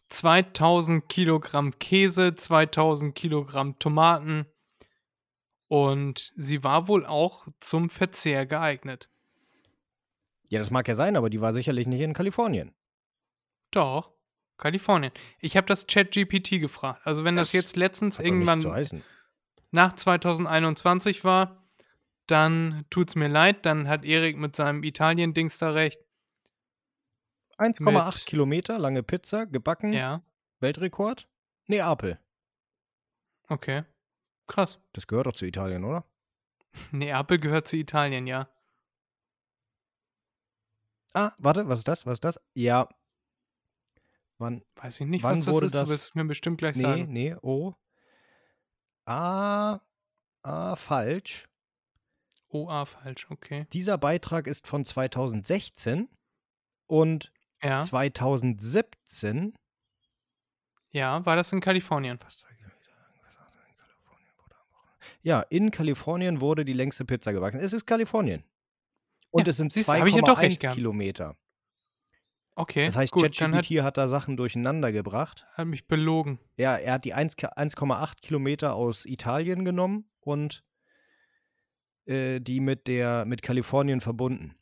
2000 0.10 1.10
Kilogramm 1.10 1.80
Käse, 1.80 2.36
2000 2.36 3.16
Kilogramm 3.16 3.80
Tomaten. 3.80 4.46
Und 5.68 6.32
sie 6.36 6.64
war 6.64 6.88
wohl 6.88 7.08
auch 7.08 7.48
zum 7.60 7.90
Verzehr 7.90 8.46
geeignet. 8.46 9.10
Ja, 10.50 10.60
das 10.60 10.70
mag 10.70 10.88
ja 10.88 10.94
sein, 10.94 11.16
aber 11.16 11.32
die 11.32 11.42
war 11.42 11.54
sicherlich 11.54 11.88
nicht 11.88 12.02
in 12.02 12.14
Kalifornien. 12.14 12.72
Doch, 13.72 14.12
Kalifornien. 14.62 15.12
Ich 15.40 15.58
habe 15.58 15.68
das 15.68 15.86
Chat-GPT 15.88 16.60
gefragt. 16.62 17.02
Also 17.04 17.26
wenn 17.26 17.36
das, 17.36 17.50
Das 17.50 17.54
jetzt 17.54 17.76
letztens 17.76 18.20
irgendwann 18.20 19.04
nach 19.72 19.94
2021 19.94 21.24
war, 21.26 21.58
dann 22.28 22.86
tut's 22.90 23.16
mir 23.16 23.28
leid, 23.28 23.66
dann 23.66 23.90
hat 23.90 24.06
Erik 24.06 24.38
mit 24.38 24.56
seinem 24.56 24.84
Italien-Dings 24.84 25.58
da 25.58 25.72
recht. 25.72 26.00
1,8 27.58 28.16
mit- 28.20 28.26
Kilometer 28.26 28.80
lange 28.80 29.04
Pizza, 29.04 29.46
gebacken, 29.46 29.92
Ja, 29.94 30.22
Weltrekord? 30.60 31.28
Neapel. 31.68 32.20
okay. 33.50 33.84
Krass. 34.48 34.80
Das 34.94 35.08
gehört 35.08 35.28
doch 35.28 35.34
zu 35.34 35.46
Italien, 35.46 35.84
oder? 35.86 36.04
Neapel 36.92 37.40
gehört 37.40 37.68
zu 37.68 37.78
Italien, 37.78 38.28
ja. 38.28 38.50
Ah, 41.14 41.32
warte, 41.38 41.68
was 41.68 41.80
ist 41.80 41.88
das? 41.88 42.06
Was 42.06 42.14
ist 42.16 42.24
das? 42.24 42.40
Ja. 42.54 42.88
Wann? 44.42 44.64
Weiß 44.76 45.00
ich 45.00 45.08
nicht, 45.08 45.24
Wann 45.24 45.38
was 45.38 45.46
das 45.46 45.54
wurde 45.54 45.66
ist, 45.68 45.76
das- 45.76 45.88
du 45.90 45.94
wirst 45.96 46.08
es 46.10 46.16
mir 46.16 46.26
bestimmt 46.26 46.58
gleich 46.58 46.76
Nee, 46.76 46.84
sagen. 46.84 47.08
nee, 47.14 47.36
oh. 47.42 47.74
Ah, 49.06 49.80
ah, 50.44 50.76
falsch. 50.76 51.48
OA 52.50 52.86
falsch, 52.86 53.28
okay. 53.30 53.66
Dieser 53.72 53.98
Beitrag 53.98 54.48
ist 54.48 54.68
von 54.68 54.84
2016 54.84 56.10
und 56.88 57.32
Ja, 57.64 57.78
2017. 57.78 59.54
ja, 60.92 61.26
war 61.26 61.36
das 61.38 61.54
in 61.54 61.62
Kalifornien? 61.62 62.20
Ja, 65.24 65.42
in 65.50 65.72
Kalifornien 65.72 66.42
wurde 66.42 66.66
die 66.66 66.74
längste 66.74 67.06
Pizza 67.06 67.32
gebacken. 67.34 67.60
Es 67.60 67.74
ist 67.74 67.86
Kalifornien. 67.86 68.44
Und 69.30 69.46
Ja, 69.48 69.52
es 69.52 69.58
sind 69.58 69.72
siehst 69.74 69.88
du, 69.88 69.94
hab 69.94 70.06
ich 70.08 70.16
ja 70.16 70.22
doch 70.22 70.40
recht 70.40 70.60
2,1 70.60 70.62
gehabt. 70.62 70.76
Kilometer. 70.76 71.38
Okay, 72.56 72.86
Das 72.86 72.98
heißt, 72.98 73.14
dann 73.16 73.24
hat, 73.56 73.66
ChatGPT 73.66 73.82
hat 73.82 73.98
da 73.98 74.08
Sachen 74.08 74.36
durcheinander 74.38 74.92
gebracht. 74.92 75.46
hat 75.54 75.68
mich 75.68 75.88
belogen. 75.88 76.38
Ja, 76.58 76.76
er 76.76 76.94
hat 76.94 77.06
die 77.06 77.14
1 77.14 77.36
Ki- 77.38 77.48
1,8 77.48 78.22
Kilometer 78.22 78.76
aus 78.76 79.06
Italien 79.06 79.64
genommen 79.66 80.10
und 80.20 80.64
äh, 82.06 82.40
die 82.42 82.60
mit 82.60 82.88
der 82.88 83.26
mit 83.26 83.42
Kalifornien 83.42 84.02
verbunden. 84.02 84.56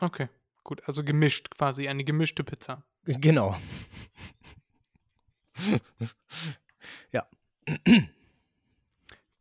Okay, 0.00 0.28
gut, 0.62 0.80
also 0.86 1.02
gemischt 1.02 1.50
quasi, 1.50 1.88
eine 1.88 2.04
gemischte 2.04 2.44
Pizza. 2.44 2.84
Genau. 3.04 3.56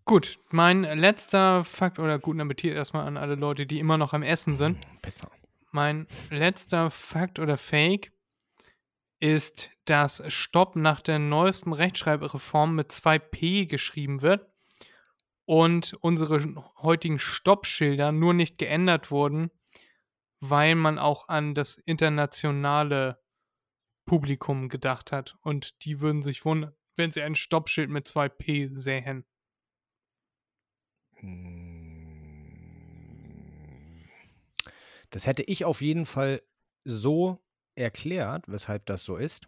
Gut, 0.06 0.40
mein 0.52 0.84
letzter 0.84 1.66
Fakt, 1.66 2.00
oder 2.00 2.18
guten 2.18 2.40
Appetit 2.40 2.74
erstmal 2.74 3.06
an 3.06 3.18
alle 3.18 3.36
Leute, 3.36 3.66
die 3.66 3.78
immer 3.80 3.98
noch 3.98 4.14
am 4.14 4.24
Essen 4.24 4.56
sind. 4.56 4.78
Pizza. 5.02 5.30
Mein 5.72 6.08
letzter 6.30 6.92
Fakt 6.92 7.40
oder 7.40 7.58
Fake 7.58 8.14
ist, 9.20 9.72
dass 9.86 10.24
Stopp 10.32 10.76
nach 10.76 11.02
der 11.02 11.20
neuesten 11.20 11.74
Rechtschreibreform 11.74 12.76
mit 12.76 12.92
2P 12.92 13.68
geschrieben 13.68 14.22
wird 14.22 14.48
und 15.46 15.94
unsere 16.02 16.56
heutigen 16.82 17.20
Stoppschilder 17.20 18.12
nur 18.12 18.34
nicht 18.34 18.58
geändert 18.58 19.12
wurden, 19.12 19.50
weil 20.40 20.76
man 20.76 21.00
auch 21.00 21.30
an 21.30 21.56
das 21.56 21.78
internationale 21.78 23.20
Publikum 24.06 24.70
gedacht 24.70 25.12
hat. 25.12 25.38
Und 25.42 25.84
die 25.84 26.00
würden 26.00 26.22
sich 26.22 26.46
wundern, 26.46 26.76
wenn 26.96 27.12
sie 27.12 27.22
ein 27.22 27.36
Stoppschild 27.36 27.90
mit 27.90 28.08
2P 28.08 28.78
sähen. 28.80 29.26
Das 35.18 35.26
hätte 35.26 35.42
ich 35.42 35.66
auf 35.66 35.82
jeden 35.82 36.06
Fall 36.06 36.44
so 36.86 37.44
erklärt, 37.74 38.44
weshalb 38.48 38.86
das 38.86 39.04
so 39.04 39.16
ist. 39.16 39.48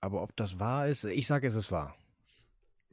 Aber 0.00 0.22
ob 0.22 0.36
das 0.36 0.60
wahr 0.60 0.86
ist, 0.86 1.02
ich 1.02 1.26
sage, 1.26 1.48
es 1.48 1.56
ist 1.56 1.72
wahr. 1.72 1.96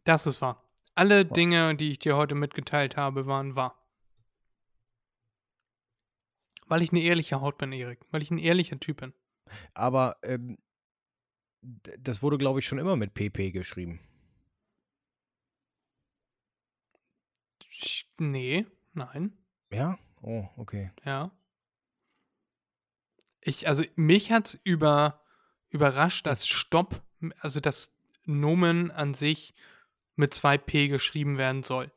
Das 0.04 0.26
ist 0.26 0.42
wahr. 0.42 0.68
Alle 0.96 1.28
Dinge, 1.28 1.76
die 1.76 1.92
ich 1.92 2.00
dir 2.00 2.18
heute 2.18 2.34
mitgeteilt 2.34 2.98
habe, 2.98 3.28
waren 3.28 3.56
wahr. 3.56 3.78
Weil 6.66 6.82
ich 6.82 6.90
eine 6.90 7.02
ehrliche 7.02 7.40
Haut 7.40 7.60
bin, 7.60 7.72
Erik. 7.72 8.00
Weil 8.10 8.24
ich 8.24 8.32
ein 8.32 8.40
ehrlicher 8.40 8.80
Typ 8.80 9.02
bin. 9.02 9.14
Aber 9.76 10.18
ähm, 10.24 10.58
das 11.62 12.24
wurde, 12.24 12.40
glaube 12.40 12.62
ich, 12.62 12.66
schon 12.66 12.80
immer 12.80 12.96
mit 12.96 13.14
PP 13.14 13.52
geschrieben. 13.52 14.00
Ich, 17.80 18.10
nee, 18.18 18.66
nein, 18.94 19.38
Ja? 19.70 20.00
Oh, 20.22 20.48
okay. 20.58 20.92
ja. 21.06 21.32
Ich, 23.40 23.68
also 23.68 23.84
mich 23.96 24.32
hat 24.32 24.60
über, 24.64 25.24
überrascht, 25.70 26.26
dass 26.26 26.48
Stopp, 26.48 27.04
also 27.40 27.60
das 27.60 27.96
Nomen 28.26 28.92
an 28.92 29.14
sich 29.14 29.54
mit 30.16 30.34
2P 30.34 30.90
geschrieben 30.90 31.38
werden 31.38 31.64
soll. 31.64 31.92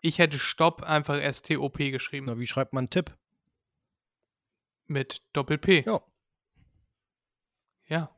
Ich 0.00 0.18
hätte 0.18 0.38
Stopp 0.38 0.82
einfach 0.82 1.20
STOP 1.34 1.78
geschrieben. 1.78 2.26
Na, 2.26 2.38
wie 2.38 2.46
schreibt 2.46 2.72
man 2.72 2.90
Tipp? 2.90 3.16
Mit 4.86 5.22
Doppel-P. 5.32 5.84
Ja. 5.84 6.00
Ja. 7.86 8.14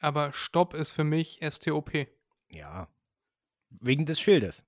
Aber 0.00 0.32
Stopp 0.32 0.74
ist 0.74 0.90
für 0.90 1.04
mich 1.04 1.38
STOP. 1.48 2.08
Ja. 2.50 2.88
Wegen 3.70 4.06
des 4.06 4.20
Schildes. 4.20 4.64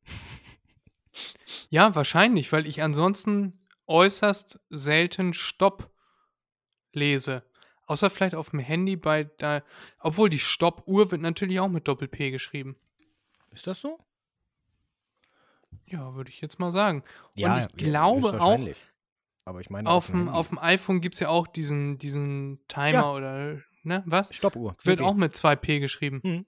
Ja, 1.68 1.94
wahrscheinlich, 1.94 2.52
weil 2.52 2.66
ich 2.66 2.82
ansonsten 2.82 3.60
äußerst 3.86 4.60
selten 4.70 5.34
Stopp 5.34 5.90
lese. 6.92 7.42
Außer 7.86 8.08
vielleicht 8.10 8.34
auf 8.34 8.50
dem 8.50 8.60
Handy 8.60 8.96
bei 8.96 9.24
da. 9.38 9.62
Obwohl 9.98 10.30
die 10.30 10.38
Stoppuhr 10.38 11.10
wird 11.10 11.20
natürlich 11.20 11.60
auch 11.60 11.68
mit 11.68 11.86
Doppel-P 11.86 12.30
geschrieben. 12.30 12.76
Ist 13.50 13.66
das 13.66 13.80
so? 13.80 13.98
Ja, 15.86 16.14
würde 16.14 16.30
ich 16.30 16.40
jetzt 16.40 16.58
mal 16.58 16.72
sagen. 16.72 17.04
Ja, 17.34 17.54
Und 17.56 17.60
ich 17.60 17.76
glaube 17.76 18.40
auch. 18.40 18.58
Aber 19.44 19.60
ich 19.60 19.68
meine, 19.68 19.88
Auf 19.90 20.06
dem 20.06 20.28
auf 20.30 20.48
dem 20.48 20.58
iPhone 20.58 21.02
gibt 21.02 21.14
es 21.14 21.20
ja 21.20 21.28
auch 21.28 21.46
diesen, 21.46 21.98
diesen 21.98 22.66
Timer 22.66 22.92
Ja. 22.92 23.12
oder, 23.12 23.60
ne, 23.82 24.02
was? 24.06 24.34
Stoppuhr. 24.34 24.74
Wird 24.82 25.00
PP. 25.00 25.06
auch 25.06 25.14
mit 25.14 25.34
2P 25.34 25.80
geschrieben. 25.80 26.20
Mhm. 26.22 26.46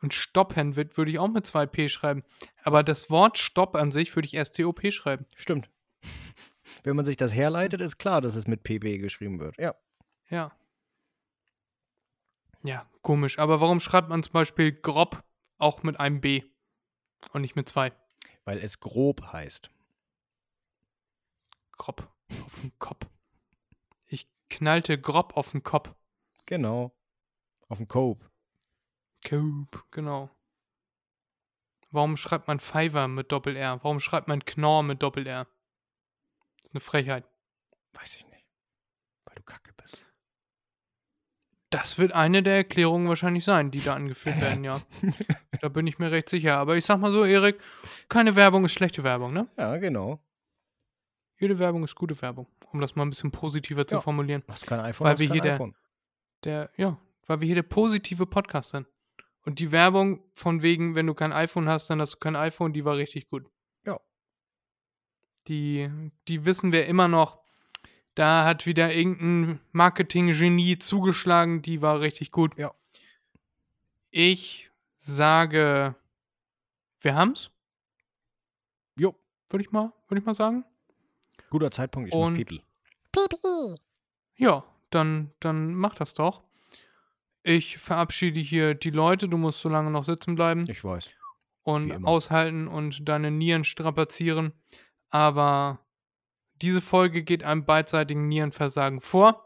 Und 0.00 0.14
Stoppen 0.14 0.76
wird, 0.76 0.96
würde 0.96 1.10
ich 1.10 1.18
auch 1.18 1.28
mit 1.28 1.44
2P 1.44 1.88
schreiben. 1.88 2.22
Aber 2.62 2.82
das 2.82 3.10
Wort 3.10 3.38
Stopp 3.38 3.74
an 3.74 3.90
sich 3.90 4.14
würde 4.14 4.26
ich 4.26 4.34
erst 4.34 4.56
TOP 4.56 4.92
schreiben. 4.92 5.26
Stimmt. 5.34 5.70
Wenn 6.84 6.96
man 6.96 7.04
sich 7.04 7.16
das 7.16 7.34
herleitet, 7.34 7.80
ist 7.80 7.98
klar, 7.98 8.20
dass 8.20 8.36
es 8.36 8.46
mit 8.46 8.62
PP 8.62 8.98
geschrieben 8.98 9.40
wird. 9.40 9.56
Ja. 9.58 9.74
Ja. 10.30 10.52
Ja, 12.62 12.86
komisch. 13.02 13.38
Aber 13.38 13.60
warum 13.60 13.80
schreibt 13.80 14.08
man 14.08 14.22
zum 14.22 14.32
Beispiel 14.32 14.72
grob 14.72 15.22
auch 15.58 15.82
mit 15.82 15.98
einem 15.98 16.20
B 16.20 16.42
und 17.32 17.42
nicht 17.42 17.56
mit 17.56 17.68
zwei? 17.68 17.92
Weil 18.44 18.58
es 18.58 18.80
grob 18.80 19.32
heißt. 19.32 19.70
Grob 21.72 22.08
auf 22.44 22.60
den 22.60 22.76
Kopf. 22.78 23.06
Ich 24.06 24.28
knallte 24.48 25.00
grob 25.00 25.36
auf 25.36 25.52
den 25.52 25.62
Kopf. 25.62 25.94
Genau. 26.46 26.92
Auf 27.68 27.78
dem 27.78 27.88
Cope. 27.88 28.28
Coop, 29.26 29.84
genau. 29.90 30.30
Warum 31.90 32.16
schreibt 32.16 32.48
man 32.48 32.60
Fiverr 32.60 33.08
mit 33.08 33.32
Doppel-R? 33.32 33.82
Warum 33.82 34.00
schreibt 34.00 34.28
man 34.28 34.44
Knorr 34.44 34.82
mit 34.82 35.02
Doppel-R? 35.02 35.44
Das 36.56 36.64
ist 36.66 36.74
eine 36.74 36.80
Frechheit. 36.80 37.24
Weiß 37.94 38.14
ich 38.16 38.26
nicht. 38.26 38.46
Weil 39.24 39.34
du 39.36 39.42
kacke 39.42 39.72
bist. 39.74 40.04
Das 41.70 41.98
wird 41.98 42.12
eine 42.12 42.42
der 42.42 42.56
Erklärungen 42.56 43.08
wahrscheinlich 43.08 43.44
sein, 43.44 43.70
die 43.70 43.80
da 43.80 43.94
angeführt 43.94 44.40
werden, 44.40 44.64
ja. 44.64 44.80
da 45.60 45.68
bin 45.68 45.86
ich 45.86 45.98
mir 45.98 46.10
recht 46.10 46.28
sicher. 46.28 46.56
Aber 46.58 46.76
ich 46.76 46.84
sag 46.84 46.98
mal 46.98 47.12
so, 47.12 47.24
Erik, 47.24 47.60
keine 48.08 48.36
Werbung 48.36 48.64
ist 48.64 48.72
schlechte 48.72 49.02
Werbung, 49.04 49.32
ne? 49.32 49.48
Ja, 49.56 49.76
genau. 49.78 50.22
Jede 51.38 51.58
Werbung 51.58 51.84
ist 51.84 51.94
gute 51.94 52.20
Werbung, 52.20 52.48
um 52.72 52.80
das 52.80 52.96
mal 52.96 53.04
ein 53.04 53.10
bisschen 53.10 53.30
positiver 53.30 53.86
zu 53.86 53.96
Ja. 53.96 54.00
formulieren. 54.00 54.42
Hast 54.48 54.66
kein 54.66 54.80
iPhone, 54.80 55.06
Weil 55.06 55.18
wir 55.18 55.28
kein 55.28 55.34
hier 55.34 55.42
der- 55.42 55.54
iPhone. 55.54 55.76
Der, 56.44 56.70
ja, 56.76 56.98
weil 57.26 57.40
wir 57.40 57.46
hier 57.46 57.54
der 57.56 57.62
positive 57.62 58.26
Podcast 58.26 58.70
sind. 58.70 58.86
Und 59.44 59.60
die 59.60 59.72
Werbung 59.72 60.22
von 60.34 60.62
wegen, 60.62 60.94
wenn 60.94 61.06
du 61.06 61.14
kein 61.14 61.32
iPhone 61.32 61.68
hast, 61.68 61.88
dann 61.88 62.00
hast 62.00 62.14
du 62.14 62.18
kein 62.18 62.36
iPhone, 62.36 62.72
die 62.72 62.84
war 62.84 62.96
richtig 62.96 63.28
gut. 63.28 63.46
Ja. 63.86 63.98
Die, 65.46 65.88
die 66.28 66.44
wissen 66.44 66.72
wir 66.72 66.86
immer 66.86 67.08
noch. 67.08 67.38
Da 68.14 68.44
hat 68.44 68.66
wieder 68.66 68.92
irgendein 68.92 69.60
Marketing-Genie 69.72 70.78
zugeschlagen, 70.78 71.62
die 71.62 71.80
war 71.82 72.00
richtig 72.00 72.32
gut. 72.32 72.58
Ja. 72.58 72.74
Ich 74.10 74.70
sage, 74.96 75.94
wir 77.00 77.14
haben's, 77.14 77.50
Jo. 78.98 79.14
würde 79.48 79.62
ich 79.64 79.70
mal, 79.70 79.92
würde 80.08 80.20
ich 80.20 80.26
mal 80.26 80.34
sagen. 80.34 80.64
Guter 81.50 81.70
Zeitpunkt, 81.70 82.08
ich 82.08 82.14
Und- 82.14 82.34
muss 82.34 82.38
pipi. 82.44 82.62
Ja, 84.36 84.64
dann, 84.90 85.32
dann 85.40 85.74
mach 85.74 85.94
das 85.94 86.14
doch. 86.14 86.42
Ich 87.42 87.78
verabschiede 87.78 88.40
hier 88.40 88.74
die 88.74 88.90
Leute. 88.90 89.28
Du 89.28 89.38
musst 89.38 89.60
so 89.60 89.68
lange 89.68 89.90
noch 89.90 90.04
sitzen 90.04 90.34
bleiben 90.34 90.64
Ich 90.68 90.84
weiß. 90.84 91.10
und 91.62 92.04
aushalten 92.04 92.68
und 92.68 93.08
deine 93.08 93.30
Nieren 93.30 93.64
strapazieren. 93.64 94.52
Aber 95.10 95.86
diese 96.60 96.80
Folge 96.80 97.22
geht 97.22 97.42
einem 97.44 97.64
beidseitigen 97.64 98.28
Nierenversagen 98.28 99.00
vor. 99.00 99.44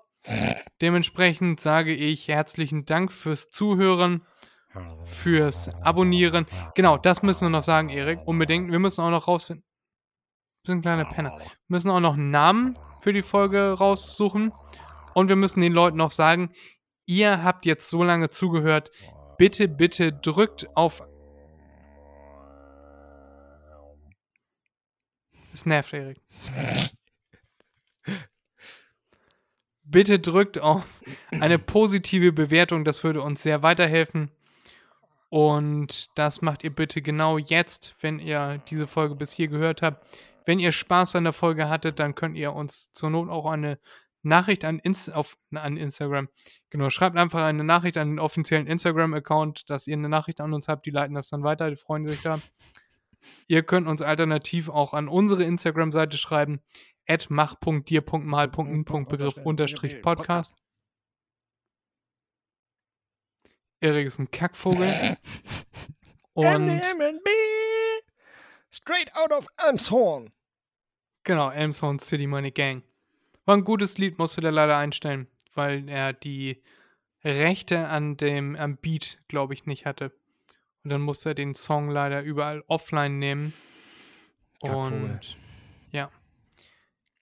Dementsprechend 0.80 1.60
sage 1.60 1.94
ich 1.94 2.28
herzlichen 2.28 2.84
Dank 2.84 3.12
fürs 3.12 3.50
Zuhören, 3.50 4.24
fürs 5.04 5.68
Abonnieren. 5.82 6.46
Genau, 6.74 6.96
das 6.96 7.22
müssen 7.22 7.46
wir 7.46 7.50
noch 7.50 7.62
sagen, 7.62 7.88
Erik. 7.88 8.20
Unbedingt. 8.24 8.70
Wir 8.70 8.78
müssen 8.78 9.02
auch 9.02 9.10
noch 9.10 9.28
rausfinden. 9.28 9.64
Wir 10.64 10.72
sind 10.72 10.78
ein 10.78 10.82
kleiner 10.82 11.04
Penner. 11.04 11.36
Wir 11.38 11.50
müssen 11.68 11.90
auch 11.90 12.00
noch 12.00 12.14
einen 12.14 12.30
Namen 12.30 12.78
für 13.00 13.12
die 13.12 13.22
Folge 13.22 13.72
raussuchen. 13.72 14.52
Und 15.14 15.28
wir 15.28 15.36
müssen 15.36 15.60
den 15.60 15.72
Leuten 15.72 15.98
noch 15.98 16.12
sagen, 16.12 16.50
ihr 17.06 17.42
habt 17.42 17.66
jetzt 17.66 17.88
so 17.88 18.02
lange 18.02 18.30
zugehört. 18.30 18.90
Bitte, 19.38 19.68
bitte 19.68 20.12
drückt 20.12 20.68
auf. 20.76 21.02
Es 25.52 25.66
nervt, 25.66 25.92
Erik. 25.92 26.20
Bitte 29.84 30.18
drückt 30.18 30.58
auf 30.58 31.02
eine 31.32 31.58
positive 31.58 32.32
Bewertung. 32.32 32.84
Das 32.84 33.04
würde 33.04 33.20
uns 33.20 33.42
sehr 33.42 33.62
weiterhelfen. 33.62 34.30
Und 35.28 36.16
das 36.18 36.40
macht 36.40 36.64
ihr 36.64 36.74
bitte 36.74 37.02
genau 37.02 37.36
jetzt, 37.36 37.94
wenn 38.00 38.18
ihr 38.18 38.62
diese 38.68 38.86
Folge 38.86 39.14
bis 39.14 39.32
hier 39.32 39.48
gehört 39.48 39.82
habt. 39.82 40.06
Wenn 40.46 40.58
ihr 40.58 40.72
Spaß 40.72 41.16
an 41.16 41.24
der 41.24 41.32
Folge 41.32 41.68
hattet, 41.68 41.98
dann 41.98 42.14
könnt 42.14 42.36
ihr 42.36 42.52
uns 42.52 42.90
zur 42.92 43.10
Not 43.10 43.28
auch 43.28 43.46
eine 43.46 43.78
Nachricht 44.22 44.64
an, 44.64 44.78
Inst 44.78 45.12
auf, 45.12 45.36
an 45.52 45.76
Instagram. 45.76 46.28
Genau, 46.70 46.88
schreibt 46.90 47.16
einfach 47.16 47.42
eine 47.42 47.64
Nachricht 47.64 47.98
an 47.98 48.08
den 48.08 48.18
offiziellen 48.18 48.66
Instagram-Account, 48.66 49.68
dass 49.68 49.86
ihr 49.86 49.96
eine 49.96 50.08
Nachricht 50.08 50.40
an 50.40 50.54
uns 50.54 50.68
habt. 50.68 50.86
Die 50.86 50.90
leiten 50.90 51.14
das 51.14 51.28
dann 51.28 51.42
weiter, 51.42 51.68
die 51.70 51.76
freuen 51.76 52.06
sich 52.06 52.22
da. 52.22 52.40
Ihr 53.46 53.62
könnt 53.62 53.86
uns 53.86 54.02
alternativ 54.02 54.68
auch 54.68 54.94
an 54.94 55.06
unsere 55.08 55.44
Instagram-Seite 55.44 56.18
schreiben, 56.18 56.60
at 57.06 57.28
mach.dir.mal.n.begriff 57.30 59.36
unterstrich 59.38 60.02
Podcast. 60.02 60.54
Erik 63.80 64.06
ist 64.06 64.20
ein 64.20 64.30
Kackvogel. 64.30 65.16
Und 66.34 66.80
Straight 68.70 69.14
out 69.14 69.32
of 69.32 69.46
Elmshorn. 69.58 70.32
genau, 71.24 71.50
Elmshorn 71.50 71.98
City, 71.98 72.26
meine 72.26 72.50
Gang. 72.52 72.82
War 73.52 73.58
ein 73.58 73.64
gutes 73.64 73.98
Lied, 73.98 74.18
musste 74.18 74.40
der 74.40 74.50
leider 74.50 74.78
einstellen, 74.78 75.26
weil 75.52 75.86
er 75.86 76.14
die 76.14 76.62
Rechte 77.22 77.86
an 77.88 78.16
dem 78.16 78.56
am 78.56 78.78
Beat, 78.78 79.18
glaube 79.28 79.52
ich, 79.52 79.66
nicht 79.66 79.84
hatte. 79.84 80.10
Und 80.82 80.88
dann 80.88 81.02
musste 81.02 81.28
er 81.28 81.34
den 81.34 81.54
Song 81.54 81.90
leider 81.90 82.22
überall 82.22 82.64
offline 82.66 83.18
nehmen. 83.18 83.52
Kackvogel. 84.62 85.02
Und 85.02 85.36
ja. 85.90 86.10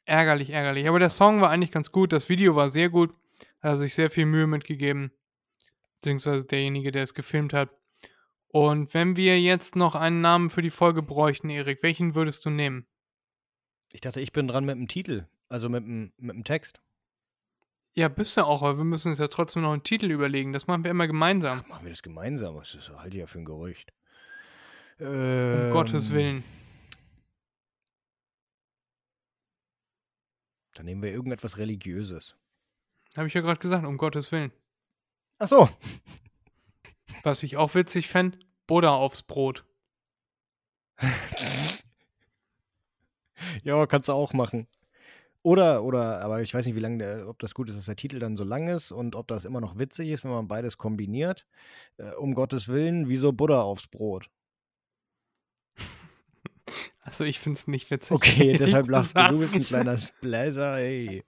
Ärgerlich, 0.04 0.50
ärgerlich. 0.50 0.88
Aber 0.88 1.00
der 1.00 1.10
Song 1.10 1.40
war 1.40 1.50
eigentlich 1.50 1.72
ganz 1.72 1.90
gut. 1.90 2.12
Das 2.12 2.28
Video 2.28 2.54
war 2.54 2.70
sehr 2.70 2.90
gut. 2.90 3.10
Hat 3.60 3.72
er 3.72 3.76
sich 3.76 3.96
sehr 3.96 4.08
viel 4.08 4.26
Mühe 4.26 4.46
mitgegeben. 4.46 5.10
Beziehungsweise 5.96 6.44
derjenige, 6.44 6.92
der 6.92 7.02
es 7.02 7.14
gefilmt 7.14 7.52
hat. 7.54 7.70
Und 8.46 8.94
wenn 8.94 9.16
wir 9.16 9.40
jetzt 9.40 9.74
noch 9.74 9.96
einen 9.96 10.20
Namen 10.20 10.48
für 10.48 10.62
die 10.62 10.70
Folge 10.70 11.02
bräuchten, 11.02 11.50
Erik, 11.50 11.82
welchen 11.82 12.14
würdest 12.14 12.46
du 12.46 12.50
nehmen? 12.50 12.86
Ich 13.90 14.00
dachte, 14.00 14.20
ich 14.20 14.30
bin 14.30 14.46
dran 14.46 14.64
mit 14.64 14.76
dem 14.76 14.86
Titel. 14.86 15.26
Also 15.50 15.68
mit 15.68 15.84
dem, 15.84 16.12
mit 16.16 16.34
dem 16.36 16.44
Text. 16.44 16.80
Ja, 17.96 18.08
bist 18.08 18.36
du 18.36 18.46
auch, 18.46 18.62
aber 18.62 18.78
wir 18.78 18.84
müssen 18.84 19.10
uns 19.10 19.18
ja 19.18 19.28
trotzdem 19.28 19.62
noch 19.62 19.72
einen 19.72 19.82
Titel 19.82 20.10
überlegen. 20.10 20.52
Das 20.52 20.66
machen 20.68 20.84
wir 20.84 20.90
immer 20.92 21.08
gemeinsam. 21.08 21.60
Ach, 21.62 21.68
machen 21.68 21.84
wir 21.84 21.90
das 21.90 22.02
gemeinsam. 22.02 22.54
Das 22.56 22.74
ist, 22.74 22.88
halte 22.88 23.16
ich 23.16 23.20
ja 23.20 23.26
für 23.26 23.40
ein 23.40 23.44
Gerücht. 23.44 23.92
Um 25.00 25.06
Ähm, 25.06 25.70
Gottes 25.72 26.12
Willen. 26.12 26.44
Dann 30.74 30.86
nehmen 30.86 31.02
wir 31.02 31.10
irgendetwas 31.10 31.58
Religiöses. 31.58 32.36
Habe 33.16 33.26
ich 33.26 33.34
ja 33.34 33.40
gerade 33.40 33.58
gesagt, 33.58 33.84
um 33.84 33.98
Gottes 33.98 34.30
Willen. 34.30 34.52
Ach 35.38 35.48
so. 35.48 35.68
Was 37.24 37.42
ich 37.42 37.56
auch 37.56 37.74
witzig 37.74 38.08
fände, 38.08 38.38
Buddha 38.66 38.94
aufs 38.94 39.22
Brot. 39.22 39.64
Ja, 43.62 43.86
kannst 43.86 44.08
du 44.08 44.12
auch 44.12 44.32
machen. 44.32 44.68
Oder, 45.42 45.84
oder, 45.84 46.20
aber 46.20 46.42
ich 46.42 46.52
weiß 46.52 46.66
nicht, 46.66 46.74
wie 46.74 46.80
lange 46.80 46.98
der, 46.98 47.28
ob 47.28 47.38
das 47.38 47.54
gut 47.54 47.70
ist, 47.70 47.78
dass 47.78 47.86
der 47.86 47.96
Titel 47.96 48.18
dann 48.18 48.36
so 48.36 48.44
lang 48.44 48.68
ist 48.68 48.92
und 48.92 49.16
ob 49.16 49.26
das 49.26 49.46
immer 49.46 49.60
noch 49.60 49.78
witzig 49.78 50.10
ist, 50.10 50.22
wenn 50.24 50.32
man 50.32 50.48
beides 50.48 50.76
kombiniert. 50.76 51.46
Äh, 51.96 52.10
um 52.16 52.34
Gottes 52.34 52.68
Willen, 52.68 53.08
wieso 53.08 53.32
Buddha 53.32 53.62
aufs 53.62 53.86
Brot? 53.86 54.30
Also 57.02 57.24
ich 57.24 57.40
finde 57.40 57.58
es 57.58 57.66
nicht 57.66 57.90
witzig. 57.90 58.12
Okay, 58.12 58.56
deshalb 58.58 58.86
lachst 58.86 59.16
du. 59.16 59.28
Du 59.30 59.38
bist 59.38 59.54
ein 59.54 59.64
kleiner 59.64 59.98
Bläser, 60.20 60.76
ey. 60.76 61.24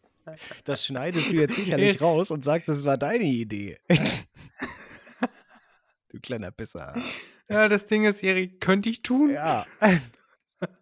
Das 0.65 0.85
schneidest 0.85 1.33
du 1.33 1.37
jetzt 1.37 1.57
sicherlich 1.57 2.01
raus 2.01 2.31
und 2.31 2.45
sagst, 2.45 2.69
das 2.69 2.85
war 2.85 2.99
deine 2.99 3.25
Idee. 3.25 3.79
du 6.11 6.21
kleiner 6.21 6.51
Pisser. 6.51 6.95
Ja, 7.49 7.69
das 7.69 7.87
Ding 7.87 8.05
ist, 8.05 8.23
Erik, 8.23 8.61
könnte 8.61 8.91
ich 8.91 9.03
tun. 9.03 9.31
Ja. 9.31 9.67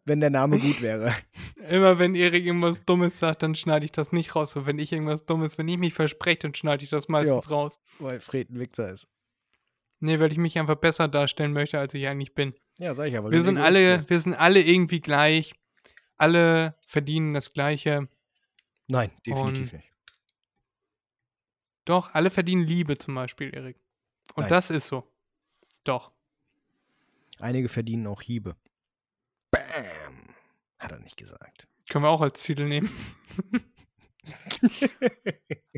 Wenn 0.04 0.20
der 0.20 0.30
Name 0.30 0.58
gut 0.58 0.80
wäre. 0.82 1.14
Immer 1.70 1.98
wenn 1.98 2.14
Erik 2.14 2.44
irgendwas 2.44 2.84
Dummes 2.84 3.18
sagt, 3.18 3.42
dann 3.42 3.54
schneide 3.54 3.84
ich 3.84 3.92
das 3.92 4.12
nicht 4.12 4.34
raus. 4.34 4.56
Und 4.56 4.66
wenn 4.66 4.78
ich 4.78 4.92
irgendwas 4.92 5.24
Dummes, 5.26 5.58
wenn 5.58 5.68
ich 5.68 5.78
mich 5.78 5.94
verspreche, 5.94 6.40
dann 6.40 6.54
schneide 6.54 6.84
ich 6.84 6.90
das 6.90 7.08
meistens 7.08 7.46
Ja. 7.46 7.50
raus. 7.50 7.78
Weil 7.98 8.20
Fred 8.20 8.50
ein 8.50 8.58
Wichser 8.58 8.92
ist. 8.92 9.08
Nee, 10.00 10.18
weil 10.18 10.32
ich 10.32 10.38
mich 10.38 10.58
einfach 10.58 10.76
besser 10.76 11.08
darstellen 11.08 11.52
möchte, 11.52 11.78
als 11.78 11.92
ich 11.94 12.06
eigentlich 12.08 12.34
bin. 12.34 12.54
Ja, 12.78 12.94
sag 12.94 13.06
ich 13.08 13.14
weil 13.22 13.30
Wir 13.30 13.42
sind 13.42 13.58
alle, 13.58 13.96
bist. 13.98 14.10
wir 14.10 14.18
sind 14.18 14.34
alle 14.34 14.62
irgendwie 14.62 15.00
gleich. 15.00 15.54
Alle 16.16 16.74
verdienen 16.86 17.34
das 17.34 17.52
Gleiche. 17.52 18.08
Nein, 18.86 19.10
definitiv 19.26 19.72
Und- 19.72 19.72
nicht. 19.74 19.86
Doch, 21.84 22.14
alle 22.14 22.30
verdienen 22.30 22.66
Liebe 22.66 22.96
zum 22.98 23.14
Beispiel, 23.14 23.52
Erik. 23.54 23.76
Und 24.34 24.42
Nein. 24.42 24.50
das 24.50 24.70
ist 24.70 24.86
so. 24.86 25.04
Doch. 25.84 26.12
Einige 27.38 27.68
verdienen 27.68 28.06
auch 28.06 28.22
Hiebe. 28.22 28.54
Bam! 29.50 30.34
Hat 30.78 30.92
er 30.92 31.00
nicht 31.00 31.16
gesagt. 31.16 31.66
Können 31.88 32.04
wir 32.04 32.08
auch 32.08 32.20
als 32.20 32.42
Titel 32.42 32.64
nehmen. 32.64 32.90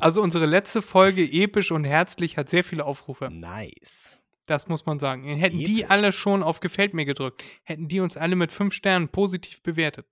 also 0.00 0.22
unsere 0.22 0.46
letzte 0.46 0.82
Folge, 0.82 1.24
episch 1.24 1.70
und 1.70 1.84
herzlich, 1.84 2.36
hat 2.36 2.48
sehr 2.48 2.64
viele 2.64 2.84
Aufrufe. 2.84 3.30
Nice. 3.30 4.20
Das 4.46 4.68
muss 4.68 4.86
man 4.86 4.98
sagen. 4.98 5.24
Hätten 5.24 5.58
die 5.58 5.80
Episch. 5.80 5.90
alle 5.90 6.12
schon 6.12 6.42
auf 6.42 6.60
Gefällt 6.60 6.94
mir 6.94 7.04
gedrückt, 7.04 7.42
hätten 7.62 7.88
die 7.88 8.00
uns 8.00 8.16
alle 8.16 8.36
mit 8.36 8.52
fünf 8.52 8.74
Sternen 8.74 9.08
positiv 9.08 9.62
bewertet. 9.62 10.06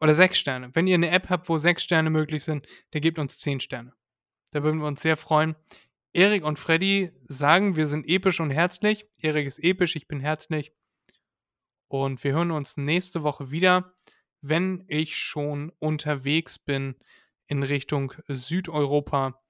Oder 0.00 0.14
sechs 0.14 0.38
Sterne. 0.38 0.70
Wenn 0.74 0.86
ihr 0.86 0.94
eine 0.94 1.10
App 1.10 1.30
habt, 1.30 1.48
wo 1.48 1.58
sechs 1.58 1.82
Sterne 1.82 2.10
möglich 2.10 2.44
sind, 2.44 2.66
dann 2.90 3.02
gebt 3.02 3.18
uns 3.18 3.38
zehn 3.38 3.60
Sterne. 3.60 3.94
Da 4.52 4.62
würden 4.62 4.80
wir 4.80 4.86
uns 4.86 5.00
sehr 5.00 5.16
freuen. 5.16 5.56
Erik 6.12 6.44
und 6.44 6.58
Freddy 6.58 7.12
sagen, 7.24 7.76
wir 7.76 7.86
sind 7.86 8.06
episch 8.08 8.40
und 8.40 8.50
herzlich. 8.50 9.06
Erik 9.20 9.46
ist 9.46 9.58
episch, 9.58 9.96
ich 9.96 10.06
bin 10.06 10.20
herzlich. 10.20 10.72
Und 11.88 12.22
wir 12.24 12.32
hören 12.32 12.50
uns 12.50 12.76
nächste 12.76 13.22
Woche 13.22 13.50
wieder, 13.50 13.92
wenn 14.40 14.84
ich 14.88 15.16
schon 15.16 15.72
unterwegs 15.78 16.58
bin 16.58 16.96
in 17.46 17.62
Richtung 17.62 18.12
Südeuropa. 18.28 19.40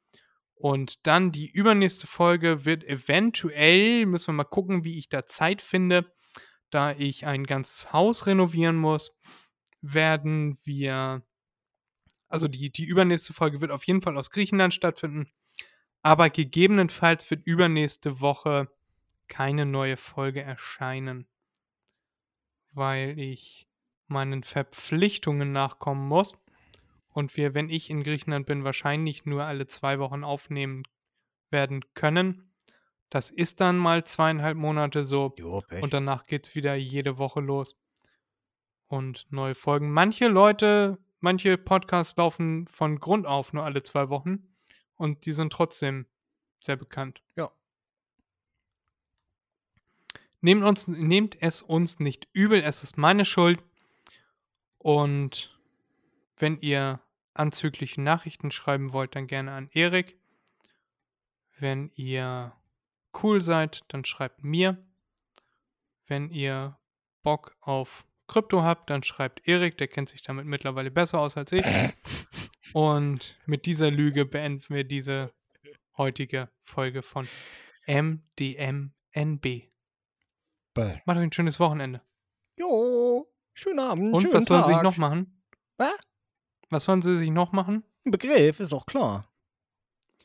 Und 0.54 1.06
dann 1.06 1.32
die 1.32 1.50
übernächste 1.50 2.06
Folge 2.06 2.64
wird 2.64 2.84
eventuell, 2.84 4.06
müssen 4.06 4.28
wir 4.28 4.34
mal 4.34 4.44
gucken, 4.44 4.84
wie 4.84 4.98
ich 4.98 5.08
da 5.08 5.26
Zeit 5.26 5.60
finde, 5.60 6.10
da 6.70 6.92
ich 6.92 7.26
ein 7.26 7.44
ganzes 7.44 7.92
Haus 7.92 8.26
renovieren 8.26 8.76
muss, 8.76 9.12
werden 9.82 10.58
wir, 10.64 11.22
also 12.28 12.48
die, 12.48 12.70
die 12.70 12.84
übernächste 12.84 13.34
Folge 13.34 13.60
wird 13.60 13.70
auf 13.70 13.84
jeden 13.84 14.02
Fall 14.02 14.16
aus 14.16 14.30
Griechenland 14.30 14.74
stattfinden, 14.74 15.30
aber 16.02 16.30
gegebenenfalls 16.30 17.30
wird 17.30 17.46
übernächste 17.46 18.20
Woche 18.20 18.68
keine 19.28 19.66
neue 19.66 19.96
Folge 19.96 20.40
erscheinen, 20.42 21.28
weil 22.77 23.19
ich 23.19 23.69
meinen 24.07 24.43
Verpflichtungen 24.43 25.53
nachkommen 25.53 26.07
muss 26.07 26.35
und 27.09 27.36
wir, 27.36 27.55
wenn 27.55 27.70
ich 27.70 27.90
in 27.90 28.03
Griechenland 28.03 28.47
bin, 28.47 28.65
wahrscheinlich 28.65 29.24
nur 29.24 29.44
alle 29.44 29.66
zwei 29.66 29.98
Wochen 29.98 30.23
aufnehmen 30.23 30.82
werden 31.51 31.82
können. 31.94 32.53
Das 33.09 33.31
ist 33.31 33.61
dann 33.61 33.78
mal 33.78 34.05
zweieinhalb 34.05 34.57
Monate 34.57 35.05
so 35.05 35.35
Jo, 35.39 35.62
und 35.81 35.94
danach 35.94 36.27
geht 36.27 36.47
es 36.47 36.55
wieder 36.55 36.74
jede 36.74 37.19
Woche 37.19 37.40
los. 37.40 37.77
Und 38.89 39.27
neue 39.31 39.55
Folgen. 39.55 39.93
Manche 39.93 40.28
Leute, 40.28 40.98
manche 41.20 41.59
Podcasts 41.59 42.16
laufen 42.16 42.66
von 42.69 43.01
Grund 43.01 43.27
auf 43.27 43.53
nur 43.53 43.65
alle 43.65 43.82
zwei 43.82 44.11
Wochen 44.11 44.55
und 44.97 45.27
die 45.27 45.32
sind 45.32 45.53
trotzdem 45.53 46.07
sehr 46.61 46.77
bekannt. 46.77 47.23
Ja. 47.36 47.51
Nehmt, 50.40 50.62
uns, 50.62 50.86
nehmt 50.86 51.36
es 51.40 51.62
uns 51.62 51.98
nicht 51.98 52.28
übel, 52.32 52.62
es 52.62 52.82
ist 52.82 52.98
meine 52.98 53.24
Schuld. 53.24 53.62
Und 54.78 55.58
wenn 56.36 56.60
ihr 56.60 57.00
anzügliche 57.34 58.00
Nachrichten 58.00 58.50
schreiben 58.50 58.92
wollt, 58.92 59.14
dann 59.16 59.26
gerne 59.26 59.52
an 59.52 59.68
Erik. 59.72 60.16
Wenn 61.58 61.90
ihr 61.94 62.52
cool 63.22 63.40
seid, 63.40 63.82
dann 63.88 64.04
schreibt 64.04 64.44
mir. 64.44 64.76
Wenn 66.06 66.30
ihr 66.30 66.78
Bock 67.22 67.56
auf 67.60 68.06
Krypto 68.28 68.62
habt, 68.62 68.90
dann 68.90 69.02
schreibt 69.02 69.46
Erik, 69.48 69.78
der 69.78 69.88
kennt 69.88 70.08
sich 70.08 70.22
damit 70.22 70.46
mittlerweile 70.46 70.90
besser 70.90 71.20
aus 71.20 71.36
als 71.36 71.52
ich. 71.52 71.64
Und 72.72 73.38
mit 73.46 73.66
dieser 73.66 73.90
Lüge 73.90 74.26
beenden 74.26 74.74
wir 74.74 74.84
diese 74.84 75.32
heutige 75.96 76.50
Folge 76.60 77.02
von 77.02 77.28
MDMNB. 77.86 79.70
Bäh. 80.77 81.01
Macht 81.07 81.16
euch 81.16 81.24
ein 81.24 81.32
schönes 81.32 81.59
Wochenende. 81.59 82.03
Jo, 82.57 83.27
schönen 83.55 83.78
Abend. 83.78 84.12
Und 84.12 84.20
schönen 84.20 84.35
was 84.35 84.44
sollen 84.44 84.62
sie 84.62 84.69
sich 84.69 84.77
Tag. 84.77 84.85
noch 84.85 84.97
machen? 84.98 85.43
Was? 85.78 85.98
Was 86.70 86.85
sollen 86.85 87.03
sie 87.03 87.19
sich 87.19 87.31
noch 87.31 87.53
machen? 87.53 87.82
Ein 88.05 88.11
Begriff, 88.11 88.61
ist 88.61 88.73
doch 88.73 88.85
klar. 88.85 89.32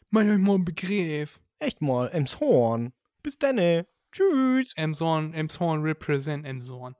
Mach 0.09 0.21
euch 0.21 0.37
mal 0.37 0.55
einen 0.55 0.65
Begriff. 0.65 1.39
Echt 1.59 1.81
mal, 1.81 2.09
Emshorn. 2.09 2.91
Bis 3.23 3.39
dann. 3.39 3.85
Tschüss. 4.11 4.73
Emshorn, 4.75 5.33
Emshorn 5.33 5.83
represent 5.83 6.45
Emshorn. 6.45 6.95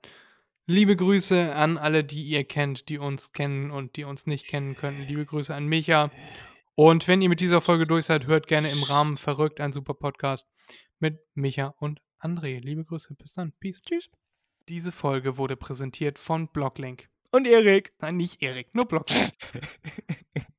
Liebe 0.66 0.96
Grüße 0.96 1.54
an 1.54 1.76
alle, 1.76 2.04
die 2.04 2.22
ihr 2.22 2.44
kennt, 2.44 2.88
die 2.88 2.96
uns 2.96 3.32
kennen 3.32 3.70
und 3.70 3.96
die 3.96 4.04
uns 4.04 4.26
nicht 4.26 4.46
kennen 4.46 4.76
können. 4.76 5.04
Liebe 5.06 5.26
Grüße 5.26 5.54
an 5.54 5.66
Micha. 5.66 6.10
Und 6.74 7.06
wenn 7.06 7.20
ihr 7.20 7.28
mit 7.28 7.40
dieser 7.40 7.60
Folge 7.60 7.86
durch 7.86 8.06
seid, 8.06 8.26
hört 8.26 8.46
gerne 8.46 8.70
im 8.70 8.82
Rahmen 8.82 9.18
verrückt 9.18 9.60
ein 9.60 9.74
super 9.74 9.92
Podcast 9.92 10.46
mit 11.00 11.20
Micha 11.34 11.74
und 11.78 12.00
André. 12.22 12.60
Liebe 12.60 12.84
Grüße, 12.84 13.14
bis 13.14 13.34
dann. 13.34 13.52
Peace. 13.52 13.80
Tschüss. 13.80 14.10
Diese 14.68 14.92
Folge 14.92 15.36
wurde 15.36 15.56
präsentiert 15.56 16.18
von 16.18 16.48
Blocklink. 16.48 17.08
Und 17.32 17.46
Erik. 17.46 17.92
Nein, 18.00 18.16
nicht 18.16 18.42
Erik, 18.42 18.74
nur 18.74 18.86
Blocklink. 18.86 19.32